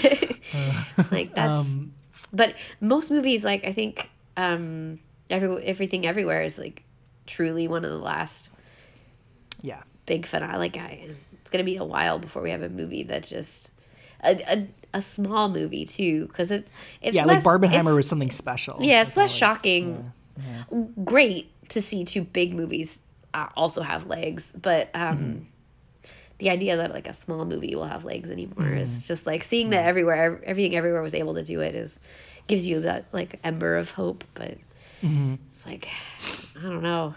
like 1.11 1.35
that's 1.35 1.51
um, 1.51 1.93
but 2.33 2.55
most 2.81 3.11
movies 3.11 3.45
like 3.45 3.65
I 3.65 3.73
think 3.73 4.09
um 4.37 4.99
every 5.31 5.65
everything 5.65 6.07
everywhere 6.07 6.43
is 6.43 6.59
like 6.59 6.83
truly 7.27 7.69
one 7.69 7.85
of 7.85 7.91
the 7.91 7.99
last 7.99 8.51
yeah. 9.63 9.83
big 10.07 10.27
finale. 10.27 10.59
Like 10.59 10.77
I, 10.77 11.09
it's 11.41 11.51
gonna 11.51 11.65
be 11.65 11.77
a 11.77 11.85
while 11.85 12.19
before 12.19 12.43
we 12.43 12.51
have 12.51 12.63
a 12.63 12.69
movie 12.69 13.03
that 13.05 13.25
just 13.25 13.71
a 14.23 14.37
a, 14.53 14.69
a 14.95 15.03
small 15.03 15.49
movie 15.49 15.85
too 15.87 16.27
because 16.29 16.51
it's 16.51 16.71
it's 17.01 17.15
Yeah, 17.15 17.25
less, 17.25 17.45
like 17.45 17.61
Barbenheimer 17.61 17.95
was 17.95 18.09
something 18.09 18.31
special. 18.31 18.79
yeah 18.81 19.03
it's 19.03 19.11
Like, 19.11 19.17
less 19.17 19.31
was, 19.31 19.39
shocking. 19.39 20.13
Uh, 20.39 20.77
Great 21.05 21.51
to 21.71 21.83
see 21.83 22.05
two 22.05 22.23
big 22.23 22.55
movies 22.55 22.99
uh, 23.35 23.49
also 23.57 23.83
have 23.83 24.07
legs, 24.07 24.53
but 24.61 24.91
um. 24.95 25.47
the 26.39 26.51
idea 26.51 26.77
that 26.77 26.93
like 26.93 27.09
a 27.09 27.15
small 27.15 27.47
movie 27.47 27.75
will 27.75 27.87
have 27.87 28.05
legs 28.05 28.29
anymore 28.29 28.69
is 28.75 29.07
just 29.09 29.25
like 29.25 29.43
seeing 29.43 29.71
that 29.71 29.87
everywhere, 29.87 30.43
everything 30.45 30.77
everywhere 30.77 31.01
was 31.01 31.15
able 31.15 31.33
to 31.33 31.43
do 31.43 31.61
it 31.61 31.75
is 31.75 31.99
gives 32.47 32.67
you 32.67 32.81
that 32.81 33.07
like 33.11 33.41
ember 33.43 33.77
of 33.79 33.91
hope. 33.91 34.23
But 34.35 34.59
it's 35.01 35.65
like 35.65 35.89
I 36.59 36.63
don't 36.63 36.83
know. 36.83 37.15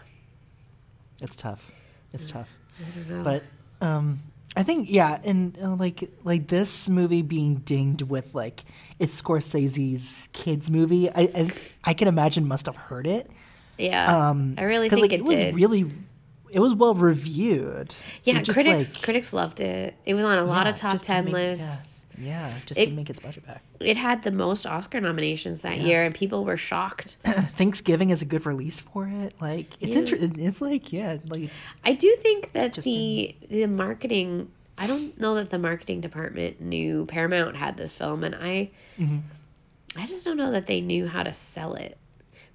It's 1.21 1.35
tough. 1.35 1.69
It's 2.13 2.31
tough. 2.31 2.57
I 2.79 2.97
don't 2.97 3.09
know. 3.09 3.23
But 3.23 3.43
um 3.85 4.19
I 4.55 4.63
think 4.63 4.89
yeah, 4.89 5.19
and 5.23 5.57
uh, 5.61 5.76
like 5.76 6.09
like 6.23 6.47
this 6.47 6.89
movie 6.89 7.21
being 7.21 7.55
dinged 7.57 8.01
with 8.01 8.34
like 8.34 8.63
it's 8.97 9.21
Scorsese's 9.21 10.27
kids 10.34 10.71
movie. 10.71 11.09
I 11.09 11.21
I, 11.35 11.51
I 11.84 11.93
can 11.93 12.07
imagine 12.07 12.47
must 12.47 12.65
have 12.65 12.76
hurt 12.76 13.05
it. 13.07 13.30
yeah, 13.77 14.30
Um, 14.30 14.55
I 14.57 14.63
really 14.63 14.89
think 14.89 15.01
like, 15.03 15.13
it, 15.13 15.23
was 15.23 15.38
did. 15.38 15.55
really 15.55 15.91
it 16.51 16.59
was 16.59 16.73
well 16.73 16.95
reviewed. 16.95 17.93
yeah, 18.23 18.41
just, 18.41 18.55
critics 18.57 18.95
like, 18.95 19.03
critics 19.03 19.34
loved 19.34 19.59
it. 19.59 19.93
It 20.05 20.15
was 20.15 20.26
on 20.26 20.38
a 20.39 20.43
lot 20.43 20.65
of 20.67 20.76
top 20.76 20.99
ten 20.99 21.27
lists. 21.31 21.88
Yeah, 22.19 22.47
yeah 22.49 22.53
just 22.65 22.79
It- 22.79 22.85
to 22.85 22.91
make 22.91 23.09
its 23.09 23.19
budget 23.19 23.45
back. 23.47 23.63
It 23.79 23.97
had 23.97 24.23
the 24.23 24.31
most 24.31 24.65
Oscar 24.65 24.99
nominations 25.01 25.61
that 25.61 25.79
year, 25.79 26.03
and 26.03 26.13
people 26.13 26.43
were 26.45 26.57
shocked. 26.57 27.17
Thanksgiving 27.23 28.09
is 28.09 28.21
a 28.21 28.25
good 28.25 28.45
release 28.45 28.79
for 28.81 29.07
it. 29.07 29.33
Like 29.41 29.73
it's 29.79 29.93
Yeah. 29.93 29.99
inter- 29.99 30.17
It's 30.19 30.61
like 30.61 30.91
yeah, 30.93 31.17
like 31.27 31.49
I 31.83 31.93
do 31.93 32.15
think 32.21 32.51
that 32.51 32.73
the 32.73 33.35
the 33.49 33.65
marketing. 33.67 34.51
I 34.77 34.87
don't 34.87 35.19
know 35.19 35.35
that 35.35 35.49
the 35.49 35.59
marketing 35.59 35.99
department 35.99 36.61
knew 36.61 37.05
Paramount 37.07 37.55
had 37.57 37.75
this 37.75 37.93
film, 37.93 38.23
and 38.23 38.33
I, 38.35 38.71
Mm-hmm. 38.97 39.17
I 39.97 40.05
just 40.05 40.23
don't 40.23 40.37
know 40.37 40.51
that 40.51 40.67
they 40.67 40.79
knew 40.81 41.05
how 41.07 41.23
to 41.23 41.33
sell 41.33 41.73
it 41.73 41.97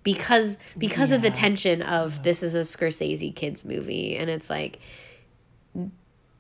because 0.05 0.57
because 0.79 1.11
of 1.11 1.21
the 1.21 1.31
tension 1.31 1.83
of 1.83 2.23
this 2.23 2.43
is 2.43 2.55
a 2.55 2.61
Scorsese 2.61 3.35
kids 3.35 3.65
movie, 3.65 4.17
and 4.17 4.31
it's 4.31 4.49
like 4.49 4.79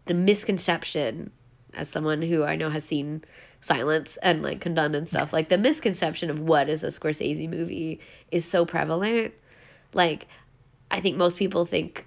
the 0.06 0.14
misconception 0.14 1.30
as 1.76 1.88
someone 1.88 2.22
who 2.22 2.44
I 2.44 2.56
know 2.56 2.70
has 2.70 2.84
seen 2.84 3.24
Silence 3.60 4.18
and 4.22 4.42
like 4.42 4.60
Kundun 4.60 4.94
and 4.94 5.09
stuff, 5.09 5.32
like 5.32 5.48
the 5.48 5.59
misconception 5.59 6.30
of 6.30 6.38
what 6.40 6.68
is 6.68 6.82
a 6.82 6.88
Scorsese 6.88 7.48
movie 7.48 8.01
is 8.30 8.44
so 8.44 8.66
prevalent. 8.66 9.32
Like, 9.92 10.26
I 10.90 11.01
think 11.01 11.16
most 11.16 11.36
people 11.36 11.64
think 11.64 12.06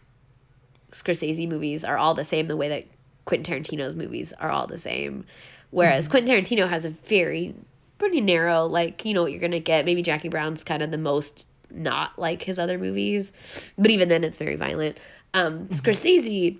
Scorsese 0.91 1.47
movies 1.47 1.83
are 1.83 1.97
all 1.97 2.13
the 2.13 2.23
same 2.23 2.47
the 2.47 2.57
way 2.57 2.69
that 2.69 2.85
Quentin 3.25 3.63
Tarantino's 3.63 3.95
movies 3.95 4.33
are 4.33 4.51
all 4.51 4.67
the 4.67 4.77
same. 4.77 5.25
Whereas 5.71 6.07
Quentin 6.07 6.33
Tarantino 6.33 6.69
has 6.69 6.85
a 6.85 6.89
very 6.89 7.53
pretty 7.97 8.21
narrow, 8.21 8.65
like, 8.65 9.03
you 9.03 9.13
know 9.13 9.23
what 9.23 9.31
you're 9.31 9.41
gonna 9.41 9.59
get. 9.59 9.85
Maybe 9.85 10.01
Jackie 10.01 10.29
Brown's 10.29 10.63
kind 10.63 10.83
of 10.83 10.91
the 10.91 10.97
most 10.97 11.45
not 11.69 12.17
like 12.17 12.41
his 12.41 12.59
other 12.59 12.77
movies. 12.77 13.31
But 13.77 13.91
even 13.91 14.09
then 14.09 14.23
it's 14.23 14.37
very 14.37 14.55
violent. 14.55 14.97
Um 15.33 15.67
Scorsese 15.69 16.57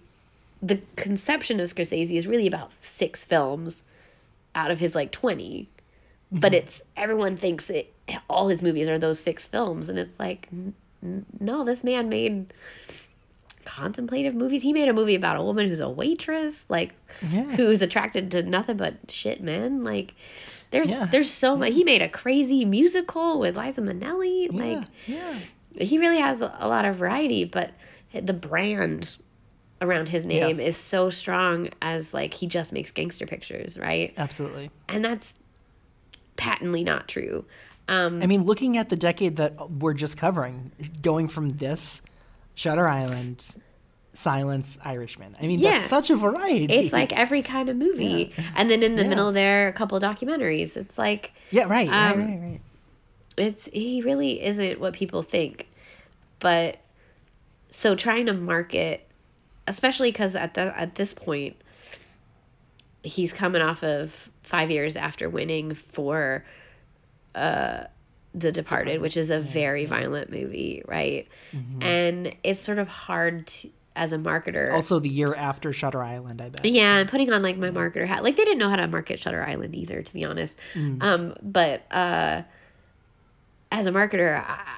the 0.62 0.80
conception 0.96 1.60
of 1.60 1.74
Scorsese 1.74 2.14
is 2.18 2.28
really 2.28 2.48
about 2.48 2.72
six 2.82 3.24
films 3.24 3.82
out 4.56 4.72
of 4.72 4.80
his 4.80 4.96
like 4.96 5.12
20 5.12 5.70
but 6.32 6.52
mm-hmm. 6.52 6.56
it's 6.56 6.82
everyone 6.96 7.38
thinks 7.38 7.70
it 7.70 7.94
all 8.30 8.48
his 8.48 8.62
movies 8.62 8.88
are 8.90 8.98
those 8.98 9.20
six 9.20 9.48
films 9.48 9.88
and 9.88 10.00
it's 10.00 10.20
like 10.20 10.48
n- 10.52 10.74
no 11.40 11.64
this 11.64 11.84
man 11.84 12.10
made 12.10 12.52
contemplative 13.66 14.34
movies 14.34 14.62
he 14.62 14.74
made 14.74 14.88
a 14.88 14.94
movie 14.94 15.16
about 15.16 15.38
a 15.38 15.44
woman 15.44 15.68
who's 15.68 15.80
a 15.80 15.90
waitress 15.90 16.66
like 16.70 16.94
Yeah. 17.30 17.44
who's 17.44 17.82
attracted 17.82 18.32
to 18.32 18.44
nothing 18.44 18.78
but 18.78 18.96
shit 19.10 19.42
men 19.42 19.84
like 19.84 20.16
there's 20.72 20.90
Yeah. 20.90 21.06
there's 21.06 21.32
so 21.32 21.56
much 21.56 21.74
he 21.74 21.84
made 21.84 22.02
a 22.02 22.10
crazy 22.10 22.66
musical 22.66 23.40
with 23.40 23.58
Liza 23.58 23.82
Minnelli 23.82 24.52
like 24.52 24.86
yeah. 25.06 25.34
he 25.80 25.98
really 25.98 26.20
has 26.20 26.42
a 26.42 26.68
lot 26.68 26.86
of 26.86 26.96
variety 26.96 27.44
but 27.46 27.72
the 28.14 28.34
brand 28.34 29.16
around 29.82 30.08
his 30.10 30.26
name 30.26 30.58
Yes. 30.58 30.60
is 30.60 30.78
so 30.78 31.10
strong 31.10 31.70
as 31.82 32.14
like 32.14 32.34
he 32.34 32.48
just 32.48 32.72
makes 32.72 32.92
gangster 32.92 33.28
pictures 33.28 33.78
right 33.78 34.14
Absolutely. 34.18 34.72
and 34.90 35.04
that's 35.06 35.34
patently 36.36 36.84
not 36.84 37.08
true 37.08 37.46
um 37.90 38.22
I 38.22 38.26
mean, 38.26 38.44
looking 38.44 38.76
at 38.78 38.90
the 38.90 38.98
decade 38.98 39.38
that 39.38 39.72
we're 39.72 39.94
just 39.94 40.18
covering, 40.18 40.72
going 41.02 41.30
from 41.30 41.48
this, 41.48 42.02
Shutter 42.54 42.86
Island, 42.86 43.56
Silence, 44.14 44.78
Irishman. 44.84 45.38
I 45.42 45.48
mean, 45.48 45.60
Yeah. 45.60 45.72
that's 45.72 45.86
such 45.86 46.10
a 46.10 46.18
variety. 46.18 46.66
it's 46.74 46.92
like 46.92 47.14
every 47.14 47.42
kind 47.42 47.70
of 47.70 47.78
movie 47.78 48.34
and 48.58 48.70
then 48.70 48.84
in 48.84 48.96
the 48.98 49.04
Yeah. 49.04 49.08
middle 49.10 49.32
there 49.32 49.70
a 49.70 49.74
couple 49.74 49.98
documentaries 50.02 50.76
it's 50.76 50.98
like 50.98 51.32
yeah, 51.50 51.64
right, 51.64 51.88
right, 51.90 52.12
um, 52.12 52.26
right, 52.28 52.40
right. 52.42 52.62
it's 53.38 53.68
he 53.72 54.02
really 54.02 54.44
isn't 54.44 54.82
what 54.82 54.92
people 54.94 55.24
think 55.24 55.68
but 56.40 56.78
so 57.72 57.96
trying 57.96 58.26
to 58.26 58.34
market 58.34 59.07
especially 59.68 60.12
because 60.12 60.36
at 60.36 60.54
the 60.54 60.78
at 60.80 60.96
this 60.96 61.14
point 61.14 61.56
he's 63.04 63.32
coming 63.34 63.62
off 63.62 63.84
of 63.84 64.30
five 64.44 64.72
years 64.72 64.96
after 64.96 65.30
winning 65.30 65.74
for 65.76 66.44
uh 67.36 67.84
the 68.34 68.52
departed 68.52 69.02
which 69.02 69.16
is 69.18 69.30
a 69.30 69.40
very 69.40 69.86
violent 69.86 70.30
movie 70.32 70.82
right 70.88 71.28
and 71.82 72.36
it's 72.44 72.62
sort 72.64 72.80
of 72.80 72.88
hard 72.88 73.48
to 73.48 73.70
as 73.96 74.14
a 74.14 74.18
marketer 74.18 74.72
Also, 74.74 75.00
the 75.00 75.10
year 75.10 75.34
after 75.34 75.74
Shutter 75.74 76.04
Island, 76.04 76.40
I 76.40 76.50
bet. 76.50 76.64
yeah, 76.66 76.98
I'm 76.98 77.08
putting 77.08 77.32
on 77.34 77.42
like 77.42 77.58
my 77.58 77.72
marketer 77.72 78.06
hat. 78.06 78.24
Like 78.24 78.38
they 78.38 78.44
didn't 78.46 78.60
know 78.60 78.70
how 78.70 78.76
to 78.76 78.88
market 78.88 79.20
Shutter 79.20 79.44
Island 79.44 79.74
either, 79.74 80.04
to 80.04 80.14
be 80.14 80.24
honest. 80.24 80.56
Um, 81.02 81.34
but 81.42 81.82
uh, 81.92 82.44
as 83.72 83.88
a 83.88 83.92
marketer, 83.92 84.38
I, 84.40 84.77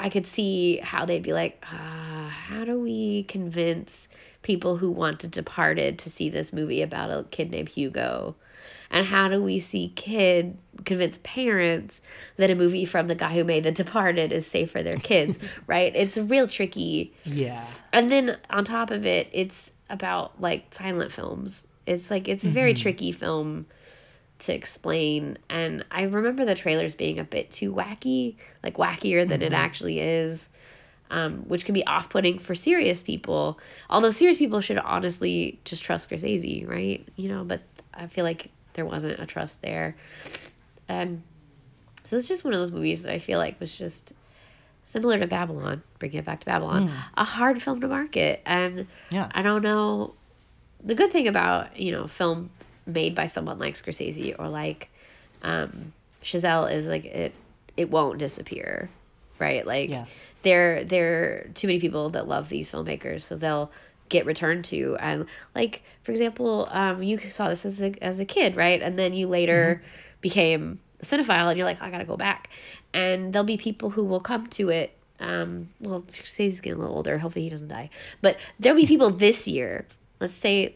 I 0.00 0.08
could 0.08 0.26
see 0.26 0.78
how 0.78 1.04
they'd 1.04 1.22
be 1.22 1.32
like, 1.34 1.62
uh, 1.70 2.28
how 2.28 2.64
do 2.64 2.78
we 2.80 3.24
convince 3.24 4.08
people 4.42 4.78
who 4.78 4.90
want 4.90 5.20
to 5.20 5.28
Departed 5.28 5.98
to 6.00 6.10
see 6.10 6.30
this 6.30 6.52
movie 6.52 6.80
about 6.82 7.10
a 7.10 7.24
kid 7.30 7.50
named 7.50 7.68
Hugo? 7.68 8.34
And 8.90 9.06
how 9.06 9.28
do 9.28 9.42
we 9.42 9.60
see 9.60 9.92
kid 9.94 10.56
convince 10.84 11.18
parents 11.22 12.00
that 12.38 12.50
a 12.50 12.54
movie 12.54 12.86
from 12.86 13.08
the 13.08 13.14
guy 13.14 13.34
who 13.34 13.44
made 13.44 13.64
The 13.64 13.72
Departed 13.72 14.32
is 14.32 14.46
safe 14.46 14.70
for 14.70 14.82
their 14.82 14.94
kids? 14.94 15.38
right? 15.66 15.94
It's 15.94 16.16
real 16.16 16.48
tricky 16.48 17.12
Yeah. 17.24 17.66
and 17.92 18.10
then 18.10 18.38
on 18.48 18.64
top 18.64 18.90
of 18.90 19.04
it 19.04 19.28
it's 19.32 19.70
about 19.90 20.40
like 20.40 20.72
silent 20.72 21.12
films 21.12 21.66
it's 21.86 22.10
like 22.10 22.28
it's 22.28 22.44
a 22.44 22.48
very 22.48 22.74
tricky 22.74 23.10
film 23.12 23.66
to 24.40 24.54
explain 24.54 25.38
and 25.48 25.84
i 25.90 26.02
remember 26.02 26.44
the 26.44 26.54
trailers 26.54 26.94
being 26.94 27.18
a 27.18 27.24
bit 27.24 27.50
too 27.50 27.72
wacky 27.72 28.36
like 28.62 28.76
wackier 28.76 29.28
than 29.28 29.42
it 29.42 29.52
actually 29.52 30.00
is 30.00 30.48
um, 31.12 31.38
which 31.48 31.64
can 31.64 31.74
be 31.74 31.84
off-putting 31.86 32.38
for 32.38 32.54
serious 32.54 33.02
people 33.02 33.58
although 33.88 34.10
serious 34.10 34.38
people 34.38 34.60
should 34.60 34.78
honestly 34.78 35.58
just 35.64 35.82
trust 35.82 36.08
scorsese 36.08 36.68
right 36.68 37.06
you 37.16 37.28
know 37.28 37.44
but 37.44 37.60
i 37.94 38.06
feel 38.06 38.24
like 38.24 38.50
there 38.74 38.86
wasn't 38.86 39.18
a 39.18 39.26
trust 39.26 39.60
there 39.62 39.96
and 40.88 41.22
so 42.04 42.16
it's 42.16 42.28
just 42.28 42.44
one 42.44 42.54
of 42.54 42.60
those 42.60 42.70
movies 42.72 43.02
that 43.02 43.12
i 43.12 43.18
feel 43.18 43.38
like 43.38 43.58
was 43.60 43.76
just 43.76 44.12
similar 44.84 45.20
to 45.20 45.26
Babylon, 45.26 45.82
bringing 46.00 46.18
it 46.18 46.24
back 46.24 46.40
to 46.40 46.46
Babylon, 46.46 46.90
a 47.16 47.24
hard 47.24 47.62
film 47.62 47.80
to 47.80 47.86
market. 47.86 48.42
And 48.44 48.88
Yeah. 49.12 49.28
I 49.32 49.42
don't 49.42 49.62
know. 49.62 50.14
The 50.82 50.96
good 50.96 51.12
thing 51.12 51.28
about, 51.28 51.78
you 51.78 51.92
know, 51.92 52.08
film 52.08 52.50
made 52.92 53.14
by 53.14 53.26
someone 53.26 53.58
like 53.58 53.74
Scorsese 53.74 54.34
or 54.38 54.48
like 54.48 54.88
um, 55.42 55.92
Chazelle 56.22 56.72
is 56.72 56.86
like 56.86 57.04
it, 57.04 57.32
it 57.76 57.90
won't 57.90 58.18
disappear, 58.18 58.90
right? 59.38 59.66
Like 59.66 59.90
Yeah. 59.90 60.06
there, 60.42 60.84
there 60.84 61.22
are 61.22 61.50
too 61.54 61.66
many 61.66 61.80
people 61.80 62.10
that 62.10 62.28
love 62.28 62.48
these 62.48 62.70
filmmakers, 62.70 63.22
so 63.22 63.36
they'll 63.36 63.70
get 64.08 64.26
returned 64.26 64.64
to. 64.66 64.96
And 65.00 65.26
like, 65.54 65.82
for 66.02 66.12
example, 66.12 66.68
um, 66.70 67.02
you 67.02 67.18
saw 67.30 67.48
this 67.48 67.64
as 67.64 67.80
a, 67.80 67.94
as 68.02 68.18
a 68.18 68.24
kid, 68.24 68.56
right? 68.56 68.82
And 68.82 68.98
then 68.98 69.12
you 69.14 69.28
later 69.28 69.82
became 70.20 70.80
a 71.00 71.04
cinephile 71.04 71.48
and 71.48 71.56
you're 71.56 71.64
like, 71.66 71.80
I 71.80 71.90
gotta 71.90 72.04
go 72.04 72.16
back. 72.16 72.50
And 72.92 73.32
there'll 73.32 73.46
be 73.46 73.56
people 73.56 73.88
who 73.90 74.04
will 74.04 74.20
come 74.20 74.48
to 74.48 74.68
it. 74.68 74.92
Um, 75.20 75.68
well, 75.80 76.02
Scorsese's 76.02 76.60
getting 76.60 76.78
a 76.78 76.80
little 76.82 76.96
older. 76.96 77.18
Hopefully 77.18 77.44
he 77.44 77.50
doesn't 77.50 77.68
die. 77.68 77.90
But 78.20 78.36
there'll 78.58 78.78
be 78.78 78.86
people 78.86 79.10
this 79.10 79.46
year. 79.46 79.86
Let's 80.18 80.34
say, 80.34 80.74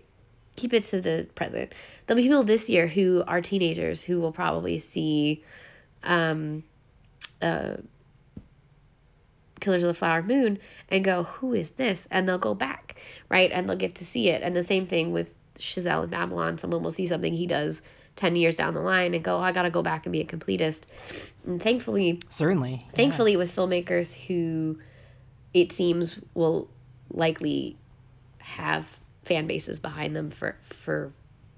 keep 0.56 0.72
it 0.72 0.84
to 0.86 1.00
the 1.00 1.26
present. 1.34 1.72
There'll 2.06 2.22
be 2.22 2.28
people 2.28 2.44
this 2.44 2.68
year 2.68 2.86
who 2.86 3.24
are 3.26 3.40
teenagers 3.40 4.02
who 4.02 4.20
will 4.20 4.32
probably 4.32 4.78
see, 4.78 5.42
um, 6.02 6.62
uh, 7.40 7.76
Killers 9.60 9.82
of 9.82 9.88
the 9.88 9.94
Flower 9.94 10.22
Moon 10.22 10.58
and 10.90 11.02
go, 11.04 11.22
who 11.22 11.54
is 11.54 11.70
this? 11.70 12.06
And 12.10 12.28
they'll 12.28 12.38
go 12.38 12.54
back, 12.54 12.96
right? 13.30 13.50
And 13.50 13.68
they'll 13.68 13.76
get 13.76 13.94
to 13.96 14.04
see 14.04 14.28
it. 14.28 14.42
And 14.42 14.54
the 14.54 14.64
same 14.64 14.86
thing 14.86 15.12
with 15.12 15.28
Chazelle 15.58 16.02
and 16.02 16.10
Babylon. 16.10 16.58
Someone 16.58 16.82
will 16.82 16.90
see 16.90 17.06
something 17.06 17.32
he 17.32 17.46
does 17.46 17.80
10 18.16 18.36
years 18.36 18.56
down 18.56 18.74
the 18.74 18.80
line 18.80 19.14
and 19.14 19.24
go, 19.24 19.36
oh, 19.36 19.40
I 19.40 19.52
got 19.52 19.62
to 19.62 19.70
go 19.70 19.82
back 19.82 20.04
and 20.04 20.12
be 20.12 20.20
a 20.20 20.24
completist. 20.26 20.82
And 21.46 21.62
thankfully, 21.62 22.20
Certainly. 22.28 22.82
yeah. 22.90 22.96
thankfully 22.96 23.36
with 23.36 23.54
filmmakers 23.54 24.12
who 24.14 24.78
it 25.52 25.72
seems 25.72 26.20
will 26.34 26.68
likely 27.10 27.76
have 28.38 28.86
fan 29.24 29.46
bases 29.46 29.78
behind 29.78 30.14
them 30.14 30.30
for 30.30 30.54
for 30.68 31.10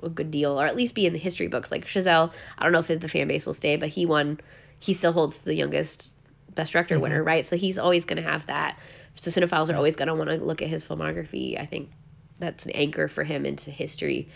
a 0.02 0.08
good 0.08 0.30
deal 0.30 0.60
or 0.60 0.66
at 0.66 0.76
least 0.76 0.94
be 0.94 1.06
in 1.06 1.12
the 1.12 1.18
history 1.18 1.48
books. 1.48 1.70
Like 1.70 1.86
Chazelle 1.86 2.32
I 2.58 2.62
don't 2.62 2.72
know 2.72 2.80
if 2.80 2.86
his, 2.86 2.98
the 2.98 3.08
fan 3.08 3.28
base 3.28 3.46
will 3.46 3.54
stay 3.54 3.76
but 3.76 3.88
he 3.88 4.06
won 4.06 4.40
he 4.78 4.92
still 4.92 5.12
holds 5.12 5.38
the 5.38 5.54
youngest 5.54 6.10
best 6.54 6.72
director 6.72 6.98
winner 6.98 7.22
right? 7.22 7.44
So 7.46 7.56
he's 7.56 7.78
always 7.78 8.04
going 8.04 8.22
to 8.22 8.28
have 8.28 8.46
that. 8.46 8.78
So 9.16 9.30
cinephiles 9.30 9.72
are 9.72 9.76
always 9.76 9.96
going 9.96 10.08
to 10.08 10.14
want 10.14 10.30
to 10.30 10.36
look 10.36 10.62
at 10.62 10.68
his 10.68 10.84
filmography. 10.84 11.58
I 11.60 11.66
think 11.66 11.90
that's 12.38 12.64
an 12.64 12.72
anchor 12.72 13.08
for 13.08 13.24
him 13.24 13.46
into 13.46 13.70
history. 13.70 14.28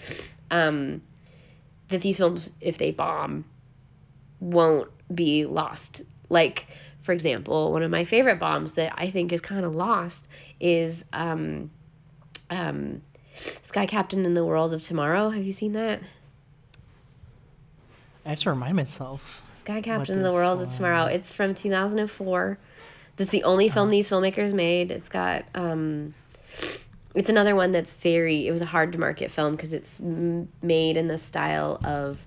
Um, 0.50 1.02
that 1.88 2.00
these 2.00 2.16
films, 2.16 2.50
if 2.60 2.78
they 2.78 2.90
bomb, 2.90 3.44
won't 4.40 4.88
be 5.14 5.44
lost. 5.44 6.02
Like, 6.28 6.66
for 7.02 7.12
example, 7.12 7.72
one 7.72 7.82
of 7.82 7.90
my 7.90 8.04
favorite 8.04 8.40
bombs 8.40 8.72
that 8.72 8.94
I 8.96 9.10
think 9.10 9.32
is 9.32 9.40
kind 9.40 9.64
of 9.64 9.74
lost 9.74 10.26
is 10.60 11.04
um, 11.12 11.70
um, 12.48 13.02
Sky 13.62 13.86
Captain 13.86 14.24
in 14.24 14.34
the 14.34 14.44
World 14.44 14.72
of 14.72 14.82
Tomorrow. 14.82 15.30
Have 15.30 15.44
you 15.44 15.52
seen 15.52 15.72
that? 15.74 16.00
I 18.24 18.30
have 18.30 18.40
to 18.40 18.50
remind 18.50 18.76
myself. 18.76 19.42
Sky 19.58 19.80
Captain 19.80 20.16
in 20.16 20.22
the 20.22 20.30
World 20.32 20.60
of 20.60 20.74
Tomorrow. 20.74 21.04
It's 21.06 21.32
from 21.34 21.54
2004. 21.54 22.58
This 23.16 23.26
is 23.28 23.30
the 23.32 23.44
only 23.44 23.68
film 23.68 23.88
Oh. 23.88 23.90
these 23.90 24.08
filmmakers 24.08 24.52
made. 24.52 24.90
It's 24.90 25.08
got 25.08 25.44
um, 25.54 26.14
it's 27.14 27.28
another 27.28 27.54
one 27.54 27.72
that's 27.72 27.92
very. 27.94 28.46
It 28.46 28.52
was 28.52 28.60
a 28.60 28.66
hard 28.66 28.92
to 28.92 28.98
market 28.98 29.30
film 29.30 29.56
because 29.56 29.72
it's 29.72 29.98
made 30.00 30.96
in 30.96 31.08
the 31.08 31.18
style 31.18 31.78
of 31.84 32.18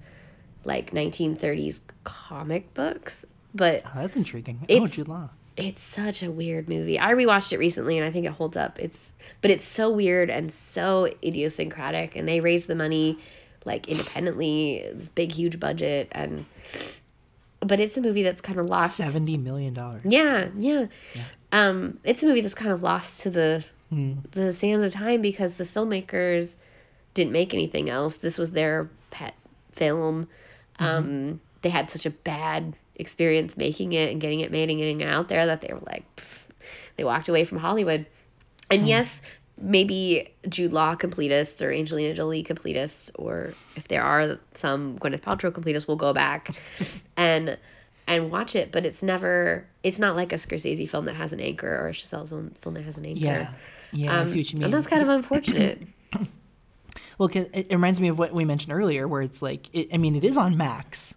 like 0.66 0.92
1930s 0.92 1.80
comic 2.04 2.74
books, 2.74 3.26
but 3.54 3.84
Oh, 3.86 3.92
that's 4.02 4.16
intriguing. 4.16 4.66
oh, 4.70 4.88
Jude 4.88 5.08
Law. 5.08 5.30
It's 5.58 5.82
such 5.82 6.24
a 6.24 6.32
weird 6.32 6.68
movie. 6.68 7.00
I 7.00 7.14
rewatched 7.14 7.54
it 7.54 7.58
recently 7.60 7.98
and 7.98 8.08
I 8.08 8.12
think 8.12 8.26
it 8.26 8.32
holds 8.32 8.58
up. 8.58 8.80
It's 8.80 9.14
but 9.42 9.52
it's 9.52 9.66
so 9.66 9.90
weird 9.92 10.30
and 10.30 10.52
so 10.52 11.10
idiosyncratic 11.24 12.16
and 12.16 12.28
they 12.28 12.40
raised 12.40 12.68
the 12.68 12.76
money 12.76 13.20
like 13.66 13.88
independently, 13.88 14.84
this 14.94 15.10
big 15.10 15.32
huge 15.32 15.60
budget 15.60 16.08
and 16.12 16.46
but 17.60 17.80
it's 17.80 17.96
a 17.96 18.02
movie 18.02 18.24
that's 18.24 18.42
kind 18.42 18.60
of 18.60 18.70
lost. 18.70 18.98
Seventy 18.98 19.38
million 19.38 19.74
dollars. 19.74 20.02
Yeah, 20.06 20.50
yeah. 20.58 20.88
Um 21.52 22.00
it's 22.04 22.24
a 22.24 22.26
movie 22.26 22.42
that's 22.42 22.56
kind 22.56 22.72
of 22.72 22.82
lost 22.84 23.22
to 23.22 23.30
the 23.30 23.64
Hmm. 23.90 24.14
the 24.32 24.52
sands 24.52 24.84
of 24.84 24.92
time 24.92 25.22
because 25.22 25.54
the 25.56 25.66
filmmakers 25.66 26.56
didn't 27.14 27.32
make 27.32 27.54
anything 27.54 27.92
else. 27.92 28.18
This 28.18 28.40
was 28.40 28.50
their 28.52 28.90
pet 29.12 29.36
film. 29.74 30.28
Mm-hmm. 30.80 30.84
Um, 30.84 31.42
they 31.62 31.70
had 31.70 31.92
such 31.92 32.08
a 32.08 32.10
bad 32.10 32.76
experience 32.96 33.58
making 33.58 33.94
it 33.94 34.12
and 34.12 34.22
getting 34.22 34.40
it 34.42 34.52
made 34.52 34.70
and 34.70 34.78
getting 34.80 35.02
it 35.02 35.08
out 35.08 35.28
there 35.30 35.46
that 35.46 35.62
they 35.62 35.74
were 35.74 35.82
like, 35.88 36.04
pff, 36.16 36.24
they 36.98 37.04
walked 37.04 37.28
away 37.30 37.46
from 37.46 37.58
Hollywood. 37.58 38.06
And 38.70 38.82
Hmm. 38.82 38.88
yes, 38.88 39.22
maybe 39.62 40.34
Jude 40.50 40.74
Law 40.74 40.96
completists 40.96 41.62
or 41.62 41.72
Angelina 41.72 42.14
Jolie 42.14 42.44
completists, 42.44 43.12
or 43.16 43.54
if 43.76 43.88
there 43.88 44.04
are 44.04 44.40
some 44.56 44.98
Gwyneth 45.00 45.22
Paltrow 45.22 45.52
completists, 45.52 45.88
will 45.88 45.96
go 45.96 46.14
back 46.14 46.56
and 47.18 47.58
and 48.08 48.30
watch 48.32 48.56
it. 48.56 48.72
But 48.72 48.86
it's 48.86 49.02
never, 49.02 49.66
it's 49.84 49.98
not 50.00 50.16
like 50.16 50.32
a 50.34 50.36
Scorsese 50.36 50.90
film 50.90 51.06
that 51.06 51.16
has 51.16 51.32
an 51.34 51.40
anchor 51.40 51.68
or 51.74 51.88
a 51.88 51.92
Chazelle 51.94 52.28
film 52.62 52.74
that 52.74 52.84
has 52.84 52.98
an 52.98 53.06
anchor. 53.06 53.20
Yeah. 53.22 53.48
Yeah, 53.92 54.22
I 54.22 54.26
see 54.26 54.40
what 54.40 54.52
you 54.52 54.58
mean. 54.60 54.64
Um, 54.64 54.66
And 54.66 54.74
that's 54.74 54.88
kind 54.88 55.02
of 55.04 55.10
unfortunate. 55.10 55.82
Well, 57.18 57.30
'cause 57.30 57.46
it, 57.54 57.68
it 57.70 57.72
reminds 57.76 58.00
me 58.02 58.08
of 58.08 58.18
what 58.20 58.34
we 58.34 58.44
mentioned 58.44 58.74
earlier, 58.74 59.08
where 59.08 59.22
it's 59.22 59.42
like, 59.42 59.70
it, 59.74 59.90
I 59.94 59.98
mean, 59.98 60.16
it 60.16 60.24
is 60.24 60.38
on 60.38 60.58
Max 60.58 61.16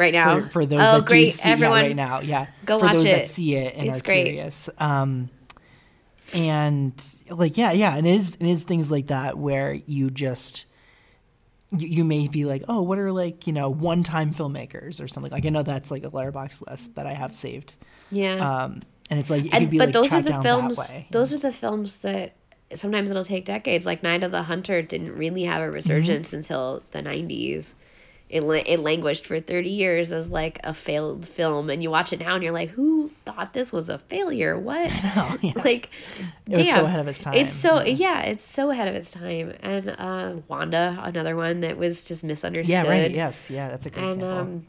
right 0.00 0.12
now. 0.12 0.40
for, 0.40 0.48
for 0.50 0.66
those 0.66 0.80
oh, 0.80 0.98
that 1.00 1.04
great. 1.04 1.26
do 1.26 1.30
see 1.30 1.48
Everyone, 1.50 1.76
yeah, 1.78 1.86
right 1.86 1.96
now. 1.96 2.20
Yeah, 2.20 2.46
go 2.64 2.78
for 2.80 2.86
watch 2.86 2.96
those 2.96 3.04
that 3.04 3.22
it. 3.22 3.28
see 3.30 3.54
it 3.54 3.76
and 3.76 3.88
It's 3.88 4.00
are 4.00 4.02
great. 4.02 4.24
curious. 4.24 4.68
Um, 4.78 5.30
and 6.32 6.94
like, 7.30 7.56
yeah, 7.56 7.72
yeah, 7.72 7.96
and 7.96 8.06
it 8.06 8.14
is, 8.14 8.36
it 8.36 8.46
is 8.46 8.62
things 8.64 8.90
like 8.90 9.08
that 9.08 9.38
where 9.38 9.72
you 9.74 10.10
just. 10.10 10.66
You, 11.76 11.86
you 11.86 12.04
may 12.04 12.26
be 12.26 12.46
like, 12.46 12.64
oh, 12.68 12.82
what 12.82 12.98
are 12.98 13.12
like 13.12 13.46
you 13.46 13.52
know 13.52 13.68
one-time 13.70 14.34
filmmakers 14.34 15.00
or 15.00 15.06
something 15.06 15.30
like 15.30 15.46
I 15.46 15.50
know 15.50 15.62
that's 15.62 15.88
like 15.92 16.02
a 16.02 16.10
Letterboxd 16.10 16.68
list 16.68 16.96
that 16.96 17.06
I 17.06 17.12
have 17.14 17.32
saved, 17.32 17.76
Yeah. 18.10 18.64
um, 18.64 18.80
and 19.08 19.20
it's 19.20 19.30
like 19.30 19.44
it 19.44 19.54
and, 19.54 19.70
but 19.70 19.78
like 19.78 19.92
those 19.92 20.12
are 20.12 20.20
the 20.20 20.42
films. 20.42 20.76
way. 20.78 21.06
Those 21.12 21.32
are 21.32 21.38
the 21.38 21.52
films 21.52 21.98
that 21.98 22.34
sometimes 22.74 23.08
it'll 23.08 23.22
take 23.24 23.44
decades. 23.44 23.86
Like 23.86 24.02
Night 24.02 24.24
of 24.24 24.32
the 24.32 24.42
Hunter 24.42 24.82
didn't 24.82 25.12
really 25.12 25.44
have 25.44 25.62
a 25.62 25.70
resurgence 25.70 26.28
Mm-hmm. 26.28 26.36
until 26.38 26.82
the 26.90 27.02
'90s. 27.02 27.74
It 28.30 28.42
it 28.42 28.78
languished 28.80 29.26
for 29.26 29.40
30 29.40 29.68
years 29.68 30.12
as 30.12 30.30
like 30.30 30.60
a 30.62 30.72
failed 30.72 31.26
film, 31.28 31.68
and 31.68 31.82
you 31.82 31.90
watch 31.90 32.12
it 32.12 32.20
now 32.20 32.34
and 32.36 32.44
you're 32.44 32.52
like, 32.52 32.70
who 32.70 33.10
thought 33.24 33.52
this 33.52 33.72
was 33.72 33.88
a 33.88 33.98
failure? 33.98 34.56
What? 34.58 34.90
Oh, 35.16 35.36
yeah. 35.42 35.52
Like, 35.64 35.90
It 36.48 36.56
was 36.58 36.68
so 36.72 36.84
ahead 36.84 37.00
of 37.00 37.08
its 37.08 37.18
time, 37.20 37.34
It's 37.34 37.54
so 37.56 37.80
yeah. 37.82 37.94
yeah. 37.94 38.20
it's 38.22 38.44
so 38.44 38.70
ahead 38.70 38.86
of 38.88 38.94
its 38.94 39.10
time. 39.10 39.54
And 39.60 39.88
uh, 39.90 40.34
Wanda, 40.48 40.98
another 41.02 41.34
one 41.36 41.60
that 41.62 41.76
was 41.76 42.04
just 42.04 42.22
misunderstood. 42.22 42.68
yeah, 42.70 42.86
right. 42.86 43.10
Yes, 43.10 43.50
yeah, 43.50 43.68
that's 43.68 43.86
a 43.86 43.90
great 43.90 44.04
and 44.04 44.12
example. 44.12 44.38
um, 44.38 44.66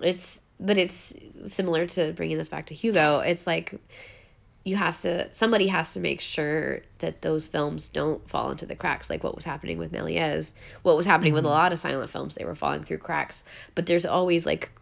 it's 0.00 0.38
but 0.60 0.76
it's 0.78 1.14
similar 1.46 1.86
to 1.86 2.12
bringing 2.12 2.36
this 2.38 2.48
back 2.48 2.66
to 2.66 2.74
Hugo. 2.74 3.20
It's 3.20 3.46
like 3.46 3.74
you 4.66 4.74
have 4.74 5.00
to 5.00 5.32
somebody 5.32 5.68
has 5.68 5.92
to 5.92 6.00
make 6.00 6.20
sure 6.20 6.80
that 6.98 7.22
those 7.22 7.46
films 7.46 7.86
don't 7.86 8.28
fall 8.28 8.50
into 8.50 8.66
the 8.66 8.74
cracks, 8.74 9.08
like 9.08 9.22
what 9.22 9.36
was 9.36 9.44
happening 9.44 9.78
with 9.78 9.92
Méliès, 9.92 10.50
what 10.82 10.96
was 10.96 11.06
happening 11.06 11.32
with 11.32 11.44
a 11.44 11.46
mm-hmm. 11.46 11.54
lot 11.54 11.72
of 11.72 11.78
silent 11.78 12.10
films. 12.10 12.34
They 12.34 12.44
were 12.44 12.56
falling 12.56 12.82
through 12.82 12.98
cracks, 12.98 13.44
but 13.76 13.86
there's 13.86 14.04
always 14.04 14.44
like 14.44 14.72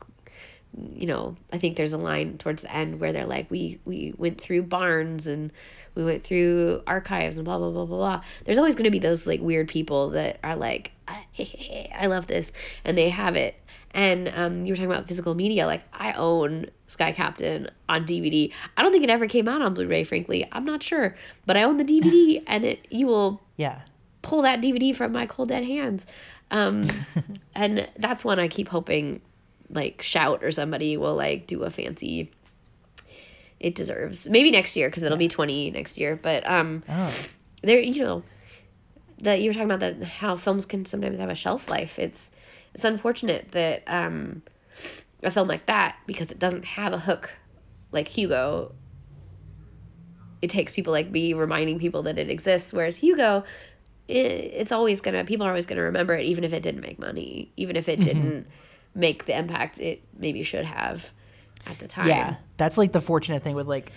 you 0.96 1.06
know, 1.06 1.36
I 1.52 1.58
think 1.58 1.76
there's 1.76 1.92
a 1.92 1.98
line 1.98 2.38
towards 2.38 2.62
the 2.62 2.74
end 2.74 2.98
where 2.98 3.12
they're 3.12 3.26
like, 3.26 3.50
we 3.50 3.78
we 3.84 4.14
went 4.16 4.40
through 4.40 4.62
barns 4.62 5.26
and 5.26 5.52
we 5.94 6.04
went 6.04 6.24
through 6.24 6.82
archives 6.86 7.36
and 7.36 7.44
blah 7.44 7.58
blah 7.58 7.70
blah 7.70 7.84
blah 7.84 7.96
blah. 7.96 8.22
There's 8.44 8.58
always 8.58 8.74
going 8.74 8.84
to 8.84 8.90
be 8.90 8.98
those 8.98 9.26
like 9.26 9.40
weird 9.40 9.68
people 9.68 10.10
that 10.10 10.38
are 10.42 10.56
like, 10.56 10.92
I 11.08 12.06
love 12.06 12.26
this, 12.26 12.52
and 12.84 12.96
they 12.96 13.08
have 13.10 13.36
it. 13.36 13.54
And 13.92 14.32
um, 14.34 14.66
you 14.66 14.72
were 14.72 14.76
talking 14.76 14.90
about 14.90 15.06
physical 15.06 15.34
media. 15.34 15.66
Like 15.66 15.82
I 15.92 16.12
own 16.12 16.66
Sky 16.88 17.12
Captain 17.12 17.70
on 17.88 18.04
DVD. 18.04 18.52
I 18.76 18.82
don't 18.82 18.90
think 18.90 19.04
it 19.04 19.10
ever 19.10 19.28
came 19.28 19.48
out 19.48 19.62
on 19.62 19.74
Blu-ray. 19.74 20.04
Frankly, 20.04 20.48
I'm 20.50 20.64
not 20.64 20.82
sure, 20.82 21.16
but 21.46 21.56
I 21.56 21.62
own 21.62 21.76
the 21.76 21.84
DVD, 21.84 22.42
and 22.46 22.64
it 22.64 22.86
you 22.90 23.06
will 23.06 23.40
yeah, 23.56 23.82
pull 24.22 24.42
that 24.42 24.60
DVD 24.60 24.94
from 24.96 25.12
my 25.12 25.26
cold 25.26 25.48
dead 25.48 25.64
hands. 25.64 26.04
Um, 26.50 26.86
and 27.54 27.88
that's 27.98 28.24
one 28.24 28.38
I 28.38 28.48
keep 28.48 28.68
hoping 28.68 29.20
like 29.70 30.02
shout 30.02 30.44
or 30.44 30.52
somebody 30.52 30.96
will 30.96 31.14
like 31.14 31.46
do 31.46 31.62
a 31.62 31.70
fancy 31.70 32.30
it 33.60 33.74
deserves. 33.74 34.28
Maybe 34.28 34.50
next 34.50 34.76
year 34.76 34.88
because 34.88 35.02
it'll 35.02 35.18
be 35.18 35.28
20 35.28 35.70
next 35.70 35.96
year 35.98 36.16
but 36.16 36.48
um 36.48 36.82
oh, 36.88 37.14
there 37.62 37.80
you 37.80 38.04
know 38.04 38.22
that 39.18 39.40
you 39.40 39.48
were 39.48 39.54
talking 39.54 39.70
about 39.70 39.80
that 39.80 40.02
how 40.02 40.36
films 40.36 40.66
can 40.66 40.84
sometimes 40.84 41.18
have 41.18 41.30
a 41.30 41.34
shelf 41.34 41.68
life. 41.68 41.98
It's 41.98 42.30
it's 42.74 42.84
unfortunate 42.84 43.52
that 43.52 43.82
um 43.86 44.42
a 45.22 45.30
film 45.30 45.48
like 45.48 45.66
that 45.66 45.96
because 46.06 46.30
it 46.30 46.38
doesn't 46.38 46.64
have 46.64 46.92
a 46.92 46.98
hook 46.98 47.30
like 47.92 48.08
hugo 48.08 48.74
it 50.42 50.50
takes 50.50 50.72
people 50.72 50.92
like 50.92 51.10
me 51.10 51.32
reminding 51.32 51.78
people 51.78 52.02
that 52.02 52.18
it 52.18 52.28
exists 52.28 52.72
whereas 52.72 52.96
hugo 52.96 53.42
it, 54.06 54.14
it's 54.14 54.72
always 54.72 55.00
gonna 55.00 55.24
people 55.24 55.46
are 55.46 55.50
always 55.50 55.64
gonna 55.64 55.80
remember 55.80 56.14
it 56.14 56.24
even 56.26 56.44
if 56.44 56.52
it 56.52 56.62
didn't 56.62 56.82
make 56.82 56.98
money 56.98 57.50
even 57.56 57.76
if 57.76 57.88
it 57.88 58.00
didn't 58.00 58.46
make 58.94 59.24
the 59.24 59.38
impact 59.38 59.80
it 59.80 60.02
maybe 60.18 60.42
should 60.42 60.64
have 60.66 61.06
at 61.66 61.78
the 61.78 61.88
time 61.88 62.08
Yeah, 62.08 62.36
that's 62.56 62.76
like 62.78 62.92
the 62.92 63.00
fortunate 63.00 63.42
thing 63.42 63.54
with 63.54 63.66
like 63.66 63.90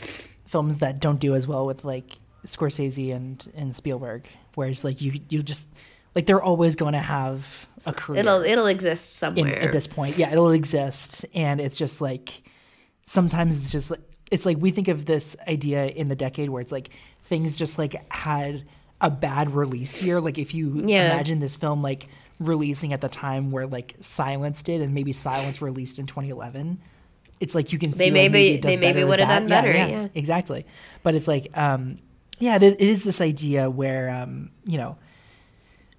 films 0.45 0.77
that 0.77 0.99
don't 0.99 1.19
do 1.19 1.35
as 1.35 1.47
well 1.47 1.65
with 1.65 1.83
like 1.83 2.17
Scorsese 2.45 3.13
and 3.15 3.45
and 3.55 3.75
Spielberg, 3.75 4.27
whereas 4.55 4.83
like 4.83 5.01
you 5.01 5.19
you 5.29 5.43
just 5.43 5.67
like 6.15 6.25
they're 6.25 6.41
always 6.41 6.75
going 6.75 6.93
to 6.93 6.99
have 6.99 7.67
a 7.85 7.93
career. 7.93 8.21
it'll 8.21 8.41
it'll 8.43 8.67
exist 8.67 9.11
in, 9.11 9.17
somewhere 9.35 9.59
at 9.59 9.71
this 9.71 9.87
point. 9.87 10.17
Yeah, 10.17 10.31
it'll 10.31 10.51
exist, 10.51 11.25
and 11.33 11.59
it's 11.59 11.77
just 11.77 11.99
like 12.01 12.43
sometimes 13.05 13.61
it's 13.61 13.71
just 13.71 13.91
like 13.91 14.01
it's 14.31 14.45
like 14.45 14.57
we 14.59 14.71
think 14.71 14.87
of 14.87 15.05
this 15.05 15.35
idea 15.47 15.85
in 15.87 16.07
the 16.09 16.15
decade 16.15 16.49
where 16.49 16.61
it's 16.61 16.71
like 16.71 16.89
things 17.23 17.57
just 17.57 17.77
like 17.77 18.11
had 18.11 18.63
a 19.01 19.09
bad 19.09 19.53
release 19.53 20.01
year. 20.01 20.19
Like 20.21 20.37
if 20.37 20.53
you 20.53 20.83
Yeah. 20.85 21.11
imagine 21.13 21.39
this 21.39 21.55
film 21.55 21.81
like 21.81 22.07
releasing 22.39 22.93
at 22.93 23.01
the 23.01 23.09
time 23.09 23.51
where 23.51 23.67
like 23.67 23.95
Silence 24.01 24.61
did, 24.63 24.81
and 24.81 24.93
maybe 24.93 25.11
Silence 25.13 25.61
released 25.61 25.99
in 25.99 26.05
2011. 26.05 26.79
It's 27.39 27.53
like 27.53 27.71
you 27.71 27.79
can 27.79 27.93
see 27.93 28.09
They 28.09 28.23
like, 28.23 28.31
maybe- 28.31 28.53
it 28.55 28.61
does 28.61 28.75
they 28.75 28.81
maybe 28.81 29.03
would've 29.03 29.27
done 29.27 29.47
better, 29.47 29.71
yeah. 29.71 30.07
exactly. 30.15 30.65
But 31.03 31.15
it's 31.15 31.27
like, 31.27 31.55
um, 31.57 31.99
yeah, 32.39 32.55
it, 32.55 32.63
it 32.63 32.81
is 32.81 33.03
this 33.03 33.21
idea 33.21 33.69
where, 33.69 34.09
um, 34.09 34.49
you 34.65 34.77
know, 34.77 34.97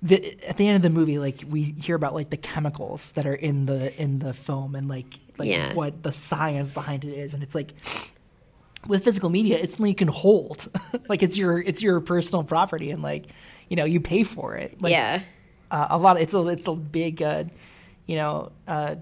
the, 0.02 0.36
at 0.48 0.56
the 0.56 0.66
end 0.66 0.76
of 0.76 0.82
the 0.82 0.90
movie, 0.90 1.18
like 1.18 1.44
we 1.48 1.62
hear 1.62 1.96
about 1.96 2.14
like 2.14 2.30
the 2.30 2.36
chemicals 2.36 3.12
that 3.12 3.26
are 3.26 3.34
in 3.34 3.66
the 3.66 3.92
in 4.00 4.20
the 4.20 4.32
film 4.32 4.74
and 4.76 4.88
like 4.88 5.18
like 5.38 5.48
Yeah. 5.48 5.74
what 5.74 6.02
the 6.04 6.12
science 6.12 6.70
behind 6.72 7.04
it 7.04 7.12
is, 7.12 7.34
and 7.34 7.42
it's 7.42 7.54
like 7.54 7.74
with 8.86 9.02
physical 9.04 9.28
media, 9.28 9.58
it's 9.58 9.72
something 9.72 9.88
you 9.88 9.94
can 9.94 10.06
hold. 10.08 10.68
like 11.08 11.22
it's 11.24 11.36
your 11.36 11.58
it's 11.60 11.82
your 11.82 12.00
personal 12.00 12.44
property, 12.44 12.90
and 12.92 13.02
like 13.02 13.26
you 13.68 13.76
know 13.76 13.84
you 13.84 14.00
pay 14.00 14.22
for 14.22 14.54
it. 14.56 14.80
Like, 14.80 14.92
yeah 14.92 15.22
uh, 15.70 15.88
a 15.90 15.98
lot. 15.98 16.16
Of, 16.16 16.22
it's 16.22 16.34
a 16.34 16.46
it's 16.46 16.66
a 16.68 16.74
big, 16.74 17.20
uh, 17.20 17.44
you 18.06 18.16
know, 18.16 18.52
uh, 18.68 18.94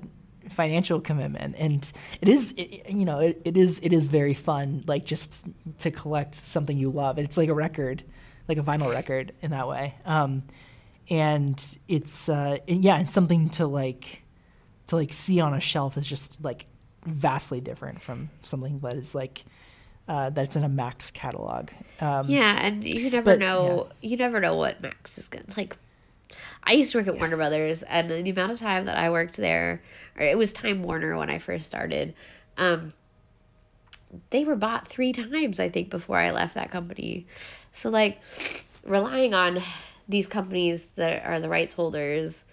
financial 0.49 1.01
commitment, 1.01 1.57
and 1.59 1.91
it 2.21 2.29
is 2.29 2.55
it, 2.57 2.91
you 2.91 3.05
know 3.05 3.21
it, 3.21 3.43
it 3.45 3.57
is 3.57 3.81
it 3.81 3.93
is 3.93 4.09
very 4.09 4.35
fun. 4.35 4.85
Like 4.87 5.05
just 5.05 5.47
to 5.79 5.91
collect 5.91 6.35
something 6.35 6.77
you 6.77 6.91
love. 6.91 7.19
It's 7.19 7.37
like 7.37 7.49
a 7.49 7.55
record, 7.55 8.03
like 8.49 8.59
a 8.59 8.63
vinyl 8.63 8.93
record 8.93 9.33
in 9.43 9.51
that 9.51 9.69
way. 9.69 9.95
Um, 10.05 10.43
and 11.11 11.79
it's 11.89 12.29
uh, 12.29 12.59
yeah, 12.67 12.97
and 12.97 13.11
something 13.11 13.51
to 13.51 13.67
like 13.67 14.23
to 14.89 14.97
like 14.97 15.13
see 15.13 15.41
on 15.41 15.55
a 15.55 15.61
shelf 15.61 15.97
is 15.97 16.07
just 16.07 16.43
like 16.43 16.67
vastly 17.05 17.61
different 17.61 18.03
from 18.03 18.31
something 18.43 18.81
that 18.81 18.95
is 18.95 19.15
like 19.15 19.45
uh, 20.09 20.31
that's 20.31 20.57
in 20.57 20.65
a 20.65 20.69
Max 20.69 21.11
catalog. 21.11 21.71
Um, 22.01 22.29
Yeah, 22.29 22.65
and 22.65 22.85
you 22.85 23.11
never 23.11 23.25
but, 23.25 23.39
know. 23.39 23.89
You 24.01 24.17
never 24.17 24.41
know 24.41 24.57
what 24.57 24.81
Max 24.81 25.19
is 25.19 25.29
gonna 25.29 25.45
like. 25.57 25.77
I 26.65 26.73
used 26.73 26.93
to 26.93 26.99
work 26.99 27.09
at 27.09 27.19
Warner 27.19 27.37
Brothers, 27.37 27.83
and 27.85 28.11
the 28.11 28.31
amount 28.31 28.53
of 28.53 28.59
time 28.59 28.87
that 28.87 28.99
I 28.99 29.11
worked 29.11 29.37
there, 29.37 29.83
or 30.19 30.25
it 30.25 30.39
was 30.39 30.53
Time 30.53 30.83
Warner 30.83 31.17
when 31.17 31.31
I 31.31 31.39
first 31.39 31.67
started. 31.67 32.15
Um, 32.57 32.93
they 34.31 34.45
were 34.45 34.57
bought 34.57 34.89
three 34.89 35.13
times, 35.13 35.61
I 35.61 35.69
think, 35.69 35.91
before 35.91 36.19
I 36.19 36.31
left 36.31 36.55
that 36.55 36.71
company. 36.71 37.27
So 37.75 37.91
like, 37.91 38.21
relying 38.85 39.35
on 39.35 39.63
these 40.09 40.27
companies 40.27 40.89
that 40.97 41.25
are 41.27 41.41
the 41.41 41.49
rights 41.49 41.75
holders 41.75 42.45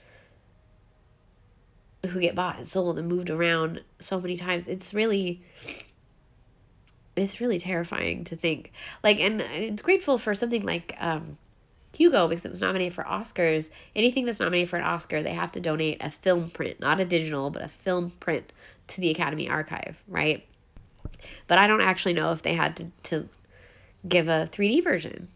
who 2.07 2.19
get 2.19 2.35
bought 2.35 2.57
and 2.57 2.68
sold 2.68 2.99
and 2.99 3.07
moved 3.07 3.30
around 3.30 3.81
so 3.99 4.19
many 4.19 4.35
times, 4.35 4.65
it's 4.68 4.94
really 4.94 5.41
it's 7.15 7.40
really 7.40 7.60
terrifying 7.60 8.23
to 8.23 8.35
think 8.35 8.72
like 9.03 9.19
and 9.19 9.40
it's 9.41 9.84
grateful 9.84 10.18
for 10.18 10.34
something 10.34 10.64
like 10.64 10.95
um 10.99 11.38
hugo 11.94 12.28
because 12.28 12.45
it 12.45 12.52
was 12.52 12.61
nominated 12.61 12.94
for 12.94 13.03
oscars 13.03 13.70
anything 13.95 14.26
that's 14.26 14.40
nominated 14.40 14.70
for 14.70 14.78
an 14.78 14.84
oscar 14.84 15.22
they 15.24 15.34
have 15.34 15.52
to 15.52 15.60
donate 15.60 15.98
a 16.03 16.10
film 16.10 16.49
print 16.49 16.80
not 16.80 16.99
a 16.99 17.06
digital 17.06 17.49
but 17.49 17.61
a 17.61 17.68
film 17.68 18.10
print 18.20 18.52
to 18.88 18.99
the 19.02 19.10
academy 19.10 19.48
archive 19.49 19.98
right 20.07 20.45
but 21.48 21.57
i 21.57 21.68
don't 21.68 21.82
actually 21.82 22.14
know 22.14 22.32
if 22.32 22.41
they 22.41 22.53
had 22.53 22.76
to, 22.76 22.86
to 23.03 23.30
give 24.07 24.28
a 24.28 24.49
3d 24.52 24.84
version 24.84 25.28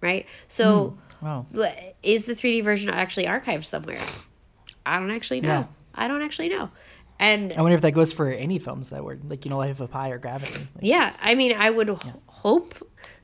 right 0.00 0.26
so 0.48 0.88
hmm. 1.20 1.24
Wow. 1.24 1.46
is 2.02 2.24
the 2.24 2.34
3d 2.34 2.62
version 2.62 2.90
actually 2.90 3.26
archived 3.26 3.64
somewhere 3.64 4.00
i 4.84 4.98
don't 4.98 5.10
actually 5.10 5.40
know 5.40 5.48
Yeah. 5.60 5.66
i 5.94 6.08
don't 6.08 6.22
actually 6.22 6.48
know 6.48 6.70
and 7.18 7.52
I 7.54 7.62
wonder 7.62 7.74
if 7.74 7.80
that 7.80 7.92
goes 7.92 8.12
for 8.12 8.30
any 8.30 8.58
films 8.58 8.90
that 8.90 9.02
were 9.02 9.18
like 9.24 9.44
you 9.46 9.50
know 9.50 9.56
Life 9.56 9.80
of 9.80 9.90
Pi 9.90 10.10
or 10.10 10.18
Gravity. 10.18 10.52
Like, 10.52 10.68
Yeah, 10.82 11.10
I 11.22 11.34
mean, 11.34 11.56
I 11.56 11.70
would 11.70 11.88
h- 11.88 11.96
hope 12.26 12.74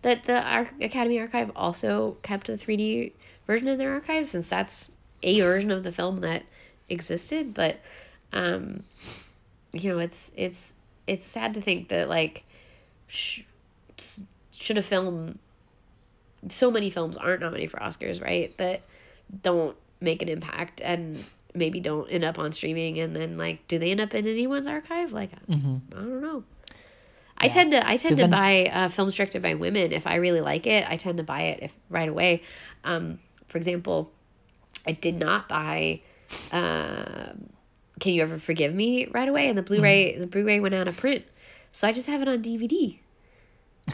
that 0.03 0.25
the 0.25 0.43
Ar- 0.43 0.71
Academy 0.81 1.19
Archive 1.21 1.51
also 1.57 2.17
kept 2.23 2.47
the 2.49 2.57
3D 2.59 3.13
version 3.47 3.69
in 3.69 3.79
their 3.79 3.93
archive, 3.93 4.27
since 4.29 4.49
that's 4.49 4.91
a 5.23 5.41
version 5.41 5.71
of 5.71 5.83
the 5.85 5.93
film 5.93 6.19
that 6.19 6.43
existed. 6.89 7.55
But, 7.55 7.79
um, 8.33 8.83
you 9.73 9.91
know, 9.91 9.99
it's 9.99 10.31
it's 10.37 10.75
it's 11.07 11.25
sad 11.27 11.55
to 11.55 11.61
think 11.63 11.89
that 11.89 12.09
like 12.09 12.45
sh- 13.09 13.41
should 14.53 14.79
a 14.79 14.83
film 14.83 15.39
so 16.49 16.71
many 16.71 16.91
films 16.91 17.17
aren't 17.17 17.41
nominated 17.41 17.71
for 17.71 17.79
Oscars, 17.79 18.21
right? 18.21 18.57
That 18.59 18.83
don't 19.43 19.77
make 20.01 20.21
an 20.23 20.29
impact 20.29 20.81
and 20.83 21.25
maybe 21.55 21.81
don't 21.81 22.09
end 22.09 22.25
up 22.25 22.39
on 22.39 22.51
streaming 22.53 22.99
and 22.99 23.15
then 23.15 23.37
like 23.37 23.67
do 23.69 23.79
they 23.79 23.91
end 23.91 24.01
up 24.01 24.15
in 24.15 24.27
anyone's 24.27 24.67
archive? 24.67 25.13
Like 25.13 25.31
I 25.93 25.95
don't 25.95 26.21
know. 26.23 26.43
I 27.43 27.49
tend 27.49 27.73
to 27.73 27.87
I 27.87 27.97
tend 27.97 28.17
to 28.17 28.23
then- 28.23 28.31
buy 28.31 28.65
uh, 28.73 28.89
films 28.89 29.15
directed 29.15 29.43
by 29.43 29.55
women 29.55 29.93
if 29.93 30.07
I 30.07 30.17
really 30.17 30.41
like 30.41 30.67
it. 30.67 30.85
I 30.89 30.97
tend 30.97 31.19
to 31.19 31.25
buy 31.25 31.43
it 31.43 31.63
if 31.65 31.73
right 31.91 32.09
away. 32.09 32.43
Um, 32.85 33.19
for 33.49 33.59
example, 33.59 34.11
I 34.87 34.93
did 34.93 35.19
not 35.19 35.49
buy 35.49 36.01
um 36.53 37.49
Can 38.01 38.13
You 38.15 38.23
Ever 38.23 38.39
Forgive 38.39 38.75
Me 38.75 39.07
right 39.09 39.29
away, 39.29 39.49
and 39.49 39.59
the 39.59 39.63
Blu-ray 39.63 40.17
the 40.19 40.27
Blu-ray 40.27 40.61
went 40.61 40.75
out 40.75 40.89
of 40.89 40.97
print, 40.97 41.25
so 41.73 41.87
I 41.89 41.93
just 41.93 42.07
have 42.07 42.23
it 42.23 42.29
on 42.29 42.43
DVD 42.43 42.99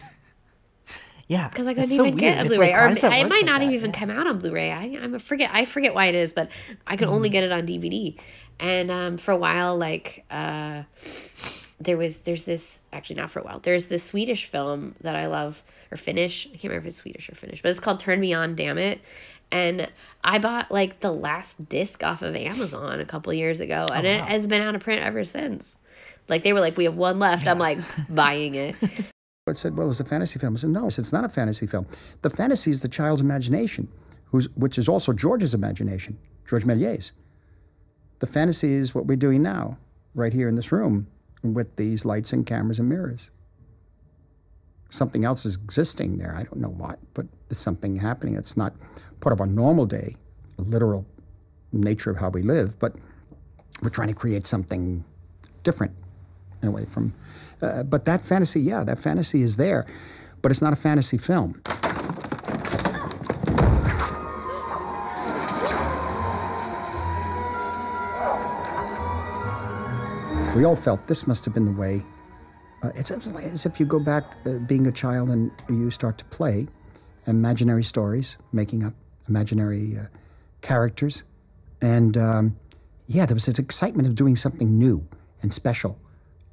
yeah, 1.29 1.49
because 1.49 1.67
I 1.67 1.73
couldn't 1.75 1.85
it's 1.85 1.97
so 1.97 2.07
even 2.07 2.19
get 2.19 2.45
a 2.47 2.49
Blu-ray, 2.49 2.73
like, 2.73 3.03
or 3.03 3.09
it 3.13 3.29
might 3.29 3.45
not 3.45 3.63
even 3.63 3.91
Yeah. 3.91 3.99
come 3.99 4.11
out 4.11 4.27
on 4.27 4.39
Blu-ray. 4.39 4.71
I 4.73 4.99
I 5.15 5.19
forget 5.19 5.51
I 5.53 5.65
forget 5.67 5.95
why 5.95 6.07
it 6.07 6.15
is, 6.15 6.33
but 6.33 6.49
I 6.87 6.97
could 6.97 7.07
Mm-hmm. 7.09 7.15
only 7.17 7.29
get 7.29 7.45
it 7.45 7.53
on 7.53 7.67
DVD. 7.67 8.19
And 8.61 8.91
um, 8.91 9.19
for 9.19 9.33
a 9.33 9.37
while, 9.37 9.77
like 9.77 10.25
uh, 10.31 10.83
there 11.81 11.97
was 11.97 12.19
there's 12.19 12.45
this 12.45 12.83
actually 12.93 13.17
not 13.17 13.31
for 13.31 13.41
a 13.41 13.43
while. 13.43 13.61
There's 13.61 13.87
this 13.87 14.03
Swedish 14.03 14.47
film 14.47 14.95
that 15.01 15.17
I 15.17 15.27
love 15.27 15.63
or 15.91 15.97
Finnish. 15.97 16.47
I 16.47 16.51
can't 16.51 16.65
remember 16.65 16.89
if 16.89 16.93
it's 16.93 16.97
Swedish 16.99 17.29
or 17.29 17.35
Finnish, 17.35 17.63
but 17.63 17.71
it's 17.71 17.81
called 17.81 18.01
Turn 18.01 18.21
Me 18.21 18.33
On, 18.35 18.55
Damn 18.55 18.79
It. 18.79 19.01
And 19.51 19.91
I 20.25 20.39
bought 20.39 20.71
like 20.71 21.01
the 21.01 21.13
last 21.13 21.69
disc 21.69 22.03
off 22.03 22.23
of 22.23 22.35
Amazon 22.37 23.01
a 23.01 23.07
couple 23.07 23.33
years 23.33 23.61
ago, 23.61 23.87
and 23.93 24.07
oh, 24.07 24.11
it 24.11 24.21
wow. 24.21 24.27
has 24.27 24.47
been 24.47 24.61
out 24.61 24.75
of 24.75 24.83
print 24.83 25.03
ever 25.03 25.25
since. 25.25 25.77
Like 26.29 26.43
they 26.43 26.53
were 26.53 26.61
like, 26.61 26.77
we 26.77 26.85
have 26.85 26.97
one 26.97 27.19
left. 27.19 27.47
I'm 27.47 27.59
like 27.59 27.79
buying 28.09 28.55
it. 28.55 28.77
I 29.49 29.53
said, 29.53 29.77
well, 29.77 29.91
it's 29.91 30.01
a 30.01 30.05
fantasy 30.05 30.39
film. 30.39 30.55
I 30.55 30.59
said, 30.59 30.71
no, 30.71 30.87
I 30.87 30.89
said, 30.91 31.03
it's 31.03 31.13
not 31.13 31.25
a 31.25 31.29
fantasy 31.29 31.67
film. 31.67 31.87
The 32.21 32.29
fantasy 32.29 32.71
is 32.71 32.83
the 32.83 32.89
child's 32.89 33.23
imagination, 33.23 33.89
who's, 34.27 34.47
which 34.57 34.77
is 34.77 34.91
also 34.91 35.15
George's 35.15 35.55
imagination, 35.55 36.19
George 36.47 36.65
Méliès. 36.65 37.13
The 38.19 38.27
fantasy 38.27 38.75
is 38.75 38.95
what 38.95 39.07
we're 39.07 39.17
doing 39.17 39.43
now, 39.43 39.79
right 40.15 40.35
here 40.35 40.49
in 40.49 40.55
this 40.55 40.71
room, 40.71 41.07
with 41.43 41.77
these 41.77 42.05
lights 42.05 42.33
and 42.33 42.47
cameras 42.47 42.79
and 42.79 42.89
mirrors. 42.89 43.31
Something 44.91 45.25
else 45.25 45.45
is 45.45 45.57
existing 45.57 46.19
there. 46.19 46.35
I 46.35 46.45
don't 46.45 46.61
know 46.61 46.71
what, 46.71 46.99
but 47.15 47.27
there's 47.49 47.59
something 47.59 47.97
happening. 47.97 48.37
It's 48.37 48.57
not 48.57 48.75
part 49.21 49.33
of 49.33 49.41
our 49.41 49.47
normal 49.47 49.87
day, 49.87 50.17
literal 50.57 51.07
nature 51.73 52.11
of 52.11 52.17
how 52.17 52.31
we 52.31 52.43
live, 52.43 52.79
but 52.79 52.97
we're 53.83 53.91
trying 53.91 54.09
to 54.09 54.15
create 54.15 54.47
something 54.47 55.05
different 55.63 55.93
in 56.63 56.69
a 56.69 56.71
way 56.71 56.85
from 56.87 57.13
uh, 57.63 57.83
but 57.83 58.05
that 58.05 58.21
fantasy 58.21 58.61
yeah 58.61 58.83
that 58.85 58.99
fantasy 58.99 59.43
is 59.43 59.57
there 59.57 59.87
but 60.43 60.51
it's 60.51 60.63
not 60.63 60.73
a 60.73 60.77
fantasy 60.77 61.19
film 61.19 61.61
we 70.59 70.65
all 70.65 70.75
felt 70.75 71.07
this 71.07 71.29
must 71.29 71.45
have 71.45 71.55
been 71.55 71.67
the 71.67 71.81
way. 71.81 72.03
Uh, 72.83 72.91
it's 72.97 73.13
as 73.13 73.65
if 73.65 73.79
you 73.79 73.87
go 73.87 74.01
back 74.01 74.25
uh, 74.45 74.59
being 74.67 74.89
a 74.89 74.91
child 74.91 75.31
and 75.31 75.53
you 75.69 75.89
start 75.89 76.19
to 76.19 76.25
play 76.25 76.67
imaginary 77.29 77.85
stories 77.85 78.37
making 78.53 78.83
up 78.83 78.93
imaginary 79.29 79.97
uh, 79.97 80.07
characters. 80.61 81.23
And 81.81 82.17
um, 82.17 82.57
yeah 83.07 83.25
there 83.25 83.37
was 83.37 83.47
this 83.47 83.61
excitement 83.61 84.09
of 84.09 84.17
doing 84.17 84.35
something 84.35 84.77
new 84.77 85.07
and 85.43 85.53
special. 85.53 85.97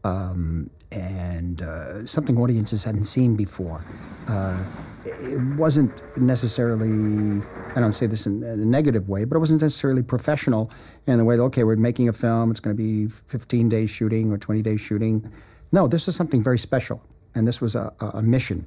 Um, 0.04 0.70
and 0.92 1.64
uh, 1.64 2.06
something 2.06 2.38
audiences 2.38 2.84
hadn't 2.84 3.06
seen 3.06 3.36
before. 3.36 3.84
Uh, 4.28 4.64
it 5.06 5.42
wasn't 5.56 6.04
necessarily, 6.16 7.42
I 7.76 7.82
don't 7.82 7.94
say 7.94 8.08
this 8.08 8.26
in 8.26 8.42
a 8.42 8.56
negative 8.56 9.10
way, 9.10 9.26
but 9.26 9.36
it 9.36 9.40
wasn't 9.40 9.62
necessarily 9.62 10.02
professional 10.02 10.72
in 11.08 11.18
the 11.18 11.26
way 11.26 11.36
that, 11.36 11.44
okay, 11.44 11.66
we're 11.66 11.76
making 11.76 12.08
a 12.08 12.14
film, 12.14 12.50
it's 12.50 12.62
going 12.62 12.76
to 12.76 12.82
be 12.82 13.08
15 13.08 13.68
days 13.68 13.90
shooting 13.90 14.32
or 14.32 14.38
20 14.38 14.62
days 14.62 14.80
shooting. 14.80 15.30
No, 15.74 15.88
this 15.88 16.08
is 16.08 16.16
something 16.16 16.42
very 16.42 16.58
special. 16.58 17.02
And 17.36 17.46
this 17.46 17.60
was 17.60 17.76
a, 17.76 17.94
a 18.00 18.06
a 18.16 18.22
mission, 18.22 18.66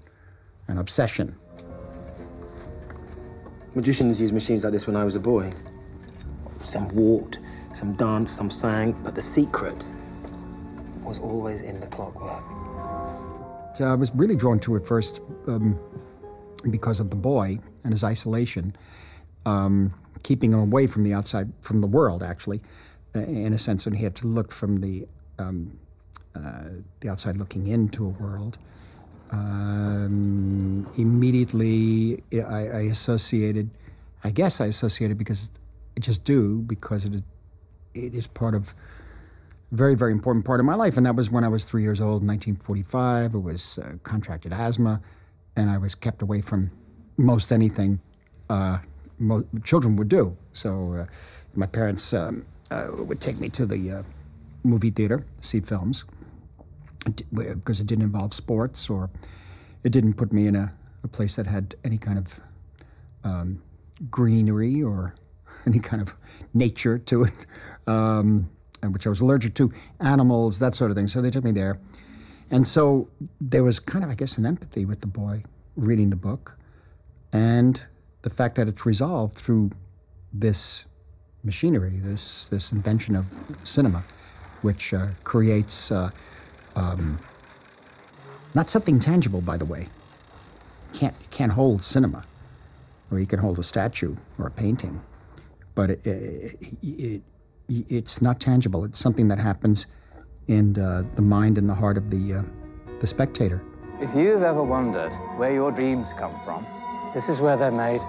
an 0.68 0.76
obsession. 0.76 1.34
Magicians 3.74 4.20
used 4.20 4.34
machines 4.34 4.62
like 4.64 4.74
this 4.74 4.86
when 4.86 4.94
I 4.94 5.04
was 5.04 5.16
a 5.16 5.20
boy. 5.20 5.50
Some 6.60 6.94
walked, 6.94 7.38
some 7.72 7.94
danced, 7.94 8.36
some 8.36 8.50
sang, 8.50 8.92
but 9.02 9.14
the 9.14 9.22
secret 9.22 9.86
was 11.02 11.18
always 11.18 11.62
in 11.62 11.80
the 11.80 11.86
clockwork. 11.86 12.44
So 13.74 13.84
I 13.84 13.94
was 13.94 14.14
really 14.14 14.36
drawn 14.36 14.58
to 14.60 14.76
it 14.76 14.84
first 14.84 15.22
um, 15.46 15.78
because 16.70 17.00
of 17.00 17.08
the 17.08 17.16
boy 17.16 17.58
and 17.84 17.92
his 17.92 18.04
isolation, 18.04 18.76
um, 19.48 19.94
keeping 20.22 20.52
him 20.52 20.60
away 20.60 20.86
from 20.86 21.04
the 21.04 21.14
outside, 21.14 21.52
from 21.62 21.80
the 21.80 21.86
world, 21.86 22.22
actually, 22.22 22.60
uh, 23.16 23.20
in 23.20 23.52
a 23.52 23.58
sense, 23.58 23.86
and 23.86 23.96
he 23.96 24.04
had 24.04 24.14
to 24.16 24.26
look 24.26 24.52
from 24.52 24.80
the 24.80 25.06
um, 25.38 25.78
uh, 26.34 26.68
the 27.00 27.08
outside, 27.08 27.36
looking 27.36 27.66
into 27.66 28.04
a 28.04 28.08
world. 28.08 28.58
Um, 29.30 30.86
immediately, 30.96 32.22
I, 32.32 32.60
I 32.80 32.80
associated, 32.90 33.70
I 34.24 34.30
guess 34.30 34.60
I 34.60 34.66
associated 34.66 35.18
because 35.18 35.50
I 35.96 36.00
just 36.00 36.24
do 36.24 36.60
because 36.62 37.04
it 37.04 37.14
is, 37.14 37.22
it 37.94 38.14
is 38.14 38.26
part 38.26 38.54
of 38.54 38.74
very, 39.72 39.94
very 39.94 40.12
important 40.12 40.44
part 40.44 40.60
of 40.60 40.66
my 40.66 40.74
life. 40.74 40.96
And 40.96 41.04
that 41.06 41.14
was 41.14 41.30
when 41.30 41.44
I 41.44 41.48
was 41.48 41.64
three 41.64 41.82
years 41.82 42.00
old, 42.00 42.26
1945. 42.26 43.34
I 43.34 43.38
was 43.38 43.78
uh, 43.78 43.92
contracted 44.02 44.52
asthma, 44.52 45.00
and 45.56 45.70
I 45.70 45.78
was 45.78 45.94
kept 45.94 46.22
away 46.22 46.40
from 46.40 46.70
most 47.16 47.52
anything 47.52 48.00
uh, 48.48 48.78
mo- 49.18 49.46
children 49.64 49.96
would 49.96 50.08
do. 50.08 50.36
So 50.52 50.94
uh, 50.94 51.06
my 51.54 51.66
parents 51.66 52.12
um, 52.12 52.44
uh, 52.70 52.88
would 52.98 53.20
take 53.20 53.38
me 53.38 53.48
to 53.50 53.66
the 53.66 53.92
uh, 53.92 54.02
movie 54.62 54.90
theater, 54.90 55.24
see 55.40 55.60
films, 55.60 56.04
because 57.32 57.80
it 57.80 57.86
didn't 57.86 58.04
involve 58.04 58.34
sports 58.34 58.90
or 58.90 59.10
it 59.84 59.92
didn't 59.92 60.14
put 60.14 60.32
me 60.32 60.46
in 60.46 60.56
a, 60.56 60.72
a 61.04 61.08
place 61.08 61.36
that 61.36 61.46
had 61.46 61.74
any 61.84 61.98
kind 61.98 62.18
of 62.18 62.40
um, 63.24 63.62
greenery 64.10 64.82
or 64.82 65.14
any 65.66 65.78
kind 65.78 66.02
of 66.02 66.14
nature 66.54 66.98
to 66.98 67.24
it, 67.24 67.32
um, 67.86 68.48
which 68.90 69.06
I 69.06 69.10
was 69.10 69.20
allergic 69.20 69.54
to, 69.54 69.72
animals, 70.00 70.58
that 70.58 70.74
sort 70.74 70.90
of 70.90 70.96
thing. 70.96 71.06
So 71.06 71.20
they 71.20 71.30
took 71.30 71.44
me 71.44 71.52
there. 71.52 71.78
And 72.50 72.66
so 72.66 73.08
there 73.40 73.62
was 73.62 73.78
kind 73.78 74.04
of, 74.04 74.10
I 74.10 74.14
guess, 74.14 74.38
an 74.38 74.46
empathy 74.46 74.84
with 74.84 75.00
the 75.00 75.06
boy 75.06 75.42
reading 75.76 76.10
the 76.10 76.16
book 76.16 76.56
and 77.32 77.84
the 78.22 78.30
fact 78.30 78.54
that 78.56 78.68
it's 78.68 78.84
resolved 78.84 79.36
through 79.36 79.70
this 80.32 80.84
machinery, 81.44 81.92
this, 82.02 82.48
this 82.48 82.72
invention 82.72 83.16
of 83.16 83.26
cinema, 83.64 84.02
which 84.62 84.92
uh, 84.92 85.06
creates 85.24 85.92
uh, 85.92 86.10
um, 86.76 87.18
Not 88.54 88.68
something 88.68 88.98
tangible, 88.98 89.40
by 89.40 89.56
the 89.56 89.64
way. 89.64 89.86
Can't 90.94 91.14
can't 91.30 91.52
hold 91.52 91.82
cinema, 91.82 92.24
or 93.10 93.20
you 93.20 93.26
can 93.26 93.38
hold 93.38 93.58
a 93.58 93.62
statue 93.62 94.16
or 94.38 94.46
a 94.46 94.50
painting, 94.50 95.00
but 95.74 95.90
it, 95.90 96.06
it, 96.06 96.56
it, 96.82 97.22
it's 97.68 98.22
not 98.22 98.40
tangible. 98.40 98.84
It's 98.84 98.98
something 98.98 99.28
that 99.28 99.38
happens 99.38 99.86
in 100.46 100.78
uh, 100.78 101.04
the 101.14 101.22
mind 101.22 101.58
and 101.58 101.68
the 101.68 101.74
heart 101.74 101.98
of 101.98 102.10
the 102.10 102.38
uh, 102.38 102.42
the 103.00 103.06
spectator. 103.06 103.62
If 104.00 104.14
you've 104.14 104.42
ever 104.42 104.62
wondered 104.62 105.10
where 105.36 105.52
your 105.52 105.70
dreams 105.70 106.14
come 106.14 106.34
from, 106.44 106.64
this 107.14 107.28
is 107.28 107.40
where 107.40 107.56
they're 107.56 107.70
made. 107.70 108.00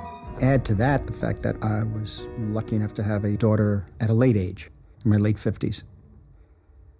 Add 0.41 0.65
to 0.65 0.75
that 0.75 1.07
the 1.07 1.13
fact 1.13 1.41
that 1.43 1.55
I 1.63 1.83
was 1.83 2.27
lucky 2.37 2.75
enough 2.75 2.93
to 2.95 3.03
have 3.03 3.23
a 3.23 3.35
daughter 3.35 3.85
at 3.99 4.09
a 4.09 4.13
late 4.13 4.37
age, 4.37 4.69
in 5.03 5.11
my 5.11 5.17
late 5.17 5.37
50s. 5.37 5.83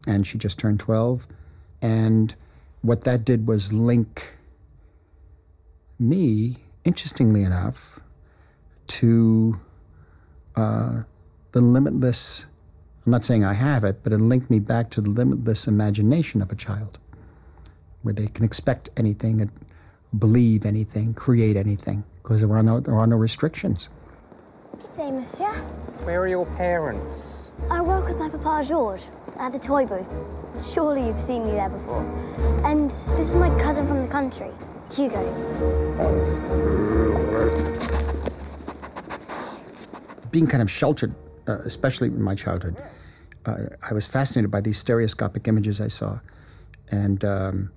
And 0.08 0.26
she 0.26 0.38
just 0.38 0.60
turned 0.60 0.80
12. 0.80 1.28
And 1.82 2.36
what 2.82 3.04
that 3.04 3.26
did 3.26 3.48
was 3.48 3.72
link 3.72 4.38
me, 6.00 6.58
interestingly 6.86 7.44
enough, 7.44 8.00
to 8.88 9.60
uh, 10.56 11.04
the 11.52 11.62
limitless. 11.62 12.48
I'm 13.06 13.12
not 13.12 13.24
saying 13.24 13.44
I 13.44 13.54
have 13.54 13.84
it, 13.84 14.04
but 14.04 14.14
it 14.14 14.20
linked 14.20 14.50
me 14.50 14.60
back 14.60 14.90
to 14.92 15.02
the 15.02 15.10
limitless 15.10 15.68
imagination 15.68 16.42
of 16.42 16.52
a 16.52 16.56
child, 16.56 17.00
where 18.02 18.14
they 18.14 18.28
can 18.28 18.44
expect 18.44 18.90
anything, 18.98 19.42
believe 20.18 20.66
anything, 20.66 21.14
create 21.14 21.56
anything, 21.56 22.04
because 22.22 22.42
there 22.42 22.52
are 22.52 22.64
no 22.64 22.80
there 22.80 22.98
are 22.98 23.08
no 23.08 23.18
restrictions. 23.18 23.90
Good 24.78 24.96
day, 24.96 25.12
monsieur. 25.12 25.54
Where 26.06 26.22
are 26.22 26.28
your 26.28 26.46
parents? 26.58 27.52
I 27.70 27.82
work 27.82 28.08
with 28.08 28.18
my 28.18 28.30
papa 28.30 28.64
George 28.66 29.04
at 29.38 29.52
the 29.52 29.60
toy 29.60 29.86
booth. 29.86 30.12
Surely 30.62 31.06
you've 31.06 31.20
seen 31.20 31.46
me 31.46 31.52
there 31.52 31.70
before. 31.70 32.04
And 32.66 32.90
this 32.90 33.12
is 33.12 33.36
my 33.36 33.50
cousin 33.60 33.88
from 33.88 34.02
the 34.02 34.08
country, 34.08 34.50
Hugo. 34.92 35.20
being 40.32 40.48
kind 40.48 40.62
of 40.62 40.70
sheltered, 40.70 41.16
uh, 41.48 41.58
especially 41.66 42.08
in 42.08 42.22
my 42.22 42.36
childhood, 42.36 42.78
uh, 43.46 43.56
I 43.90 43.94
was 43.94 44.06
fascinated 44.06 44.52
by 44.52 44.62
these 44.62 44.78
stereoscopic 44.78 45.48
images 45.48 45.82
I 45.82 45.88
saw. 45.88 46.20
And 46.92 47.24
um, 47.26 47.72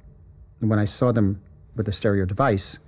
when 0.60 0.78
I 0.78 0.84
saw 0.84 1.12
them 1.12 1.40
with 1.76 1.88
a 1.88 1.92
stereo 1.92 2.24
device, 2.24 2.78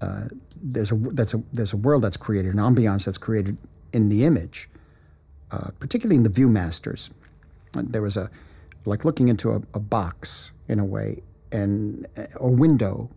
uh, 0.00 0.24
there's, 0.62 0.92
a, 0.92 0.94
that's 0.94 1.34
a, 1.34 1.42
there's 1.52 1.72
a 1.72 1.76
world 1.76 2.02
that's 2.02 2.16
created, 2.16 2.54
an 2.54 2.60
ambiance 2.60 3.04
that's 3.04 3.18
created 3.18 3.56
in 3.92 4.08
the 4.08 4.24
image, 4.24 4.68
uh, 5.50 5.70
particularly 5.78 6.16
in 6.16 6.22
the 6.22 6.30
Viewmasters. 6.30 7.10
There 7.74 8.02
was 8.02 8.16
a, 8.16 8.30
like 8.84 9.04
looking 9.04 9.28
into 9.28 9.50
a, 9.50 9.62
a 9.74 9.80
box 9.80 10.52
in 10.68 10.78
a 10.78 10.84
way, 10.84 11.22
and 11.52 12.06
a 12.40 12.48
window, 12.48 13.08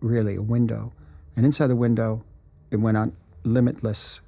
really, 0.00 0.36
a 0.36 0.42
window. 0.42 0.92
And 1.36 1.44
inside 1.44 1.68
the 1.68 1.76
window, 1.76 2.22
it 2.70 2.76
went 2.76 2.96
on 2.96 3.16
limitless 3.44 4.20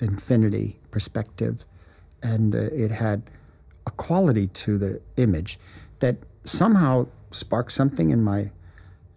infinity 0.00 0.78
perspective, 0.90 1.64
and 2.22 2.54
uh, 2.54 2.58
it 2.72 2.90
had 2.90 3.22
a 3.86 3.90
quality 3.92 4.46
to 4.48 4.78
the 4.78 5.00
image 5.16 5.58
that 6.00 6.16
somehow 6.44 7.06
sparked 7.30 7.72
something 7.72 8.10
in 8.10 8.22
my 8.22 8.50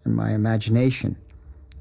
in 0.05 0.15
my 0.15 0.33
imagination 0.33 1.17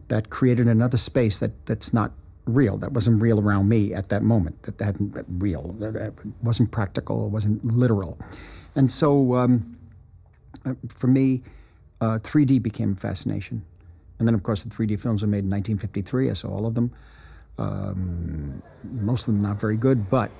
that 0.09 0.31
created 0.31 0.69
another 0.69 0.97
space 0.97 1.41
that 1.41 1.67
that's 1.67 1.93
not 1.93 2.13
real 2.47 2.77
that 2.77 2.93
wasn't 2.93 3.23
real 3.23 3.41
around 3.41 3.69
me 3.69 3.95
at 3.95 4.09
that 4.09 4.23
moment 4.23 4.61
that 4.65 4.81
hadn't 4.81 5.15
that 5.15 5.25
real 5.39 5.73
that 5.79 5.95
that 5.95 6.13
wasn't 6.43 6.71
practical 6.71 7.27
it 7.27 7.31
wasn't 7.31 7.65
literal. 7.65 8.19
And 8.75 8.91
so 8.91 9.35
um, 9.35 9.77
uh, 10.67 10.75
for 10.89 11.07
me 11.07 11.43
uh, 12.01 12.19
3d 12.19 12.63
became 12.63 12.93
a 12.93 12.97
fascination. 12.97 13.65
And 14.19 14.27
then 14.27 14.35
of 14.35 14.43
course 14.43 14.65
the 14.65 14.75
3d 14.75 15.01
films 15.01 15.23
were 15.23 15.29
made 15.29 15.45
in 15.45 15.51
1953 15.51 16.31
i 16.31 16.33
saw 16.33 16.49
all 16.49 16.67
of 16.67 16.75
them. 16.75 16.93
Um, 17.59 18.63
most 19.01 19.29
of 19.29 19.35
them 19.35 19.43
not 19.43 19.61
very 19.61 19.77
good, 19.77 20.11
but 20.11 20.31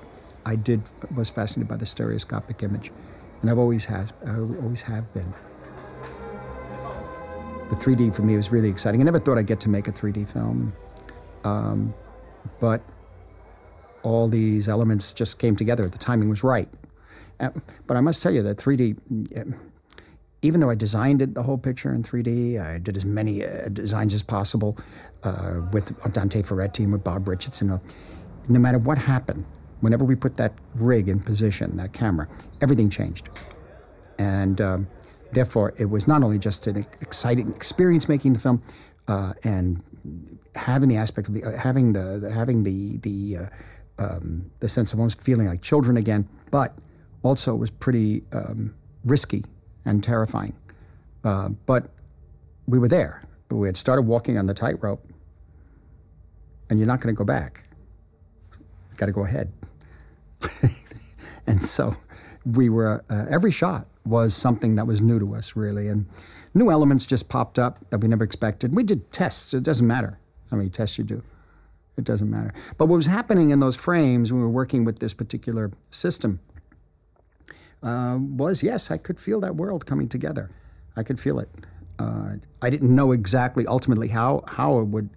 I 0.45 0.55
did 0.55 0.81
was 1.15 1.29
fascinated 1.29 1.69
by 1.69 1.77
the 1.77 1.85
stereoscopic 1.85 2.63
image, 2.63 2.91
and 3.41 3.49
I've 3.49 3.59
always 3.59 3.85
has 3.85 4.13
I 4.25 4.37
always 4.37 4.81
have 4.81 5.11
been. 5.13 5.33
The 7.69 7.75
3D 7.75 8.13
for 8.13 8.21
me 8.21 8.35
was 8.35 8.51
really 8.51 8.69
exciting. 8.69 9.01
I 9.01 9.03
never 9.03 9.19
thought 9.19 9.37
I'd 9.37 9.47
get 9.47 9.59
to 9.61 9.69
make 9.69 9.87
a 9.87 9.91
3D 9.91 10.29
film, 10.29 10.73
um, 11.43 11.93
but 12.59 12.81
all 14.03 14.27
these 14.27 14.67
elements 14.67 15.13
just 15.13 15.39
came 15.39 15.55
together. 15.55 15.87
The 15.89 15.97
timing 15.97 16.29
was 16.29 16.43
right. 16.43 16.69
Uh, 17.39 17.49
but 17.87 17.97
I 17.97 18.01
must 18.01 18.21
tell 18.21 18.31
you 18.31 18.43
that 18.43 18.57
3D, 18.57 19.55
even 20.41 20.59
though 20.59 20.69
I 20.69 20.75
designed 20.75 21.21
it, 21.21 21.33
the 21.33 21.43
whole 21.43 21.57
picture 21.57 21.93
in 21.93 22.03
3D, 22.03 22.61
I 22.61 22.77
did 22.79 22.95
as 22.95 23.05
many 23.05 23.45
uh, 23.45 23.69
designs 23.69 24.13
as 24.13 24.21
possible 24.21 24.77
uh, 25.23 25.61
with 25.71 25.97
Dante 26.13 26.43
Ferretti 26.43 26.83
and 26.83 26.91
with 26.91 27.03
Bob 27.03 27.27
Richardson. 27.27 27.79
No 28.49 28.59
matter 28.59 28.77
what 28.77 28.97
happened, 28.97 29.45
whenever 29.79 30.05
we 30.05 30.15
put 30.15 30.35
that 30.35 30.53
rig 30.75 31.09
in 31.09 31.19
position, 31.19 31.75
that 31.77 31.93
camera, 31.93 32.27
everything 32.61 32.89
changed. 32.89 33.29
And 34.19 34.61
um, 34.61 34.87
therefore, 35.33 35.73
it 35.77 35.85
was 35.85 36.07
not 36.07 36.23
only 36.23 36.39
just 36.39 36.67
an 36.67 36.85
exciting 37.01 37.49
experience 37.49 38.07
making 38.09 38.33
the 38.33 38.39
film 38.39 38.61
uh, 39.07 39.33
and 39.43 39.83
having 40.55 40.89
the 40.89 40.97
aspect 40.97 41.27
of 41.27 41.33
the, 41.33 41.43
uh, 41.43 41.57
having 41.57 41.93
the, 41.93 42.19
the, 42.19 42.31
having 42.31 42.63
the 42.63 42.97
the 42.99 43.37
uh, 43.37 43.45
um, 43.99 44.49
the 44.59 44.69
sense 44.69 44.93
of 44.93 44.99
almost 44.99 45.21
feeling 45.21 45.47
like 45.47 45.61
children 45.61 45.97
again, 45.97 46.27
but 46.51 46.73
also 47.23 47.53
it 47.53 47.57
was 47.57 47.69
pretty 47.69 48.23
um, 48.33 48.73
risky 49.05 49.43
and 49.85 50.03
terrifying. 50.03 50.55
Uh, 51.23 51.49
but 51.65 51.89
we 52.67 52.79
were 52.79 52.87
there. 52.87 53.21
We 53.49 53.67
had 53.67 53.77
started 53.77 54.03
walking 54.03 54.37
on 54.37 54.47
the 54.47 54.53
tightrope, 54.53 55.05
and 56.69 56.79
you're 56.79 56.87
not 56.87 57.01
going 57.01 57.13
to 57.13 57.17
go 57.17 57.23
back. 57.25 57.65
Got 58.97 59.07
to 59.07 59.11
go 59.11 59.23
ahead. 59.23 59.51
and 61.47 61.61
so 61.61 61.95
we 62.45 62.69
were, 62.69 63.03
uh, 63.09 63.25
every 63.29 63.51
shot 63.51 63.87
was 64.05 64.35
something 64.35 64.75
that 64.75 64.85
was 64.85 65.01
new 65.01 65.19
to 65.19 65.33
us, 65.33 65.55
really. 65.55 65.87
And 65.87 66.05
new 66.53 66.69
elements 66.69 67.05
just 67.05 67.29
popped 67.29 67.57
up 67.57 67.89
that 67.89 67.99
we 67.99 68.07
never 68.07 68.23
expected. 68.23 68.75
We 68.75 68.83
did 68.83 69.11
tests, 69.11 69.53
it 69.53 69.63
doesn't 69.63 69.87
matter 69.87 70.19
how 70.51 70.57
many 70.57 70.69
tests 70.69 70.97
you 70.97 71.03
do. 71.03 71.23
It 71.97 72.03
doesn't 72.03 72.29
matter. 72.29 72.51
But 72.77 72.87
what 72.87 72.95
was 72.95 73.05
happening 73.05 73.51
in 73.51 73.59
those 73.59 73.75
frames 73.75 74.31
when 74.31 74.41
we 74.41 74.47
were 74.47 74.51
working 74.51 74.83
with 74.83 74.99
this 74.99 75.13
particular 75.13 75.71
system 75.91 76.39
uh, 77.83 78.17
was 78.19 78.63
yes, 78.63 78.89
I 78.89 78.97
could 78.97 79.19
feel 79.19 79.39
that 79.41 79.55
world 79.55 79.85
coming 79.85 80.07
together. 80.07 80.49
I 80.95 81.03
could 81.03 81.19
feel 81.19 81.39
it. 81.39 81.49
Uh, 81.99 82.35
I 82.61 82.69
didn't 82.69 82.93
know 82.95 83.11
exactly 83.11 83.65
ultimately 83.67 84.07
how 84.07 84.43
how 84.47 84.79
it 84.79 84.85
would 84.85 85.09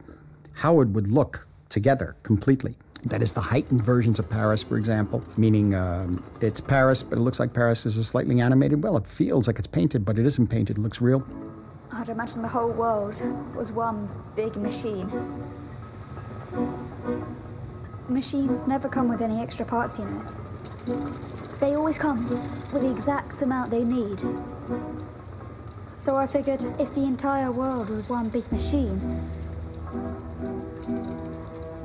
how 0.52 0.80
it 0.80 0.88
would 0.88 1.06
look 1.06 1.46
together 1.68 2.16
completely. 2.22 2.76
That 3.06 3.22
is 3.22 3.32
the 3.32 3.40
heightened 3.40 3.84
versions 3.84 4.18
of 4.18 4.28
Paris, 4.28 4.64
for 4.64 4.76
example, 4.76 5.22
meaning 5.38 5.76
um, 5.76 6.22
it's 6.40 6.60
Paris, 6.60 7.04
but 7.04 7.18
it 7.18 7.20
looks 7.20 7.38
like 7.38 7.54
Paris 7.54 7.86
is 7.86 7.96
a 7.96 8.02
slightly 8.02 8.40
animated. 8.40 8.82
Well, 8.82 8.96
it 8.96 9.06
feels 9.06 9.46
like 9.46 9.60
it's 9.60 9.68
painted, 9.68 10.04
but 10.04 10.18
it 10.18 10.26
isn't 10.26 10.48
painted. 10.48 10.78
It 10.78 10.80
looks 10.80 11.00
real. 11.00 11.24
I'd 11.92 12.08
imagine 12.08 12.42
the 12.42 12.48
whole 12.48 12.72
world 12.72 13.22
was 13.54 13.70
one 13.70 14.10
big 14.34 14.56
machine. 14.56 15.08
Machines 18.08 18.66
never 18.66 18.88
come 18.88 19.08
with 19.08 19.22
any 19.22 19.40
extra 19.40 19.64
parts, 19.64 20.00
you 20.00 20.04
know. 20.06 20.22
They 21.60 21.76
always 21.76 21.98
come 21.98 22.28
with 22.72 22.82
the 22.82 22.90
exact 22.90 23.40
amount 23.40 23.70
they 23.70 23.84
need. 23.84 24.20
So 25.94 26.16
I 26.16 26.26
figured 26.26 26.64
if 26.80 26.92
the 26.92 27.04
entire 27.04 27.52
world 27.52 27.88
was 27.90 28.10
one 28.10 28.30
big 28.30 28.50
machine, 28.50 29.00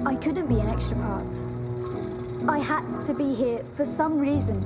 I 0.06 0.16
couldn't 0.16 0.48
be 0.48 0.60
an 0.60 0.68
extra 0.68 0.98
part. 0.98 1.34
I 2.50 2.60
had 2.60 3.02
to 3.02 3.14
be 3.14 3.34
here 3.34 3.60
for 3.60 3.86
some 3.86 4.20
reason. 4.20 4.58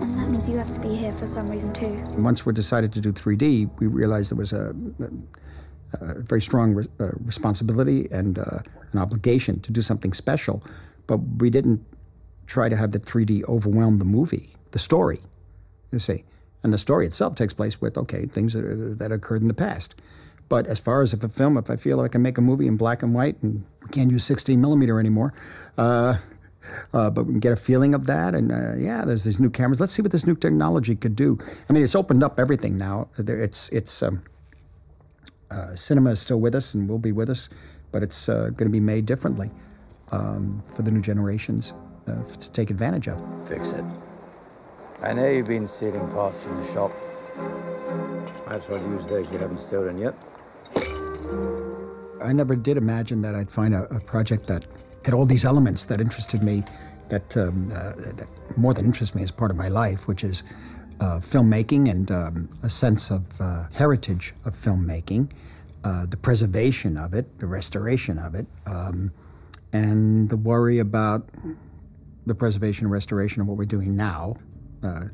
And 0.00 0.18
that 0.18 0.28
means 0.28 0.48
you 0.48 0.56
have 0.56 0.70
to 0.70 0.80
be 0.80 0.94
here 0.94 1.12
for 1.12 1.26
some 1.26 1.48
reason 1.50 1.72
too. 1.72 1.96
Once 2.18 2.46
we 2.46 2.52
decided 2.52 2.92
to 2.92 3.00
do 3.00 3.12
3D, 3.12 3.70
we 3.80 3.86
realized 3.86 4.30
there 4.30 4.38
was 4.38 4.52
a, 4.52 4.74
a, 6.00 6.20
very 6.20 6.40
strong 6.40 6.74
re- 6.74 6.86
uh, 7.00 7.10
responsibility 7.24 8.08
and 8.10 8.38
uh, 8.38 8.58
an 8.92 8.98
obligation 8.98 9.60
to 9.60 9.72
do 9.72 9.82
something 9.82 10.12
special 10.12 10.62
but 11.06 11.18
we 11.38 11.50
didn't 11.50 11.84
try 12.46 12.68
to 12.68 12.76
have 12.76 12.92
the 12.92 12.98
3D 12.98 13.44
overwhelm 13.48 13.98
the 13.98 14.04
movie, 14.04 14.50
the 14.72 14.78
story, 14.78 15.18
you 15.90 15.98
see. 15.98 16.24
And 16.62 16.72
the 16.72 16.78
story 16.78 17.06
itself 17.06 17.34
takes 17.34 17.52
place 17.52 17.80
with, 17.80 17.96
okay, 17.96 18.26
things 18.26 18.52
that, 18.54 18.96
that 18.98 19.12
occurred 19.12 19.42
in 19.42 19.48
the 19.48 19.54
past. 19.54 19.94
But 20.48 20.66
as 20.66 20.78
far 20.78 21.02
as 21.02 21.12
if 21.12 21.24
a 21.24 21.28
film, 21.28 21.56
if 21.56 21.70
I 21.70 21.76
feel 21.76 21.96
like 21.96 22.10
I 22.10 22.12
can 22.12 22.22
make 22.22 22.38
a 22.38 22.40
movie 22.40 22.66
in 22.66 22.76
black 22.76 23.02
and 23.02 23.14
white 23.14 23.36
and 23.42 23.64
we 23.82 23.88
can't 23.88 24.10
use 24.10 24.24
16 24.24 24.60
millimeter 24.60 25.00
anymore, 25.00 25.34
uh, 25.76 26.16
uh, 26.92 27.10
but 27.10 27.26
we 27.26 27.32
can 27.32 27.40
get 27.40 27.52
a 27.52 27.56
feeling 27.56 27.94
of 27.94 28.06
that. 28.06 28.34
And 28.34 28.52
uh, 28.52 28.74
yeah, 28.76 29.04
there's 29.04 29.24
these 29.24 29.40
new 29.40 29.50
cameras. 29.50 29.80
Let's 29.80 29.92
see 29.92 30.02
what 30.02 30.12
this 30.12 30.26
new 30.26 30.36
technology 30.36 30.94
could 30.94 31.16
do. 31.16 31.38
I 31.68 31.72
mean, 31.72 31.82
it's 31.82 31.94
opened 31.94 32.22
up 32.22 32.38
everything 32.38 32.78
now. 32.78 33.08
It's 33.18 33.68
it's 33.70 34.02
um, 34.02 34.22
uh, 35.50 35.74
cinema 35.74 36.10
is 36.10 36.20
still 36.20 36.40
with 36.40 36.54
us 36.54 36.74
and 36.74 36.88
will 36.88 36.98
be 36.98 37.12
with 37.12 37.30
us, 37.30 37.48
but 37.92 38.02
it's 38.02 38.28
uh, 38.28 38.50
going 38.50 38.70
to 38.70 38.72
be 38.72 38.80
made 38.80 39.06
differently 39.06 39.50
um, 40.12 40.62
for 40.74 40.82
the 40.82 40.90
new 40.90 41.00
generations 41.00 41.72
uh, 42.06 42.22
to 42.24 42.50
take 42.52 42.70
advantage 42.70 43.08
of. 43.08 43.20
Fix 43.48 43.72
it. 43.72 43.84
I 45.02 45.12
know 45.12 45.28
you've 45.28 45.46
been 45.46 45.68
stealing 45.68 46.08
parts 46.10 46.44
from 46.44 46.56
the 46.60 46.66
shop. 46.72 46.90
Perhaps 48.44 48.70
I'll 48.70 48.90
use 48.90 49.06
those 49.06 49.30
you 49.32 49.38
haven't 49.38 49.60
stolen 49.60 49.98
yet. 49.98 50.14
I 52.22 52.32
never 52.32 52.56
did 52.56 52.76
imagine 52.76 53.20
that 53.22 53.34
I'd 53.34 53.50
find 53.50 53.74
a, 53.74 53.84
a 53.94 54.00
project 54.00 54.46
that 54.48 54.66
had 55.04 55.14
all 55.14 55.26
these 55.26 55.44
elements 55.44 55.84
that 55.84 56.00
interested 56.00 56.42
me, 56.42 56.64
that, 57.08 57.36
um, 57.36 57.68
uh, 57.72 57.92
that 57.94 58.26
more 58.56 58.74
than 58.74 58.84
interest 58.84 59.14
me 59.14 59.22
as 59.22 59.30
part 59.30 59.50
of 59.50 59.56
my 59.56 59.68
life, 59.68 60.08
which 60.08 60.24
is 60.24 60.42
uh, 61.00 61.20
filmmaking 61.20 61.90
and 61.90 62.10
um, 62.10 62.48
a 62.64 62.68
sense 62.68 63.10
of 63.10 63.22
uh, 63.40 63.66
heritage 63.72 64.34
of 64.44 64.54
filmmaking, 64.54 65.30
uh, 65.84 66.06
the 66.06 66.16
preservation 66.16 66.96
of 66.96 67.14
it, 67.14 67.38
the 67.38 67.46
restoration 67.46 68.18
of 68.18 68.34
it, 68.34 68.46
um, 68.66 69.12
and 69.72 70.28
the 70.28 70.36
worry 70.36 70.80
about 70.80 71.28
the 72.26 72.34
preservation 72.34 72.86
and 72.86 72.92
restoration 72.92 73.40
of 73.40 73.46
what 73.46 73.56
we're 73.56 73.64
doing 73.64 73.94
now 73.94 74.36
uh, 74.82 75.04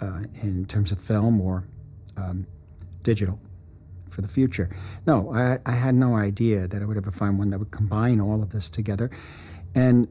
uh, 0.00 0.20
in 0.42 0.64
terms 0.64 0.92
of 0.92 1.00
film 1.00 1.40
or 1.40 1.64
um, 2.16 2.46
digital 3.02 3.38
for 4.18 4.22
the 4.22 4.28
future. 4.28 4.68
No, 5.06 5.32
I, 5.32 5.58
I, 5.64 5.70
had 5.70 5.94
no 5.94 6.16
idea 6.16 6.66
that 6.66 6.82
I 6.82 6.84
would 6.84 6.96
ever 6.96 7.12
find 7.12 7.38
one 7.38 7.50
that 7.50 7.58
would 7.60 7.70
combine 7.70 8.20
all 8.20 8.42
of 8.42 8.50
this 8.50 8.68
together. 8.68 9.10
And 9.76 10.08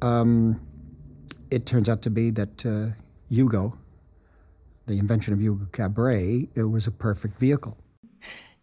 um, 0.00 0.60
it 1.50 1.66
turns 1.66 1.88
out 1.88 2.02
to 2.02 2.10
be 2.10 2.30
that 2.30 2.64
uh, 2.64 2.94
Hugo, 3.28 3.76
the 4.86 4.96
invention 4.96 5.34
of 5.34 5.40
Hugo 5.40 5.66
Cabret, 5.72 6.50
it 6.54 6.62
was 6.62 6.86
a 6.86 6.92
perfect 6.92 7.40
vehicle. 7.40 7.76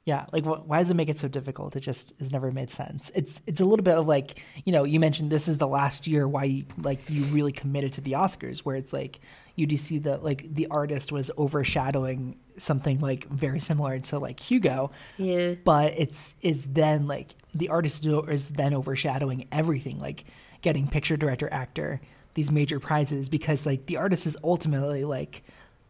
Yeah, 0.10 0.26
like 0.34 0.44
wh- 0.44 0.68
why 0.68 0.80
does 0.80 0.90
it 0.90 0.96
make 0.96 1.08
it 1.08 1.20
so 1.20 1.28
difficult? 1.28 1.76
It 1.76 1.82
just 1.82 2.16
has 2.18 2.32
never 2.32 2.52
made 2.52 2.72
sense. 2.72 3.12
It's 3.14 3.44
it's 3.46 3.62
a 3.62 3.66
little 3.66 3.84
bit 3.84 3.96
of 3.96 4.08
like 4.08 4.44
you 4.66 4.72
know 4.72 4.84
you 4.84 5.00
mentioned 5.00 5.30
this 5.30 5.48
is 5.48 5.60
the 5.60 5.68
last 5.68 6.08
year 6.08 6.28
why 6.28 6.46
you, 6.46 6.66
like 6.82 7.08
you 7.12 7.26
really 7.26 7.52
committed 7.52 7.94
to 7.94 8.02
the 8.02 8.14
Oscars, 8.14 8.62
where 8.62 8.76
it's 8.76 8.92
like 8.92 9.20
you 9.54 9.68
do 9.68 9.78
see 9.78 10.00
that 10.00 10.24
like 10.24 10.52
the 10.52 10.66
artist 10.72 11.12
was 11.12 11.30
overshadowing 11.38 12.40
something 12.58 13.00
like 13.00 13.30
very 13.30 13.60
similar 13.60 14.00
to 14.00 14.18
like 14.18 14.40
Hugo. 14.40 14.90
Yeah. 15.18 15.54
But 15.64 15.94
it's 15.96 16.34
is 16.42 16.66
then 16.66 17.06
like 17.06 17.36
the 17.54 17.70
artist 17.70 18.04
is 18.04 18.50
then 18.50 18.74
overshadowing 18.74 19.48
everything, 19.52 20.00
like 20.00 20.26
getting 20.64 20.88
picture 20.88 21.18
director 21.18 21.50
actor 21.52 22.02
these 22.34 22.52
major 22.52 22.80
prizes 22.80 23.30
because 23.30 23.68
like 23.68 23.86
the 23.86 23.98
artist 23.98 24.26
is 24.26 24.36
ultimately 24.44 25.06
like 25.06 25.44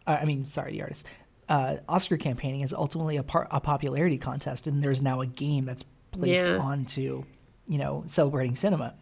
uh, 0.08 0.18
I 0.20 0.26
mean 0.26 0.46
sorry 0.46 0.74
the 0.74 0.82
artist 0.82 1.08
uh, 1.50 1.78
Oscar 1.90 2.16
campaigning 2.18 2.62
is 2.62 2.74
ultimately 2.74 3.18
a, 3.18 3.24
par- 3.24 3.48
a 3.52 3.60
popularity 3.60 4.18
contest, 4.18 4.68
and 4.68 4.82
there's 4.82 5.02
now 5.02 5.22
a 5.22 5.26
game 5.26 5.66
that's 5.66 5.84
placed 6.12 6.46
Yeah. 6.48 6.58
onto, 6.58 7.24
you 7.68 7.78
know, 7.78 8.04
celebrating 8.06 8.56
cinema. 8.56 8.94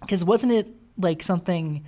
Because 0.00 0.24
wasn't 0.24 0.52
it 0.52 0.68
like 0.96 1.22
something, 1.22 1.84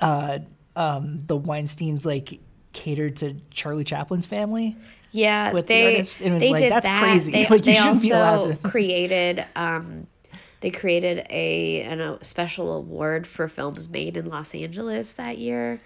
uh, 0.00 0.38
um, 0.76 1.20
the 1.26 1.36
Weinstein's 1.36 2.04
like 2.04 2.40
catered 2.72 3.16
to 3.16 3.36
Charlie 3.50 3.84
Chaplin's 3.84 4.26
family? 4.26 4.76
Yeah, 5.12 5.52
with 5.52 5.66
they, 5.66 5.80
the 5.80 5.90
artist. 5.92 6.22
It 6.22 6.30
was 6.30 6.40
they 6.40 6.50
like 6.52 6.62
did 6.62 6.72
that's 6.72 6.86
that. 6.86 7.02
crazy. 7.02 7.32
They, 7.32 7.46
like 7.50 7.66
you 7.66 7.72
they 7.72 7.74
shouldn't 7.74 7.90
also 7.96 8.02
be 8.02 8.10
allowed 8.10 8.42
to. 8.48 8.56
created 8.70 9.44
um, 9.56 10.06
they 10.60 10.70
created 10.70 11.26
a 11.30 11.82
an, 11.82 12.00
a 12.00 12.22
special 12.22 12.76
award 12.76 13.26
for 13.26 13.48
films 13.48 13.88
made 13.88 14.16
in 14.16 14.28
Los 14.28 14.54
Angeles 14.54 15.12
that 15.14 15.38
year. 15.38 15.80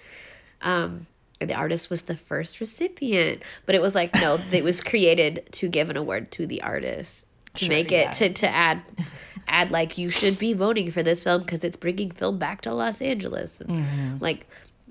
Um, 0.60 0.90
and 0.90 1.06
the 1.40 1.52
artist 1.54 1.90
was 1.90 2.02
the 2.02 2.16
first 2.16 2.60
recipient, 2.60 3.42
but 3.66 3.74
it 3.74 3.82
was 3.82 3.94
like 3.94 4.14
no, 4.14 4.38
it 4.52 4.64
was 4.64 4.80
created 4.90 5.48
to 5.52 5.68
give 5.68 5.90
an 5.90 5.96
award 5.96 6.30
to 6.32 6.46
the 6.46 6.62
artist 6.62 7.26
to 7.54 7.66
Sure, 7.66 7.68
make 7.68 7.90
yeah. 7.90 8.08
it 8.10 8.12
to 8.14 8.32
to 8.32 8.48
add 8.48 8.82
add 9.48 9.70
like 9.70 9.98
you 9.98 10.10
should 10.10 10.38
be 10.38 10.52
voting 10.54 10.90
for 10.90 11.02
this 11.02 11.22
film 11.22 11.42
because 11.42 11.64
it's 11.64 11.76
bringing 11.76 12.10
film 12.10 12.38
back 12.38 12.62
to 12.62 12.72
Los 12.74 13.00
Angeles 13.02 13.60
and 13.60 13.70
Mm-hmm. 13.70 14.16
like 14.20 14.46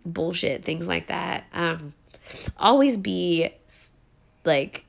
bullshit 0.05 0.63
things 0.65 0.87
like 0.87 1.07
that. 1.07 1.45
Um, 1.53 1.93
always 2.57 2.97
be 2.97 3.49
like 4.45 4.83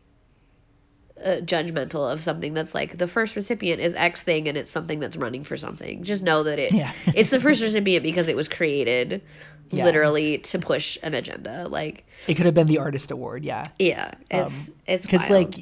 uh, 1.24 1.36
judgmental 1.43 2.12
of 2.12 2.22
something 2.22 2.52
that's 2.55 2.74
like 2.74 2.98
the 2.98 3.06
first 3.06 3.36
recipient 3.36 3.81
is 3.81 3.94
X 3.94 4.22
thing 4.22 4.48
and 4.48 4.59
it's 4.59 4.70
something 4.72 4.98
that's 4.98 5.16
running 5.16 5.44
for 5.44 5.56
something. 5.56 6.02
Just 6.02 6.22
know 6.24 6.43
that 6.43 6.59
it 6.59 6.72
Yeah. 6.72 6.93
it's 7.14 7.31
the 7.31 7.40
first 7.40 7.62
recipient 7.62 8.02
because 8.02 8.28
it 8.28 8.36
was 8.36 8.48
created 8.48 9.22
Yeah. 9.70 9.84
literally 9.84 10.38
to 10.38 10.58
push 10.58 10.98
an 11.02 11.14
agenda. 11.14 11.66
Like 11.68 12.06
It 12.26 12.34
could 12.34 12.46
have 12.46 12.54
been 12.54 12.66
the 12.66 12.78
artist 12.78 13.10
award. 13.10 13.44
Yeah. 13.44 13.66
yeah, 13.78 14.14
it's 14.30 14.70
it's 14.86 15.02
because 15.02 15.28
like 15.30 15.54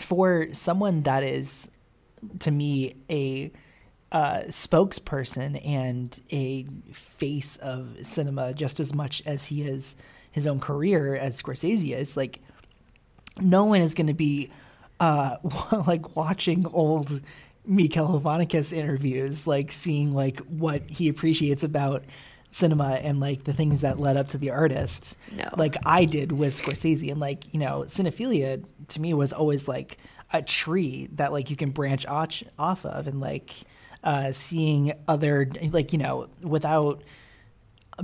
for 0.00 0.48
someone 0.52 1.02
that 1.02 1.22
is 1.22 1.70
to 2.40 2.50
me 2.50 2.96
a 3.08 3.50
uh, 4.12 4.40
spokesperson 4.48 5.64
and 5.64 6.20
a 6.30 6.66
face 6.92 7.56
of 7.56 7.96
cinema 8.02 8.52
just 8.52 8.80
as 8.80 8.92
much 8.92 9.22
as 9.24 9.46
he 9.46 9.62
is 9.62 9.94
his 10.32 10.46
own 10.46 10.58
career 10.58 11.14
as 11.14 11.40
Scorsese 11.40 11.96
is 11.96 12.16
like 12.16 12.40
no 13.40 13.64
one 13.64 13.80
is 13.80 13.94
going 13.94 14.08
to 14.08 14.14
be 14.14 14.50
uh, 14.98 15.36
like 15.86 16.16
watching 16.16 16.66
old 16.66 17.20
Michel 17.66 18.20
Hazanavicius 18.20 18.72
interviews, 18.72 19.46
like 19.46 19.70
seeing 19.70 20.12
like 20.12 20.40
what 20.40 20.88
he 20.90 21.08
appreciates 21.08 21.62
about 21.62 22.04
cinema 22.50 22.94
and 23.02 23.20
like 23.20 23.44
the 23.44 23.52
things 23.52 23.80
that 23.80 23.98
led 23.98 24.16
up 24.16 24.28
to 24.28 24.38
the 24.38 24.50
artist. 24.50 25.16
No. 25.32 25.48
Like 25.56 25.76
I 25.86 26.04
did 26.04 26.32
with 26.32 26.52
Scorsese, 26.52 27.10
and 27.10 27.20
like 27.20 27.52
you 27.52 27.60
know, 27.60 27.84
cinephilia 27.86 28.64
to 28.88 29.00
me 29.00 29.14
was 29.14 29.32
always 29.32 29.68
like 29.68 29.98
a 30.32 30.42
tree 30.42 31.08
that 31.14 31.32
like 31.32 31.50
you 31.50 31.56
can 31.56 31.70
branch 31.70 32.06
off 32.06 32.42
off 32.58 32.84
of, 32.84 33.06
and 33.06 33.20
like 33.20 33.54
uh, 34.04 34.32
seeing 34.32 34.92
other 35.08 35.50
like 35.70 35.92
you 35.92 35.98
know 35.98 36.28
without. 36.42 37.02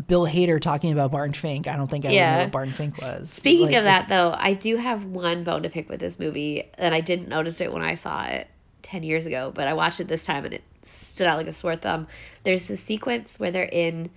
Bill 0.09 0.27
Hader 0.27 0.61
talking 0.61 0.93
about 0.93 1.11
Barton 1.11 1.33
Fink. 1.33 1.69
I 1.69 1.77
don't 1.77 1.91
think 1.91 2.05
I 2.05 2.09
would 2.09 2.15
know 2.15 2.39
what 2.43 2.53
Barton 2.53 2.75
Fink 2.75 3.01
was. 3.01 3.31
Speaking 3.31 3.69
Like, 3.69 3.77
of 3.77 3.85
that, 3.85 4.11
though, 4.11 4.35
I 4.37 4.53
do 4.53 4.77
have 4.77 5.07
one 5.07 5.43
bone 5.43 5.63
to 5.63 5.71
pick 5.71 5.89
with 5.89 6.01
this 6.01 6.19
movie, 6.19 6.71
and 6.77 6.95
I 6.95 7.01
didn't 7.01 7.29
notice 7.29 7.63
it 7.63 7.73
when 7.73 7.81
I 7.81 7.95
saw 7.95 8.25
it 8.27 8.47
10 8.83 9.05
years 9.05 9.25
ago, 9.25 9.53
but 9.55 9.67
I 9.67 9.73
watched 9.73 10.01
it 10.01 10.09
this 10.09 10.27
time 10.27 10.45
and 10.45 10.53
it 10.53 10.63
stood 10.87 11.27
out 11.27 11.37
like 11.39 11.49
a 11.49 11.53
sore 11.53 11.77
thumb. 11.77 12.07
There's 12.45 12.67
this 12.67 12.81
sequence 12.81 13.39
where 13.39 13.51
they're 13.51 13.65
in 13.65 14.11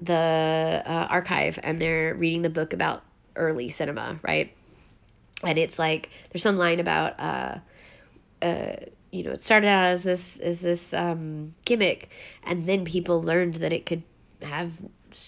the 0.00 0.12
uh, 0.14 1.06
archive 1.10 1.58
and 1.62 1.80
they're 1.80 2.14
reading 2.14 2.42
the 2.42 2.50
book 2.50 2.72
about 2.72 3.02
early 3.36 3.68
cinema, 3.70 4.18
right? 4.22 4.54
And 5.44 5.58
it's 5.58 5.78
like, 5.78 6.10
there's 6.30 6.42
some 6.42 6.56
line 6.56 6.80
about, 6.80 7.18
uh, 7.18 7.58
uh, 8.42 8.72
you 9.10 9.24
know, 9.24 9.32
it 9.32 9.42
started 9.42 9.68
out 9.68 9.86
as 9.86 10.04
this 10.04 10.38
as 10.38 10.60
this 10.60 10.92
um, 10.92 11.54
gimmick, 11.64 12.10
and 12.44 12.68
then 12.68 12.84
people 12.84 13.22
learned 13.22 13.56
that 13.56 13.72
it 13.72 13.86
could 13.86 14.02
have 14.42 14.72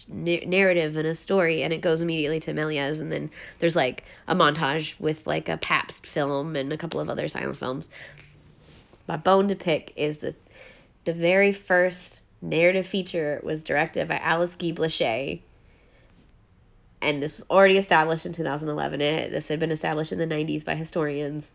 narrative 0.09 0.97
and 0.97 1.07
a 1.07 1.15
story, 1.15 1.63
and 1.63 1.73
it 1.73 1.81
goes 1.81 2.01
immediately 2.01 2.41
to 2.41 2.53
Méliès, 2.53 3.01
and 3.01 3.11
then 3.11 3.31
there's 3.59 3.77
like 3.77 4.05
a 4.29 4.35
montage 4.35 4.99
with 5.01 5.27
like 5.27 5.49
a 5.49 5.57
Pabst 5.57 6.07
film 6.07 6.57
and 6.57 6.73
a 6.73 6.77
couple 6.77 7.01
of 7.01 7.09
other 7.09 7.29
silent 7.29 7.57
films. 7.57 7.89
My 9.09 9.17
bone 9.17 9.49
to 9.49 9.57
pick 9.57 9.93
is 9.97 10.19
that 10.19 10.37
the 11.05 11.13
very 11.13 11.53
first 11.53 12.23
narrative 12.43 12.87
feature 12.87 13.41
was 13.43 13.63
directed 13.63 14.09
by 14.09 14.19
Alice 14.19 14.55
Guy 14.59 14.73
Blaché. 14.73 15.41
And 17.03 17.23
this 17.23 17.39
was 17.39 17.47
already 17.49 17.79
established 17.79 18.27
in 18.27 18.33
2011. 18.33 19.01
It, 19.01 19.31
this 19.31 19.49
had 19.49 19.59
been 19.59 19.71
established 19.71 20.13
in 20.13 20.19
the 20.19 20.27
90s 20.27 20.65
by 20.65 20.75
historians. 20.75 21.53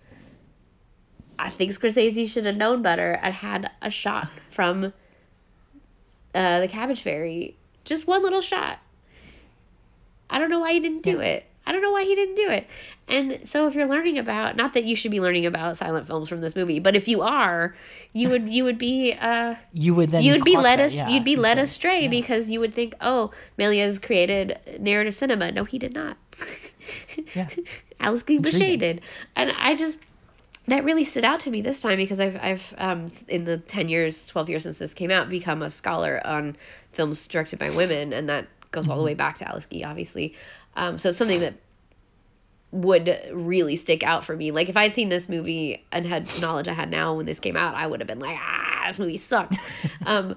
I 1.37 1.49
think 1.49 1.73
Scorsese 1.73 2.29
should 2.29 2.45
have 2.45 2.55
known 2.55 2.81
better 2.81 3.13
and 3.21 3.33
had 3.33 3.69
a 3.81 3.89
shot 3.89 4.27
from 4.49 4.93
uh, 6.33 6.59
the 6.59 6.67
Cabbage 6.67 7.01
Fairy. 7.01 7.55
Just 7.83 8.07
one 8.07 8.23
little 8.23 8.41
shot. 8.41 8.79
I 10.29 10.39
don't 10.39 10.49
know 10.49 10.59
why 10.59 10.73
he 10.73 10.79
didn't 10.79 11.03
do 11.03 11.19
it. 11.19 11.45
I 11.67 11.71
don't 11.71 11.81
know 11.81 11.91
why 11.91 12.03
he 12.03 12.15
didn't 12.15 12.35
do 12.35 12.49
it. 12.49 12.67
And 13.07 13.39
so 13.43 13.67
if 13.67 13.75
you're 13.75 13.87
learning 13.87 14.17
about 14.17 14.55
not 14.55 14.73
that 14.73 14.83
you 14.83 14.95
should 14.95 15.11
be 15.11 15.19
learning 15.19 15.45
about 15.45 15.77
silent 15.77 16.07
films 16.07 16.29
from 16.29 16.41
this 16.41 16.55
movie, 16.55 16.79
but 16.79 16.95
if 16.95 17.07
you 17.07 17.21
are, 17.21 17.75
you 18.15 18.29
would 18.29 18.49
you 18.49 18.63
would 18.63 18.77
be 18.77 19.13
uh 19.13 19.55
you 19.73 19.93
would 19.93 20.09
then 20.09 20.23
you'd 20.23 20.45
be 20.45 20.55
led 20.55 20.79
that, 20.79 20.85
us 20.85 20.93
yeah, 20.93 21.09
you'd 21.09 21.25
be 21.25 21.35
led 21.35 21.57
astray 21.57 22.07
because 22.07 22.47
you 22.47 22.61
would 22.61 22.73
think, 22.73 22.95
"Oh, 23.01 23.31
Méliès 23.59 24.01
created 24.01 24.57
narrative 24.79 25.13
cinema." 25.13 25.51
No, 25.51 25.65
he 25.65 25.77
did 25.77 25.93
not. 25.93 26.17
Yeah. 27.33 27.49
Alice 27.99 28.21
Guy 28.21 28.35
Intriguing. 28.35 28.77
did. 28.77 29.01
And 29.35 29.51
I 29.57 29.75
just 29.75 29.99
that 30.67 30.83
really 30.83 31.03
stood 31.03 31.25
out 31.25 31.39
to 31.41 31.49
me 31.49 31.61
this 31.61 31.79
time 31.79 31.97
because 31.97 32.19
I've 32.19 32.37
I've 32.41 32.73
um 32.77 33.09
in 33.27 33.45
the 33.45 33.57
10 33.57 33.89
years, 33.89 34.27
12 34.27 34.49
years 34.49 34.63
since 34.63 34.77
this 34.77 34.93
came 34.93 35.09
out 35.09 35.27
become 35.29 35.63
a 35.63 35.71
scholar 35.71 36.21
on 36.25 36.55
films 36.93 37.25
directed 37.25 37.57
by 37.57 37.71
women 37.71 38.13
and 38.13 38.29
that 38.29 38.47
goes 38.71 38.87
all 38.87 38.97
the 38.97 39.03
way 39.03 39.15
back 39.15 39.37
to 39.37 39.47
Alice 39.47 39.65
Guy 39.65 39.81
obviously. 39.83 40.35
Um 40.75 40.99
so 40.99 41.09
it's 41.09 41.17
something 41.17 41.39
that 41.39 41.55
would 42.71 43.19
really 43.31 43.75
stick 43.75 44.03
out 44.03 44.25
for 44.25 44.35
me. 44.35 44.51
Like 44.51 44.69
if 44.69 44.77
I'd 44.77 44.93
seen 44.93 45.09
this 45.09 45.29
movie 45.29 45.85
and 45.91 46.05
had 46.05 46.29
knowledge 46.41 46.67
I 46.67 46.73
had 46.73 46.89
now 46.89 47.15
when 47.15 47.25
this 47.25 47.39
came 47.39 47.55
out, 47.55 47.75
I 47.75 47.87
would 47.87 47.99
have 47.99 48.07
been 48.07 48.19
like, 48.19 48.37
ah, 48.39 48.85
this 48.87 48.99
movie 48.99 49.17
sucks. 49.17 49.57
um, 50.05 50.35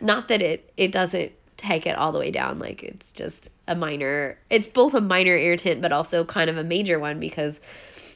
not 0.00 0.28
that 0.28 0.42
it 0.42 0.72
it 0.76 0.92
doesn't 0.92 1.32
take 1.56 1.86
it 1.86 1.96
all 1.96 2.12
the 2.12 2.18
way 2.18 2.30
down. 2.30 2.58
Like 2.58 2.82
it's 2.82 3.10
just 3.12 3.50
a 3.68 3.74
minor. 3.74 4.38
It's 4.50 4.66
both 4.66 4.94
a 4.94 5.00
minor 5.00 5.36
irritant, 5.36 5.82
but 5.82 5.92
also 5.92 6.24
kind 6.24 6.48
of 6.48 6.56
a 6.56 6.64
major 6.64 6.98
one 6.98 7.18
because 7.18 7.60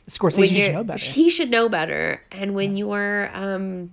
Scorsese 0.09 0.49
should 0.49 0.73
know 0.73 0.85
better. 0.85 1.11
He 1.11 1.31
should 1.31 1.51
know 1.51 1.69
better. 1.69 2.23
And 2.31 2.55
when 2.55 2.77
you're 2.77 3.35
um 3.35 3.91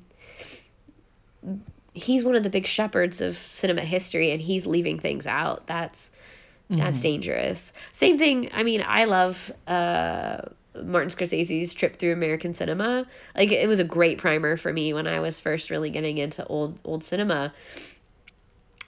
he's 1.94 2.24
one 2.24 2.36
of 2.36 2.44
the 2.44 2.50
big 2.50 2.66
shepherds 2.66 3.20
of 3.20 3.38
cinema 3.38 3.82
history 3.82 4.32
and 4.32 4.42
he's 4.42 4.66
leaving 4.66 5.00
things 5.00 5.28
out. 5.28 5.68
That's 5.68 6.10
That's 6.72 6.96
Mm-hmm. 6.96 7.02
dangerous. 7.02 7.74
Same 7.94 8.18
thing. 8.18 8.50
I 8.54 8.64
mean, 8.64 8.82
I 8.88 9.04
love 9.04 9.52
uh, 9.68 10.42
Martin 10.82 11.10
Scorsese's 11.10 11.74
trip 11.74 11.98
through 11.98 12.14
American 12.14 12.54
cinema. 12.54 13.06
Like 13.36 13.52
it 13.52 13.68
was 13.68 13.80
a 13.80 13.84
great 13.84 14.18
primer 14.20 14.56
for 14.58 14.72
me 14.72 14.94
when 14.94 15.06
I 15.06 15.20
was 15.20 15.40
first 15.40 15.70
really 15.70 15.90
getting 15.90 16.18
into 16.18 16.46
old 16.48 16.80
old 16.86 17.04
cinema. 17.04 17.54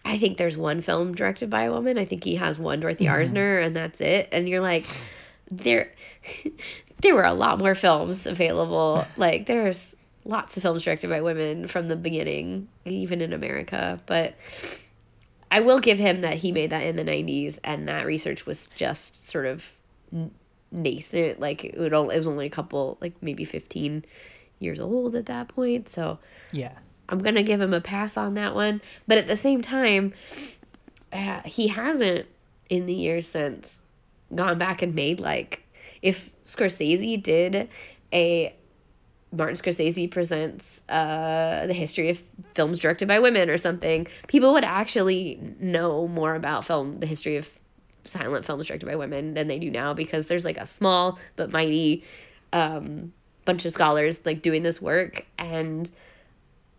I 0.06 0.18
think 0.18 0.38
there's 0.38 0.58
one 0.58 0.82
film 0.82 1.14
directed 1.16 1.50
by 1.50 1.64
a 1.64 1.72
woman. 1.72 1.98
I 1.98 2.06
think 2.06 2.24
he 2.24 2.36
has 2.36 2.58
one 2.60 2.80
Dorothy 2.80 3.06
Mm-hmm. 3.06 3.36
Arzner, 3.36 3.66
and 3.66 3.76
that's 3.76 4.02
it. 4.02 4.30
And 4.32 4.48
you're 4.50 4.62
like, 4.62 4.86
there, 5.50 5.92
there 7.02 7.16
were 7.16 7.24
a 7.24 7.34
lot 7.34 7.60
more 7.60 7.76
films 7.76 8.26
available. 8.26 9.06
Like 9.18 9.46
there's 9.46 9.96
lots 10.26 10.56
of 10.56 10.64
films 10.64 10.84
directed 10.84 11.10
by 11.10 11.22
women 11.22 11.68
from 11.68 11.88
the 11.90 11.96
beginning, 11.98 12.68
even 12.86 13.22
in 13.22 13.34
America. 13.34 14.00
But 14.06 14.36
I 15.54 15.60
will 15.60 15.80
give 15.80 16.00
him 16.00 16.22
that 16.22 16.34
he 16.34 16.52
made 16.52 16.72
that 16.72 16.82
in 16.82 16.96
the 16.96 17.04
90s, 17.04 17.60
and 17.64 17.88
that 17.88 18.08
research 18.08 18.48
was 18.48 18.68
just 18.76 19.30
sort 19.30 19.46
of 19.46 19.64
nascent. 20.72 21.40
Like 21.40 21.64
it, 21.64 21.78
would 21.78 21.94
only, 21.94 22.16
it 22.16 22.18
was 22.18 22.26
only 22.26 22.48
a 22.48 22.50
couple, 22.50 22.98
like 23.02 23.14
maybe 23.22 23.46
15 23.46 24.04
years 24.58 24.80
old 24.80 25.16
at 25.16 25.28
that 25.28 25.50
point. 25.50 25.88
So 25.88 26.18
Yeah. 26.52 26.72
I'm 27.08 27.20
going 27.20 27.36
to 27.36 27.44
give 27.44 27.62
him 27.62 27.72
a 27.72 27.82
pass 27.82 28.18
on 28.18 28.34
that 28.34 28.56
one. 28.56 28.82
But 29.08 29.20
at 29.20 29.28
the 29.28 29.38
same 29.38 29.62
time, 29.62 30.16
uh, 31.12 31.42
he 31.46 31.68
hasn't 31.68 32.26
in 32.70 32.88
the 32.88 32.94
years 32.96 33.28
since 33.28 33.80
gone 34.34 34.58
back 34.58 34.82
and 34.82 34.96
made 34.96 35.20
like 35.20 35.62
if 36.02 36.32
Scorsese 36.46 37.22
did 37.22 37.70
a 38.12 38.56
Martin 39.34 39.56
Scorsese 39.56 40.10
presents 40.10 40.82
uh, 40.90 41.66
the 41.66 41.74
history 41.74 42.10
of 42.10 42.22
films 42.56 42.80
directed 42.80 43.08
by 43.08 43.20
women 43.20 43.50
or 43.50 43.58
something, 43.58 44.08
people 44.28 44.54
would 44.54 44.64
actually 44.64 45.40
know 45.60 46.08
more 46.08 46.36
about 46.36 46.66
film, 46.66 47.00
the 47.00 47.08
history 47.08 47.38
of 47.38 47.48
silent 48.06 48.46
films 48.46 48.68
directed 48.68 48.86
by 48.86 48.96
women 48.96 49.34
than 49.34 49.48
they 49.48 49.58
do 49.60 49.72
now 49.72 49.94
because 49.94 50.28
there's 50.28 50.46
like 50.46 50.58
a 50.58 50.68
small 50.68 51.18
but 51.36 51.52
mighty 51.52 52.04
um, 52.52 53.12
bunch 53.46 53.66
of 53.66 53.72
scholars 53.72 54.20
like 54.26 54.42
doing 54.42 54.62
this 54.62 54.82
work 54.82 55.26
and 55.40 55.90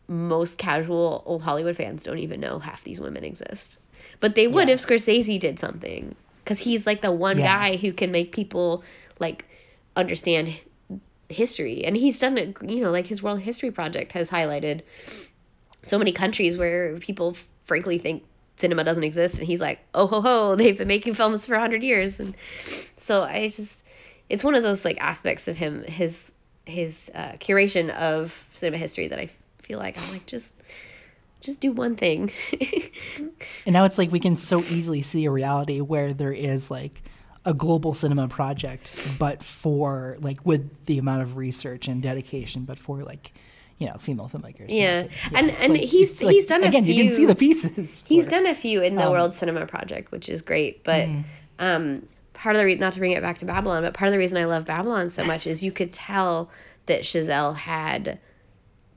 most 0.06 0.58
casual 0.58 1.22
old 1.26 1.42
Hollywood 1.42 1.76
fans 1.76 2.02
don't 2.02 2.18
even 2.18 2.40
know 2.40 2.58
half 2.58 2.84
these 2.84 3.00
women 3.00 3.24
exist. 3.24 3.78
But 4.20 4.34
they 4.34 4.46
would 4.46 4.68
Yeah. 4.68 4.74
if 4.74 4.80
Scorsese 4.86 5.40
did 5.40 5.58
something 5.58 6.14
because 6.44 6.58
he's 6.58 6.86
like 6.86 7.00
the 7.00 7.10
one 7.12 7.38
Yeah. 7.38 7.44
guy 7.44 7.76
who 7.76 7.92
can 7.92 8.12
make 8.12 8.32
people 8.32 8.84
like 9.18 9.46
understand 9.96 10.54
history. 11.28 11.84
And 11.84 11.96
he's 11.96 12.18
done 12.18 12.38
it 12.38 12.56
you 12.62 12.80
know 12.80 12.90
like 12.90 13.06
his 13.06 13.22
world 13.22 13.40
history 13.40 13.70
project 13.70 14.12
has 14.12 14.28
highlighted 14.28 14.82
so 15.82 15.98
many 15.98 16.12
countries 16.12 16.56
where 16.56 16.96
people 16.98 17.36
frankly 17.66 17.98
think 17.98 18.24
cinema 18.56 18.84
doesn't 18.84 19.04
exist. 19.04 19.38
And 19.38 19.46
he's 19.46 19.60
like 19.60 19.80
oh 19.94 20.06
ho 20.06 20.20
ho 20.20 20.56
they've 20.56 20.76
been 20.78 20.88
making 20.88 21.14
films 21.14 21.46
for 21.46 21.52
100 21.54 21.82
years. 21.82 22.20
And 22.20 22.34
so 22.96 23.22
i 23.22 23.48
just 23.48 23.84
it's 24.28 24.44
one 24.44 24.54
of 24.54 24.62
those 24.62 24.84
like 24.84 24.98
aspects 25.00 25.48
of 25.48 25.56
him 25.56 25.82
his 25.84 26.30
his 26.66 27.10
uh, 27.14 27.32
curation 27.32 27.90
of 27.90 28.34
cinema 28.54 28.78
history 28.78 29.06
that 29.06 29.18
i 29.18 29.28
feel 29.62 29.78
like 29.78 29.98
i'm 29.98 30.12
like 30.12 30.24
just 30.24 30.54
just 31.44 31.60
do 31.60 31.70
one 31.72 31.94
thing. 31.94 32.32
And 33.66 33.72
now 33.72 33.84
it's 33.84 33.98
like 33.98 34.10
we 34.10 34.20
can 34.20 34.36
so 34.36 34.60
easily 34.60 35.00
see 35.00 35.24
a 35.24 35.30
reality 35.30 35.80
where 35.80 36.12
there 36.12 36.32
is 36.32 36.70
like 36.70 37.02
a 37.44 37.52
global 37.54 37.92
cinema 37.94 38.28
project, 38.28 38.96
but 39.18 39.42
for 39.42 40.16
like 40.20 40.44
with 40.46 40.86
the 40.86 40.98
amount 40.98 41.22
of 41.22 41.36
research 41.36 41.88
and 41.88 42.02
dedication, 42.02 42.64
but 42.64 42.78
for 42.78 43.02
like 43.02 43.32
you 43.78 43.86
know 43.88 43.96
female 43.98 44.30
filmmakers. 44.32 44.66
Yeah. 44.68 45.08
And- 45.34 45.50
it's 45.50 45.62
and 45.62 45.72
like- 45.74 45.82
he's- 45.82 46.22
like- 46.22 46.32
he's 46.34 46.46
done 46.46 46.62
a 46.64 46.68
again. 46.68 46.84
You 46.84 46.94
can 47.04 47.10
see 47.10 47.16
few- 47.18 47.26
the 47.26 47.34
pieces. 47.34 48.02
He's 48.08 48.24
for 48.24 48.28
it. 48.28 48.30
done 48.30 48.46
a 48.46 48.54
few 48.54 48.82
in 48.82 48.94
the 48.94 49.02
Um, 49.04 49.10
World 49.12 49.34
Cinema 49.34 49.66
Project, 49.66 50.10
which 50.12 50.28
is 50.28 50.42
great. 50.42 50.84
But 50.84 51.08
um, 51.58 52.06
part 52.34 52.54
of 52.56 52.60
the 52.60 52.64
reason, 52.64 52.80
not 52.80 52.92
to 52.94 52.98
bring 52.98 53.10
it 53.12 53.20
back 53.22 53.38
to 53.38 53.44
Babylon, 53.44 53.82
but 53.82 53.92
part 53.94 54.08
of 54.08 54.12
the 54.12 54.18
reason 54.18 54.38
I 54.38 54.44
love 54.44 54.64
Babylon 54.64 55.10
so 55.10 55.24
much 55.24 55.46
is 55.46 55.62
you 55.62 55.72
could 55.72 55.92
tell 55.92 56.50
that 56.86 57.02
Chazelle 57.02 57.56
had 57.56 58.18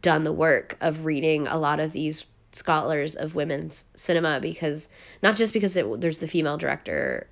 done 0.02 0.24
the 0.24 0.32
work 0.32 0.78
of 0.80 1.06
reading 1.06 1.48
a 1.48 1.58
lot 1.58 1.80
of 1.80 1.92
these 1.92 2.26
scholars 2.54 3.16
of 3.16 3.36
women's 3.36 3.84
cinema 3.96 4.40
because 4.40 4.88
not 5.24 5.36
just 5.36 5.54
because 5.54 5.76
it, 5.76 6.02
there's 6.02 6.20
the 6.20 6.28
female 6.28 6.58
director 6.58 7.28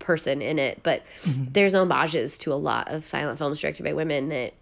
person 0.00 0.42
in 0.42 0.58
it, 0.58 0.82
but 0.82 1.02
there's 1.24 1.74
homages 1.74 2.36
to 2.38 2.52
a 2.52 2.54
lot 2.56 2.88
of 2.88 3.06
silent 3.06 3.38
films 3.38 3.60
directed 3.60 3.84
by 3.84 3.92
women 3.92 4.28
that 4.30 4.54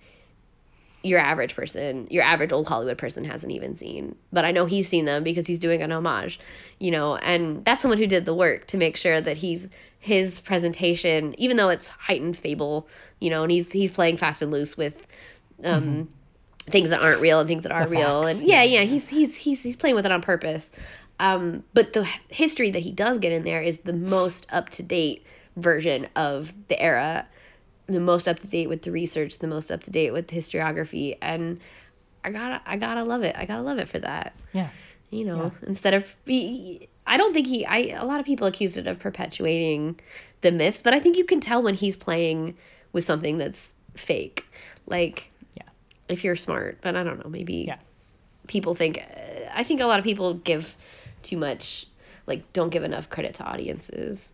your 1.04 1.20
average 1.20 1.54
person, 1.54 2.08
your 2.10 2.24
average 2.24 2.52
old 2.52 2.66
Hollywood 2.66 2.98
person 2.98 3.24
hasn't 3.24 3.52
even 3.52 3.76
seen. 3.76 4.16
But 4.32 4.44
I 4.44 4.50
know 4.50 4.66
he's 4.66 4.88
seen 4.88 5.04
them 5.04 5.22
because 5.22 5.46
he's 5.46 5.58
doing 5.58 5.80
an 5.80 5.92
homage, 5.92 6.40
you 6.80 6.90
know, 6.90 7.16
and 7.16 7.64
that's 7.64 7.82
someone 7.82 7.98
who 7.98 8.06
did 8.06 8.24
the 8.24 8.34
work 8.34 8.66
to 8.66 8.76
make 8.76 8.96
sure 8.96 9.20
that 9.20 9.36
he's 9.36 9.68
his 10.00 10.40
presentation, 10.40 11.34
even 11.38 11.56
though 11.56 11.68
it's 11.70 11.86
heightened 11.86 12.36
fable, 12.36 12.88
you 13.20 13.30
know, 13.30 13.42
and 13.44 13.52
he's 13.52 13.70
he's 13.72 13.90
playing 13.90 14.16
fast 14.16 14.42
and 14.42 14.50
loose 14.50 14.76
with 14.76 15.06
um 15.64 16.08
things 16.68 16.90
that 16.90 17.00
aren't 17.00 17.20
real 17.20 17.40
and 17.40 17.48
things 17.48 17.62
that 17.62 17.72
are 17.72 17.84
The 17.84 17.90
real. 17.90 18.22
facts, 18.24 18.40
And 18.40 18.48
yeah, 18.48 18.62
yeah. 18.62 18.80
yeah, 18.80 18.82
he's 18.82 19.08
he's 19.08 19.36
he's 19.36 19.62
he's 19.62 19.76
playing 19.76 19.96
with 19.96 20.04
it 20.04 20.12
on 20.12 20.20
purpose. 20.20 20.70
Um, 21.20 21.64
but 21.74 21.92
the 21.92 22.04
history 22.28 22.70
that 22.70 22.80
he 22.80 22.92
does 22.92 23.18
get 23.18 23.32
in 23.32 23.42
there 23.44 23.60
is 23.62 23.78
the 23.78 23.92
most 23.92 24.46
up 24.50 24.70
to 24.70 24.82
date 24.82 25.24
version 25.56 26.06
of 26.14 26.52
the 26.68 26.80
era, 26.80 27.26
the 27.86 27.98
most 28.00 28.28
up 28.28 28.38
to 28.40 28.46
date 28.46 28.68
with 28.68 28.82
the 28.82 28.92
research, 28.92 29.38
the 29.38 29.46
most 29.48 29.70
up 29.72 29.82
to 29.84 29.90
date 29.90 30.12
with 30.12 30.28
the 30.28 30.36
historiography, 30.36 31.16
and 31.20 31.58
I 32.24 32.30
gotta 32.30 32.60
I 32.66 32.76
gotta 32.76 33.02
love 33.04 33.22
it. 33.22 33.34
I 33.36 33.46
gotta 33.46 33.62
love 33.62 33.78
it 33.78 33.88
for 33.88 33.98
that. 33.98 34.34
Yeah. 34.52 34.68
You 35.10 35.24
know, 35.24 35.52
instead 35.66 35.94
of 35.94 36.04
he, 36.26 36.88
I 37.06 37.16
don't 37.16 37.32
think 37.32 37.46
he. 37.46 37.64
I 37.66 37.78
a 37.98 38.04
lot 38.04 38.20
of 38.20 38.26
people 38.26 38.46
accused 38.46 38.76
it 38.78 38.86
of 38.86 38.98
perpetuating 38.98 39.98
the 40.42 40.52
myths, 40.52 40.82
but 40.82 40.92
I 40.94 41.00
think 41.00 41.16
you 41.16 41.24
can 41.24 41.40
tell 41.40 41.62
when 41.62 41.74
he's 41.74 41.96
playing 41.96 42.56
with 42.92 43.04
something 43.06 43.38
that's 43.38 43.72
fake. 43.96 44.44
Like, 44.86 45.30
Yeah. 45.56 45.62
if 46.08 46.22
you're 46.22 46.36
smart, 46.36 46.78
but 46.82 46.94
I 46.94 47.02
don't 47.02 47.18
know, 47.24 47.30
maybe 47.30 47.64
Yeah. 47.66 47.78
people 48.46 48.74
think. 48.74 48.98
Uh, 48.98 49.48
I 49.54 49.64
think 49.64 49.80
a 49.80 49.86
lot 49.86 49.98
of 49.98 50.04
people 50.04 50.34
give 50.34 50.76
too 51.22 51.36
much, 51.36 51.86
like, 52.26 52.52
don't 52.52 52.70
give 52.70 52.84
enough 52.84 53.08
credit 53.10 53.34
to 53.36 53.44
audiences. 53.44 54.30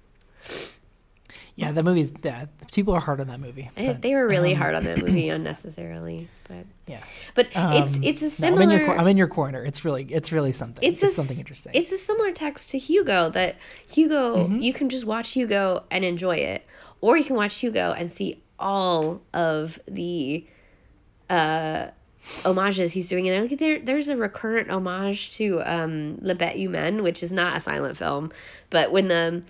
Yeah, 1.56 1.72
the 1.72 1.82
movie's 1.82 2.12
yeah, 2.22 2.46
people 2.72 2.94
are 2.94 3.00
hard 3.00 3.20
on 3.20 3.28
that 3.28 3.40
movie. 3.40 3.70
Eh, 3.76 3.92
but, 3.92 4.02
they 4.02 4.14
were 4.14 4.26
really 4.28 4.52
um, 4.52 4.58
hard 4.58 4.74
on 4.74 4.84
that 4.84 4.98
movie 4.98 5.28
unnecessarily, 5.30 6.28
but 6.48 6.66
Yeah. 6.86 7.00
but 7.34 7.46
Um, 7.56 8.02
it's 8.02 8.22
it's 8.22 8.38
a 8.38 8.42
no, 8.42 8.48
I'm 8.48 8.54
in 8.54 8.68
similar. 8.68 8.86
your 8.86 8.98
I'm 8.98 9.06
in 9.06 9.16
your 9.16 9.28
corner. 9.28 9.64
It's 9.64 9.84
really 9.84 10.04
it's 10.10 10.32
really 10.32 10.52
something. 10.52 10.84
it's 10.86 11.02
It's, 11.02 11.12
a, 11.12 11.16
something 11.16 11.38
interesting. 11.38 11.72
It's 11.74 11.92
a 11.92 11.98
similar 11.98 12.32
text 12.32 12.70
to 12.70 12.78
Hugo 12.78 13.30
that 13.30 13.56
Hugo 13.88 14.36
Mm-hmm. 14.48 14.58
you 14.58 14.72
can 14.74 14.88
just 14.90 15.06
watch 15.06 15.30
Hugo 15.32 15.84
and 15.90 16.04
enjoy 16.04 16.36
it, 16.36 16.66
or 17.00 17.16
you 17.16 17.24
can 17.24 17.36
watch 17.36 17.54
Hugo 17.60 17.92
and 17.96 18.10
see 18.12 18.42
all 18.58 19.22
of 19.32 19.78
the 19.88 20.46
uh 21.30 21.86
homages 22.44 22.92
he's 22.92 23.08
doing 23.08 23.26
in 23.26 23.32
there. 23.32 23.48
Like 23.48 23.58
there 23.58 23.80
there's 23.80 24.08
a 24.08 24.16
recurrent 24.16 24.70
homage 24.70 25.32
to 25.32 25.60
um 25.64 26.18
La 26.20 26.34
Bête 26.34 26.56
Humaine, 26.56 27.02
which 27.02 27.22
is 27.22 27.30
not 27.30 27.56
a 27.56 27.60
silent 27.60 27.96
film, 27.96 28.32
but 28.70 28.92
when 28.92 29.08
the 29.08 29.42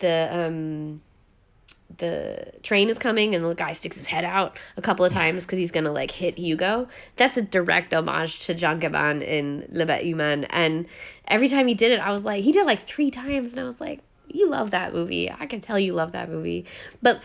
the 0.00 0.28
um 0.30 1.00
the 1.98 2.52
train 2.62 2.88
is 2.88 2.98
coming 2.98 3.34
and 3.34 3.44
the 3.44 3.54
guy 3.54 3.74
sticks 3.74 3.96
his 3.96 4.06
head 4.06 4.24
out 4.24 4.58
a 4.76 4.82
couple 4.82 5.04
of 5.04 5.12
times 5.20 5.44
because 5.44 5.58
he's 5.58 5.70
gonna 5.70 5.92
like 5.92 6.10
hit 6.10 6.38
Hugo. 6.38 6.88
That's 7.16 7.36
a 7.36 7.42
direct 7.42 7.92
homage 7.92 8.40
to 8.40 8.54
Jean 8.54 8.80
Gabin 8.80 9.22
in 9.22 9.68
La 9.70 9.84
Bête 9.84 10.04
Humaine. 10.04 10.46
And 10.50 10.86
every 11.28 11.48
time 11.48 11.66
he 11.66 11.74
did 11.74 11.92
it, 11.92 12.00
I 12.00 12.12
was 12.12 12.22
like, 12.22 12.44
he 12.44 12.52
did 12.52 12.62
it 12.62 12.66
like 12.66 12.86
three 12.86 13.10
times, 13.10 13.50
and 13.50 13.60
I 13.60 13.64
was 13.64 13.80
like, 13.80 14.00
you 14.28 14.48
love 14.48 14.70
that 14.70 14.94
movie. 14.94 15.30
I 15.30 15.46
can 15.46 15.60
tell 15.60 15.78
you 15.78 15.92
love 15.92 16.12
that 16.12 16.30
movie. 16.30 16.64
But 17.02 17.20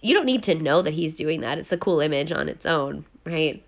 you 0.00 0.14
don't 0.14 0.26
need 0.26 0.42
to 0.44 0.54
know 0.54 0.82
that 0.82 0.94
he's 0.94 1.14
doing 1.14 1.40
that. 1.40 1.58
It's 1.58 1.72
a 1.72 1.78
cool 1.78 2.00
image 2.00 2.32
on 2.32 2.48
its 2.48 2.64
own, 2.64 3.04
right? 3.24 3.62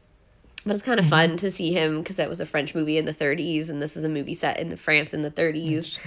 But 0.66 0.74
it's 0.76 0.84
kind 0.84 1.00
of 1.00 1.06
fun 1.06 1.36
to 1.38 1.50
see 1.50 1.72
him 1.72 2.02
because 2.02 2.16
that 2.16 2.28
was 2.28 2.40
a 2.40 2.46
French 2.46 2.74
movie 2.74 2.98
in 2.98 3.04
the 3.04 3.14
30s, 3.14 3.70
and 3.70 3.80
this 3.80 3.96
is 3.96 4.04
a 4.04 4.08
movie 4.08 4.34
set 4.34 4.58
in 4.58 4.68
the 4.68 4.76
France 4.76 5.14
in 5.14 5.22
the 5.22 5.30
30s. 5.30 5.98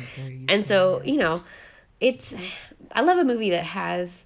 And 0.49 0.67
so, 0.67 1.01
you 1.03 1.17
know, 1.17 1.43
it's 1.99 2.33
I 2.91 3.01
love 3.01 3.17
a 3.17 3.23
movie 3.23 3.51
that 3.51 3.63
has 3.63 4.25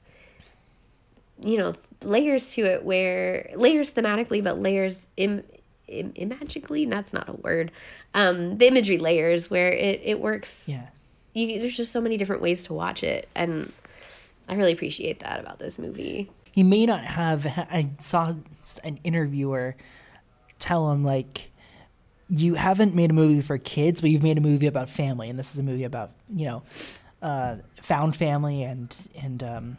you 1.42 1.58
know, 1.58 1.74
layers 2.02 2.54
to 2.54 2.62
it 2.62 2.84
where 2.84 3.52
layers 3.56 3.92
thematically 3.92 4.44
but 4.44 4.58
layers 4.60 5.06
Im, 5.18 5.44
Im, 5.88 6.14
imagically, 6.16 6.86
that's 6.86 7.14
not 7.14 7.28
a 7.30 7.34
word. 7.34 7.72
Um 8.14 8.58
the 8.58 8.68
imagery 8.68 8.98
layers 8.98 9.50
where 9.50 9.72
it 9.72 10.02
it 10.04 10.20
works. 10.20 10.64
yeah. 10.68 10.88
You 11.34 11.60
there's 11.60 11.76
just 11.78 11.92
so 11.92 12.02
many 12.02 12.18
different 12.18 12.42
ways 12.42 12.64
to 12.66 12.74
watch 12.74 13.04
it 13.04 13.28
and 13.36 13.72
I 14.48 14.56
really 14.56 14.74
appreciate 14.74 15.20
that 15.20 15.40
about 15.40 15.60
this 15.60 15.78
movie. 15.80 16.30
he 16.52 16.64
may 16.64 16.86
not 16.86 17.04
have 17.04 17.46
i 17.48 17.90
saw 18.00 18.34
an 18.84 19.00
interviewer 19.04 19.76
tell 20.68 20.92
him 20.92 21.04
like 21.04 21.52
you 22.30 22.56
haven't 22.56 22.94
made 22.96 23.10
a 23.12 23.14
movie 23.14 23.42
for 23.42 23.58
kids 23.58 24.02
but 24.02 24.10
you've 24.10 24.24
made 24.24 24.38
a 24.38 24.42
movie 24.42 24.66
about 24.68 24.90
family 24.90 25.30
and 25.30 25.38
this 25.38 25.54
is 25.54 25.60
a 25.60 25.64
movie 25.64 25.84
about 25.84 26.10
you 26.34 26.46
know 26.46 26.64
uh, 27.22 27.56
found 27.82 28.16
family 28.16 28.64
and 28.64 29.08
and 29.24 29.44
um, 29.44 29.78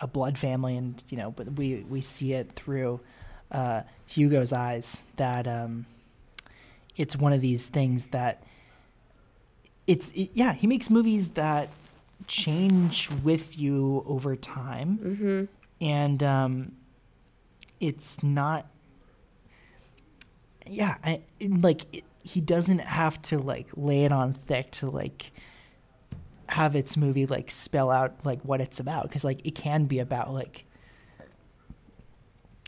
a 0.00 0.06
blood 0.06 0.36
family 0.38 0.76
and 0.76 1.02
you 1.10 1.16
know 1.16 1.30
but 1.32 1.46
we 1.54 1.84
we 1.94 2.00
see 2.00 2.32
it 2.32 2.52
through 2.52 3.00
uh, 3.50 3.80
hugo's 4.06 4.52
eyes 4.52 5.04
that 5.16 5.46
um, 5.48 5.84
it's 6.96 7.16
one 7.16 7.32
of 7.32 7.40
these 7.40 7.68
things 7.68 8.06
that 8.08 8.42
it's 9.86 10.10
it, 10.12 10.30
yeah 10.34 10.52
he 10.52 10.66
makes 10.66 10.88
movies 10.90 11.30
that 11.30 11.68
change 12.26 13.08
with 13.24 13.58
you 13.58 14.04
over 14.06 14.36
time, 14.36 14.98
Mm-hmm. 15.02 15.84
and 15.84 16.22
um, 16.22 16.72
it's 17.80 18.22
not. 18.22 18.66
Yeah, 20.66 20.96
I 21.04 21.20
like 21.40 21.86
it, 21.94 22.04
he 22.22 22.40
doesn't 22.40 22.80
have 22.80 23.20
to 23.22 23.38
like 23.38 23.68
lay 23.76 24.04
it 24.04 24.12
on 24.12 24.32
thick 24.34 24.70
to 24.72 24.90
like 24.90 25.32
have 26.48 26.74
its 26.76 26.96
movie 26.96 27.26
like 27.26 27.50
spell 27.50 27.90
out 27.90 28.14
like 28.24 28.40
what 28.42 28.60
it's 28.60 28.80
about 28.80 29.04
because 29.04 29.24
like 29.24 29.46
it 29.46 29.54
can 29.54 29.84
be 29.84 30.00
about 30.00 30.32
like 30.32 30.64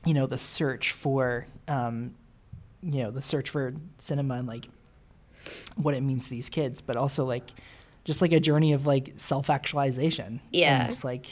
you 0.04 0.14
know 0.14 0.26
the 0.26 0.38
search 0.38 0.92
for 0.92 1.46
um 1.68 2.14
you 2.82 3.02
know 3.02 3.10
the 3.10 3.22
search 3.22 3.50
for 3.50 3.74
cinema 3.98 4.34
and 4.34 4.46
like 4.48 4.68
what 5.76 5.94
it 5.94 6.00
means 6.00 6.24
to 6.24 6.30
these 6.30 6.48
kids 6.48 6.80
but 6.80 6.96
also 6.96 7.24
like 7.24 7.50
just 8.04 8.22
like 8.22 8.32
a 8.32 8.40
journey 8.40 8.72
of 8.72 8.86
like 8.86 9.12
self-actualization 9.16 10.40
Yeah. 10.52 10.80
and 10.84 10.92
it's 10.92 11.02
like 11.04 11.26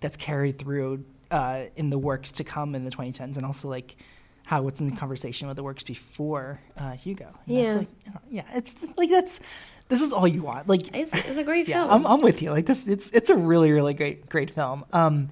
that's 0.00 0.16
carried 0.16 0.58
through 0.58 1.04
uh 1.30 1.64
in 1.76 1.90
the 1.90 1.98
works 1.98 2.32
to 2.32 2.44
come 2.44 2.74
in 2.74 2.84
the 2.84 2.90
2010s 2.90 3.36
and 3.36 3.46
also 3.46 3.68
like 3.68 3.96
how 4.44 4.66
it's 4.68 4.80
in 4.80 4.90
the 4.90 4.96
conversation 4.96 5.48
with 5.48 5.56
the 5.56 5.62
works 5.62 5.82
before 5.82 6.60
uh 6.76 6.92
hugo 6.92 7.28
and 7.46 7.56
Yeah. 7.56 7.74
like 7.74 7.88
yeah 8.30 8.44
it's 8.54 8.74
like 8.96 9.08
that's 9.10 9.40
this 9.88 10.00
is 10.02 10.12
all 10.12 10.26
you 10.26 10.42
want 10.42 10.68
like 10.68 10.94
It's, 10.96 11.12
it's 11.12 11.36
a 11.38 11.44
great 11.44 11.68
yeah, 11.72 11.82
film. 11.86 12.06
I'm, 12.06 12.06
I'm 12.06 12.20
with 12.22 12.40
you. 12.42 12.50
Like 12.50 12.66
this, 12.66 12.88
it's 12.88 13.10
it's 13.10 13.28
a 13.30 13.36
really 13.36 13.72
really 13.72 13.94
great 13.94 14.28
great 14.28 14.50
film. 14.50 14.84
Um, 14.92 15.28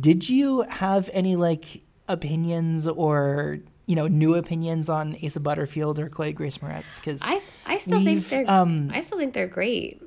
did 0.00 0.28
you 0.28 0.62
have 0.62 1.08
any 1.12 1.36
like 1.36 1.82
opinions 2.08 2.88
or 2.88 3.58
you 3.86 3.94
know 3.94 4.08
new 4.08 4.34
opinions 4.34 4.88
on 4.88 5.16
Asa 5.24 5.38
Butterfield 5.40 5.98
or 6.00 6.08
Chloe 6.08 6.32
Grace 6.32 6.58
Moretz? 6.58 6.96
Because 6.96 7.20
I 7.22 7.40
I 7.66 7.78
still 7.78 8.02
think 8.02 8.26
they're 8.28 8.50
um, 8.50 8.90
I 8.92 9.02
still 9.02 9.18
think 9.18 9.34
they're 9.34 9.46
great. 9.46 10.02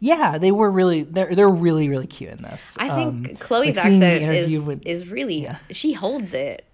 yeah, 0.00 0.38
they 0.38 0.50
were 0.50 0.70
really 0.70 1.02
they're 1.04 1.34
they're 1.34 1.48
really 1.48 1.88
really 1.88 2.06
cute 2.08 2.30
in 2.32 2.42
this. 2.42 2.76
I 2.80 2.88
think 2.88 3.28
Um, 3.30 3.36
Chloe's 3.36 3.76
like 3.76 3.86
is 3.86 4.60
with- 4.62 4.82
is 4.86 5.08
really 5.08 5.48
she 5.70 5.92
holds 5.92 6.34
it. 6.34 6.64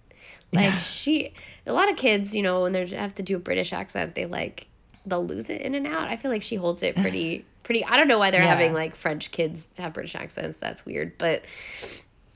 Like 0.53 0.75
she 0.81 1.33
a 1.67 1.73
lot 1.73 1.91
of 1.91 1.97
kids, 1.97 2.35
you 2.35 2.43
know, 2.43 2.63
when 2.63 2.73
they 2.73 2.87
have 2.89 3.15
to 3.17 3.23
do 3.23 3.37
a 3.37 3.39
British 3.39 3.73
accent, 3.73 4.15
they 4.15 4.27
like 4.27 4.67
they'll 5.07 5.25
lose 5.25 5.49
it 5.49 5.61
in 5.63 5.75
and 5.75 5.87
out. 5.87 6.09
I 6.09 6.17
feel 6.17 6.31
like 6.31 6.43
she 6.43 6.57
holds 6.57 6.83
it 6.83 6.97
pretty 6.97 7.45
pretty 7.63 7.85
I 7.85 7.97
don't 7.97 8.09
know 8.09 8.19
why 8.19 8.31
they're 8.31 8.41
Yeah. 8.43 8.49
having 8.49 8.73
like 8.73 8.97
French 8.97 9.31
kids 9.31 9.67
have 9.79 9.93
British 9.95 10.15
accents. 10.17 10.59
That's 10.59 10.85
weird, 10.85 11.17
but 11.19 11.43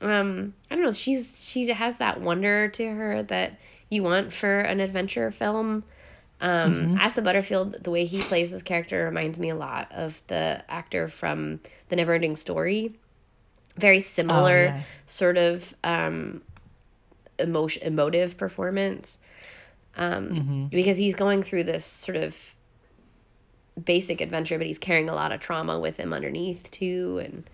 um 0.01 0.53
I 0.71 0.75
don't 0.75 0.83
know, 0.83 0.91
she's 0.91 1.35
she 1.39 1.67
has 1.69 1.97
that 1.97 2.21
wonder 2.21 2.69
to 2.69 2.87
her 2.87 3.23
that 3.23 3.57
you 3.89 4.03
want 4.03 4.33
for 4.33 4.59
an 4.61 4.79
adventure 4.79 5.31
film. 5.31 5.83
Um, 6.41 6.73
Mm-hmm. 6.75 6.99
Asa 6.99 7.21
Butterfield, 7.21 7.83
the 7.83 7.91
way 7.91 8.05
he 8.05 8.21
plays 8.21 8.49
his 8.49 8.61
character 8.61 9.05
reminds 9.05 9.37
me 9.37 9.49
a 9.49 9.55
lot 9.55 9.89
of 9.91 10.21
the 10.27 10.63
actor 10.69 11.07
from 11.07 11.61
The 11.89 11.95
Neverending 11.95 12.37
Story. 12.37 12.97
Very 13.77 14.01
similar, 14.01 14.65
yeah. 14.65 14.83
sort 15.07 15.37
of 15.37 15.73
um, 15.83 16.41
emotion, 17.39 17.83
emotive 17.83 18.37
performance. 18.37 19.17
Um, 19.97 20.29
Mm-hmm. 20.29 20.65
Because 20.67 20.97
he's 20.97 21.15
going 21.15 21.41
through 21.43 21.63
this 21.63 21.85
sort 21.85 22.17
of 22.17 22.35
basic 23.83 24.21
adventure, 24.21 24.57
but 24.57 24.67
he's 24.67 24.77
carrying 24.77 25.09
a 25.09 25.13
lot 25.15 25.31
of 25.31 25.39
trauma 25.39 25.79
with 25.79 25.97
him 25.97 26.13
underneath 26.13 26.69
too, 26.71 27.21
and 27.23 27.49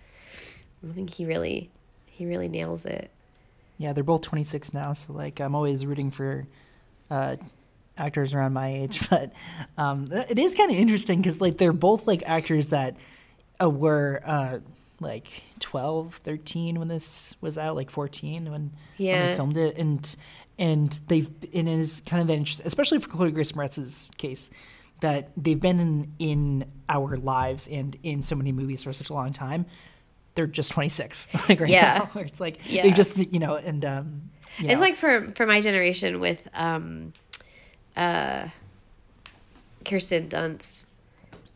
I 0.88 0.92
think 0.92 1.10
he 1.10 1.24
really, 1.24 1.70
he 2.06 2.26
really 2.26 2.48
nails 2.48 2.84
it. 2.84 3.10
yeah, 3.78 3.92
they're 3.92 4.04
both 4.04 4.22
26 4.22 4.72
now, 4.74 4.92
so 4.92 5.12
like 5.12 5.40
I'm 5.40 5.54
always 5.54 5.84
rooting 5.86 6.10
for 6.10 6.46
uh, 7.10 7.36
actors 7.96 8.34
around 8.34 8.52
my 8.52 8.68
age. 8.72 9.00
But 9.10 9.32
um, 9.76 10.08
it 10.10 10.38
is 10.38 10.54
kind 10.54 10.70
of 10.70 10.76
interesting 10.76 11.18
because 11.20 11.40
like 11.40 11.58
they're 11.58 11.72
both 11.72 12.06
like 12.06 12.22
actors 12.26 12.68
that 12.68 12.96
uh, 13.62 13.68
were 13.70 14.22
uh, 14.24 14.58
like 15.02 15.42
12, 15.60 16.14
13 16.16 16.78
when 16.78 16.88
this 16.88 17.34
was 17.40 17.58
out, 17.58 17.76
like 17.76 17.90
14 17.90 18.44
when, 18.50 18.50
when 18.52 18.70
they 19.28 19.34
filmed 19.36 19.56
it, 19.56 19.76
and 19.76 20.16
and 20.58 21.00
they've 21.08 21.28
and 21.54 21.68
it 21.68 21.78
is 21.78 22.02
kind 22.06 22.22
of 22.22 22.28
that 22.28 22.34
interesting, 22.34 22.66
especially 22.66 22.98
for 22.98 23.08
Chloe 23.08 23.30
Grace 23.32 23.54
Moretz's 23.54 24.08
case. 24.16 24.50
That 25.00 25.30
they've 25.36 25.58
been 25.58 25.80
in, 25.80 26.12
in 26.20 26.64
our 26.88 27.16
lives 27.16 27.66
and 27.66 27.96
in 28.04 28.22
so 28.22 28.36
many 28.36 28.52
movies 28.52 28.84
for 28.84 28.92
such 28.92 29.10
a 29.10 29.14
long 29.14 29.32
time, 29.32 29.66
they're 30.36 30.46
just 30.46 30.70
26 30.70 31.28
like 31.48 31.58
right 31.58 31.68
Yeah. 31.68 32.08
now. 32.14 32.20
It's 32.20 32.38
like 32.40 32.60
Yeah. 32.70 32.84
they 32.84 32.92
just 32.92 33.16
you 33.16 33.40
know 33.40 33.56
and 33.56 33.84
um, 33.84 34.30
you 34.58 34.66
It's 34.66 34.74
know. 34.74 34.80
like 34.80 34.94
for 34.96 35.32
for 35.34 35.44
my 35.44 35.60
generation 35.60 36.20
with 36.20 36.46
um, 36.54 37.12
uh, 37.96 38.46
Kirsten 39.84 40.28
Dunst. 40.28 40.84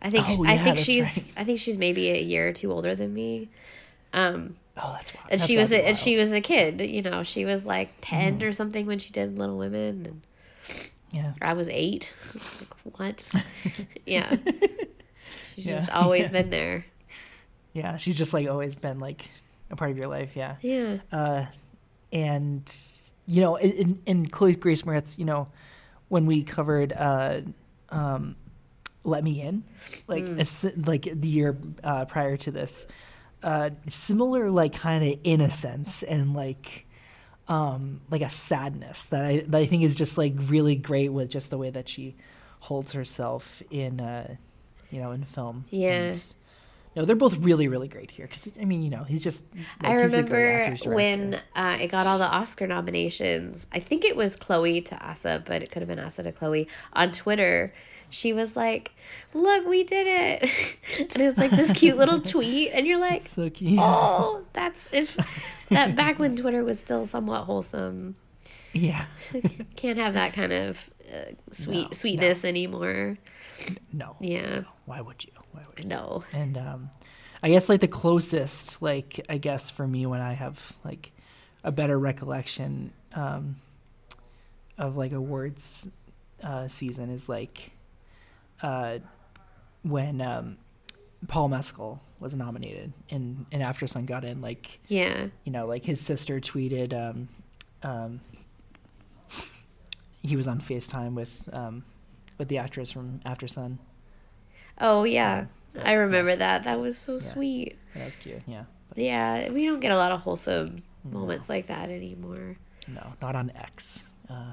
I 0.02 0.10
think 0.10 0.24
Oh, 0.28 0.44
I 0.44 0.54
yeah, 0.54 0.64
think 0.64 0.78
she's 0.78 1.04
right. 1.04 1.24
I 1.36 1.44
think 1.44 1.58
she's 1.58 1.78
maybe 1.78 2.10
a 2.10 2.20
year 2.20 2.48
or 2.48 2.52
two 2.52 2.70
older 2.72 2.94
than 2.94 3.12
me. 3.14 3.48
Um, 4.12 4.56
oh 4.76 4.92
that's 4.96 5.14
wild. 5.14 5.26
and 5.30 5.40
That's 5.40 5.50
she 5.50 5.56
was 5.56 5.72
a, 5.72 5.88
and 5.88 5.96
she 5.96 6.18
was 6.18 6.32
a 6.32 6.40
kid. 6.40 6.80
You 6.80 7.02
know, 7.02 7.22
she 7.22 7.44
was 7.44 7.64
like 7.64 7.90
10 8.02 8.34
Mm-hmm. 8.38 8.42
or 8.48 8.52
something 8.52 8.86
when 8.86 8.98
she 8.98 9.10
did 9.12 9.38
Little 9.38 9.58
Women, 9.58 10.06
and 10.06 10.22
yeah 11.12 11.32
I 11.42 11.52
was 11.54 11.68
eight. 11.68 12.12
Like, 12.84 12.96
what? 12.98 13.30
yeah, 14.06 14.36
she's 15.54 15.64
just 15.64 15.90
always 15.90 16.22
Yeah. 16.24 16.28
been 16.32 16.50
there. 16.50 16.84
yeah 17.72 17.96
she's 17.96 18.16
just 18.16 18.32
like 18.32 18.48
always 18.48 18.76
been 18.76 19.00
like 19.00 19.24
a 19.70 19.76
part 19.76 19.90
of 19.90 19.96
your 19.98 20.06
life 20.08 20.36
yeah 20.36 20.56
Yeah. 20.62 20.98
uh, 21.12 21.46
and 22.12 22.72
you 23.26 23.40
know 23.40 23.56
in, 23.56 24.00
in 24.06 24.26
Chloe 24.26 24.54
Grace 24.54 24.82
Moretz 24.82 25.18
you 25.18 25.24
know 25.24 25.48
when 26.08 26.26
we 26.26 26.42
covered 26.44 26.92
uh, 26.92 27.40
um, 27.90 28.36
Let 29.06 29.24
Me 29.24 29.40
In 29.40 29.64
like 30.08 30.24
Mm. 30.24 30.74
a 30.76 30.90
like 30.90 31.08
the 31.14 31.28
year 31.28 31.56
uh, 31.84 32.04
prior 32.04 32.36
to 32.38 32.50
this 32.50 32.86
uh, 33.42 33.70
similar 33.88 34.50
like 34.50 34.74
kind 34.74 35.04
of 35.04 35.18
innocence 35.24 36.02
and 36.02 36.34
like 36.34 36.86
um, 37.48 38.00
like 38.10 38.22
a 38.22 38.28
sadness 38.28 39.04
that 39.04 39.24
I 39.24 39.38
that 39.48 39.58
I 39.58 39.66
think 39.66 39.84
is 39.84 39.94
just 39.94 40.18
like 40.18 40.34
really 40.36 40.74
great 40.74 41.10
with 41.10 41.30
just 41.30 41.50
the 41.50 41.58
way 41.58 41.70
that 41.70 41.88
she 41.88 42.16
holds 42.60 42.92
herself 42.92 43.62
in 43.70 44.00
uh, 44.00 44.34
you 44.90 45.00
know 45.00 45.12
in 45.12 45.24
film 45.24 45.64
Yeah. 45.70 46.08
And, 46.08 46.34
no, 46.96 47.04
they're 47.04 47.14
both 47.14 47.36
really, 47.36 47.68
really 47.68 47.88
great 47.88 48.10
here. 48.10 48.26
Because 48.26 48.50
I 48.58 48.64
mean, 48.64 48.82
you 48.82 48.88
know, 48.88 49.04
he's 49.04 49.22
just. 49.22 49.44
I 49.82 49.88
like, 49.88 49.98
a 49.98 50.02
remember 50.06 50.76
when 50.86 51.38
uh, 51.54 51.76
it 51.78 51.88
got 51.88 52.06
all 52.06 52.16
the 52.16 52.24
Oscar 52.24 52.66
nominations. 52.66 53.66
I 53.70 53.80
think 53.80 54.02
it 54.06 54.16
was 54.16 54.34
Chloe 54.34 54.80
to 54.80 54.98
Asa, 55.06 55.44
but 55.46 55.62
it 55.62 55.70
could 55.70 55.82
have 55.82 55.88
been 55.88 55.98
Asa 55.98 56.22
to 56.22 56.32
Chloe 56.32 56.68
on 56.94 57.12
Twitter. 57.12 57.74
She 58.10 58.32
was 58.32 58.56
like, 58.56 58.92
"Look, 59.34 59.66
we 59.66 59.84
did 59.84 60.06
it!" 60.06 60.50
and 60.98 61.22
it 61.22 61.26
was 61.26 61.36
like 61.36 61.50
this 61.50 61.70
cute 61.78 61.96
little 61.96 62.20
tweet, 62.20 62.70
and 62.72 62.86
you're 62.86 62.98
like, 63.00 63.26
so 63.28 63.50
cute. 63.50 63.78
"Oh, 63.80 64.42
that's 64.52 64.80
if 64.92 65.16
that 65.70 65.96
back 65.96 66.18
when 66.18 66.36
Twitter 66.36 66.64
was 66.64 66.78
still 66.78 67.06
somewhat 67.06 67.44
wholesome. 67.44 68.16
Yeah. 68.72 69.06
Can't 69.76 69.98
have 69.98 70.14
that 70.14 70.34
kind 70.34 70.52
of 70.52 70.90
uh, 71.12 71.32
sweet 71.50 71.84
No, 71.84 71.92
sweetness 71.92 72.44
anymore." 72.44 73.18
No. 73.92 74.16
Yeah, 74.20 74.62
Why 74.84 75.00
would 75.00 75.24
you? 75.24 75.32
Why 75.52 75.62
would 75.68 75.78
you? 75.78 75.86
know. 75.88 76.24
And 76.32 76.58
um, 76.58 76.90
I 77.42 77.48
guess 77.48 77.68
like 77.68 77.80
the 77.80 77.88
closest, 77.88 78.82
like 78.82 79.24
I 79.28 79.38
guess 79.38 79.70
for 79.70 79.86
me 79.86 80.06
when 80.06 80.20
I 80.20 80.34
have 80.34 80.72
like 80.84 81.12
a 81.64 81.72
better 81.72 81.98
recollection 81.98 82.92
um, 83.14 83.56
of 84.78 84.96
like 84.96 85.12
awards 85.12 85.88
uh, 86.42 86.68
season 86.68 87.10
is 87.10 87.28
like 87.28 87.72
uh, 88.62 88.98
when 89.82 90.20
um, 90.20 90.56
Paul 91.28 91.48
Mescal 91.48 92.00
was 92.18 92.34
nominated 92.34 92.92
and 93.10 93.44
and 93.52 93.62
Aftersun 93.62 94.06
got 94.06 94.24
in 94.24 94.40
like 94.40 94.80
Yeah, 94.88 95.28
you 95.44 95.52
know, 95.52 95.66
like 95.66 95.84
his 95.84 96.00
sister 96.00 96.40
tweeted, 96.40 96.92
um, 96.94 97.28
um, 97.82 98.20
he 100.22 100.36
was 100.36 100.48
on 100.48 100.60
FaceTime 100.60 101.14
with, 101.14 101.48
um, 101.52 101.84
with 102.38 102.48
the 102.48 102.58
actress 102.58 102.90
from 102.90 103.20
Aftersun. 103.24 103.78
Oh 104.78 105.04
yeah, 105.04 105.46
I 105.82 105.92
remember 105.94 106.34
that. 106.36 106.64
That 106.64 106.80
was 106.80 106.98
so 106.98 107.18
Yeah. 107.18 107.32
sweet. 107.32 107.78
Yeah, 107.94 108.02
that's 108.04 108.16
cute. 108.16 108.42
Yeah. 108.46 108.64
But 108.88 108.98
Yeah, 108.98 109.50
we 109.52 109.64
don't 109.66 109.80
get 109.80 109.92
a 109.92 109.96
lot 109.96 110.12
of 110.12 110.20
wholesome 110.20 110.82
moments 111.04 111.48
like 111.48 111.68
that 111.68 111.90
anymore. 111.90 112.56
no, 112.88 113.12
not 113.22 113.34
on 113.36 113.50
X. 113.54 114.12
Uh, 114.28 114.52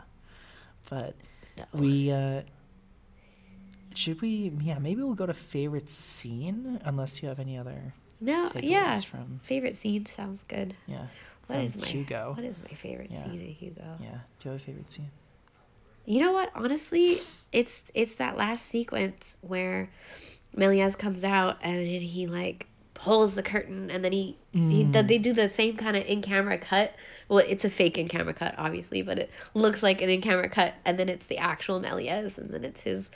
but 0.90 1.16
No. 1.58 1.66
we, 1.74 2.12
uh, 2.12 2.42
should 3.98 4.22
we, 4.22 4.52
yeah, 4.61 4.80
maybe 4.80 5.02
we'll 5.03 5.14
go 5.14 5.26
to 5.26 5.34
favorite 5.34 5.90
scene 5.90 6.80
unless 6.86 7.22
you 7.22 7.30
have 7.30 7.40
any 7.40 7.57
other, 7.57 7.94
No, 8.22 8.49
yeah. 8.60 8.99
from- 9.02 9.40
Favorite 9.44 9.78
scene 9.78 10.06
sounds 10.06 10.44
good. 10.48 10.76
yeah. 10.88 11.07
What 11.48 11.60
is 11.60 11.76
my 11.78 11.86
Hugo? 11.86 12.34
What 12.36 12.45
is 12.45 12.57
my 12.60 12.76
favorite 12.76 13.11
Yeah. 13.11 13.24
scene 13.24 13.41
in 13.41 13.48
Hugo? 13.53 13.98
Yeah. 14.02 14.20
Do 14.40 14.45
you 14.45 14.52
have 14.52 14.61
a 14.61 14.64
favorite 14.64 14.90
scene? 14.91 15.11
You 16.06 16.22
know 16.22 16.32
what? 16.32 16.52
Honestly, 16.56 17.20
it's 17.52 17.82
it's 17.94 18.15
that 18.15 18.38
last 18.38 18.65
sequence 18.65 19.36
where 19.41 19.90
Méliès 20.56 20.98
comes 20.98 21.24
out 21.24 21.57
and 21.61 21.86
he 21.86 22.28
like 22.28 22.68
pulls 22.94 23.34
the 23.34 23.44
curtain 23.44 23.90
and 23.91 24.03
then 24.06 24.11
he, 24.14 24.38
he 24.53 24.86
Mm. 24.86 25.07
they 25.07 25.18
do 25.18 25.34
the 25.34 25.49
same 25.49 25.76
kind 25.76 25.98
of 25.98 26.06
in 26.06 26.22
camera 26.22 26.57
cut. 26.57 26.94
Well, 27.28 27.40
it's 27.40 27.65
a 27.65 27.70
fake 27.70 27.98
in 27.98 28.07
camera 28.07 28.34
cut, 28.34 28.56
obviously, 28.57 29.02
but 29.02 29.18
it 29.20 29.30
looks 29.53 29.82
like 29.84 30.02
an 30.02 30.10
in 30.10 30.22
camera 30.22 30.49
cut, 30.49 30.74
and 30.86 30.99
then 30.99 31.10
it's 31.10 31.26
the 31.26 31.38
actual 31.40 31.80
Méliès, 31.82 32.38
and 32.38 32.49
then 32.52 32.64
it's 32.64 32.82
his, 32.82 33.10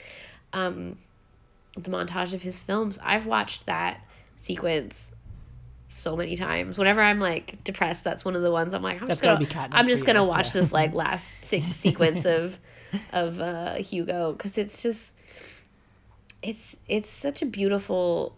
um, 0.54 0.98
the 1.74 1.90
montage 1.90 2.34
of 2.34 2.42
his 2.42 2.62
films. 2.62 2.98
I've 3.02 3.26
watched 3.26 3.66
that 3.66 4.02
sequence 4.38 5.12
so 5.90 6.16
many 6.16 6.36
times. 6.36 6.78
Whenever 6.78 7.02
I'm 7.02 7.20
like 7.20 7.64
depressed, 7.64 8.04
that's 8.04 8.24
one 8.24 8.36
of 8.36 8.42
the 8.42 8.52
ones 8.52 8.74
I'm 8.74 8.84
like, 8.84 9.02
I'm 9.02 9.08
That's 9.08 9.20
just 9.20 9.24
gonna, 9.24 9.36
gotta 9.36 9.46
be 9.46 9.54
catnip 9.54 9.80
I'm 9.80 9.88
just 9.88 10.06
gonna 10.06 10.24
watch 10.24 10.48
yeah. 10.48 10.62
this 10.62 10.72
like 10.72 10.94
last 10.94 11.28
se- 11.44 11.62
sequence 11.62 12.26
of 12.26 12.58
of 13.12 13.40
uh, 13.40 13.76
Hugo 13.76 14.34
because 14.34 14.58
it's 14.58 14.82
just 14.82 15.14
it's 16.42 16.78
it's 16.88 17.10
such 17.10 17.42
a 17.42 17.46
beautiful 17.46 18.36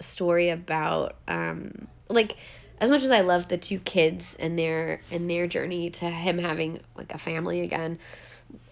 story 0.00 0.48
about 0.48 1.16
um 1.28 1.86
like 2.08 2.36
as 2.80 2.90
much 2.90 3.04
as 3.04 3.10
I 3.10 3.20
love 3.20 3.46
the 3.46 3.58
two 3.58 3.78
kids 3.78 4.36
and 4.40 4.58
their 4.58 5.00
and 5.10 5.30
their 5.30 5.46
journey 5.46 5.90
to 5.90 6.06
him 6.06 6.38
having 6.38 6.80
like 6.96 7.14
a 7.14 7.18
family 7.18 7.60
again, 7.60 7.98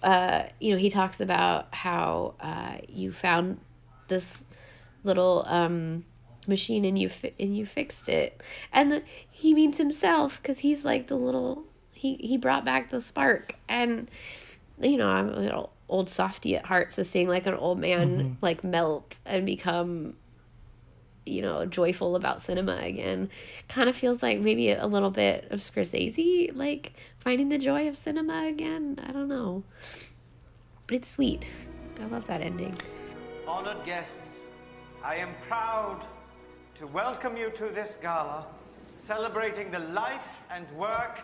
uh, 0.03 0.45
you 0.59 0.73
know, 0.73 0.79
he 0.79 0.91
talks 0.91 1.21
about 1.21 1.73
how 1.75 2.35
uh, 2.41 2.79
you 2.89 3.13
found 3.13 3.61
this 4.09 4.45
little 5.05 5.45
um, 5.47 6.05
machine 6.47 6.85
and 6.85 6.99
you 6.99 7.09
fi- 7.09 7.35
and 7.39 7.57
you 7.57 7.67
fixed 7.67 8.09
it, 8.09 8.43
and 8.73 8.93
the, 8.93 9.03
he 9.31 9.55
means 9.55 9.79
himself 9.79 10.41
because 10.43 10.61
he's 10.61 10.85
like 10.85 11.09
the 11.09 11.17
little 11.17 11.65
he 11.93 12.17
he 12.17 12.37
brought 12.37 12.65
back 12.65 12.91
the 12.91 13.01
spark, 13.01 13.55
and 13.69 14.11
you 14.81 14.97
know 14.97 15.09
I'm 15.09 15.29
a 15.29 15.39
little 15.39 15.73
old 15.89 16.09
softy 16.09 16.57
at 16.57 16.67
heart, 16.67 16.93
so 16.93 17.03
seeing 17.03 17.29
like 17.29 17.47
an 17.47 17.55
old 17.55 17.79
man 17.79 18.39
like 18.41 18.65
melt 18.65 19.19
and 19.27 19.45
become 19.45 20.15
you 21.27 21.43
know, 21.43 21.67
joyful 21.67 22.17
about 22.17 22.43
cinema 22.43 22.79
again. 22.83 23.31
Kind 23.69 23.89
of 23.89 23.97
feels 23.97 24.23
like 24.23 24.41
maybe 24.41 24.71
a 24.71 24.87
little 24.87 25.11
bit 25.11 25.47
of 25.51 25.61
Scorsese, 25.61 26.55
like 26.55 26.93
finding 27.21 27.49
the 27.49 27.59
joy 27.59 27.89
of 27.89 27.97
cinema 27.97 28.47
again. 28.47 28.99
I 29.07 29.13
don't 29.13 29.29
know. 29.29 29.63
It's 30.91 31.11
sweet. 31.11 31.47
I 32.01 32.07
love 32.07 32.27
that 32.27 32.41
ending. 32.41 32.77
Honored 33.47 33.85
guests, 33.85 34.41
I 35.05 35.17
am 35.17 35.31
proud 35.49 36.07
to 36.77 36.87
welcome 36.87 37.37
you 37.37 37.51
to 37.51 37.69
this 37.69 37.99
gala 38.01 38.47
celebrating 39.01 39.71
the 39.71 39.79
life 39.79 40.41
and 40.51 40.71
work 40.73 41.21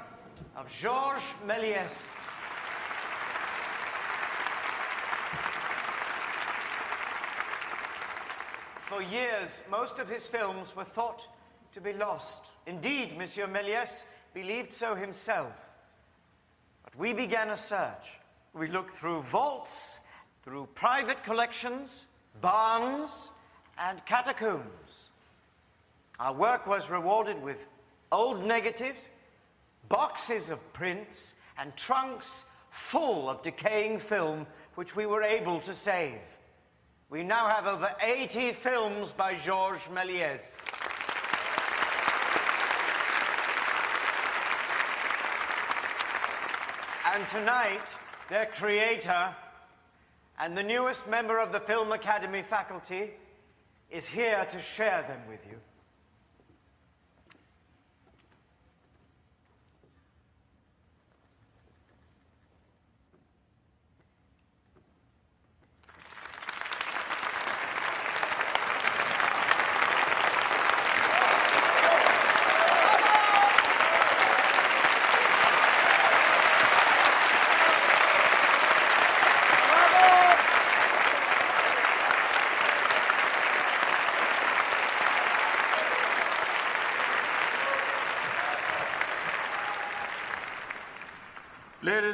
of 0.56 0.66
Georges 0.68 1.34
Méliès. 1.46 2.18
For 8.84 9.02
years, 9.02 9.62
most 9.70 9.98
of 9.98 10.08
his 10.08 10.26
films 10.26 10.74
were 10.74 10.84
thought 10.84 11.26
to 11.72 11.80
be 11.80 11.92
lost. 11.92 12.52
Indeed, 12.66 13.18
Monsieur 13.18 13.46
Méliès 13.46 14.04
believed 14.32 14.72
so 14.72 14.94
himself. 14.94 15.75
But 16.86 16.96
we 16.96 17.12
began 17.12 17.50
a 17.50 17.56
search. 17.56 18.12
We 18.54 18.68
looked 18.68 18.92
through 18.92 19.22
vaults, 19.22 20.00
through 20.42 20.68
private 20.74 21.22
collections, 21.22 22.06
barns, 22.40 23.30
and 23.78 24.04
catacombs. 24.06 25.10
Our 26.18 26.32
work 26.32 26.66
was 26.66 26.88
rewarded 26.88 27.42
with 27.42 27.66
old 28.10 28.42
negatives, 28.42 29.10
boxes 29.90 30.50
of 30.50 30.72
prints, 30.72 31.34
and 31.58 31.76
trunks 31.76 32.46
full 32.70 33.28
of 33.28 33.42
decaying 33.42 33.98
film, 33.98 34.46
which 34.76 34.96
we 34.96 35.04
were 35.04 35.22
able 35.22 35.60
to 35.60 35.74
save. 35.74 36.20
We 37.10 37.22
now 37.22 37.48
have 37.48 37.66
over 37.66 37.88
80 38.02 38.52
films 38.52 39.12
by 39.12 39.34
Georges 39.34 39.88
Méliès. 39.88 40.64
And 47.14 47.28
tonight, 47.28 47.96
their 48.28 48.46
creator 48.46 49.32
and 50.40 50.58
the 50.58 50.62
newest 50.62 51.06
member 51.06 51.38
of 51.38 51.52
the 51.52 51.60
Film 51.60 51.92
Academy 51.92 52.42
faculty 52.42 53.12
is 53.90 54.08
here 54.08 54.44
to 54.50 54.58
share 54.58 55.02
them 55.02 55.20
with 55.28 55.38
you. 55.48 55.56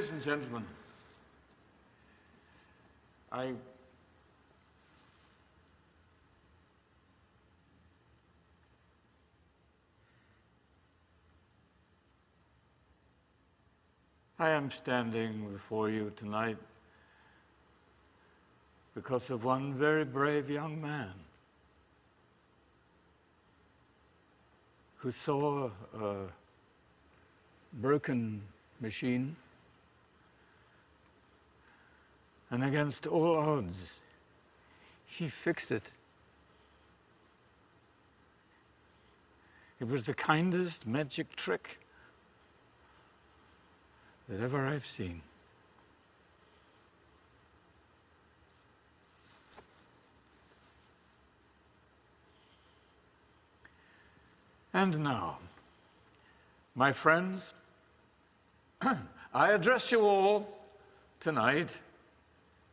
Ladies 0.02 0.14
and 0.14 0.24
gentlemen, 0.24 0.64
I 3.30 3.52
I 14.40 14.50
am 14.50 14.72
standing 14.72 15.48
before 15.52 15.88
you 15.88 16.12
tonight 16.16 16.56
because 18.96 19.30
of 19.30 19.44
one 19.44 19.72
very 19.74 20.04
brave 20.04 20.50
young 20.50 20.82
man 20.82 21.12
who 24.96 25.12
saw 25.12 25.70
a 25.96 26.16
broken 27.74 28.42
machine 28.80 29.36
and 32.52 32.62
against 32.62 33.06
all 33.06 33.34
odds, 33.34 34.00
he 35.06 35.28
fixed 35.28 35.72
it. 35.72 35.90
It 39.80 39.88
was 39.88 40.04
the 40.04 40.12
kindest 40.12 40.86
magic 40.86 41.34
trick 41.34 41.78
that 44.28 44.40
ever 44.40 44.66
I've 44.66 44.86
seen. 44.86 45.22
And 54.74 54.98
now, 55.00 55.38
my 56.74 56.92
friends, 56.92 57.54
I 58.82 59.52
address 59.52 59.90
you 59.90 60.00
all 60.02 60.48
tonight 61.18 61.78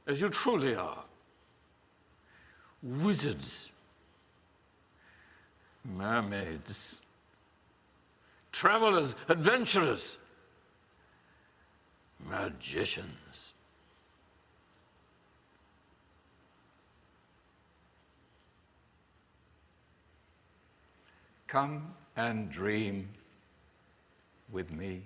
as 0.09 0.19
you 0.19 0.27
truly 0.27 0.73
are 0.73 1.03
wizards, 2.81 3.69
mermaids, 5.85 6.99
travelers, 8.51 9.13
adventurers, 9.27 10.17
magicians. 12.27 13.53
Come 21.47 21.93
and 22.17 22.51
dream 22.51 23.07
with 24.51 24.71
me. 24.71 25.03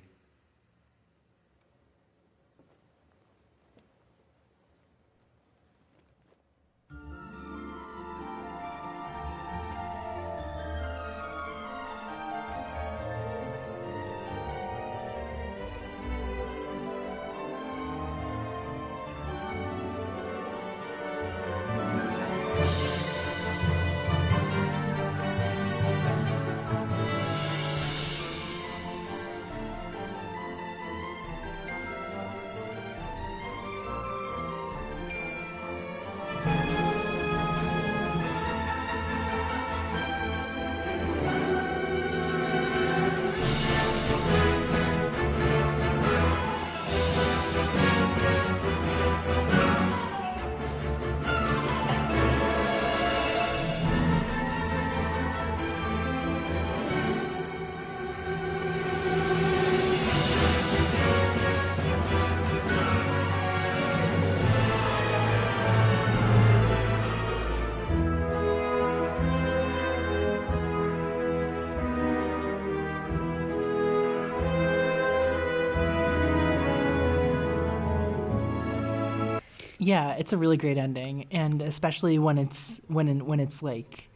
Yeah, 79.83 80.13
it's 80.13 80.33
a 80.33 80.37
really 80.37 80.57
great 80.57 80.77
ending, 80.77 81.25
and 81.31 81.61
especially 81.61 82.17
when 82.19 82.37
it's 82.37 82.79
when 82.87 83.25
when 83.25 83.39
it's 83.39 83.61
like 83.61 84.09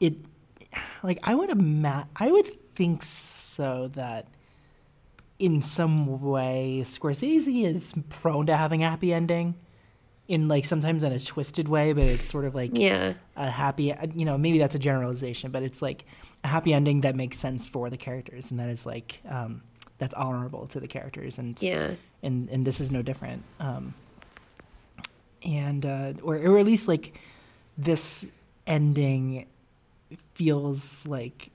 it, 0.00 0.14
like 1.02 1.18
I 1.22 1.34
would 1.34 1.50
ima- 1.50 2.08
I 2.16 2.30
would 2.30 2.48
think 2.74 3.02
so 3.02 3.88
that 3.94 4.26
in 5.38 5.62
some 5.62 6.20
way 6.22 6.80
Scorsese 6.82 7.64
is 7.64 7.92
prone 8.08 8.46
to 8.46 8.56
having 8.56 8.82
a 8.82 8.88
happy 8.90 9.12
ending 9.12 9.54
in 10.28 10.48
like 10.48 10.64
sometimes 10.64 11.04
in 11.04 11.12
a 11.12 11.20
twisted 11.20 11.68
way, 11.68 11.92
but 11.92 12.04
it's 12.04 12.28
sort 12.28 12.44
of 12.44 12.54
like 12.54 12.72
Yeah. 12.74 13.14
a 13.36 13.48
happy 13.50 13.92
you 14.14 14.24
know 14.24 14.36
maybe 14.36 14.58
that's 14.58 14.74
a 14.74 14.78
generalization, 14.78 15.50
but 15.50 15.62
it's 15.62 15.80
like 15.82 16.04
a 16.42 16.48
happy 16.48 16.72
ending 16.74 17.02
that 17.02 17.14
makes 17.14 17.38
sense 17.38 17.66
for 17.66 17.90
the 17.90 17.96
characters 17.96 18.50
and 18.50 18.58
that 18.58 18.68
is 18.68 18.84
like 18.86 19.20
um, 19.28 19.62
that's 19.98 20.14
honorable 20.14 20.66
to 20.68 20.80
the 20.80 20.88
characters 20.88 21.38
and 21.38 21.60
Yeah. 21.62 21.92
and 22.22 22.48
and 22.50 22.66
this 22.66 22.80
is 22.80 22.90
no 22.90 23.02
different. 23.02 23.42
Um, 23.60 23.94
and 25.46 25.86
uh, 25.86 26.12
or 26.22 26.36
or 26.36 26.58
at 26.58 26.66
least 26.66 26.88
like 26.88 27.18
this 27.78 28.26
ending 28.66 29.46
feels 30.34 31.06
like 31.06 31.50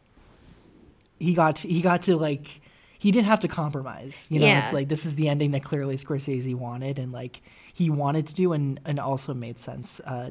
he 1.20 1.34
got 1.34 1.58
to, 1.58 1.68
he 1.68 1.82
got 1.82 2.04
to 2.04 2.16
like 2.18 2.62
he 2.98 3.12
didn't 3.12 3.28
have 3.28 3.40
to 3.42 3.48
compromise. 3.48 4.28
You 4.30 4.40
know, 4.40 4.46
Yeah. 4.46 4.64
it's 4.64 4.74
like 4.74 4.88
this 4.88 5.06
is 5.06 5.16
the 5.16 5.28
ending 5.30 5.52
that 5.52 5.64
clearly 5.64 5.96
Scorsese 5.98 6.56
wanted 6.56 7.00
and 7.00 7.12
like 7.12 7.42
he 7.74 7.90
wanted 7.90 8.28
to 8.28 8.36
do 8.36 8.54
and 8.54 8.80
and 8.86 9.00
also 9.00 9.34
made 9.34 9.58
sense 9.60 10.00
uh, 10.06 10.30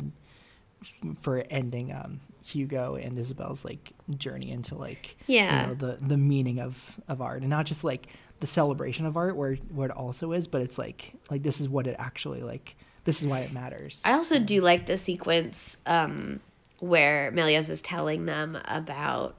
f- 0.82 1.16
for 1.20 1.44
ending 1.50 1.92
um, 1.92 2.20
Hugo 2.44 2.94
and 2.96 3.18
Isabel's 3.18 3.64
like 3.64 3.92
journey 4.16 4.50
into 4.50 4.74
like 4.76 5.16
Yeah. 5.26 5.62
you 5.62 5.66
know, 5.68 5.74
the 5.74 5.98
the 6.04 6.16
meaning 6.16 6.60
of 6.60 7.00
of 7.08 7.20
art 7.20 7.40
and 7.42 7.50
not 7.50 7.66
just 7.66 7.84
like 7.84 8.08
the 8.40 8.46
celebration 8.46 9.04
of 9.06 9.16
art 9.16 9.36
where 9.36 9.56
where 9.74 9.88
it 9.88 9.94
also 9.96 10.32
is, 10.32 10.48
but 10.48 10.62
it's 10.62 10.78
like 10.78 11.14
like 11.30 11.42
this 11.42 11.60
is 11.60 11.68
what 11.68 11.86
it 11.86 11.96
actually 11.98 12.42
like. 12.42 12.76
This 13.04 13.20
is 13.20 13.26
why 13.26 13.40
it 13.40 13.52
matters. 13.52 14.02
I 14.04 14.12
also 14.12 14.38
do 14.38 14.60
like 14.60 14.86
the 14.86 14.98
sequence 14.98 15.76
um, 15.86 16.40
where 16.80 17.32
Méliès 17.32 17.68
is 17.70 17.80
telling 17.80 18.26
them 18.26 18.58
about 18.66 19.36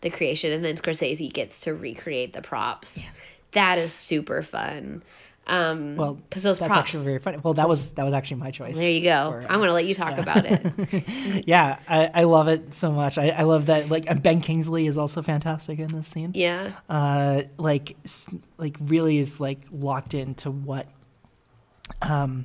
the 0.00 0.10
creation, 0.10 0.52
and 0.52 0.64
then 0.64 0.76
Scorsese 0.76 1.32
gets 1.32 1.60
to 1.60 1.74
recreate 1.74 2.32
the 2.32 2.42
props. 2.42 2.98
That 3.52 3.78
is 3.78 3.92
super 3.92 4.42
fun. 4.42 5.02
Um, 5.46 5.96
Well, 5.96 6.14
because 6.14 6.42
those 6.42 6.58
that's 6.58 6.68
props. 6.68 6.90
actually 6.90 7.04
very 7.04 7.18
funny. 7.18 7.38
Well, 7.42 7.54
that 7.54 7.66
was 7.66 7.88
that 7.92 8.04
was 8.04 8.12
actually 8.12 8.36
my 8.40 8.50
choice. 8.50 8.76
there 8.76 8.90
you 8.90 9.02
go. 9.02 9.30
for, 9.30 9.38
uh, 9.40 9.46
I'm 9.48 9.58
going 9.60 9.68
to 9.68 9.72
let 9.72 9.86
you 9.86 9.94
talk 9.94 10.18
about 10.18 10.44
it. 10.46 11.44
yeah, 11.48 11.78
I, 11.88 12.10
I 12.12 12.24
love 12.24 12.48
it 12.48 12.74
so 12.74 12.92
much. 12.92 13.16
I, 13.16 13.30
I 13.30 13.44
love 13.44 13.66
that. 13.66 13.88
Like 13.88 14.22
Ben 14.22 14.42
Kingsley 14.42 14.86
is 14.86 14.98
also 14.98 15.22
fantastic 15.22 15.78
in 15.78 15.86
this 15.86 16.06
scene. 16.06 16.32
Yeah. 16.34 16.72
Uh, 16.90 17.44
like 17.56 17.96
like 18.58 18.76
really 18.80 19.16
is 19.16 19.40
like 19.40 19.60
locked 19.72 20.12
into 20.12 20.50
what, 20.50 20.86
um, 22.02 22.44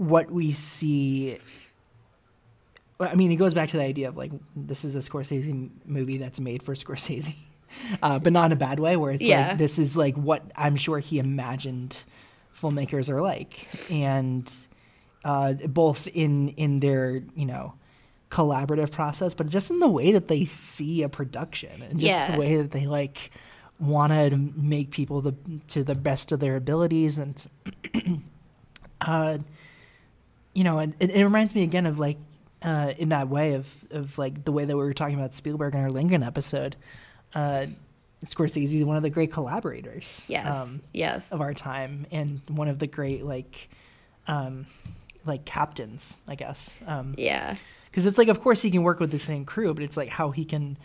what 0.00 0.30
we 0.30 0.50
see. 0.50 1.36
I 2.98 3.14
mean, 3.14 3.30
it 3.30 3.36
goes 3.36 3.52
back 3.54 3.68
to 3.70 3.76
the 3.76 3.82
idea 3.84 4.08
of 4.08 4.16
like 4.16 4.32
this 4.56 4.84
is 4.84 4.96
a 4.96 5.00
Scorsese 5.00 5.68
movie 5.84 6.16
that's 6.16 6.40
made 6.40 6.62
for 6.62 6.74
Scorsese, 6.82 7.34
uh, 8.02 8.18
but 8.18 8.32
not 8.32 8.46
in 8.46 8.52
a 8.52 8.56
bad 8.56 8.80
way. 8.80 8.96
Where 8.96 9.12
it's 9.12 9.22
Yeah. 9.22 9.48
like 9.50 9.58
this 9.58 9.78
is 9.78 9.96
like 9.96 10.16
what 10.16 10.42
I'm 10.56 10.76
sure 10.76 10.98
he 11.00 11.18
imagined 11.18 12.02
filmmakers 12.58 13.10
are 13.10 13.20
like, 13.20 13.68
and 13.90 14.50
uh, 15.24 15.52
both 15.52 16.08
in 16.08 16.48
in 16.50 16.80
their 16.80 17.22
you 17.34 17.44
know 17.46 17.74
collaborative 18.30 18.90
process, 18.90 19.34
but 19.34 19.48
just 19.48 19.70
in 19.70 19.80
the 19.80 19.88
way 19.88 20.12
that 20.12 20.28
they 20.28 20.44
see 20.44 21.02
a 21.02 21.08
production 21.10 21.82
and 21.82 21.98
just 22.00 22.18
Yeah. 22.18 22.32
the 22.32 22.38
way 22.38 22.56
that 22.56 22.70
they 22.70 22.86
like 22.86 23.30
want 23.78 24.12
to 24.12 24.36
make 24.56 24.90
people 24.92 25.20
the 25.20 25.34
to 25.68 25.82
the 25.84 25.94
best 25.94 26.32
of 26.32 26.40
their 26.40 26.56
abilities 26.56 27.18
and 27.18 27.46
uh, 29.00 29.38
you 30.54 30.64
know, 30.64 30.78
and 30.78 30.94
it, 31.00 31.10
it 31.12 31.22
reminds 31.24 31.54
me 31.54 31.62
again 31.62 31.86
of 31.86 31.98
like 31.98 32.18
uh, 32.62 32.92
in 32.98 33.08
that 33.10 33.28
way 33.28 33.54
of 33.54 33.84
of 33.90 34.18
like 34.18 34.44
the 34.44 34.52
way 34.52 34.64
that 34.64 34.76
we 34.76 34.82
were 34.82 34.94
talking 34.94 35.14
about 35.18 35.34
Spielberg 35.34 35.74
in 35.74 35.80
our 35.80 35.90
Lincoln 35.90 36.22
episode. 36.22 36.76
Uh, 37.34 37.66
Scorsese 38.26 38.74
is 38.74 38.84
one 38.84 38.96
of 38.98 39.02
the 39.02 39.08
great 39.10 39.32
collaborators, 39.32 40.26
Yes, 40.28 40.78
yes. 40.92 41.32
of 41.32 41.40
our 41.40 41.54
time, 41.54 42.06
and 42.10 42.42
one 42.48 42.68
of 42.68 42.78
the 42.78 42.86
great 42.86 43.24
like, 43.24 43.70
um, 44.26 44.66
like 45.24 45.46
captains, 45.46 46.18
I 46.28 46.34
guess. 46.34 46.78
Um, 46.86 47.14
Yeah. 47.16 47.54
because 47.90 48.04
it's 48.04 48.18
like, 48.18 48.28
of 48.28 48.42
course, 48.42 48.60
he 48.60 48.70
can 48.70 48.82
work 48.82 49.00
with 49.00 49.10
the 49.10 49.18
same 49.18 49.46
crew, 49.46 49.72
but 49.72 49.82
it's 49.82 49.96
like 49.96 50.10
how 50.10 50.32
he 50.32 50.44
can 50.44 50.76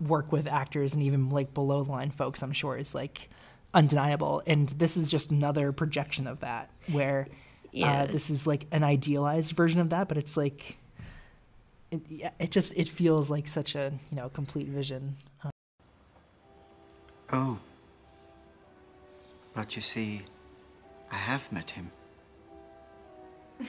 work 0.00 0.32
with 0.32 0.48
actors 0.48 0.94
and 0.94 1.04
even 1.04 1.30
like 1.30 1.54
below 1.54 1.84
the 1.84 1.92
line 1.92 2.10
folks. 2.10 2.42
I'm 2.42 2.52
sure 2.52 2.76
is 2.76 2.96
like 2.96 3.28
undeniable, 3.74 4.42
and 4.46 4.68
this 4.70 4.96
is 4.96 5.08
just 5.08 5.30
another 5.30 5.70
projection 5.70 6.26
of 6.26 6.40
that, 6.40 6.68
where 6.90 7.28
Yeah. 7.72 8.02
uh, 8.02 8.06
this 8.06 8.30
is 8.30 8.46
like 8.46 8.66
an 8.70 8.84
idealized 8.84 9.52
version 9.56 9.80
of 9.80 9.90
that, 9.90 10.08
but 10.08 10.16
it's 10.18 10.36
like. 10.36 10.78
It, 11.90 12.00
yeah, 12.08 12.30
it 12.38 12.50
just 12.50 12.72
it 12.76 12.88
feels 12.88 13.28
like 13.30 13.46
such 13.46 13.74
a 13.74 13.92
you 14.10 14.16
know 14.16 14.30
complete 14.30 14.68
vision. 14.68 15.16
Um, 15.44 15.50
Oh. 17.32 17.58
But 19.54 19.74
you 19.74 19.82
see, 19.82 20.22
I 21.10 21.16
have 21.16 21.50
met 21.50 21.70
him. 21.70 21.90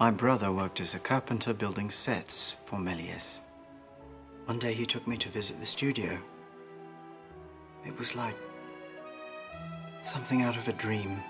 My 0.00 0.10
brother 0.10 0.50
worked 0.50 0.80
as 0.80 0.94
a 0.94 0.98
carpenter 0.98 1.52
building 1.52 1.90
sets 1.90 2.56
for 2.64 2.78
Méliès. 2.78 3.40
One 4.46 4.58
day 4.58 4.72
he 4.72 4.86
took 4.86 5.06
me 5.06 5.16
to 5.18 5.28
visit 5.28 5.60
the 5.60 5.66
studio. 5.66 6.16
It 7.86 7.98
was 7.98 8.14
like 8.16 8.36
something 10.04 10.42
out 10.42 10.56
of 10.56 10.66
a 10.68 10.72
dream. 10.72 11.22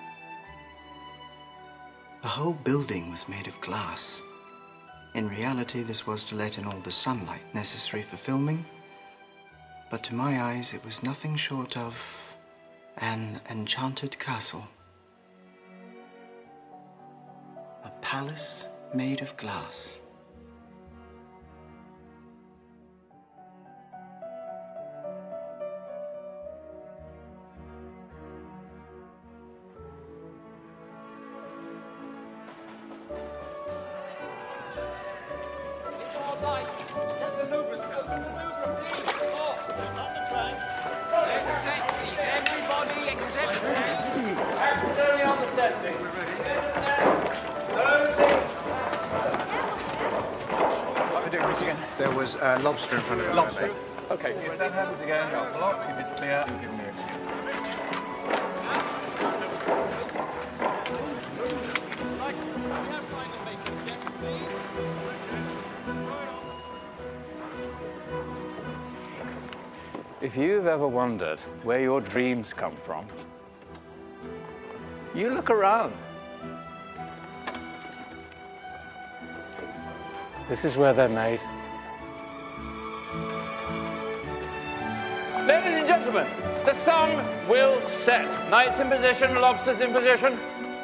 The 2.22 2.28
whole 2.28 2.52
building 2.52 3.10
was 3.10 3.28
made 3.28 3.46
of 3.46 3.58
glass. 3.62 4.20
In 5.14 5.28
reality, 5.28 5.82
this 5.82 6.06
was 6.06 6.22
to 6.24 6.36
let 6.36 6.58
in 6.58 6.66
all 6.66 6.78
the 6.80 6.90
sunlight 6.90 7.54
necessary 7.54 8.02
for 8.02 8.18
filming. 8.18 8.66
But 9.90 10.04
to 10.04 10.14
my 10.14 10.40
eyes, 10.40 10.74
it 10.74 10.84
was 10.84 11.02
nothing 11.02 11.34
short 11.36 11.78
of 11.78 11.96
an 12.98 13.40
enchanted 13.48 14.18
castle. 14.18 14.68
A 17.84 17.90
palace 18.02 18.68
made 18.94 19.22
of 19.22 19.34
glass. 19.38 20.00
Wondered 70.90 71.38
where 71.62 71.80
your 71.80 72.00
dreams 72.00 72.52
come 72.52 72.76
from, 72.84 73.06
you 75.14 75.30
look 75.30 75.48
around. 75.48 75.94
This 80.48 80.64
is 80.64 80.76
where 80.76 80.92
they're 80.92 81.08
made. 81.08 81.40
Ladies 85.46 85.78
and 85.78 85.86
gentlemen, 85.86 86.26
the 86.64 86.74
sun 86.84 87.08
will 87.48 87.80
set. 87.82 88.26
Knights 88.50 88.78
in 88.80 88.88
position, 88.88 89.34
lobsters 89.36 89.80
in 89.80 89.92
position, 89.92 90.38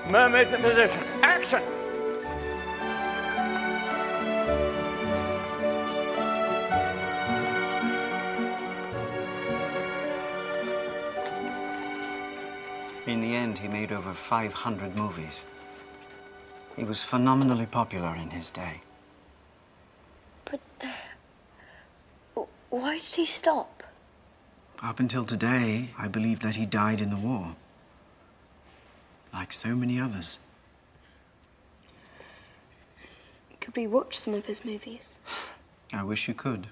mermaids 0.09 0.53
in 0.53 0.63
position. 0.63 1.01
Action! 1.23 1.63
500 14.27 14.97
movies. 14.97 15.45
He 16.75 16.83
was 16.83 17.01
phenomenally 17.01 17.67
popular 17.67 18.17
in 18.17 18.31
his 18.31 18.51
day. 18.51 18.81
But 20.45 20.59
uh, 20.83 22.43
why 22.71 22.95
did 22.95 23.05
he 23.05 23.25
stop? 23.25 23.85
Up 24.83 24.99
until 24.99 25.25
today, 25.25 25.91
I 25.97 26.09
believe 26.09 26.41
that 26.41 26.57
he 26.57 26.67
died 26.67 27.01
in 27.01 27.11
the 27.11 27.17
war. 27.17 27.55
Like 29.33 29.53
so 29.53 29.77
many 29.77 30.01
others. 30.01 30.39
Could 33.61 33.77
we 33.77 33.87
watch 33.87 34.19
some 34.19 34.35
of 34.35 34.47
his 34.47 34.65
movies? 34.65 35.21
I 35.93 36.03
wish 36.03 36.27
you 36.27 36.35
could. 36.35 36.67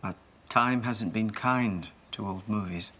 But 0.00 0.16
time 0.48 0.84
hasn't 0.84 1.12
been 1.12 1.30
kind 1.30 1.88
to 2.12 2.26
old 2.26 2.48
movies. 2.48 2.90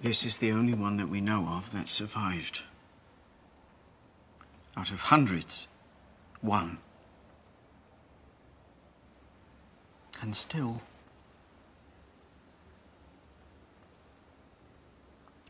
This 0.00 0.24
is 0.24 0.38
the 0.38 0.52
only 0.52 0.74
one 0.74 0.96
that 0.98 1.08
we 1.08 1.20
know 1.20 1.46
of 1.48 1.72
that 1.72 1.88
survived. 1.88 2.62
Out 4.76 4.90
of 4.92 5.02
hundreds, 5.02 5.68
one. 6.40 6.78
And 10.20 10.34
still, 10.36 10.82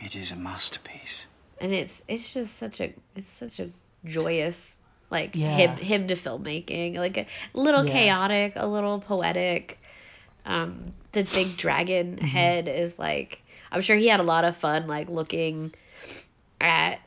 it 0.01 0.15
is 0.15 0.31
a 0.31 0.37
masterpiece. 0.37 1.27
and 1.61 1.73
it's 1.73 2.03
it's 2.07 2.35
just 2.35 2.57
such 2.59 2.81
a 2.81 2.93
it's 3.15 3.31
such 3.33 3.59
a 3.61 3.71
joyous 4.05 4.77
like 5.11 5.35
Yeah. 5.35 5.57
hymn 5.57 5.77
hymn 5.79 6.09
to 6.09 6.15
filmmaking 6.17 6.97
like 6.97 7.17
a 7.17 7.27
little 7.55 7.85
Yeah. 7.87 7.93
chaotic 7.93 8.53
a 8.57 8.67
little 8.67 9.01
poetic 9.01 9.79
um 10.45 10.93
the 11.13 11.23
big 11.23 11.57
dragon 11.57 12.17
Mm-hmm. 12.17 12.27
head 12.27 12.69
is 12.69 12.99
like 12.99 13.41
i'm 13.73 13.81
sure 13.81 13.97
he 13.97 14.09
had 14.09 14.21
a 14.21 14.25
lot 14.25 14.45
of 14.45 14.57
fun 14.57 14.87
like 14.87 15.09
looking 15.09 15.73
at 16.61 16.99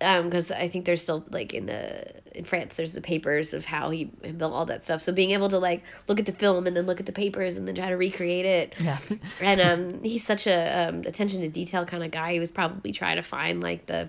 um 0.00 0.24
because 0.24 0.50
i 0.50 0.68
think 0.68 0.84
there's 0.84 1.02
still 1.02 1.24
like 1.30 1.52
in 1.54 1.66
the 1.66 2.12
in 2.36 2.44
france 2.44 2.74
there's 2.74 2.92
the 2.92 3.00
papers 3.00 3.52
of 3.52 3.64
how 3.64 3.90
he 3.90 4.04
built 4.36 4.52
all 4.52 4.64
that 4.66 4.82
stuff 4.82 5.00
so 5.00 5.12
being 5.12 5.30
able 5.30 5.48
to 5.48 5.58
like 5.58 5.82
look 6.08 6.18
at 6.18 6.26
the 6.26 6.32
film 6.32 6.66
and 6.66 6.76
then 6.76 6.86
look 6.86 6.98
at 7.00 7.06
the 7.06 7.12
papers 7.12 7.56
and 7.56 7.68
then 7.68 7.74
try 7.74 7.88
to 7.88 7.96
recreate 7.96 8.46
it 8.46 8.74
Yeah. 8.80 8.98
and 9.40 9.60
um, 9.60 10.02
he's 10.02 10.24
such 10.24 10.46
a 10.46 10.88
um, 10.88 11.00
attention 11.06 11.40
to 11.42 11.48
detail 11.48 11.84
kind 11.84 12.02
of 12.02 12.10
guy. 12.10 12.32
He 12.32 12.40
was 12.40 12.50
probably 12.50 12.90
trying 12.92 13.16
to 13.16 13.22
find 13.22 13.62
like 13.62 13.86
the 13.86 14.08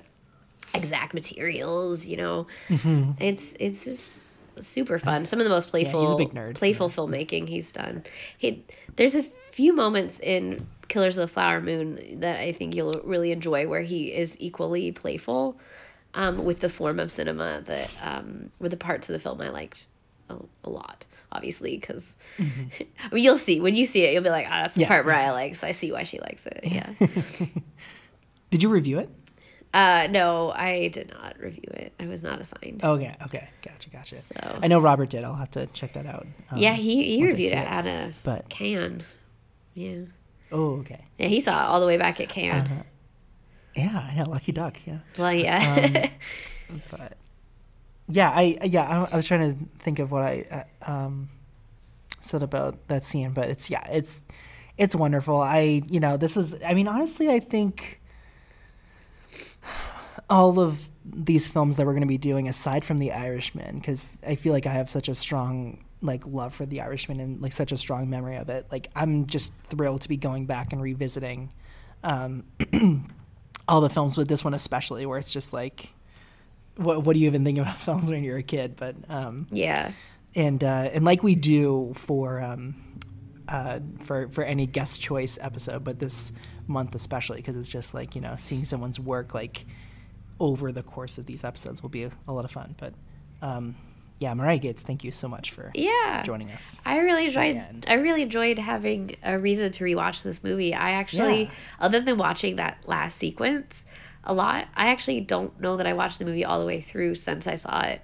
exact 0.74 1.14
materials. 1.14 2.06
You 2.06 2.18
know, 2.18 2.48
Mhm. 2.70 3.16
it's 3.22 3.54
it's 3.60 3.84
just 3.84 4.06
super 4.62 5.00
fun. 5.00 5.26
Some 5.26 5.40
of 5.40 5.44
the 5.44 5.50
most 5.50 5.70
playful, 5.70 6.00
he's 6.02 6.12
a 6.12 6.16
big 6.16 6.34
nerd. 6.34 6.56
playful 6.56 6.90
filmmaking 6.90 7.48
he's 7.50 7.72
done. 7.72 8.04
He 8.38 8.64
there's 8.96 9.16
a 9.16 9.24
few 9.52 9.74
moments 9.74 10.20
in 10.22 10.66
Killers 10.88 11.18
of 11.18 11.22
the 11.22 11.34
Flower 11.34 11.62
Moon 11.62 12.20
that 12.22 12.40
I 12.40 12.52
think 12.52 12.76
you'll 12.76 13.02
really 13.06 13.32
enjoy, 13.32 13.68
where 13.68 13.82
he 13.82 14.14
is 14.14 14.36
equally 14.40 14.92
playful 14.92 15.60
um, 16.14 16.46
with 16.46 16.60
the 16.60 16.70
form 16.70 17.00
of 17.00 17.12
cinema 17.12 17.62
that 17.66 17.92
um, 18.04 18.52
were 18.60 18.70
the 18.70 18.78
parts 18.78 19.10
of 19.10 19.14
the 19.14 19.20
film 19.20 19.42
I 19.42 19.50
liked 19.50 19.88
a, 20.30 20.36
a 20.64 20.70
lot. 20.70 21.06
Obviously, 21.32 21.78
because 21.78 22.16
I 22.40 22.44
mean, 23.12 23.24
you'll 23.24 23.38
see 23.40 23.60
when 23.60 23.76
you 23.76 23.86
see 23.88 24.04
it, 24.04 24.14
you'll 24.14 24.22
be 24.24 24.30
like, 24.30 24.46
"Ah, 24.48 24.62
that's 24.64 24.76
the 24.76 24.82
Yeah. 24.82 24.88
part 24.88 25.06
Marya 25.08 25.32
likes. 25.32 25.64
I 25.64 25.72
see 25.72 25.92
why 25.92 26.04
she 26.04 26.20
likes 26.20 26.46
it." 26.46 26.60
Yeah. 26.64 26.90
Did 28.52 28.62
you 28.62 28.70
review 28.70 29.00
it? 29.00 29.10
uh, 29.74 30.08
no, 30.12 30.52
I 30.52 30.90
did 30.90 31.10
not 31.10 31.40
review 31.40 31.64
it. 31.72 31.92
I 32.00 32.06
was 32.06 32.22
not 32.22 32.40
assigned. 32.40 32.84
Okay, 32.84 33.16
okay, 33.26 33.50
gotcha, 33.64 33.90
gotcha. 33.90 34.22
So- 34.22 34.60
I 34.62 34.68
know 34.68 34.80
Robert 34.80 35.10
did. 35.10 35.24
I'll 35.24 35.34
have 35.34 35.50
to 35.52 35.66
check 35.68 35.94
that 35.94 36.06
out. 36.06 36.28
um, 36.52 36.60
yeah, 36.60 36.74
he 36.74 37.04
he 37.18 37.24
reviewed 37.24 37.50
see 37.50 37.56
it 37.56 37.68
at 37.68 37.88
a 37.88 38.14
But 38.24 38.50
can. 38.50 39.02
Yeah. 39.74 40.02
Oh, 40.52 40.80
okay. 40.80 41.06
Yeah, 41.18 41.28
he 41.28 41.42
saw 41.42 41.66
it 41.66 41.70
all 41.70 41.80
the 41.80 41.88
way 41.88 41.98
back 41.98 42.20
at 42.20 42.30
Cannes. 42.30 42.64
Uh-huh. 42.64 42.84
Yeah, 43.76 44.08
I 44.12 44.16
know. 44.16 44.30
Lucky 44.30 44.52
duck. 44.52 44.78
Yeah. 44.86 45.00
Well, 45.18 45.34
yeah. 45.34 46.10
Um, 46.70 46.80
but 46.92 47.18
yeah, 48.08 48.30
I 48.30 48.58
yeah 48.64 48.84
I, 48.84 49.14
I 49.14 49.16
was 49.16 49.28
trying 49.28 49.58
to 49.58 49.66
think 49.80 50.00
of 50.00 50.12
what 50.12 50.24
I 50.24 50.66
uh, 50.86 50.92
um 50.92 51.30
said 52.22 52.44
about 52.44 52.88
that 52.88 53.04
scene, 53.04 53.32
but 53.32 53.50
it's 53.50 53.70
yeah, 53.70 53.86
it's 53.88 54.22
it's 54.78 54.96
wonderful. 54.96 55.42
I 55.42 55.82
you 55.88 56.00
know 56.00 56.18
this 56.18 56.38
is 56.38 56.62
I 56.64 56.74
mean 56.74 56.88
honestly 56.88 57.30
I 57.30 57.40
think 57.40 58.00
all 60.30 60.60
of 60.60 60.90
these 61.06 61.48
films 61.48 61.78
that 61.78 61.86
we're 61.86 61.94
going 61.94 62.02
to 62.02 62.08
be 62.08 62.18
doing 62.18 62.48
aside 62.48 62.84
from 62.84 62.98
the 62.98 63.12
irishman 63.12 63.78
because 63.78 64.18
i 64.26 64.36
feel 64.36 64.54
like 64.54 64.66
i 64.66 64.72
have 64.72 64.90
such 64.90 65.10
a 65.10 65.16
strong 65.16 65.83
like 66.04 66.28
love 66.28 66.54
for 66.54 66.66
the 66.68 66.82
irishman 66.82 67.20
and 67.20 67.42
like 67.42 67.54
such 67.54 67.72
a 67.72 67.78
strong 67.78 68.10
memory 68.10 68.36
of 68.36 68.50
it. 68.50 68.68
Like 68.72 68.90
i'm 68.96 69.26
just 69.26 69.54
thrilled 69.70 70.02
to 70.02 70.10
be 70.10 70.18
going 70.18 70.46
back 70.46 70.72
and 70.74 70.82
revisiting 70.82 71.52
um 72.04 72.44
all 73.68 73.82
the 73.82 73.90
films 73.90 74.18
with 74.18 74.28
this 74.28 74.44
one 74.44 74.54
especially 74.54 75.06
where 75.06 75.18
it's 75.18 75.32
just 75.32 75.54
like 75.54 75.94
what 76.76 77.04
what 77.04 77.14
do 77.14 77.20
you 77.20 77.28
even 77.28 77.44
think 77.46 77.58
about 77.58 77.80
films 77.88 78.10
when 78.10 78.24
you're 78.24 78.38
a 78.38 78.44
kid? 78.44 78.76
But 78.76 78.96
um 79.10 79.48
Yeah. 79.52 79.92
and 80.36 80.64
uh 80.64 80.90
and 80.94 81.06
like 81.06 81.24
we 81.24 81.36
do 81.36 81.92
for 81.96 82.42
um 82.42 82.76
uh 83.48 83.80
for 84.00 84.28
for 84.30 84.44
any 84.44 84.66
guest 84.66 85.00
choice 85.02 85.38
episode 85.42 85.84
but 85.84 86.00
this 86.00 86.32
month 86.68 86.96
especially 86.96 87.38
because 87.38 87.56
it's 87.58 87.70
just 87.70 87.94
like 87.94 88.16
you 88.16 88.22
know 88.22 88.36
seeing 88.38 88.66
someone's 88.66 89.00
work 89.00 89.34
like 89.34 89.66
over 90.40 90.72
the 90.72 90.82
course 90.84 91.18
of 91.18 91.26
these 91.26 91.44
episodes 91.44 91.82
will 91.82 91.90
be 91.90 92.04
a, 92.04 92.12
a 92.28 92.34
lot 92.34 92.44
of 92.46 92.52
fun. 92.52 92.76
But 92.78 92.94
um 93.42 93.76
yeah 94.20 94.34
Marya 94.34 94.58
Gates 94.60 94.82
thank 94.82 95.04
you 95.04 95.12
so 95.12 95.28
much 95.28 95.52
for 95.52 95.72
yeah. 95.74 96.24
joining 96.24 96.52
us 96.52 96.82
I 96.86 97.00
really 97.00 97.26
enjoyed. 97.26 97.52
again. 97.52 97.84
I 97.88 97.94
really 97.96 98.22
enjoyed 98.22 98.58
having 98.60 99.16
a 99.24 99.38
reason 99.40 99.72
to 99.72 99.84
rewatch 99.84 100.24
this 100.24 100.44
movie. 100.44 100.74
I 100.74 100.92
actually, 100.92 101.44
Yeah. 101.44 101.52
other 101.80 102.00
than 102.00 102.18
watching 102.18 102.56
that 102.58 102.78
last 102.86 103.18
sequence 103.18 103.84
a 104.24 104.34
lot, 104.34 104.68
I 104.76 104.88
actually 104.88 105.22
don't 105.22 105.60
know 105.60 105.78
that 105.78 105.88
I 105.88 105.94
watched 105.94 106.20
the 106.20 106.26
movie 106.26 106.46
all 106.46 106.60
the 106.60 106.66
way 106.66 106.82
through 106.82 107.16
since 107.16 107.48
I 107.48 107.56
saw 107.58 107.82
it 107.82 108.02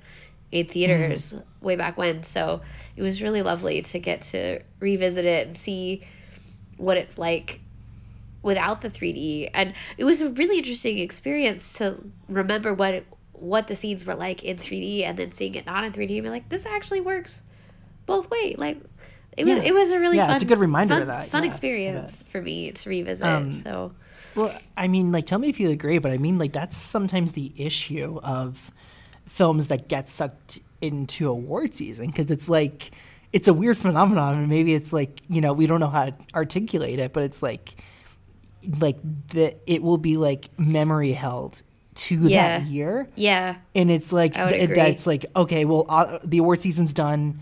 in 0.52 0.66
theaters 0.66 1.32
Mm-hmm. 1.32 1.66
way 1.66 1.76
back 1.76 1.98
when. 1.98 2.24
So 2.24 2.62
it 2.96 3.02
was 3.04 3.22
really 3.22 3.42
lovely 3.42 3.82
to 3.84 4.00
get 4.00 4.24
to 4.34 4.62
revisit 4.80 5.24
it 5.26 5.48
and 5.48 5.58
see 5.58 6.04
what 6.78 6.98
it's 6.98 7.18
like 7.18 7.60
without 8.42 8.82
the 8.82 8.90
3D. 8.90 9.50
And 9.54 9.74
it 9.98 10.04
was 10.06 10.22
a 10.22 10.30
really 10.30 10.58
interesting 10.58 10.98
experience 11.00 11.74
to 11.74 11.98
remember 12.28 12.74
what 12.74 12.94
it, 12.96 13.08
what 13.42 13.68
the 13.68 13.76
scenes 13.76 14.06
were 14.06 14.16
like 14.16 14.44
in 14.44 14.58
3D 14.58 15.04
and 15.04 15.18
then 15.18 15.32
seeing 15.32 15.56
it 15.56 15.66
not 15.66 15.84
in 15.84 15.92
3D 15.94 16.16
and 16.16 16.24
be 16.24 16.30
like, 16.30 16.50
this 16.50 16.66
actually 16.66 17.02
works 17.02 17.42
both 18.06 18.30
ways. 18.30 18.56
Like 18.58 18.80
it 19.38 19.46
was 19.46 19.58
Yeah. 19.58 19.64
it 19.64 19.74
was 19.74 19.92
a 19.92 20.00
really 20.00 20.18
Yeah, 20.18 20.28
fun, 20.28 20.36
it's 20.36 20.44
a 20.44 20.48
good 20.48 20.58
reminder 20.60 20.96
fun, 20.96 21.02
of 21.02 21.08
that, 21.08 21.30
fun 21.30 21.44
yeah, 21.44 21.50
experience 21.50 22.24
for 22.32 22.42
me 22.42 22.72
to 22.72 22.90
revisit. 22.90 23.26
Um, 23.26 23.54
so 23.54 23.92
Well, 24.36 24.56
I 24.78 24.88
mean, 24.88 25.12
like, 25.12 25.26
tell 25.26 25.40
me 25.40 25.50
if 25.50 25.60
you 25.60 25.70
agree, 25.70 25.98
but 26.00 26.12
I 26.12 26.18
mean, 26.18 26.38
like, 26.38 26.54
that's 26.54 26.78
sometimes 26.78 27.32
the 27.34 27.52
issue 27.58 28.20
of 28.24 28.72
films 29.28 29.68
that 29.68 29.88
get 29.88 30.10
sucked 30.10 30.60
into 30.82 31.30
award 31.30 31.76
season 31.76 32.08
because 32.08 32.32
it's 32.32 32.50
like 32.50 32.92
it's 33.32 33.48
a 33.48 33.54
weird 33.54 33.78
phenomenon, 33.78 34.38
and 34.38 34.50
maybe 34.50 34.74
it's 34.74 34.92
like 34.92 35.22
you 35.30 35.40
know 35.42 35.54
we 35.54 35.68
don't 35.68 35.80
know 35.80 35.90
how 35.90 36.06
to 36.06 36.16
articulate 36.34 37.00
it, 37.00 37.14
but 37.14 37.24
it's 37.24 37.44
like 37.44 37.76
like 38.80 38.98
the 39.30 39.56
it 39.68 39.82
will 39.84 39.98
be 39.98 40.18
like 40.18 40.50
memory 40.58 41.12
held 41.14 41.62
to 42.00 42.18
Yeah. 42.28 42.60
that 42.60 42.68
year, 42.68 43.08
yeah, 43.16 43.56
and 43.76 43.90
it's 43.92 44.12
like 44.14 44.34
th- 44.36 44.70
that's 44.70 45.06
like 45.08 45.26
okay, 45.36 45.66
well, 45.66 45.86
uh, 45.90 46.20
the 46.24 46.38
award 46.40 46.62
season's 46.62 46.94
done. 46.94 47.40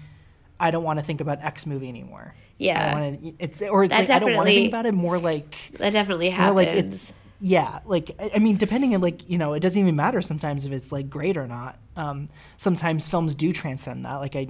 I 0.60 0.72
don't 0.72 0.84
want 0.84 1.00
to 1.00 1.06
think 1.06 1.22
about 1.22 1.44
X 1.44 1.66
movie 1.66 1.88
anymore. 1.90 2.34
Yeah. 2.58 2.92
don't 2.96 3.02
wanna, 3.22 3.34
it's 3.38 3.62
or 3.62 3.84
it's 3.84 3.96
That 3.96 4.10
like 4.10 4.10
I 4.10 4.20
don't 4.20 4.34
want 4.36 4.48
to 4.50 4.54
think 4.56 4.70
about 4.70 4.86
it. 4.88 4.94
More 4.94 5.20
like 5.20 5.56
that 5.78 5.94
definitely 5.94 6.32
happens. 6.32 6.56
like 6.56 6.68
it's 6.70 7.14
yeah, 7.40 7.80
like 7.86 8.12
I- 8.20 8.32
I 8.36 8.40
mean, 8.40 8.58
depending 8.58 8.96
on 8.96 9.02
like 9.02 9.30
you 9.30 9.38
know, 9.38 9.54
it 9.54 9.60
doesn't 9.60 9.80
even 9.80 9.96
matter 9.96 10.22
sometimes 10.24 10.66
if 10.66 10.72
it's 10.72 10.92
like 10.92 11.10
great 11.10 11.38
or 11.38 11.46
not. 11.48 11.78
Um, 11.96 12.30
sometimes 12.58 13.08
films 13.10 13.36
do 13.36 13.54
transcend 13.54 14.06
that. 14.06 14.16
Like 14.16 14.36
I, 14.36 14.48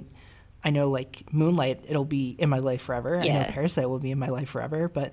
I 0.64 0.70
know 0.70 0.88
like 0.88 1.22
Moonlight, 1.32 1.84
it'll 1.88 2.06
be 2.06 2.34
in 2.38 2.48
my 2.48 2.58
life 2.60 2.80
forever. 2.80 3.16
I 3.18 3.22
know 3.22 3.26
Yeah. 3.26 3.50
Parasite 3.50 3.88
will 3.90 3.98
be 3.98 4.10
in 4.10 4.18
my 4.18 4.28
life 4.30 4.48
forever, 4.48 4.88
but 4.88 5.12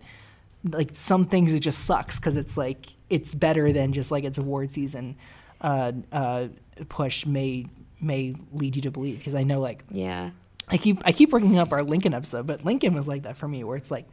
like 0.71 0.91
some 0.93 1.25
things 1.25 1.53
it 1.53 1.59
just 1.59 1.79
sucks 1.85 2.17
because 2.19 2.37
it's 2.37 2.55
like 2.55 2.85
it's 3.09 3.33
better 3.33 3.71
than 3.71 3.93
just 3.93 4.11
like 4.11 4.23
its 4.23 4.37
award 4.37 4.71
season 4.71 5.15
uh, 5.61 5.91
uh, 6.11 6.47
push 6.89 7.25
may 7.25 7.65
may 8.01 8.35
lead 8.51 8.75
you 8.75 8.81
to 8.83 8.91
believe 8.91 9.17
because 9.17 9.35
I 9.35 9.43
know 9.43 9.59
like 9.59 9.83
yeah. 9.89 10.31
I 10.67 10.77
keep 10.77 11.01
I 11.05 11.11
keep 11.11 11.29
bringing 11.29 11.57
up 11.57 11.71
our 11.71 11.83
Lincoln 11.83 12.13
episode, 12.13 12.47
but 12.47 12.65
Lincoln 12.65 12.93
was 12.93 13.07
like 13.07 13.23
that 13.23 13.37
for 13.37 13.47
me, 13.47 13.63
where 13.63 13.77
it's 13.77 13.91
like 13.91 14.07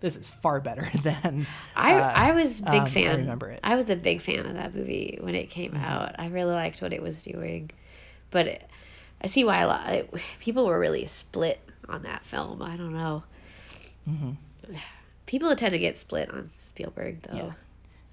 this 0.00 0.16
is 0.16 0.30
far 0.30 0.60
better 0.60 0.90
than 1.02 1.46
I 1.74 1.94
uh, 1.94 2.12
I 2.14 2.32
was 2.32 2.60
a 2.60 2.64
big 2.64 2.82
um, 2.82 2.90
fan. 2.90 3.10
I 3.10 3.20
remember 3.20 3.50
it. 3.50 3.60
I 3.64 3.74
was 3.74 3.88
a 3.90 3.96
big 3.96 4.20
fan 4.20 4.46
of 4.46 4.54
that 4.54 4.74
movie 4.74 5.18
when 5.20 5.34
it 5.34 5.50
came 5.50 5.74
out. 5.74 6.14
I 6.18 6.26
really 6.28 6.54
liked 6.54 6.82
what 6.82 6.92
it 6.92 7.02
was 7.02 7.22
doing, 7.22 7.70
but 8.30 8.46
it, 8.46 8.70
I 9.22 9.26
see 9.26 9.44
why 9.44 9.60
a 9.60 9.66
lot 9.66 9.88
it, 9.88 10.14
people 10.40 10.66
were 10.66 10.78
really 10.78 11.06
split 11.06 11.58
on 11.88 12.02
that 12.02 12.24
film. 12.26 12.62
I 12.62 12.76
don't 12.76 12.92
know. 12.92 13.24
Mhm. 14.08 14.36
People 15.26 15.54
tend 15.56 15.72
to 15.72 15.78
get 15.78 15.98
split 15.98 16.30
on 16.30 16.50
Spielberg 16.56 17.22
though. 17.22 17.36
Yeah. 17.36 17.52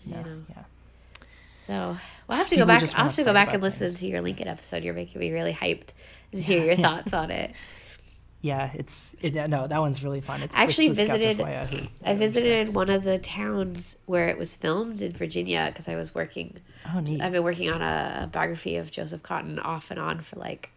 You 0.06 0.14
Yeah, 0.14 0.22
know. 0.23 0.41
yeah. 0.49 0.64
So 1.68 1.98
we'll 2.28 2.38
have 2.38 2.48
to 2.48 2.56
People 2.56 2.65
go 2.68 2.73
back. 2.80 2.84
I'll 2.98 3.06
have 3.06 3.15
to 3.15 3.23
go 3.23 3.34
back 3.34 3.53
and 3.53 3.61
listen 3.64 3.94
to 3.94 4.06
your 4.07 4.22
Lincoln 4.22 4.48
episode. 4.48 4.84
You're 4.84 4.94
making 4.94 5.19
me 5.19 5.32
really 5.32 5.53
hyped 5.53 5.90
to 6.32 6.41
hear 6.41 6.64
your 6.65 6.73
Yeah. 6.73 6.82
thoughts 7.02 7.14
on 7.14 7.32
it. 7.32 7.52
Yeah, 8.44 8.72
it's 8.73 9.15
it, 9.22 9.36
no, 9.49 9.68
that 9.68 9.80
one's 9.80 10.03
really 10.03 10.19
fun. 10.19 10.41
It's 10.41 10.57
I 10.57 10.64
actually 10.64 10.90
visited. 10.90 11.38
Who- 11.38 11.88
I 12.03 12.15
visited 12.15 12.73
one 12.73 12.90
of 12.90 13.03
the 13.03 13.19
towns 13.19 13.95
where 14.07 14.30
it 14.30 14.38
was 14.38 14.56
filmed 14.56 15.02
in 15.03 15.11
Virginia 15.11 15.68
because 15.72 15.88
I 15.88 15.95
was 15.95 16.15
working. 16.15 16.57
Oh, 16.94 16.99
neat. 16.99 17.22
I've 17.22 17.32
been 17.34 17.44
working 17.44 17.69
on 17.69 17.84
a 17.84 18.28
biography 18.34 18.78
of 18.78 18.90
Joseph 18.90 19.22
Cotten 19.22 19.64
off 19.64 19.91
and 19.91 19.99
on 19.99 20.22
for 20.22 20.38
like 20.38 20.72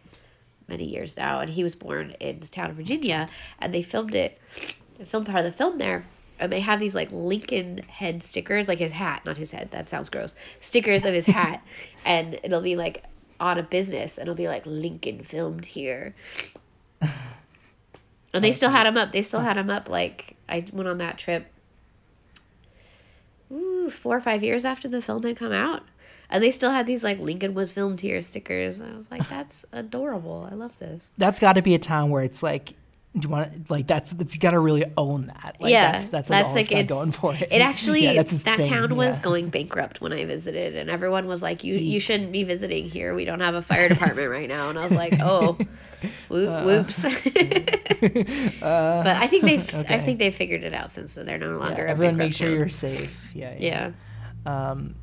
many 0.67 0.83
years 0.85 1.17
now, 1.17 1.39
and 1.39 1.49
he 1.49 1.63
was 1.63 1.73
born 1.73 2.15
in 2.19 2.39
this 2.39 2.51
town 2.51 2.69
of 2.69 2.75
Virginia, 2.75 3.27
and 3.57 3.73
they 3.73 3.81
filmed 3.81 4.13
it. 4.13 4.39
They 4.99 5.05
filmed 5.05 5.25
part 5.25 5.39
of 5.39 5.45
the 5.45 5.51
film 5.51 5.79
there, 5.79 6.05
and 6.39 6.51
they 6.51 6.59
have 6.59 6.79
these 6.79 6.95
like 6.95 7.09
Lincoln 7.11 7.79
head 7.87 8.23
stickers, 8.23 8.67
like 8.67 8.79
his 8.79 8.91
hat, 8.91 9.23
not 9.25 9.37
his 9.37 9.51
head. 9.51 9.71
That 9.71 9.89
sounds 9.89 10.09
gross. 10.09 10.35
Stickers 10.59 11.05
of 11.05 11.13
his 11.13 11.25
hat, 11.25 11.63
and 12.05 12.39
it'll 12.43 12.61
be 12.61 12.75
like 12.75 13.03
on 13.39 13.57
a 13.57 13.63
business, 13.63 14.17
and 14.17 14.23
it'll 14.23 14.35
be 14.35 14.47
like 14.47 14.65
Lincoln 14.65 15.23
filmed 15.23 15.65
here. 15.65 16.15
And 18.35 18.43
they 18.43 18.51
still 18.51 18.69
had 18.69 18.85
him 18.85 18.97
up. 18.97 19.13
They 19.13 19.21
still 19.21 19.39
had 19.39 19.55
him 19.55 19.69
up. 19.69 19.87
Like 19.87 20.35
I 20.49 20.65
went 20.73 20.89
on 20.89 20.97
that 20.97 21.17
trip, 21.17 21.45
ooh, 23.49 23.89
four 23.89 24.17
or 24.17 24.19
five 24.19 24.43
years 24.43 24.65
after 24.65 24.89
the 24.89 25.01
film 25.01 25.23
had 25.23 25.37
come 25.37 25.53
out, 25.53 25.83
and 26.29 26.43
they 26.43 26.51
still 26.51 26.71
had 26.71 26.85
these 26.85 27.01
like 27.01 27.17
Lincoln 27.19 27.53
was 27.53 27.71
filmed 27.71 28.01
here 28.01 28.21
stickers. 28.21 28.81
I 28.81 28.91
was 28.91 29.05
like, 29.09 29.27
that's 29.29 29.63
adorable. 29.71 30.47
I 30.51 30.55
love 30.55 30.77
this. 30.79 31.09
That's 31.17 31.39
got 31.39 31.53
to 31.53 31.61
be 31.61 31.75
a 31.75 31.79
town 31.79 32.09
where 32.09 32.23
it's 32.23 32.43
like, 32.43 32.73
do 33.17 33.27
you 33.27 33.31
want 33.31 33.67
to, 33.67 33.73
like 33.73 33.87
that's 33.87 34.11
that's 34.11 34.33
you 34.35 34.39
got 34.41 34.51
to 34.51 34.59
really 34.59 34.83
own 34.97 35.27
that. 35.27 35.55
Like, 35.59 35.71
yeah, 35.71 35.91
that's 35.93 36.09
that's, 36.09 36.27
that's 36.29 36.53
like 36.53 36.71
it's 36.71 36.81
it's 36.81 36.89
going 36.89 37.11
for 37.11 37.33
it. 37.33 37.47
It 37.51 37.61
actually 37.61 38.03
Yeah, 38.03 38.21
that 38.21 38.27
thing, 38.27 38.67
town 38.69 38.95
was 38.95 39.17
going 39.19 39.49
bankrupt 39.49 40.01
when 40.01 40.11
I 40.13 40.25
visited, 40.25 40.75
and 40.75 40.89
everyone 40.89 41.27
was 41.27 41.41
like, 41.41 41.63
"You 41.63 41.75
you 41.75 41.99
shouldn't 41.99 42.31
be 42.31 42.43
visiting 42.43 42.89
here. 42.89 43.15
We 43.15 43.25
don't 43.25 43.39
have 43.39 43.55
a 43.55 43.61
fire 43.61 43.87
department 43.89 44.29
right 44.29 44.49
now." 44.49 44.69
And 44.69 44.77
I 44.77 44.83
was 44.83 44.91
like, 44.91 45.13
"Oh, 45.21 45.57
whoop, 46.29 46.49
Uh. 46.49 46.63
whoops." 46.63 47.01
but 48.59 49.15
I 49.15 49.27
think 49.27 49.43
they 49.43 49.57
have 49.57 49.85
I 49.89 49.99
think 49.99 50.19
they 50.19 50.31
figured 50.31 50.63
it 50.63 50.73
out 50.73 50.91
since 50.91 51.15
then. 51.15 51.25
they're 51.25 51.37
no 51.37 51.51
Yeah, 51.51 51.57
longer. 51.57 51.85
a 51.85 51.89
everyone 51.91 52.17
make 52.17 52.33
sure 52.33 52.47
town. 52.49 52.57
you're 52.57 52.69
safe. 52.69 53.31
Yeah, 53.35 53.55
Yeah. 53.57 53.91
Um, 54.45 54.95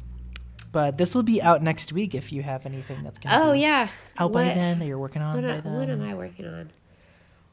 but 0.70 0.96
this 0.96 1.14
will 1.14 1.22
be 1.24 1.42
out 1.42 1.62
next 1.62 1.92
week 1.92 2.14
if 2.14 2.32
you 2.32 2.42
have 2.42 2.64
anything 2.64 3.02
that's 3.02 3.18
gonna 3.18 3.44
Oh 3.44 3.52
be 3.52 3.60
yeah. 3.60 3.88
out 4.18 4.32
by 4.32 4.44
then 4.44 4.78
that 4.78 4.86
you're 4.86 4.98
working 4.98 5.20
on 5.20 5.42
What, 5.42 5.64
what 5.64 5.90
am 5.90 6.02
I 6.02 6.14
working 6.14 6.46
on? 6.46 6.70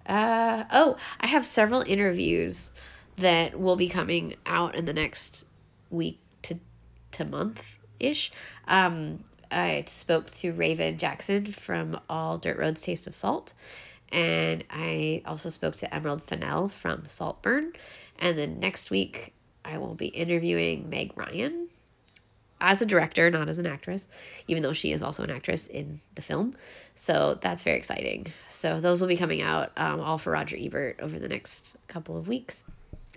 Uh 0.10 0.66
oh, 0.72 0.98
I 1.22 1.28
have 1.28 1.46
several 1.46 1.82
interviews 1.82 2.72
that 3.18 3.60
will 3.60 3.76
be 3.76 3.88
coming 3.88 4.36
out 4.46 4.76
in 4.76 4.86
the 4.86 4.94
next 4.94 5.46
week 5.92 6.20
to 6.42 6.60
to 7.12 7.26
month 7.26 7.62
ish. 8.00 8.32
Um, 8.68 9.24
I 9.52 9.84
spoke 9.88 10.32
to 10.32 10.52
Raven 10.54 10.98
Jackson 10.98 11.52
from 11.52 12.00
All 12.10 12.40
Dirt 12.40 12.58
Roads 12.58 12.82
Taste 12.82 13.06
of 13.06 13.16
Salt, 13.16 13.54
and 14.12 14.64
I 14.72 15.22
also 15.26 15.50
spoke 15.50 15.76
to 15.78 15.94
Emerald 15.94 16.24
Fennell 16.24 16.70
from 16.70 17.04
Saltburn. 17.08 17.74
And 18.18 18.38
then 18.38 18.60
next 18.60 18.90
week, 18.90 19.34
I 19.64 19.78
will 19.78 19.94
be 19.96 20.08
interviewing 20.08 20.90
Meg 20.90 21.16
Ryan 21.16 21.70
as 22.62 22.82
a 22.82 22.86
director, 22.86 23.30
not 23.32 23.48
as 23.50 23.60
an 23.60 23.66
actress, 23.66 24.08
even 24.48 24.64
though 24.64 24.74
she 24.74 24.92
is 24.92 25.02
also 25.02 25.24
an 25.24 25.30
actress 25.30 25.68
in 25.68 26.00
the 26.16 26.22
film. 26.22 26.56
So 26.96 27.40
that's 27.42 27.64
very 27.64 27.78
exciting. 27.78 28.34
So 28.50 28.82
those 28.82 29.00
will 29.00 29.08
be 29.08 29.16
coming 29.18 29.42
out 29.42 29.72
um, 29.78 30.00
all 30.02 30.18
for 30.18 30.32
Roger 30.32 30.58
Ebert 30.60 31.00
over 31.02 31.18
the 31.18 31.30
next 31.30 31.78
couple 31.88 32.18
of 32.18 32.28
weeks. 32.28 32.64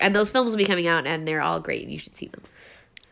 And 0.00 0.14
those 0.14 0.30
films 0.30 0.50
will 0.50 0.58
be 0.58 0.64
coming 0.64 0.86
out, 0.86 1.06
and 1.06 1.26
they're 1.26 1.42
all 1.42 1.60
great. 1.60 1.82
And 1.82 1.92
you 1.92 1.98
should 1.98 2.16
see 2.16 2.26
them. 2.28 2.42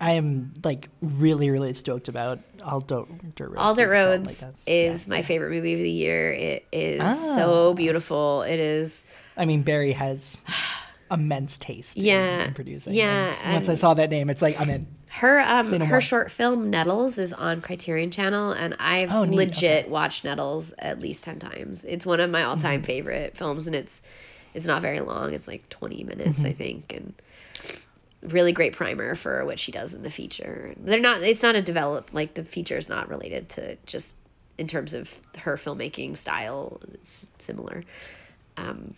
I 0.03 0.13
am 0.13 0.55
like 0.65 0.89
really 1.03 1.51
really 1.51 1.75
stoked 1.75 2.09
about 2.09 2.39
all 2.65 2.81
dirt, 2.81 3.07
roads. 3.39 3.55
All 3.59 3.75
Dirt 3.75 3.93
Taste 3.93 4.07
of 4.07 4.27
Salt. 4.27 4.27
Roads 4.27 4.43
Like, 4.43 4.55
is 4.67 5.07
my 5.07 5.21
favorite 5.23 5.51
movie 5.51 5.75
of 5.75 5.81
the 5.81 5.91
year. 5.91 6.33
It 6.33 6.67
is 6.73 7.03
Ah. 7.03 7.35
so 7.35 7.75
beautiful. 7.75 8.41
It 8.43 8.61
is. 8.61 9.05
I 9.37 9.45
mean, 9.45 9.61
Barry 9.63 9.93
has 9.93 10.41
immense 11.11 11.57
taste. 11.59 11.97
Yeah, 11.99 12.47
in, 12.49 12.55
producing. 12.55 12.95
yeah, 12.95 13.35
and 13.43 13.55
once 13.55 13.69
I 13.69 13.75
saw 13.75 13.95
that 13.95 14.11
name, 14.11 14.31
it's 14.31 14.43
like 14.43 14.61
I'm 14.61 14.71
in. 14.71 14.87
Her 15.09 15.41
um 15.41 15.69
no 15.71 15.79
her 15.79 15.87
more. 15.87 16.01
short 16.01 16.31
film 16.31 16.71
Nettles 16.71 17.19
is 17.19 17.33
on 17.33 17.61
Criterion 17.63 18.11
Channel 18.13 18.53
and 18.53 18.77
I've 18.79 19.11
Oh, 19.13 19.23
legit 19.23 19.89
watched 19.89 20.23
Nettles 20.25 20.73
at 20.79 21.01
least 21.01 21.25
10 21.25 21.41
times. 21.41 21.85
It's 21.85 22.07
one 22.07 22.21
of 22.21 22.31
my 22.31 22.43
Mm-hmm. 22.43 22.51
all-time 22.51 22.83
favorite 22.83 23.37
films 23.37 23.67
and 23.67 23.75
it's 23.75 24.03
it's 24.55 24.67
not 24.67 24.83
very 24.83 25.01
long. 25.01 25.33
It's 25.35 25.49
like 25.49 25.69
20 25.69 26.05
minutes, 26.05 26.45
I 26.45 26.53
Mhm. 26.53 26.57
think, 26.57 26.93
and 26.95 27.15
really 28.23 28.53
great 28.53 28.75
primer 28.75 29.15
for 29.15 29.45
what 29.45 29.59
she 29.59 29.73
does 29.73 29.95
in 29.95 30.03
the 30.03 30.11
feature. 30.11 30.75
They're 30.77 31.01
not 31.01 31.23
it's 31.23 31.43
not 31.43 31.57
a 31.57 31.63
develop 31.63 32.11
like 32.13 32.35
the 32.35 32.45
feature 32.45 32.77
is 32.77 32.89
not 32.89 33.09
related 33.09 33.49
to 33.51 33.77
just 33.87 34.17
in 34.59 34.69
terms 34.69 34.95
of 34.95 35.09
her 35.39 35.57
filmmaking 35.57 36.17
style. 36.19 36.81
It's 36.95 37.27
similar. 37.41 37.83
Um 38.57 38.95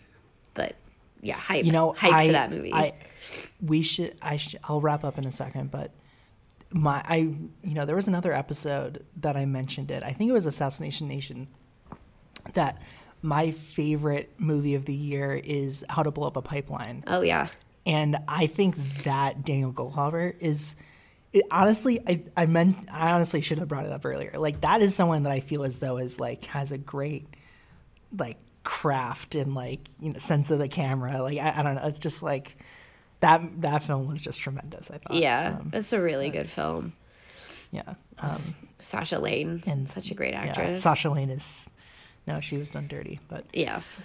but 0.53 0.75
yeah, 1.23 1.35
hype. 1.35 1.65
You 1.65 1.71
know, 1.71 1.93
hype 1.93 2.13
I, 2.13 2.27
for 2.27 2.31
that 2.33 2.51
movie. 2.51 2.73
I 2.73 2.93
we 3.61 3.81
should. 3.81 4.15
I 4.21 4.37
should. 4.37 4.59
I'll 4.65 4.81
wrap 4.81 5.03
up 5.03 5.17
in 5.17 5.25
a 5.25 5.31
second, 5.31 5.71
but 5.71 5.91
my 6.69 7.01
I 7.05 7.15
you 7.15 7.73
know 7.73 7.85
there 7.85 7.95
was 7.95 8.07
another 8.07 8.33
episode 8.33 9.05
that 9.17 9.37
I 9.37 9.45
mentioned 9.45 9.91
it. 9.91 10.03
I 10.03 10.11
think 10.11 10.29
it 10.29 10.33
was 10.33 10.45
Assassination 10.45 11.07
Nation. 11.07 11.47
That 12.53 12.81
my 13.21 13.51
favorite 13.51 14.33
movie 14.37 14.75
of 14.75 14.85
the 14.85 14.93
year 14.93 15.33
is 15.33 15.85
How 15.89 16.03
to 16.03 16.11
Blow 16.11 16.27
Up 16.27 16.35
a 16.35 16.41
Pipeline. 16.41 17.03
Oh 17.07 17.21
yeah. 17.21 17.47
And 17.85 18.17
I 18.27 18.47
think 18.47 18.75
that 19.03 19.45
Daniel 19.45 19.71
Goldhaber 19.71 20.35
is 20.39 20.75
it, 21.31 21.43
honestly 21.49 22.01
I 22.05 22.23
I 22.35 22.45
meant 22.47 22.77
I 22.91 23.11
honestly 23.11 23.41
should 23.41 23.59
have 23.59 23.69
brought 23.69 23.85
it 23.85 23.91
up 23.91 24.05
earlier. 24.05 24.33
Like 24.35 24.61
that 24.61 24.81
is 24.81 24.93
someone 24.93 25.23
that 25.23 25.31
I 25.31 25.39
feel 25.39 25.63
as 25.63 25.79
though 25.79 25.97
is 25.97 26.19
like 26.19 26.45
has 26.45 26.71
a 26.73 26.77
great 26.77 27.27
like 28.17 28.37
craft 28.63 29.35
and 29.35 29.53
like 29.55 29.79
you 29.99 30.11
know 30.13 30.19
sense 30.19 30.51
of 30.51 30.59
the 30.59 30.67
camera. 30.67 31.21
Like 31.21 31.37
I, 31.39 31.59
I 31.59 31.63
don't 31.63 31.75
know. 31.75 31.85
It's 31.85 31.99
just 31.99 32.23
like 32.23 32.57
that 33.19 33.41
that 33.61 33.83
film 33.83 34.07
was 34.07 34.21
just 34.21 34.39
tremendous. 34.39 34.89
I 34.91 34.97
thought. 34.97 35.15
Yeah, 35.17 35.57
Um, 35.59 35.71
it's 35.73 35.93
a 35.93 36.01
really 36.01 36.29
good 36.29 36.49
film. 36.49 36.93
yeah. 37.71 37.93
Um, 38.19 38.55
Sasha 38.79 39.17
Lane, 39.19 39.63
and 39.65 39.89
such 39.89 40.11
a 40.11 40.13
great 40.13 40.33
yeah, 40.33 40.41
actress. 40.43 40.81
Sasha 40.81 41.09
Lane 41.09 41.29
is 41.29 41.69
no, 42.27 42.39
she 42.39 42.57
was 42.57 42.69
done 42.69 42.87
dirty, 42.87 43.19
but 43.29 43.45
Yes, 43.53 43.97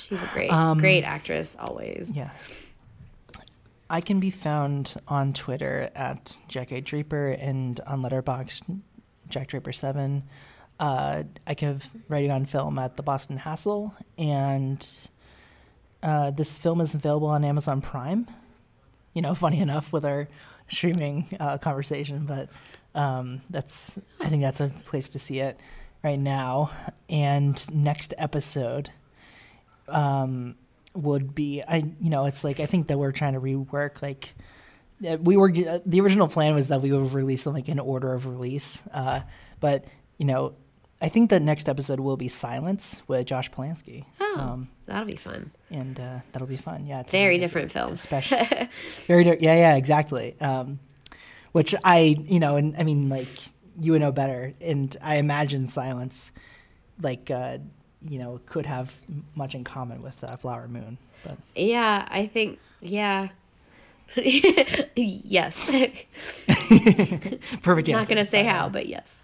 she's 0.00 0.22
a 0.22 0.26
great, 0.32 0.50
Um, 0.52 0.78
great 0.78 1.04
actress 1.04 1.56
always. 1.58 2.10
Yeah. 2.12 2.30
I 3.90 4.00
can 4.00 4.18
be 4.18 4.30
found 4.30 4.96
on 5.08 5.34
Twitter 5.34 5.90
at 5.94 6.40
Jack 6.48 6.72
A. 6.72 6.80
Draper 6.80 7.28
and 7.32 7.78
on 7.86 8.02
Letterboxd 8.02 8.80
Jack 9.28 9.48
Draper 9.48 9.72
seven. 9.72 10.24
Uh, 10.78 11.22
I 11.46 11.54
have 11.60 11.88
writing 12.08 12.30
on 12.30 12.46
film 12.46 12.78
at 12.78 12.96
the 12.96 13.02
Boston 13.02 13.36
Hassle, 13.36 13.94
and 14.18 14.86
uh, 16.02 16.30
this 16.30 16.58
film 16.58 16.80
is 16.80 16.94
available 16.94 17.28
on 17.28 17.44
Amazon 17.44 17.80
Prime. 17.80 18.26
You 19.12 19.22
know, 19.22 19.34
funny 19.34 19.60
enough 19.60 19.92
with 19.92 20.04
our 20.04 20.28
streaming 20.68 21.28
uh, 21.38 21.58
conversation, 21.58 22.26
but 22.26 22.48
um, 22.94 23.42
that's 23.50 23.98
I 24.20 24.28
think 24.28 24.42
that's 24.42 24.60
a 24.60 24.68
place 24.84 25.10
to 25.10 25.18
see 25.18 25.40
it 25.40 25.58
right 26.02 26.18
now. 26.18 26.70
And 27.08 27.74
next 27.74 28.14
episode 28.18 28.90
um, 29.88 30.56
would 30.94 31.34
be 31.34 31.62
I 31.66 31.76
you 31.76 32.10
know 32.10 32.26
it's 32.26 32.44
like 32.44 32.60
I 32.60 32.66
think 32.66 32.88
that 32.88 32.98
we're 32.98 33.12
trying 33.12 33.34
to 33.34 33.40
rework 33.40 34.02
like 34.02 34.34
we 35.00 35.36
were 35.36 35.50
uh, 35.50 35.80
the 35.84 36.00
original 36.00 36.28
plan 36.28 36.54
was 36.54 36.68
that 36.68 36.80
we 36.80 36.92
would 36.92 37.12
release 37.12 37.44
them 37.44 37.54
like 37.54 37.68
in 37.68 37.78
order 37.78 38.12
of 38.12 38.26
release, 38.26 38.82
uh, 38.92 39.20
but 39.60 39.84
you 40.18 40.26
know 40.26 40.54
I 41.04 41.08
think 41.08 41.28
the 41.28 41.38
next 41.40 41.68
episode 41.68 42.00
will 42.00 42.16
be 42.16 42.28
Silence 42.28 43.02
with 43.08 43.26
Josh 43.26 43.50
Polanski. 43.50 44.04
Oh, 44.20 44.66
that'll 44.86 45.04
be 45.04 45.16
fun. 45.16 45.50
and 45.70 46.00
uh, 46.00 46.20
that'll 46.32 46.48
be 46.48 46.56
fun. 46.56 46.86
Yeah, 46.86 47.00
it's 47.00 47.10
Very 47.10 47.36
different 47.36 47.70
film. 47.72 47.92
Especially 47.92 48.38
very 49.06 49.22
di- 49.24 49.36
yeah 49.40 49.54
yeah 49.54 49.74
exactly. 49.76 50.34
Um, 50.40 50.78
which 51.52 51.74
I 51.84 52.16
you 52.34 52.40
know 52.40 52.56
and 52.56 52.74
I 52.78 52.84
mean 52.84 53.08
like 53.10 53.28
you 53.78 53.92
would 53.92 54.00
know 54.00 54.12
better, 54.12 54.54
and 54.62 54.96
I 55.02 55.16
imagine 55.16 55.66
Silence 55.66 56.32
like 57.02 57.30
uh, 57.30 57.58
you 58.08 58.18
know 58.18 58.40
could 58.46 58.64
have 58.64 58.94
m- 59.08 59.26
much 59.34 59.54
in 59.54 59.62
common 59.62 60.00
with 60.02 60.24
uh, 60.24 60.36
Flower 60.36 60.68
Moon, 60.68 60.96
but 61.22 61.36
Yeah, 61.54 62.06
I 62.10 62.26
think 62.26 62.58
yeah. 62.80 63.28
yes. 64.16 65.56
perfect. 67.62 67.88
answer. 67.88 67.92
Not 67.92 68.08
gonna 68.08 68.24
say 68.24 68.44
how, 68.44 68.68
but 68.70 68.86
yes. 68.86 69.20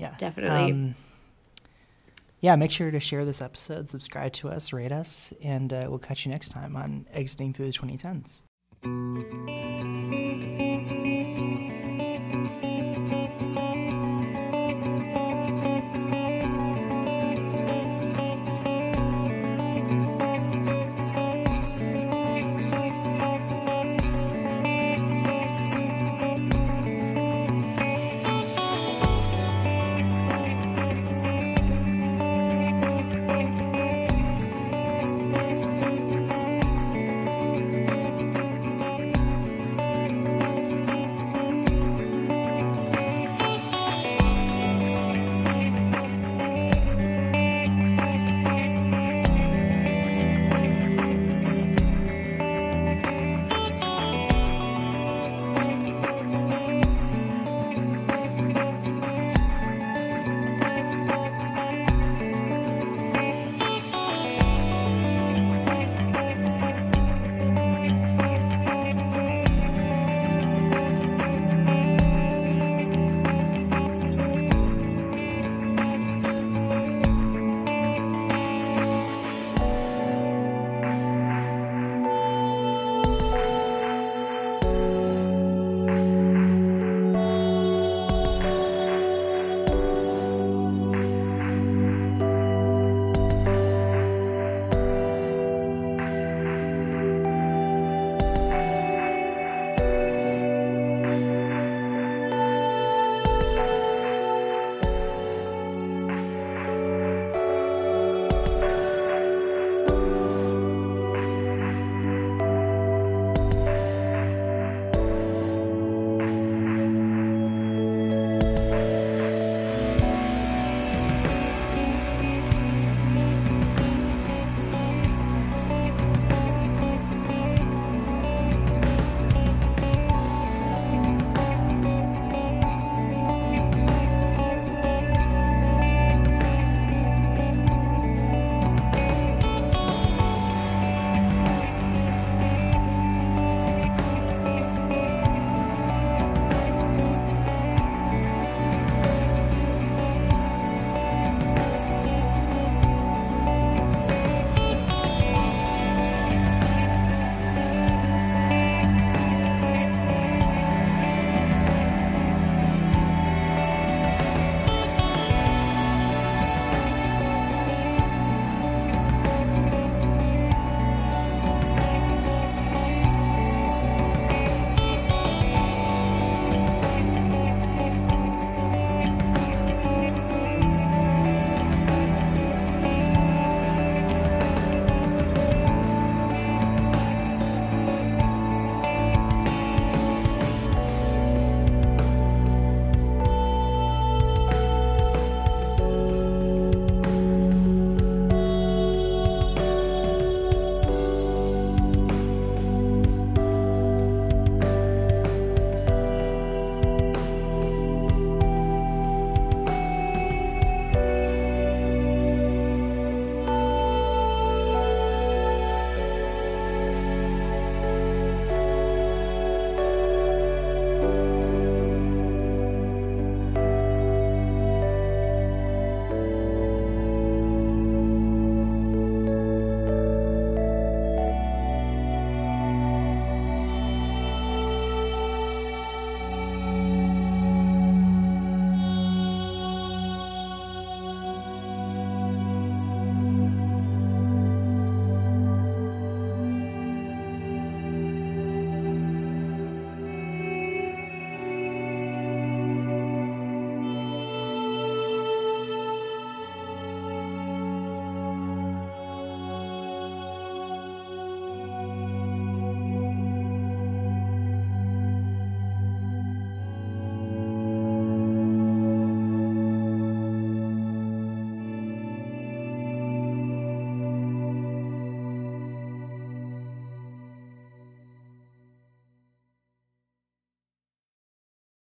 Yeah, 0.00 0.14
Definitely. 0.18 0.72
Um, 0.72 0.94
yeah, 2.40 2.56
make 2.56 2.70
sure 2.70 2.90
to 2.90 2.98
share 2.98 3.26
this 3.26 3.42
episode, 3.42 3.90
subscribe 3.90 4.32
to 4.34 4.48
us, 4.48 4.72
rate 4.72 4.92
us, 4.92 5.34
and 5.42 5.70
uh, 5.74 5.84
we'll 5.88 5.98
catch 5.98 6.24
you 6.24 6.32
next 6.32 6.48
time 6.48 6.74
on 6.74 7.06
Exiting 7.12 7.52
Through 7.52 7.70
the 7.70 7.78
2010s. 7.78 8.44